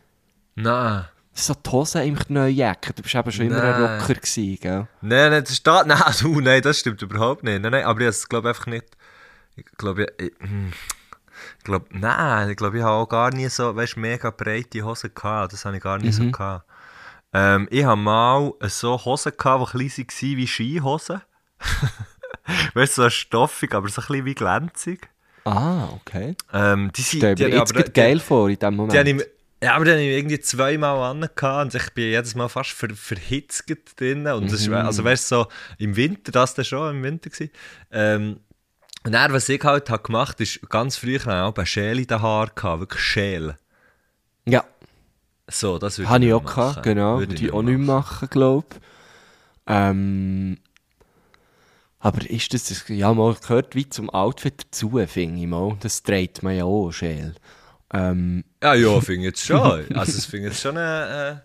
nein. 0.54 1.06
So 1.36 1.52
die 1.52 1.68
Hose 1.68 2.04
im 2.04 2.16
Knäujacke, 2.16 2.92
du 2.92 3.02
bist 3.02 3.16
eben 3.16 3.32
schon 3.32 3.46
immer 3.46 3.60
ein 3.60 3.80
Nein. 3.80 4.00
Rocker 4.00 4.14
gewesen, 4.14 4.56
gell? 4.60 4.86
Nein, 5.00 5.30
nein, 5.32 5.42
das 5.42 5.56
steht. 5.56 5.86
Nein, 5.86 5.98
du, 6.20 6.40
nein, 6.40 6.62
das 6.62 6.78
stimmt 6.78 7.02
überhaupt 7.02 7.42
nicht. 7.42 7.60
Nein, 7.60 7.72
nein, 7.72 7.84
aber 7.84 8.02
ich 8.02 8.28
glaube 8.28 8.50
einfach 8.50 8.66
nicht. 8.66 8.86
Ich 9.56 9.64
glaube, 9.76 10.06
ich, 10.16 10.26
ich, 10.26 10.32
hm, 10.38 10.72
glaube, 11.64 11.86
nein, 11.90 12.50
ich 12.50 12.56
glaube, 12.56 12.78
ich 12.78 12.84
habe 12.84 12.94
auch 12.94 13.08
gar 13.08 13.34
nie 13.34 13.48
so, 13.48 13.74
weißt, 13.74 13.96
mega 13.96 14.30
breite 14.30 14.82
Hosen 14.82 15.10
gehabt. 15.12 15.52
Das 15.52 15.64
habe 15.64 15.76
ich 15.76 15.82
gar 15.82 15.98
nie 15.98 16.12
so 16.12 16.30
gehabt. 16.30 16.66
Ähm, 17.34 17.66
ich 17.70 17.84
habe 17.84 18.00
mal 18.00 18.52
so 18.62 19.04
Hosen 19.04 19.32
gehabt, 19.36 19.74
die 19.74 19.78
klein 19.78 19.90
waren 20.06 20.36
wie 20.38 20.46
Skihosen. 20.46 21.20
weißt 22.74 22.98
du, 22.98 23.02
so 23.02 23.10
stoffig, 23.10 23.74
aber 23.74 23.88
so 23.88 24.00
ein 24.02 24.06
bisschen 24.06 24.24
wie 24.24 24.34
glänzig. 24.34 25.08
Ah, 25.44 25.88
okay. 25.94 26.36
Ähm, 26.52 26.90
die 26.96 27.02
sind, 27.02 27.38
die 27.38 27.44
habe 27.44 27.56
jetzt 27.56 27.74
aber- 27.76 27.84
geil 27.90 28.20
vor 28.20 28.48
in 28.48 28.56
dem 28.58 28.58
Die 28.60 28.64
habe 28.64 28.74
Moment. 28.76 29.20
ich, 29.22 29.26
ja, 29.62 29.74
aber 29.74 29.84
die 29.84 29.90
habe 29.92 30.00
ich 30.02 30.16
irgendwie 30.16 30.40
zweimal 30.40 30.98
angehabt 31.10 31.74
und 31.74 31.74
ich 31.74 31.90
bin 31.92 32.04
jedes 32.04 32.34
Mal 32.34 32.48
fast 32.48 32.70
ver, 32.70 32.90
verhitzt 32.94 33.64
drin. 33.96 34.26
Und 34.26 34.50
das 34.52 34.60
ist, 34.60 34.70
also 34.70 35.04
weißt 35.04 35.30
du, 35.32 35.36
so 35.36 35.46
im 35.78 35.96
Winter, 35.96 36.32
das 36.32 36.56
war 36.56 36.64
schon 36.64 36.96
im 36.96 37.02
Winter. 37.02 37.30
Gewesen. 37.30 37.50
Ähm, 37.90 38.40
und 39.04 39.12
dann, 39.12 39.32
was 39.34 39.48
ich 39.50 39.62
halt 39.62 39.90
habe 39.90 40.02
gemacht 40.02 40.40
ist, 40.40 40.66
ganz 40.70 40.96
früh 40.96 41.18
habe 41.18 41.30
ich 41.30 41.36
auch 41.36 41.56
eine 41.56 41.66
Schäle 41.66 42.00
in 42.00 42.06
den 42.06 42.22
Haaren 42.22 42.80
wirklich 42.80 43.02
Schäle. 43.02 43.58
Ja. 44.46 44.64
So, 45.48 45.78
das 45.78 45.98
würde 45.98 46.08
Habe 46.10 46.24
ich 46.24 46.32
auch 46.32 46.44
gehabt, 46.44 46.82
genau. 46.82 47.18
Würde 47.18 47.34
ich 47.34 47.42
ich 47.42 47.52
auch 47.52 47.62
nicht 47.62 47.78
machen, 47.78 48.28
glaube 48.30 48.66
ich. 48.70 48.80
Ähm, 49.66 50.58
aber 51.98 52.28
ist 52.28 52.52
das, 52.52 52.64
das 52.64 52.84
ja 52.88 53.12
mal 53.14 53.34
gehört 53.34 53.74
wie 53.74 53.88
zum 53.88 54.10
Outfit 54.10 54.66
dazu, 54.66 54.90
finde 55.06 55.40
ich 55.40 55.46
mal. 55.46 55.76
Das 55.80 56.02
dreht 56.02 56.42
man 56.42 56.56
ja 56.56 56.64
auch, 56.64 56.90
Schäl. 56.92 57.34
Ähm, 57.92 58.44
Ja, 58.62 58.74
ja, 58.74 59.00
finde 59.02 59.20
ich 59.20 59.26
jetzt 59.26 59.44
schon. 59.46 59.62
Also, 59.96 60.18
es 60.18 60.26
finde 60.26 60.48
ich 60.48 60.52
jetzt 60.54 60.62
schon 60.62 60.76
äh, 60.76 61.30
äh, 61.32 61.36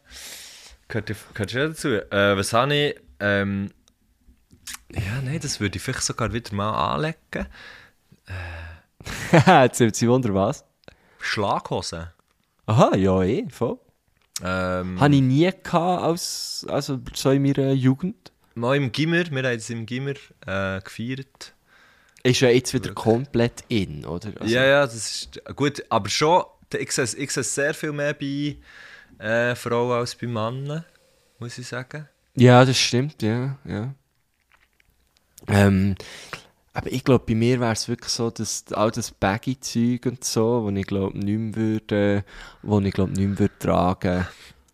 gehört, 0.87 1.15
gehört 1.33 1.51
schon 1.51 1.61
dazu. 1.61 1.87
Äh, 1.89 2.37
was 2.37 2.53
habe 2.53 2.75
ich? 2.75 2.95
Ähm, 3.19 3.71
ja, 4.93 5.21
nein, 5.23 5.39
das 5.41 5.59
würde 5.59 5.77
ich 5.77 5.83
vielleicht 5.83 6.03
sogar 6.03 6.33
wieder 6.33 6.53
mal 6.55 6.93
anlegen. 6.95 7.47
jetzt 9.47 9.79
nimmt 9.79 9.95
sie 9.95 10.09
Wunder, 10.09 10.33
was? 10.33 10.65
Schlaghosen. 11.19 12.07
Aha, 12.65 12.95
ja, 12.95 13.21
eh, 13.23 13.47
voll. 13.49 13.79
Ähm, 14.43 14.99
Habe 14.99 15.15
ich 15.15 15.21
nie 15.21 15.51
gehabt, 15.63 16.03
als, 16.03 16.65
also 16.69 16.99
so 17.13 17.31
in 17.31 17.41
meiner 17.43 17.71
Jugend. 17.71 18.31
mal 18.55 18.75
im 18.75 18.91
Gimmer, 18.91 19.29
wir 19.29 19.43
haben 19.43 19.57
es 19.57 19.69
im 19.69 19.85
Gimmer 19.85 20.13
äh, 20.45 20.81
gefeiert. 20.81 21.53
Ist 22.23 22.41
ja 22.41 22.49
jetzt 22.49 22.73
wieder 22.73 22.93
komplett 22.93 23.63
in, 23.69 24.05
oder? 24.05 24.31
Also, 24.39 24.53
ja, 24.53 24.65
ja, 24.65 24.81
das 24.85 24.95
ist 24.95 25.41
gut, 25.55 25.83
aber 25.89 26.09
schon, 26.09 26.43
ich 26.77 26.91
sehe, 26.91 27.05
ich 27.17 27.31
sehe 27.31 27.43
sehr 27.43 27.73
viel 27.73 27.93
mehr 27.93 28.13
bei 28.13 28.57
äh, 29.19 29.55
Frauen 29.55 29.99
als 29.99 30.15
bei 30.15 30.27
Männern, 30.27 30.83
muss 31.39 31.57
ich 31.57 31.67
sagen. 31.67 32.07
Ja, 32.35 32.63
das 32.65 32.77
stimmt, 32.77 33.21
ja, 33.21 33.57
ja. 33.65 33.93
Ähm, 35.47 35.95
aber 36.73 36.91
ich 36.91 37.03
glaube, 37.03 37.25
bei 37.27 37.35
mir 37.35 37.59
wäre 37.59 37.73
es 37.73 37.87
wirklich 37.87 38.11
so, 38.11 38.29
dass 38.29 38.65
all 38.73 38.91
das 38.91 39.11
Baggy-Zeug 39.11 40.05
und 40.05 40.23
so, 40.23 40.63
wo 40.63 40.69
ich 40.69 40.85
glaube 40.85 41.17
nicht 41.17 41.37
mehr 41.39 41.55
würde, 41.55 42.23
wo 42.61 42.79
ich 42.79 42.93
glaube 42.93 43.11
nicht 43.11 43.27
mehr 43.27 43.39
würde 43.39 43.57
tragen. 43.59 44.27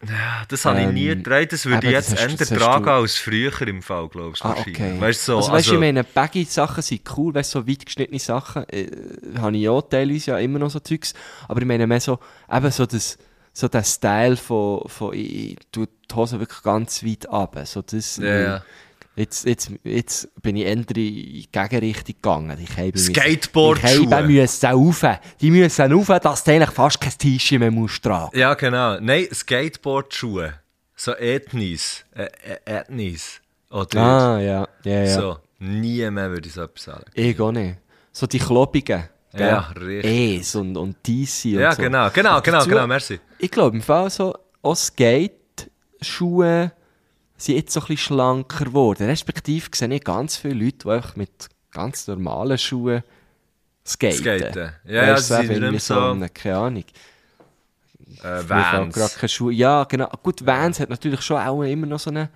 Ja, 0.07 0.43
das 0.49 0.65
habe 0.65 0.81
ich 0.81 0.87
nie 0.89 1.07
Ähm, 1.07 1.17
getragen, 1.23 1.47
das 1.49 1.65
würde 1.65 1.87
ich 1.87 1.93
jetzt 1.93 2.11
eher 2.13 2.37
tragen 2.37 2.85
du- 2.85 2.91
als 2.91 3.15
früher 3.15 3.59
im 3.67 3.81
Fall, 3.81 4.07
glaubst 4.09 4.43
du, 4.43 4.45
Ah, 4.45 4.49
wahrscheinlich. 4.49 4.75
okay. 4.75 5.01
Weißt 5.01 5.21
du, 5.21 5.31
so, 5.31 5.37
also, 5.37 5.51
weißt 5.53 5.67
du, 5.67 5.69
ich 5.71 5.73
also- 5.73 5.79
meine, 5.79 6.03
Baggy-Sachen 6.03 6.83
sind 6.83 7.01
cool, 7.17 7.33
weißt 7.33 7.55
du, 7.55 7.59
so 7.61 7.67
weit 7.67 7.85
geschnittene 7.85 8.19
Sachen, 8.19 8.69
äh, 8.69 8.87
habe 9.39 9.57
ich 9.57 9.67
auch 9.67 9.81
teilweise 9.81 10.31
ja 10.31 10.37
immer 10.37 10.59
noch 10.59 10.69
so 10.69 10.79
Zeugs, 10.79 11.13
aber 11.47 11.61
ich 11.61 11.65
meine 11.67 11.87
mehr 11.87 11.99
so, 12.01 12.19
eben 12.51 12.69
so 12.71 12.85
das, 12.85 13.17
so 13.53 13.67
der 13.67 13.83
Style 13.83 14.35
von, 14.37 14.87
von 14.87 15.13
ich, 15.13 15.53
ich 15.53 15.57
tue 15.71 15.87
die 15.87 16.13
Hose 16.15 16.39
wirklich 16.39 16.61
ganz 16.61 17.03
weit 17.03 17.27
ab, 17.29 17.57
so 17.65 17.81
das, 17.81 18.17
Ja, 18.17 18.37
ja. 18.39 18.63
Jetzt, 19.17 19.45
jetzt, 19.45 19.71
jetzt 19.85 20.41
bin 20.41 20.57
ich 20.57 20.65
eher 20.65 20.73
in 20.73 20.85
die 20.85 21.47
Gegenrichtung 21.51 22.15
gegangen. 22.15 22.57
Ich 22.61 22.75
habe 22.77 22.97
Skateboard-Schuhe. 22.97 24.19
Ich 24.21 24.27
müssen 24.27 24.65
rauf. 24.67 25.05
Die 25.39 25.51
müssen 25.51 25.93
rauf, 25.93 26.07
dass 26.21 26.43
du 26.43 26.51
eigentlich 26.51 26.71
fast 26.71 26.99
kein 26.99 27.17
T-Shirt 27.17 27.59
mehr 27.59 27.71
musst 27.71 28.03
tragen. 28.03 28.37
Ja, 28.37 28.53
genau. 28.55 28.99
Nein, 28.99 29.27
Skateboard-Schuhe. 29.33 30.55
So 30.97 31.13
Ethnis. 31.15 32.03
Äh, 32.13 32.23
äh, 32.43 32.57
Ethnis. 32.79 33.39
Oder 33.71 34.01
Ah, 34.01 34.39
ja, 34.39 34.67
ja, 34.83 35.03
ja. 35.03 35.07
so. 35.13 35.37
Nie 35.59 36.09
mehr 36.11 36.29
würde 36.29 36.47
ich 36.47 36.53
so 36.53 36.63
etwas 36.63 36.83
sagen. 36.83 37.05
Ich 37.13 37.39
auch 37.39 37.51
nicht. 37.53 37.77
So 38.11 38.27
die 38.27 38.39
Klobigen. 38.39 39.03
gell? 39.33 39.47
Ja, 39.47 39.59
richtig. 39.79 40.11
E's 40.11 40.55
und, 40.55 40.75
und 40.77 40.97
DC 41.07 41.45
und 41.45 41.51
Ja, 41.59 41.71
so. 41.73 41.81
genau, 41.81 42.09
genau, 42.09 42.41
genau, 42.41 42.57
Dazu- 42.59 42.69
genau, 42.69 42.87
merci. 42.87 43.19
Ich 43.39 43.49
glaube, 43.51 43.75
im 43.77 43.81
Fall 43.81 44.09
so, 44.09 44.35
auch 44.61 44.75
Skate-Schuhe 44.75 46.71
sind 47.37 47.55
jetzt 47.55 47.73
so 47.73 47.81
ein 47.81 47.87
bisschen 47.87 48.15
schlanker 48.15 48.65
geworden. 48.65 49.07
Respektive 49.07 49.67
sehe 49.73 49.93
ich 49.93 50.03
ganz 50.03 50.37
viele 50.37 50.65
Leute, 50.65 50.77
die 50.85 50.89
einfach 50.89 51.15
mit 51.15 51.29
ganz 51.71 52.07
normalen 52.07 52.57
Schuhen 52.57 53.03
skaten. 53.85 54.17
Skaten. 54.17 54.71
Ja, 54.85 55.05
ja, 55.07 55.15
du, 55.15 55.21
sie 55.21 55.33
eben 55.35 55.47
sind 55.47 55.55
irgendwie 55.63 55.79
so- 55.79 55.99
eine- 55.99 56.29
keine 56.29 56.57
Ahnung. 56.57 56.83
Äh, 58.23 58.49
Vans. 58.49 59.17
Schuhe. 59.31 59.53
Ja, 59.53 59.83
genau. 59.83 60.09
Gut, 60.23 60.45
Vans 60.45 60.79
hat 60.79 60.89
natürlich 60.89 61.21
schon 61.21 61.37
auch 61.37 61.61
immer 61.63 61.85
noch 61.87 61.99
so 61.99 62.09
eine... 62.09 62.29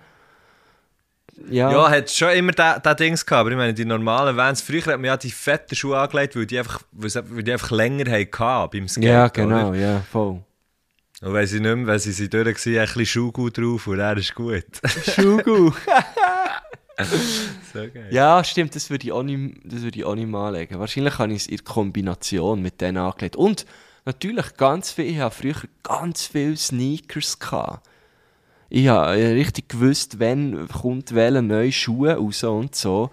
Ja, 1.48 1.70
Ja, 1.70 1.88
hat 1.90 2.10
schon 2.10 2.30
immer 2.32 2.52
das 2.52 2.96
Dings 2.96 3.24
gehabt, 3.24 3.40
aber 3.40 3.50
ich 3.50 3.56
meine, 3.56 3.72
die 3.72 3.86
normalen 3.86 4.36
Vans, 4.36 4.60
früher 4.60 4.80
hat 4.84 4.96
man 4.96 5.04
ja 5.06 5.16
die 5.16 5.30
fetten 5.30 5.74
Schuhe 5.74 5.98
angelegt, 5.98 6.36
weil 6.36 6.44
die 6.44 6.58
einfach, 6.58 6.82
weil 6.92 7.42
die 7.42 7.52
einfach 7.52 7.70
länger 7.70 8.10
hatten 8.10 8.70
beim 8.70 8.88
Skate. 8.88 9.04
ja 9.04 9.24
oder? 9.24 9.30
genau, 9.30 9.72
ja, 9.72 10.00
voll. 10.12 10.42
Und 11.22 11.34
wenn 11.34 11.46
sie 11.46 11.60
nicht 11.60 11.76
mehr, 11.76 11.86
wenn 11.86 11.98
sie 11.98 12.12
sind 12.12 12.32
durch 12.32 12.46
waren, 12.46 12.78
ein 12.78 12.86
bisschen 12.86 13.06
Schuhgut 13.06 13.58
drauf 13.58 13.86
und 13.86 13.98
er 13.98 14.16
ist 14.16 14.34
gut. 14.34 14.64
Schugu. 15.14 15.70
so 17.72 17.80
ja, 18.10 18.42
stimmt, 18.42 18.74
das 18.74 18.88
würde 18.88 19.04
ich 19.04 19.12
auch 19.12 19.22
nicht, 19.22 19.58
das 19.64 19.82
würde 19.82 19.98
ich 19.98 20.04
auch 20.04 20.14
nicht 20.14 20.28
mal 20.28 20.48
anlegen. 20.48 20.78
Wahrscheinlich 20.78 21.18
habe 21.18 21.32
ich 21.32 21.42
es 21.42 21.46
in 21.46 21.62
Kombination 21.62 22.62
mit 22.62 22.80
denen 22.80 22.96
angelegt. 22.96 23.36
Und 23.36 23.66
natürlich 24.06 24.56
ganz 24.56 24.92
viel, 24.92 25.06
ich 25.06 25.18
habe 25.18 25.34
früher 25.34 25.56
ganz 25.82 26.26
viele 26.26 26.56
Sneakers 26.56 27.38
gehabt. 27.38 27.86
Ich 28.70 28.88
habe 28.88 29.16
richtig 29.16 29.68
gewusst, 29.68 30.20
wann 30.20 30.68
kommt 30.68 31.14
welcher 31.14 31.42
neue 31.42 31.72
Schuhe 31.72 32.14
raus 32.14 32.44
und 32.44 32.74
so. 32.74 33.10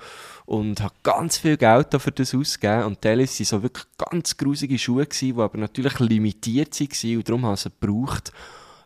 Und 0.47 0.81
habe 0.81 0.95
ganz 1.03 1.37
viel 1.37 1.57
Geld 1.57 1.93
dafür 1.93 2.13
das 2.13 2.33
ausgegeben. 2.33 2.85
Und 2.85 3.01
teilweise 3.01 3.39
waren 3.39 3.45
so 3.45 3.63
wirklich 3.63 3.85
ganz 3.97 4.37
grusige 4.37 4.79
Schuhe, 4.79 5.05
gewesen, 5.05 5.35
die 5.35 5.41
aber 5.41 5.57
natürlich 5.57 5.99
limitiert 5.99 6.79
waren 6.79 7.17
und 7.17 7.29
darum 7.29 7.45
habe 7.45 7.55
ich 7.55 7.59
sie 7.59 7.69
gebraucht. 7.69 8.31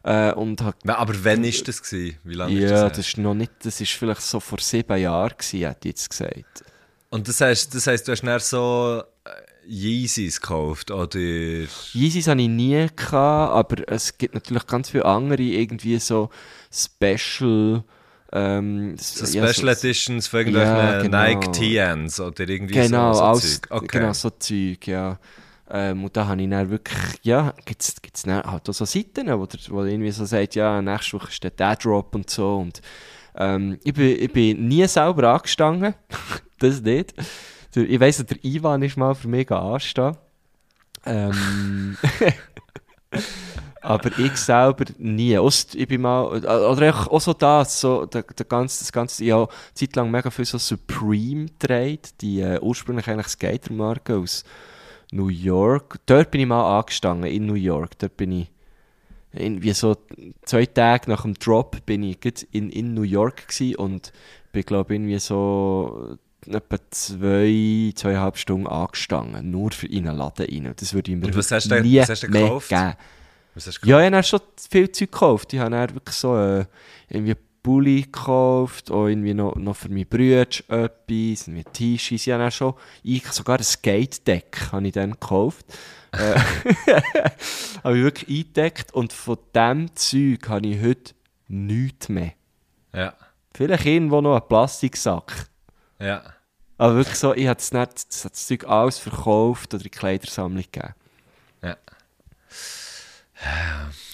Äh, 0.03 0.33
und 0.33 0.59
habe 0.61 0.75
Na, 0.83 0.97
Aber 0.97 1.13
wann 1.23 1.43
war 1.43 1.51
das? 1.63 1.83
Gewesen? 1.83 2.17
Wie 2.23 2.33
lange 2.33 2.53
ist 2.55 2.63
ja, 2.63 2.69
das? 2.69 2.97
das 2.97 2.97
her? 2.97 2.99
ist 2.99 3.17
noch 3.19 3.35
nicht, 3.35 3.51
das 3.63 3.79
ist 3.79 3.91
vielleicht 3.91 4.21
so 4.21 4.39
vor 4.39 4.59
sieben 4.59 4.97
Jahren 4.97 5.33
gewesen, 5.37 5.67
hätte 5.67 5.87
ich 5.87 5.91
jetzt 5.93 6.09
gesagt. 6.09 6.63
Und 7.11 7.27
das 7.27 7.41
heisst, 7.41 7.75
das 7.75 7.85
heisst, 7.85 8.07
du 8.07 8.13
hast 8.13 8.23
dann 8.23 8.39
so 8.39 9.03
äh, 9.25 9.29
Yeezys 9.69 10.41
gekauft, 10.41 10.89
oder? 10.89 11.19
Yeezys 11.93 12.27
hatte 12.27 12.41
ich 12.41 12.49
nie, 12.49 12.87
gehabt, 12.95 13.13
aber 13.53 13.87
es 13.87 14.17
gibt 14.17 14.33
natürlich 14.33 14.65
ganz 14.65 14.89
viele 14.89 15.05
andere, 15.05 15.43
irgendwie 15.43 15.99
so 15.99 16.31
Special, 16.73 17.83
ähm, 18.33 18.95
So 18.97 19.25
ja, 19.25 19.47
Special 19.47 19.75
so- 19.75 19.81
Editions 19.87 20.27
von 20.27 20.39
irgendwelchen 20.39 20.75
Ja, 20.75 21.01
genau. 21.01 21.17
Nike 21.23 21.51
TNs 21.51 22.19
oder 22.19 22.47
irgendwie 22.47 22.73
Genau, 22.75 23.13
so, 23.13 23.19
so 23.19 23.25
alles, 23.25 23.61
Zeug. 23.61 23.67
Okay. 23.71 23.87
genau, 23.99 24.13
so 24.13 24.29
Zeug, 24.29 24.87
ja. 24.87 25.19
Ähm, 25.69 26.03
und 26.03 26.17
da 26.17 26.27
habe 26.27 26.41
ich 26.41 26.49
dann 26.49 26.69
wirklich, 26.69 26.97
ja, 27.23 27.53
gibt 27.65 27.81
es 27.81 27.95
halt 28.27 28.45
auch 28.45 28.73
so 28.73 28.83
Seiten, 28.85 29.27
wo, 29.39 29.45
der, 29.45 29.59
wo 29.69 29.83
irgendwie 29.83 30.11
so 30.11 30.25
sagt, 30.25 30.55
ja, 30.55 30.81
nächste 30.81 31.13
Woche 31.13 31.31
steht 31.31 31.59
der 31.59 31.75
Drop 31.77 32.13
und 32.13 32.29
so. 32.29 32.57
Und 32.57 32.81
ähm, 33.35 33.79
ich, 33.83 33.93
bin, 33.93 34.21
ich 34.21 34.33
bin 34.33 34.67
nie 34.67 34.85
selber 34.87 35.33
angestanden, 35.33 35.93
das 36.59 36.81
nicht. 36.81 37.13
Ich 37.73 37.99
weiss, 38.01 38.17
der 38.25 38.43
Ivan 38.43 38.81
ist 38.83 38.97
mal 38.97 39.15
für 39.15 39.29
mich 39.29 39.49
anstehen. 39.49 40.17
Ähm, 41.05 41.97
aber 43.81 44.17
ich 44.19 44.35
selber 44.37 44.85
nie. 44.97 45.37
Ausser, 45.37 45.77
ich 45.77 45.87
bin 45.87 46.01
mal, 46.01 46.25
oder 46.25 46.89
auch, 46.95 47.07
auch 47.07 47.21
so 47.21 47.33
das, 47.33 47.79
so, 47.81 48.05
der, 48.05 48.23
der 48.23 48.45
ganze, 48.45 48.79
das 48.79 48.91
ganze, 48.91 49.23
ich 49.23 49.31
habe 49.31 49.47
eine 49.51 49.73
Zeit 49.73 49.95
lang 49.95 50.09
mega 50.11 50.29
viel 50.29 50.45
so 50.45 50.57
Supreme 50.57 51.45
getragen, 51.47 51.99
die 52.21 52.41
äh, 52.41 52.59
ursprünglich 52.61 53.07
eigentlich 53.07 53.27
Skatermarke 53.27 54.17
aus 54.17 54.43
New 55.11 55.27
York. 55.29 55.97
Dort 56.05 56.31
bin 56.31 56.41
ich 56.41 56.47
mal 56.47 56.79
angestanden, 56.79 57.29
in 57.29 57.45
New 57.45 57.55
York. 57.55 57.97
Dort 57.99 58.15
bin 58.17 58.31
ich, 58.31 58.51
irgendwie 59.33 59.73
so 59.73 59.95
zwei 60.45 60.65
Tage 60.65 61.09
nach 61.09 61.21
dem 61.23 61.33
Drop 61.35 61.85
bin 61.85 62.03
ich 62.03 62.17
in, 62.51 62.69
in 62.69 62.93
New 62.93 63.03
York 63.03 63.47
gsi 63.47 63.75
und 63.77 64.11
bin, 64.51 64.63
glaube 64.63 64.93
irgendwie 64.95 65.19
so 65.19 66.17
etwa 66.47 66.77
zwei, 66.89 67.91
zweieinhalb 67.95 68.37
Stunden 68.37 68.67
angestanden, 68.67 69.49
nur 69.51 69.71
für 69.71 69.87
in 69.87 70.07
einen 70.07 70.17
Laden 70.17 70.45
rein. 70.65 70.73
Das 70.75 70.93
würde 70.93 71.11
ich 71.11 71.17
mir 71.17 71.27
Und 71.27 71.37
was 71.37 71.51
hast 71.51 71.69
du- 71.71 71.81
nie 71.81 71.99
was 71.99 72.09
hast 72.09 72.23
du 72.23 72.27
mehr 72.29 72.41
gekauft? 72.43 72.69
geben. 72.69 72.93
Ja, 73.83 73.99
ich 73.99 74.05
habe 74.05 74.11
dann 74.11 74.23
schon 74.23 74.39
viel 74.69 74.91
Zeug 74.91 75.11
gekauft. 75.11 75.53
Ich 75.53 75.59
habe 75.59 75.71
dann 75.71 75.93
wirklich 75.93 76.15
so 76.15 76.37
äh, 76.37 76.65
irgendwie 77.09 77.35
Pulli 77.63 78.03
gekauft, 78.03 78.89
auch 78.89 79.07
irgendwie 79.07 79.33
noch, 79.33 79.55
noch 79.55 79.75
für 79.75 79.89
meine 79.89 80.05
Brüder 80.05 80.41
etwas, 80.41 80.67
irgendwie 81.47 81.63
T-Shirts. 81.63 82.27
Ich 82.27 82.33
habe 82.33 82.43
dann 82.43 82.51
schon, 82.51 82.73
ich, 83.03 83.25
sogar 83.31 83.57
ein 83.59 83.63
Skate-Deck 83.63 84.71
habe 84.71 84.87
ich 84.87 84.93
dann 84.93 85.11
gekauft. 85.11 85.65
äh, 86.13 86.39
habe 87.83 87.97
ich 87.97 88.03
wirklich 88.03 88.39
eingedeckt 88.39 88.93
und 88.93 89.13
von 89.13 89.37
diesem 89.53 89.95
Zeug 89.95 90.49
habe 90.49 90.67
ich 90.67 90.81
heute 90.81 91.13
nichts 91.47 92.09
mehr. 92.09 92.33
Ja, 92.93 93.13
Vielleicht 93.53 93.85
irgendwo 93.85 94.21
noch 94.21 94.35
einen 94.35 94.47
Plastiksack. 94.47 95.47
ja. 95.99 96.23
Aber 96.77 96.95
wirklich 96.95 97.17
so, 97.17 97.35
ich 97.35 97.45
habe 97.45 97.57
das, 97.57 97.71
nicht, 97.71 97.91
das, 98.09 98.21
das 98.23 98.47
Zeug 98.47 98.67
alles 98.67 98.97
verkauft 98.97 99.71
oder 99.75 99.81
in 99.81 99.83
die 99.83 99.89
Kleidersammlung 99.91 100.63
gegeben. 100.63 100.95
Ja. 101.61 101.77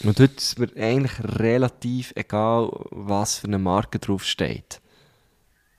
Und 0.04 0.20
heute 0.20 0.36
ist 0.36 0.60
mir 0.60 0.70
eigentlich 0.78 1.20
relativ 1.40 2.14
egal, 2.16 2.70
was 2.92 3.40
für 3.40 3.48
eine 3.48 3.58
Marke 3.58 4.00
drauf 4.00 4.24
steht. 4.24 4.80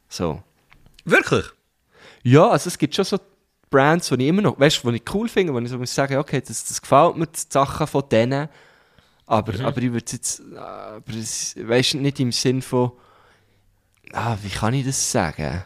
So. 0.09 0.43
Wirklich? 1.05 1.47
Ja, 2.23 2.49
also 2.49 2.69
es 2.69 2.79
gibt 2.79 2.95
schon 2.95 3.05
so 3.05 3.19
Brands, 3.71 4.09
die 4.09 4.15
ich 4.15 4.29
immer 4.29 4.43
noch, 4.43 4.59
weißt 4.59 4.83
du, 4.83 4.91
die 4.91 4.97
ich 4.99 5.15
cool 5.15 5.29
finde, 5.29 5.55
wo 5.55 5.59
ich 5.59 5.69
so 5.69 5.79
muss 5.79 5.95
sagen, 5.95 6.17
okay, 6.17 6.41
das, 6.41 6.65
das 6.65 6.81
gefällt 6.81 7.17
mir, 7.17 7.27
die 7.27 7.41
Sachen 7.49 7.87
von 7.87 8.09
denen. 8.11 8.49
Aber, 9.27 9.53
aber 9.65 9.83
ich 9.83 9.93
würde 9.93 10.07
es 10.07 10.13
jetzt, 10.13 10.41
äh, 10.41 10.57
aber 10.57 11.13
es, 11.15 11.55
weißt 11.57 11.95
du, 11.95 11.99
nicht 11.99 12.19
im 12.21 12.33
Sinn 12.33 12.63
von, 12.63 12.93
ah, 14.13 14.37
wie 14.43 14.49
kann 14.49 14.75
ich 14.75 14.87
das 14.87 15.13
sagen? 15.13 15.65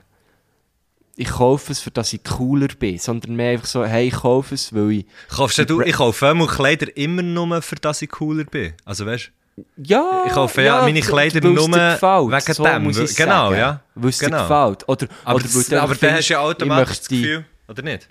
Ich 1.17 1.29
kaufe 1.29 1.73
es, 1.73 1.81
für 1.81 1.91
dass 1.91 2.13
ich 2.13 2.25
cooler 2.25 2.69
bin, 2.69 2.99
sondern 2.99 3.37
mehr 3.37 3.53
einfach 3.53 3.67
so, 3.67 3.85
hey, 3.85 4.09
ich 4.09 4.15
kaufe 4.15 4.55
es, 4.55 4.75
weil 4.75 4.91
ich... 4.93 5.07
Kaufst 5.29 5.59
du, 5.69 5.81
ich 5.83 5.95
kaufe 5.95 6.27
immer 6.27 6.47
Kleider 6.47 6.97
immer 6.97 7.23
nur, 7.23 7.61
für 7.63 7.77
dass 7.77 8.03
ich 8.03 8.09
cooler 8.11 8.45
bin. 8.45 8.73
Also 8.85 9.05
weißt 9.05 9.31
Ja, 9.77 10.25
Ich 10.27 10.33
kaufe 10.33 10.63
ja 10.63 10.81
meine 10.83 11.01
Kleider 11.01 11.41
nur 11.43 11.69
gefällt, 11.69 12.31
wegen 12.33 12.55
so 12.55 12.65
dem, 12.65 12.83
muss 12.85 12.99
ich 12.99 13.15
genau, 13.15 13.51
sagen. 13.51 13.57
ja. 13.59 13.81
Weil 13.95 14.09
es 14.11 14.19
Genau. 14.19 14.37
dir 14.39 14.43
gefällt. 14.49 14.89
Oder, 14.89 15.07
Aber, 15.25 15.37
oder 15.37 15.45
weil 15.55 15.65
du 15.65 15.83
aber 15.83 15.95
dann 15.95 16.15
hast 16.15 16.29
du 16.29 16.33
ja 16.33 16.41
automatisch 16.41 16.99
das 16.99 17.09
Gefühl, 17.09 17.45
oder 17.73 17.83
nicht? 17.83 18.07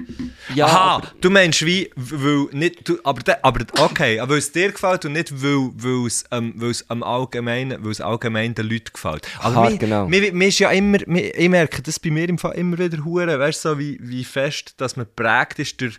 Ja, 0.54 0.66
Aha, 0.66 0.96
aber- 0.98 1.12
du 1.22 1.30
meinst 1.30 1.66
wie, 1.66 1.90
weil 1.96 2.48
nicht, 2.52 2.88
du, 2.88 2.98
aber, 3.04 3.22
de, 3.22 3.36
aber 3.42 3.66
okay, 3.80 4.20
aber 4.20 4.32
weil 4.32 4.38
es 4.40 4.52
dir 4.52 4.72
gefällt 4.72 5.06
und 5.06 5.14
nicht, 5.14 5.32
weil, 5.44 5.70
weil 5.76 6.08
es, 6.08 6.24
ähm, 6.32 6.54
weil 6.56 6.72
es 6.72 6.90
am 6.90 7.04
Allgemeinen, 7.04 7.84
weil 7.84 7.92
es 7.92 8.02
allgemein 8.02 8.54
den 8.56 8.68
Leuten 8.70 8.92
gefällt. 8.94 9.28
Aber 9.40 9.56
Aha, 9.58 9.70
mir, 9.70 9.78
genau. 9.78 10.08
mir, 10.08 10.34
mir 10.34 10.48
ist 10.48 10.60
ja 10.60 10.72
immer, 10.72 10.98
mir, 11.06 11.38
ich 11.38 11.50
merke 11.50 11.82
das 11.82 12.00
bei 12.00 12.10
mir 12.10 12.28
im 12.28 12.38
Fall 12.38 12.54
immer 12.54 12.78
wieder 12.78 13.04
hure, 13.06 13.40
weißt 13.40 13.64
du, 13.66 13.70
so 13.70 13.80
wie, 13.80 13.98
wie 14.02 14.24
fest, 14.24 14.74
dass 14.78 14.96
man 14.96 15.06
geprägt 15.06 15.60
ist 15.60 15.80
durch, 15.82 15.98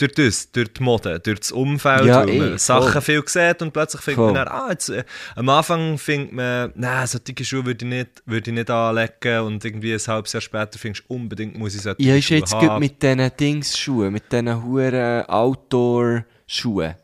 durch 0.00 0.12
das, 0.12 0.50
durch 0.52 0.72
die 0.72 0.82
Mode, 0.82 1.20
durch 1.20 1.40
das 1.40 1.52
Umfeld, 1.52 2.04
Ja, 2.06 2.26
weil 2.26 2.38
man 2.38 2.58
Sachen 2.58 2.92
voll. 2.92 3.02
viel 3.02 3.22
sieht 3.26 3.62
und 3.62 3.72
plötzlich 3.72 4.02
findet 4.02 4.16
Voll. 4.16 4.32
man 4.32 4.44
dann, 4.46 4.48
ah, 4.48 4.68
jetzt, 4.70 4.88
äh, 4.88 5.04
am 5.36 5.48
Anfang 5.48 5.98
findet 5.98 6.32
man, 6.32 6.72
nein, 6.74 7.06
solche 7.06 7.44
Schuhe 7.44 7.66
würde 7.66 7.84
ich, 7.84 7.88
nicht, 7.90 8.22
würde 8.26 8.50
ich 8.50 8.54
nicht 8.54 8.70
anlegen 8.70 9.40
und 9.40 9.64
irgendwie 9.64 9.92
ein 9.94 10.00
halbes 10.06 10.32
Jahr 10.32 10.40
später 10.40 10.78
findest 10.78 11.04
du 11.08 11.14
unbedingt, 11.14 11.58
muss 11.58 11.74
ich 11.74 11.82
solche 11.82 12.02
Ja, 12.02 12.14
ist 12.16 12.28
jetzt 12.30 12.52
gut 12.58 12.78
mit 12.78 13.02
diesen 13.02 13.30
Dingsschuhen, 13.36 14.12
mit 14.12 14.30
diesen 14.32 14.62
huren 14.64 15.24
Outdoor-Schuhen. 15.26 16.94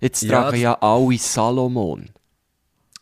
Jetzt 0.00 0.28
tragen 0.28 0.56
ja 0.60 0.74
alle 0.80 1.18
Salomon. 1.18 2.08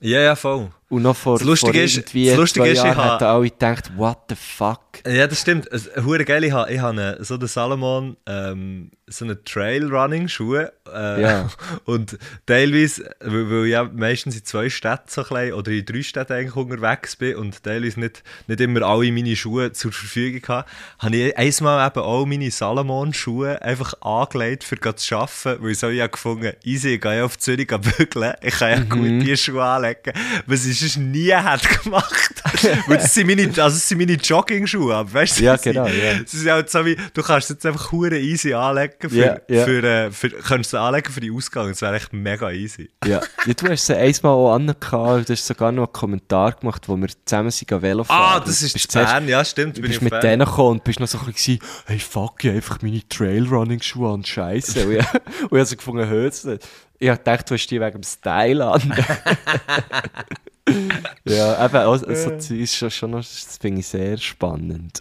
Ja, 0.00 0.20
ja, 0.20 0.36
voll. 0.36 0.70
Und 0.90 1.02
noch 1.02 1.16
vor, 1.16 1.38
Das 1.38 1.46
Lustige 1.46 1.72
vor 1.74 1.82
ist- 1.82 1.96
irgendwie 1.98 2.26
das 2.28 2.36
Lustige 2.38 2.66
ist, 2.66 2.78
ich 2.78 2.84
Jahren 2.84 3.22
alle 3.22 3.50
gedacht, 3.50 3.92
what 3.96 4.18
the 4.30 4.34
fuck? 4.34 4.80
Ja, 5.06 5.26
das 5.26 5.40
stimmt. 5.42 5.68
Hure 6.02 6.24
geil, 6.24 6.42
ich 6.44 6.52
habe 6.52 6.72
ich 6.72 6.82
eine- 6.82 7.22
so 7.22 7.36
den 7.36 7.46
Salomon, 7.46 8.16
ähm, 8.26 8.90
so 9.06 9.24
eine 9.24 9.42
Trail-Running-Schuhe. 9.44 10.72
Äh, 10.92 11.22
Ja. 11.22 11.48
Und 11.84 12.18
teilweise, 12.46 13.10
weil, 13.20 13.50
weil 13.50 13.64
ich 13.66 13.72
ja 13.72 13.84
meistens 13.84 14.36
in 14.36 14.44
zwei 14.44 14.68
Städten 14.70 15.04
so 15.08 15.22
klein 15.24 15.52
oder 15.52 15.70
in 15.70 15.84
drei 15.84 16.02
Städten 16.02 16.32
eigentlich 16.32 16.56
unterwegs 16.56 17.16
bin 17.16 17.36
und 17.36 17.62
teilweise 17.62 18.00
nicht, 18.00 18.22
nicht 18.46 18.60
immer 18.60 18.82
alle 18.82 19.12
meine 19.12 19.36
Schuhe 19.36 19.72
zur 19.72 19.92
Verfügung 19.92 20.42
habe, 20.48 20.68
habe 20.98 21.16
ich 21.16 21.36
einmal 21.36 21.86
eben 21.86 22.00
auch 22.00 22.26
meine 22.26 22.50
Salomon-Schuhe 22.50 23.60
einfach 23.62 23.94
angelegt, 24.00 24.64
für 24.64 24.78
zu 24.96 25.16
arbeiten, 25.16 25.62
weil 25.62 25.70
ich 25.72 25.78
so 25.78 25.88
ja 25.90 26.06
gefunden 26.06 26.52
easy, 26.64 26.94
ich 26.94 27.00
gehe 27.00 27.18
ja 27.18 27.24
auf 27.24 27.38
Zürich 27.38 27.68
bügeln, 27.68 28.34
ich 28.42 28.54
kann 28.58 28.70
ja 28.70 28.80
gut 28.80 28.98
Mhm. 28.98 29.20
diese 29.20 29.36
Schuhe 29.36 29.62
anlegen, 29.64 30.12
was 30.46 30.64
ich 30.66 30.77
sonst 30.78 30.96
nie 30.98 31.32
hätte 31.32 31.68
gemacht. 31.82 32.42
weil 32.86 32.96
das 32.98 33.14
sind 33.14 33.26
meine, 33.26 33.42
also 33.48 33.60
das 33.60 33.88
sind 33.88 33.98
meine 33.98 34.12
Jogging-Schuhe, 34.14 34.94
aber 34.94 35.12
weißt 35.12 35.38
du, 35.40 35.44
Ja, 35.44 35.56
genau, 35.56 35.86
ja. 35.86 36.14
Sie 36.26 36.38
sind 36.38 36.50
halt 36.50 36.70
so 36.70 36.84
wie, 36.84 36.96
du 37.14 37.22
kannst 37.22 37.50
es 37.50 37.56
jetzt 37.56 37.66
einfach 37.66 37.92
hure 37.92 38.18
easy 38.18 38.52
anlegen 38.54 39.08
für, 39.10 39.14
Ja, 39.16 39.38
ja. 39.48 39.64
für, 39.64 39.82
äh, 39.84 40.10
für, 40.10 40.30
kannst 40.30 40.72
es 40.72 40.74
anlegen 40.74 41.12
für 41.12 41.20
die 41.20 41.30
Ausgang, 41.30 41.68
das 41.68 41.82
wäre 41.82 41.96
echt 41.96 42.12
mega 42.12 42.50
easy. 42.50 42.90
Ja. 43.06 43.20
ja, 43.46 43.54
du 43.54 43.68
hast 43.68 43.86
sie 43.86 43.94
einmal 43.96 44.32
auch 44.32 44.54
angehabt, 44.54 45.28
du 45.28 45.32
hast 45.32 45.46
sogar 45.46 45.72
noch 45.72 45.84
einen 45.84 45.92
Kommentar 45.92 46.52
gemacht, 46.52 46.88
wo 46.88 46.96
wir 46.96 47.08
zusammen 47.24 47.50
sind 47.50 47.70
Velo 47.70 48.04
fahren. 48.04 48.36
Ah, 48.36 48.40
das 48.40 48.62
ist 48.62 48.72
bist 48.72 48.84
zu 48.90 48.98
zuerst- 48.98 49.12
Bern, 49.12 49.28
ja 49.28 49.44
stimmt, 49.44 49.76
Du 49.76 49.82
bin 49.82 49.88
bist 49.90 49.96
ich 49.98 50.02
mit 50.02 50.10
Bern. 50.10 50.22
denen 50.22 50.44
gekommen 50.46 50.70
und 50.78 50.84
bist 50.84 51.00
noch 51.00 51.08
so 51.08 51.18
ein 51.18 51.26
bisschen, 51.32 51.58
hey 51.86 51.98
fuck, 51.98 52.42
ich 52.44 52.50
einfach 52.50 52.80
meine 52.82 53.06
Trailrunning-Schuhe 53.08 54.12
an, 54.14 54.24
scheisse. 54.24 54.86
und 54.86 54.92
ich, 54.94 54.98
und 55.50 55.52
ich 55.52 55.58
hab 55.60 55.66
so 55.66 55.76
gefunden, 55.76 56.08
hörst 56.08 56.44
du? 56.44 56.58
Ich 57.00 57.08
gedacht, 57.08 57.48
du 57.48 57.54
hast 57.54 57.66
die 57.68 57.80
wegen 57.80 57.92
dem 57.92 58.02
Style 58.02 58.64
an. 58.66 58.82
ja, 61.24 61.64
eben, 61.64 61.76
also, 61.76 62.06
also, 62.06 62.30
das 62.30 62.50
ist 62.50 62.74
schon, 62.76 62.90
schon 62.90 63.10
noch, 63.10 63.18
das 63.20 63.58
finde 63.60 63.80
ich 63.80 63.86
sehr 63.86 64.16
spannend. 64.18 65.00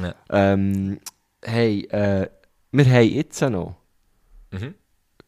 Ja. 0.00 0.14
Ähm, 0.30 0.98
hey, 1.42 1.84
äh, 1.90 2.28
wir 2.72 2.84
haben 2.86 3.08
jetzt 3.08 3.40
noch, 3.40 3.76
Mhm. 4.50 4.74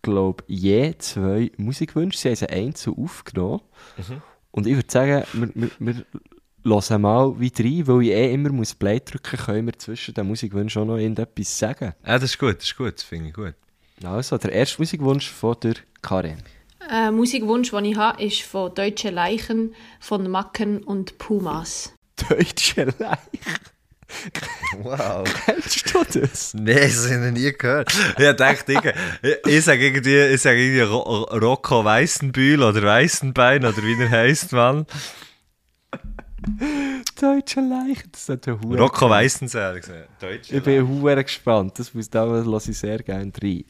glaube 0.03 0.45
je 0.47 0.95
zwei 0.99 1.51
Musikwünsche. 1.57 2.19
Sie 2.19 2.29
haben 2.29 2.37
sie 2.37 2.49
einzeln 2.49 2.95
aufgenommen. 2.97 3.61
Mhm. 3.97 4.23
Und 4.53 4.67
ich 4.67 4.77
würde 4.77 4.91
sagen, 4.91 5.25
wir, 5.33 5.51
wir, 5.55 5.71
wir 5.79 6.05
hören 6.65 7.03
mal 7.03 7.39
wieder 7.41 7.65
rein, 7.65 7.87
weil 7.87 8.03
ich 8.03 8.11
eh 8.11 8.33
immer 8.35 8.51
muss 8.51 8.75
Play 8.75 9.01
drücken 9.01 9.37
können 9.37 9.67
wir 9.67 9.79
zwischen 9.79 10.15
den 10.15 10.27
Musikwünschen 10.27 10.83
auch 10.83 10.87
noch 10.87 10.97
irgendetwas 10.97 11.59
sagen. 11.59 11.93
Ja, 12.07 12.19
das 12.19 12.25
ist 12.31 12.39
gut, 12.39 12.57
das 12.59 12.65
ist 12.65 12.77
gut, 12.77 12.95
das 12.95 13.03
finde 13.03 13.29
ich 13.29 13.35
gut. 13.35 13.55
Also, 14.05 14.39
der 14.39 14.53
erste 14.53 14.81
Musikwunsch 14.81 15.31
von 15.31 15.57
der 15.63 15.75
Karin. 16.03 16.39
Ein 16.89 17.15
Musikwunsch, 17.15 17.71
den 17.71 17.85
ich 17.85 17.97
habe, 17.97 18.23
ist 18.23 18.43
von 18.43 18.75
Deutsche 18.75 19.11
Leichen, 19.11 19.75
von 19.99 20.31
Macken 20.31 20.83
und 20.83 21.19
Pumas. 21.19 21.93
Deutsche 22.29 22.95
Leich. 22.99 23.19
Wow. 24.83 25.25
Kennst 25.45 25.93
du 25.93 26.21
das? 26.21 26.55
Nee, 26.55 26.75
das 26.75 27.07
habe 27.07 27.15
ich 27.15 27.21
noch 27.21 27.31
nie 27.33 27.53
gehört. 27.53 27.93
Ich 28.17 28.37
dachte, 28.37 28.73
ich, 28.73 28.81
ich, 29.23 29.47
ich 29.47 29.65
sage 29.65 29.87
irgendwie, 29.87 30.17
ich 30.17 30.41
sage 30.41 30.63
irgendwie 30.63 30.83
Ro 30.83 31.23
Rocco 31.25 31.85
Weissenbühl 31.85 32.63
oder 32.63 32.83
Weissenbein 32.83 33.65
oder 33.65 33.77
wie 33.79 34.01
er 34.01 34.11
heisst, 34.11 34.53
Mann. 34.53 34.87
Deutsche 37.21 37.61
Leich. 37.61 38.05
Das 38.13 38.29
ist 38.29 38.47
ja 38.47 38.59
hure. 38.61 38.79
Rocco 38.79 39.11
Weissensee. 39.11 39.81
Deutsch. 40.21 40.53
Ich 40.53 40.63
bin 40.63 40.87
hure 40.89 41.23
gespannt. 41.23 41.79
Das 41.79 41.93
muss 41.93 42.09
da 42.09 42.25
lasse 42.25 42.71
ich 42.71 42.79
sehr 42.79 42.99
gerne 42.99 43.33
rein. 43.43 43.65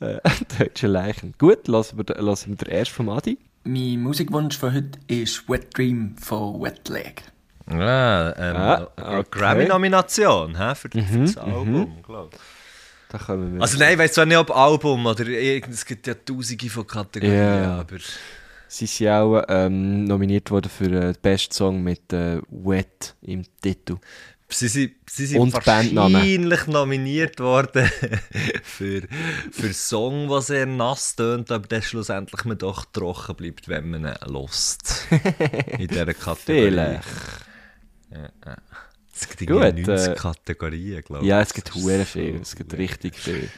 Äh, 0.00 0.18
Deutsche 0.58 0.86
Leichen. 0.86 1.34
Gut, 1.38 1.68
lassen 1.68 1.98
wir, 1.98 2.22
lassen 2.22 2.50
wir 2.50 2.56
den 2.56 2.68
ersten 2.72 2.94
vom 2.94 3.08
Adi. 3.10 3.38
Mein 3.64 4.00
Musikwunsch 4.02 4.58
von 4.58 4.74
heute 4.74 4.98
ist 5.06 5.48
Wet 5.48 5.76
Dream 5.76 6.16
von 6.18 6.60
Wet 6.62 6.88
Leg. 6.88 7.22
Ja, 7.70 8.36
ähm, 8.36 8.56
Ah, 8.56 8.88
eine 8.96 9.18
okay. 9.20 9.28
Grammy-Nomination 9.30 10.54
für, 10.74 10.88
für 10.90 11.18
das 11.18 11.36
Album, 11.38 12.02
glaube 12.02 12.30
ich. 12.34 12.40
Da 13.08 13.18
kommen 13.18 13.54
wir. 13.54 13.62
Also 13.62 13.78
nein, 13.78 13.94
ich 13.94 13.98
weiß 13.98 14.12
zwar 14.12 14.26
nicht, 14.26 14.36
ob 14.36 14.54
Album 14.54 15.06
oder 15.06 15.26
es 15.28 15.86
gibt 15.86 16.06
ja 16.06 16.14
tausende 16.14 16.68
von 16.68 16.86
Kategorien, 16.86 17.38
Ja. 17.38 17.80
aber... 17.80 17.96
Sie 18.66 18.86
sind 18.86 19.08
auch 19.08 19.40
ähm, 19.48 20.02
nominiert 20.04 20.50
worden 20.50 20.68
für 20.68 20.86
äh, 20.86 21.12
den 21.12 21.16
besten 21.22 21.52
Song 21.54 21.82
mit 21.84 22.12
äh, 22.12 22.40
Wet 22.50 23.14
im 23.22 23.44
Titel. 23.62 23.98
Sie 24.54 24.68
sind, 24.68 24.92
sie 25.10 25.26
sind 25.26 25.52
wahrscheinlich 25.52 26.66
nominiert 26.68 27.40
worden 27.40 27.90
für, 28.62 29.02
für 29.50 29.72
Song, 29.72 30.28
der 30.28 30.40
sehr 30.42 30.66
nass 30.66 31.16
tönt, 31.16 31.50
aber 31.50 31.66
der 31.66 31.82
schlussendlich 31.82 32.44
man 32.44 32.56
doch 32.58 32.84
trocken 32.84 33.34
bleibt, 33.34 33.68
wenn 33.68 33.90
man 33.90 34.04
ihn 34.04 34.14
lost. 34.26 35.06
In 35.78 35.88
dieser 35.88 36.14
Kategorie. 36.14 36.70
Vielleicht. 36.70 37.04
Es 39.14 39.28
gibt 39.28 39.50
Gut, 39.50 39.62
irgendwie 39.62 39.90
90 39.90 40.08
äh, 40.08 40.14
Kategorien, 40.14 41.02
glaube 41.02 41.24
ich. 41.24 41.28
Ja, 41.28 41.40
es 41.40 41.52
gibt 41.52 41.72
so 41.72 41.88
viel. 42.04 42.40
Es 42.40 42.54
gibt 42.54 42.74
richtig 42.74 43.16
viel. 43.16 43.48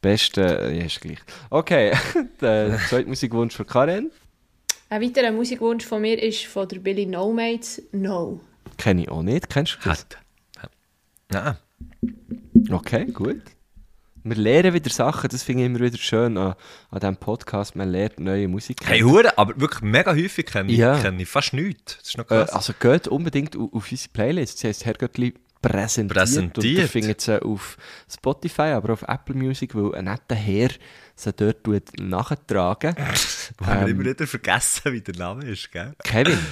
Beste, 0.00 0.42
äh, 0.42 0.78
ja, 0.78 0.84
ist 0.84 1.00
gleich. 1.00 1.18
Okay, 1.50 1.92
der 2.40 2.78
zweite 2.88 3.08
Musikwunsch 3.08 3.54
von 3.54 3.66
Karen. 3.66 4.10
Ein 4.88 5.02
weiterer 5.02 5.32
Musikwunsch 5.32 5.86
von 5.86 6.02
mir 6.02 6.20
ist 6.22 6.44
von 6.46 6.68
der 6.68 6.78
Billy 6.80 7.06
No 7.06 7.32
Mates, 7.32 7.82
No. 7.92 8.40
Kenne 8.76 9.02
ich 9.02 9.08
auch 9.10 9.22
nicht. 9.22 9.48
Kennst 9.50 9.78
du 9.82 9.88
das? 9.88 10.06
Ja. 11.32 11.56
Okay, 12.70 13.06
gut. 13.06 13.40
Wir 14.24 14.36
lernen 14.36 14.72
wieder 14.72 14.90
Sachen, 14.90 15.28
das 15.30 15.42
finde 15.42 15.62
ich 15.64 15.66
immer 15.70 15.80
wieder 15.80 15.98
schön 15.98 16.36
an, 16.38 16.54
an 16.90 17.00
diesem 17.00 17.16
Podcast. 17.16 17.74
Man 17.74 17.90
lernt 17.90 18.20
neue 18.20 18.46
Musik. 18.46 18.78
Hey, 18.84 18.98
kennen. 18.98 19.10
Hure, 19.10 19.36
aber 19.36 19.60
wirklich 19.60 19.82
mega 19.82 20.12
häufig 20.14 20.46
kenne 20.46 20.70
ich, 20.70 20.78
Ja. 20.78 20.96
kenne 21.00 21.20
ich 21.22 21.28
fast 21.28 21.52
nichts. 21.54 21.96
Das 21.98 22.08
ist 22.10 22.18
noch 22.18 22.26
Äh, 22.26 22.44
krass. 22.44 22.50
also 22.50 22.72
geht 22.78 23.08
unbedingt 23.08 23.56
au- 23.56 23.70
auf 23.72 23.90
unsere 23.90 24.10
Playlist. 24.12 24.58
Sie 24.58 24.68
heißt 24.68 24.84
Herrgöttli 24.84 25.34
präsentiert. 25.60 26.16
Und 26.18 26.22
Präsentiert. 26.22 26.64
ihr 26.64 26.88
findet 26.88 27.20
sie 27.20 27.42
auf 27.42 27.76
Spotify, 28.08 28.62
aber 28.74 28.90
auch 28.90 29.02
auf 29.02 29.08
Apple 29.08 29.34
Music, 29.34 29.74
weil 29.74 29.92
ein 29.96 30.04
netter 30.04 30.36
Herr 30.36 30.70
sie 31.16 31.32
dort 31.32 31.64
tut 31.64 31.98
nachtragen. 32.00 32.94
Wir 33.58 33.68
ähm, 33.68 33.88
immer 33.88 34.04
wieder 34.04 34.26
vergessen, 34.28 34.92
wie 34.92 35.00
der 35.00 35.16
Name 35.16 35.44
ist, 35.46 35.70
gell? 35.72 35.94
Kevin. 36.04 36.38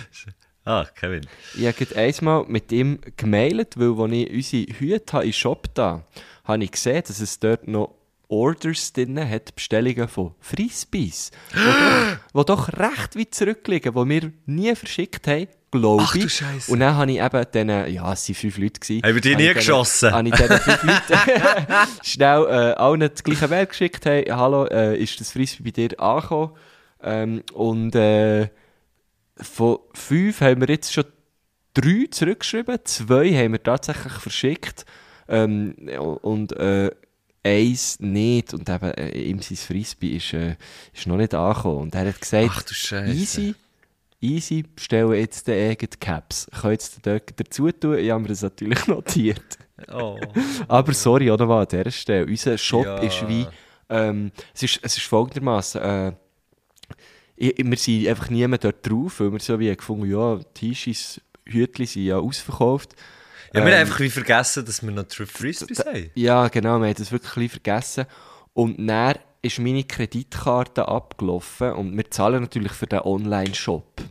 Ah, 0.70 0.86
Kevin. 0.94 1.26
Ich 1.56 1.66
habe 1.66 1.96
einmal 1.96 2.44
mit 2.46 2.70
ihm 2.70 3.00
gemailt, 3.16 3.76
weil 3.78 4.00
als 4.00 4.12
ich 4.12 4.30
unsere 4.32 4.78
Hüte 4.78 5.12
habe 5.14 5.26
im 5.26 5.32
Shop 5.32 5.66
da 5.74 6.04
habe 6.44 6.62
ich 6.64 6.70
gesehen, 6.70 7.02
dass 7.06 7.18
es 7.20 7.38
dort 7.40 7.66
noch 7.66 7.94
Orders 8.28 8.92
drin 8.92 9.18
hat, 9.28 9.54
Bestellungen 9.56 10.06
von 10.06 10.34
Frisbees, 10.40 11.32
die 11.52 11.56
doch, 11.58 12.42
die 12.42 12.46
doch 12.46 12.68
recht 12.78 13.16
weit 13.16 13.34
zurückliegen, 13.34 13.92
die 13.94 14.08
wir 14.08 14.32
nie 14.46 14.74
verschickt 14.76 15.26
haben, 15.26 15.48
glaube 15.72 16.04
Ach 16.06 16.12
du 16.12 16.18
ich. 16.20 16.34
Scheisse. 16.34 16.70
Und 16.70 16.78
dann 16.80 16.94
habe 16.94 17.10
ich 17.10 17.18
eben 17.20 17.44
diesen, 17.52 17.68
ja, 17.92 18.12
es 18.12 18.28
waren 18.28 18.34
fünf 18.36 18.58
Leute. 18.58 18.78
Gewesen, 18.80 19.02
Haben 19.02 19.14
wir 19.14 19.20
die 19.20 19.28
nie 19.30 19.34
ich 19.34 19.38
denen- 19.48 19.54
geschossen? 19.54 20.12
Habe 20.12 20.28
ich 20.28 20.34
diesen 20.36 20.58
fünf 20.60 20.82
Leuten 20.84 21.20
schnell 22.04 22.42
äh, 22.44 22.72
allen 22.74 23.00
das 23.00 23.24
gleiche 23.24 23.48
Mail 23.48 23.66
geschickt, 23.66 24.04
hey, 24.06 24.24
hallo, 24.30 24.66
äh, 24.66 24.96
ist 25.02 25.18
das 25.20 25.32
Frisbee 25.32 25.64
bei 25.64 25.70
dir 25.72 26.00
angekommen? 26.00 26.52
Ähm, 27.02 27.42
und 27.54 27.94
äh, 27.96 28.48
von 29.42 29.78
fünf 29.94 30.40
haben 30.40 30.60
wir 30.60 30.68
jetzt 30.68 30.92
schon 30.92 31.04
drei 31.74 32.06
zurückgeschrieben, 32.10 32.78
zwei 32.84 33.32
haben 33.32 33.52
wir 33.52 33.62
tatsächlich 33.62 34.12
verschickt 34.14 34.84
ähm, 35.28 35.74
und 36.22 36.52
äh, 36.52 36.90
eins 37.42 37.98
nicht. 38.00 38.54
Und 38.54 38.68
eben, 38.68 38.90
äh, 38.92 39.18
ihm 39.18 39.40
sein 39.40 39.56
Frisbee 39.56 40.16
ist, 40.16 40.32
äh, 40.32 40.56
ist 40.92 41.06
noch 41.06 41.16
nicht 41.16 41.34
angekommen. 41.34 41.82
Und 41.82 41.94
er 41.94 42.08
hat 42.08 42.20
gesagt, 42.20 42.50
Ach 42.50 43.06
easy, 43.06 43.54
easy, 44.20 44.62
bestellen 44.74 45.12
jetzt 45.14 45.46
den 45.48 45.70
eigenen 45.70 45.98
Caps. 46.00 46.48
Ich 46.52 46.60
kann 46.60 46.72
jetzt 46.72 47.06
den 47.06 47.20
dazu 47.36 47.70
tun, 47.72 47.98
ich 47.98 48.10
habe 48.10 48.22
mir 48.22 48.28
das 48.28 48.42
natürlich 48.42 48.86
notiert. 48.86 49.58
Oh. 49.92 50.18
Aber 50.68 50.92
sorry, 50.92 51.30
oder 51.30 51.46
mal 51.46 51.62
an 51.62 51.68
dieser 51.70 51.90
Stelle. 51.90 52.26
Unser 52.26 52.58
Shop 52.58 52.84
Ja. 52.84 52.98
ist 52.98 53.26
wie. 53.28 53.46
Ähm, 53.88 54.30
es, 54.54 54.62
ist, 54.62 54.80
es 54.82 54.96
ist 54.98 55.06
folgendermaßen. 55.06 55.80
Äh, 55.80 56.12
ich- 57.40 57.56
wir 57.64 57.76
sind 57.76 58.06
einfach 58.08 58.30
niemand 58.30 58.64
dort 58.64 58.88
drauf, 58.88 59.20
weil 59.20 59.32
wir 59.32 59.40
so 59.40 59.58
wie 59.58 59.74
gefunden 59.74 60.10
ja, 60.10 60.38
T-Shirts, 60.54 61.20
Hütchen 61.46 61.86
sind 61.86 62.04
ja 62.04 62.18
ausverkauft. 62.18 62.94
Ja, 63.52 63.54
wir 63.54 63.60
Ähm, 63.62 63.66
haben 63.72 63.80
einfach 63.80 64.00
wie 64.00 64.10
vergessen, 64.10 64.64
dass 64.64 64.82
wir 64.82 64.90
noch 64.92 65.04
Trip 65.04 65.28
Frisbees 65.28 65.80
haben. 65.80 66.10
Ja, 66.14 66.46
genau, 66.48 66.78
wir 66.78 66.86
haben 66.88 66.94
das 66.94 67.10
wirklich 67.10 67.50
vergessen. 67.50 68.06
Und 68.52 68.86
dann 68.86 69.16
ist 69.42 69.58
meine 69.58 69.82
Kreditkarte 69.84 70.86
abgelaufen 70.86 71.72
und 71.72 71.96
wir 71.96 72.08
zahlen 72.10 72.42
natürlich 72.42 72.72
für 72.72 72.86
den 72.86 73.00
Online-Shop. 73.00 74.02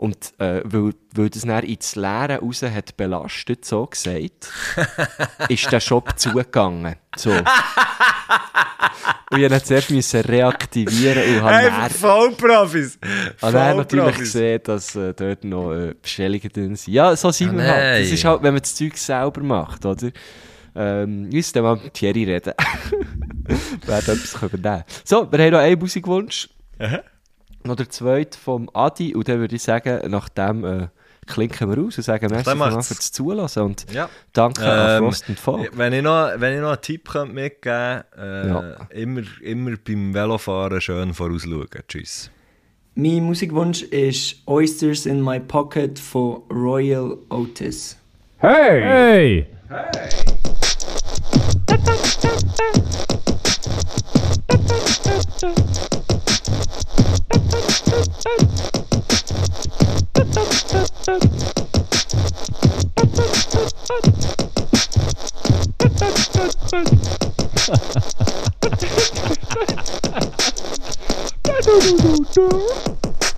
Und 0.00 0.32
äh, 0.38 0.62
weil, 0.64 0.94
weil 1.14 1.28
das 1.28 1.42
dann 1.42 1.62
ins 1.62 1.94
Leere 1.94 2.38
raus 2.38 2.62
hat 2.62 2.96
belastet, 2.96 3.66
so 3.66 3.84
gesagt, 3.86 4.48
ist 5.50 5.70
der 5.70 5.80
Shop 5.80 6.18
zugegangen. 6.18 6.96
So. 7.18 7.30
Und 7.32 7.44
ich 9.42 9.50
musste 9.50 9.62
zuerst 9.64 9.90
müssen 9.90 10.20
reaktivieren 10.22 11.22
und 11.36 11.42
habe 11.42 11.54
Einfach 11.54 11.82
dann, 11.82 11.90
Vollprofis! 11.90 12.98
habe 13.42 13.52
dann 13.52 13.76
natürlich 13.76 14.16
gesehen, 14.16 14.60
dass 14.64 14.96
äh, 14.96 15.12
dort 15.12 15.44
noch 15.44 15.74
äh, 15.74 15.92
Bestellungen 16.00 16.48
drin 16.50 16.76
sind. 16.76 16.94
Ja, 16.94 17.14
so 17.14 17.30
sind 17.30 17.50
Ah, 17.50 17.56
wir 17.58 17.64
halt. 17.68 18.00
Das 18.00 18.06
nein. 18.06 18.14
ist 18.14 18.24
halt, 18.24 18.42
wenn 18.42 18.54
man 18.54 18.62
das 18.62 18.74
Zeug 18.74 18.96
selber 18.96 19.42
macht, 19.42 19.84
oder? 19.84 20.08
Ähm, 20.76 21.26
ich 21.28 21.34
müsste 21.34 21.60
mal 21.60 21.76
mit 21.76 21.92
Thierry 21.92 22.24
reden. 22.24 22.54
Wer 23.84 24.00
da 24.00 24.12
etwas 24.12 24.34
übernehmen 24.42 24.84
So, 25.04 25.30
wir 25.30 25.38
haben 25.44 25.50
noch 25.52 25.58
einen 25.58 25.78
Musikwunsch. 25.78 26.48
Aha. 26.78 27.00
Noch 27.64 27.76
der 27.76 27.88
zweite 27.90 28.38
vom 28.38 28.68
Adi. 28.74 29.14
Und 29.14 29.28
dann 29.28 29.38
würde 29.40 29.54
ich 29.56 29.62
sagen, 29.62 30.10
nach 30.10 30.28
dem 30.30 30.64
äh, 30.64 30.88
klinken 31.26 31.70
wir 31.70 31.84
aus 31.84 31.96
und 31.98 32.04
sagen, 32.04 32.26
merci 32.30 32.54
macht's. 32.56 32.88
fürs 32.88 33.12
Zulassen. 33.12 33.62
Und 33.62 33.86
Ja. 33.92 34.08
danke 34.32 34.62
an 34.64 34.96
Ähm, 34.96 35.04
Frost 35.04 35.28
und 35.28 35.38
Folk. 35.38 35.70
Wenn 35.76 35.92
ich 35.92 36.02
noch, 36.02 36.30
wenn 36.36 36.54
ich 36.54 36.60
noch 36.60 36.70
einen 36.72 36.80
Tipp 36.80 37.08
könnte 37.08 37.34
mitgeben 37.34 38.02
könnte, 38.12 38.16
äh, 38.18 38.48
Ja. 38.48 38.86
immer, 38.90 39.22
immer 39.42 39.72
beim 39.86 40.14
Velofahren 40.14 40.80
schön 40.80 41.12
vorausschauen. 41.14 41.68
Tschüss. 41.86 42.30
Mein 42.94 43.22
Musikwunsch 43.24 43.82
ist 43.84 44.36
Oysters 44.46 45.06
in 45.06 45.22
My 45.22 45.38
Pocket 45.38 45.98
von 45.98 46.42
Royal 46.50 47.16
Otis. 47.30 47.96
Hey! 48.38 48.82
Hey! 48.82 49.46
Do 57.70 57.76
do 71.62 71.80
do 71.80 72.02
do 72.02 72.24
do. 72.34 73.29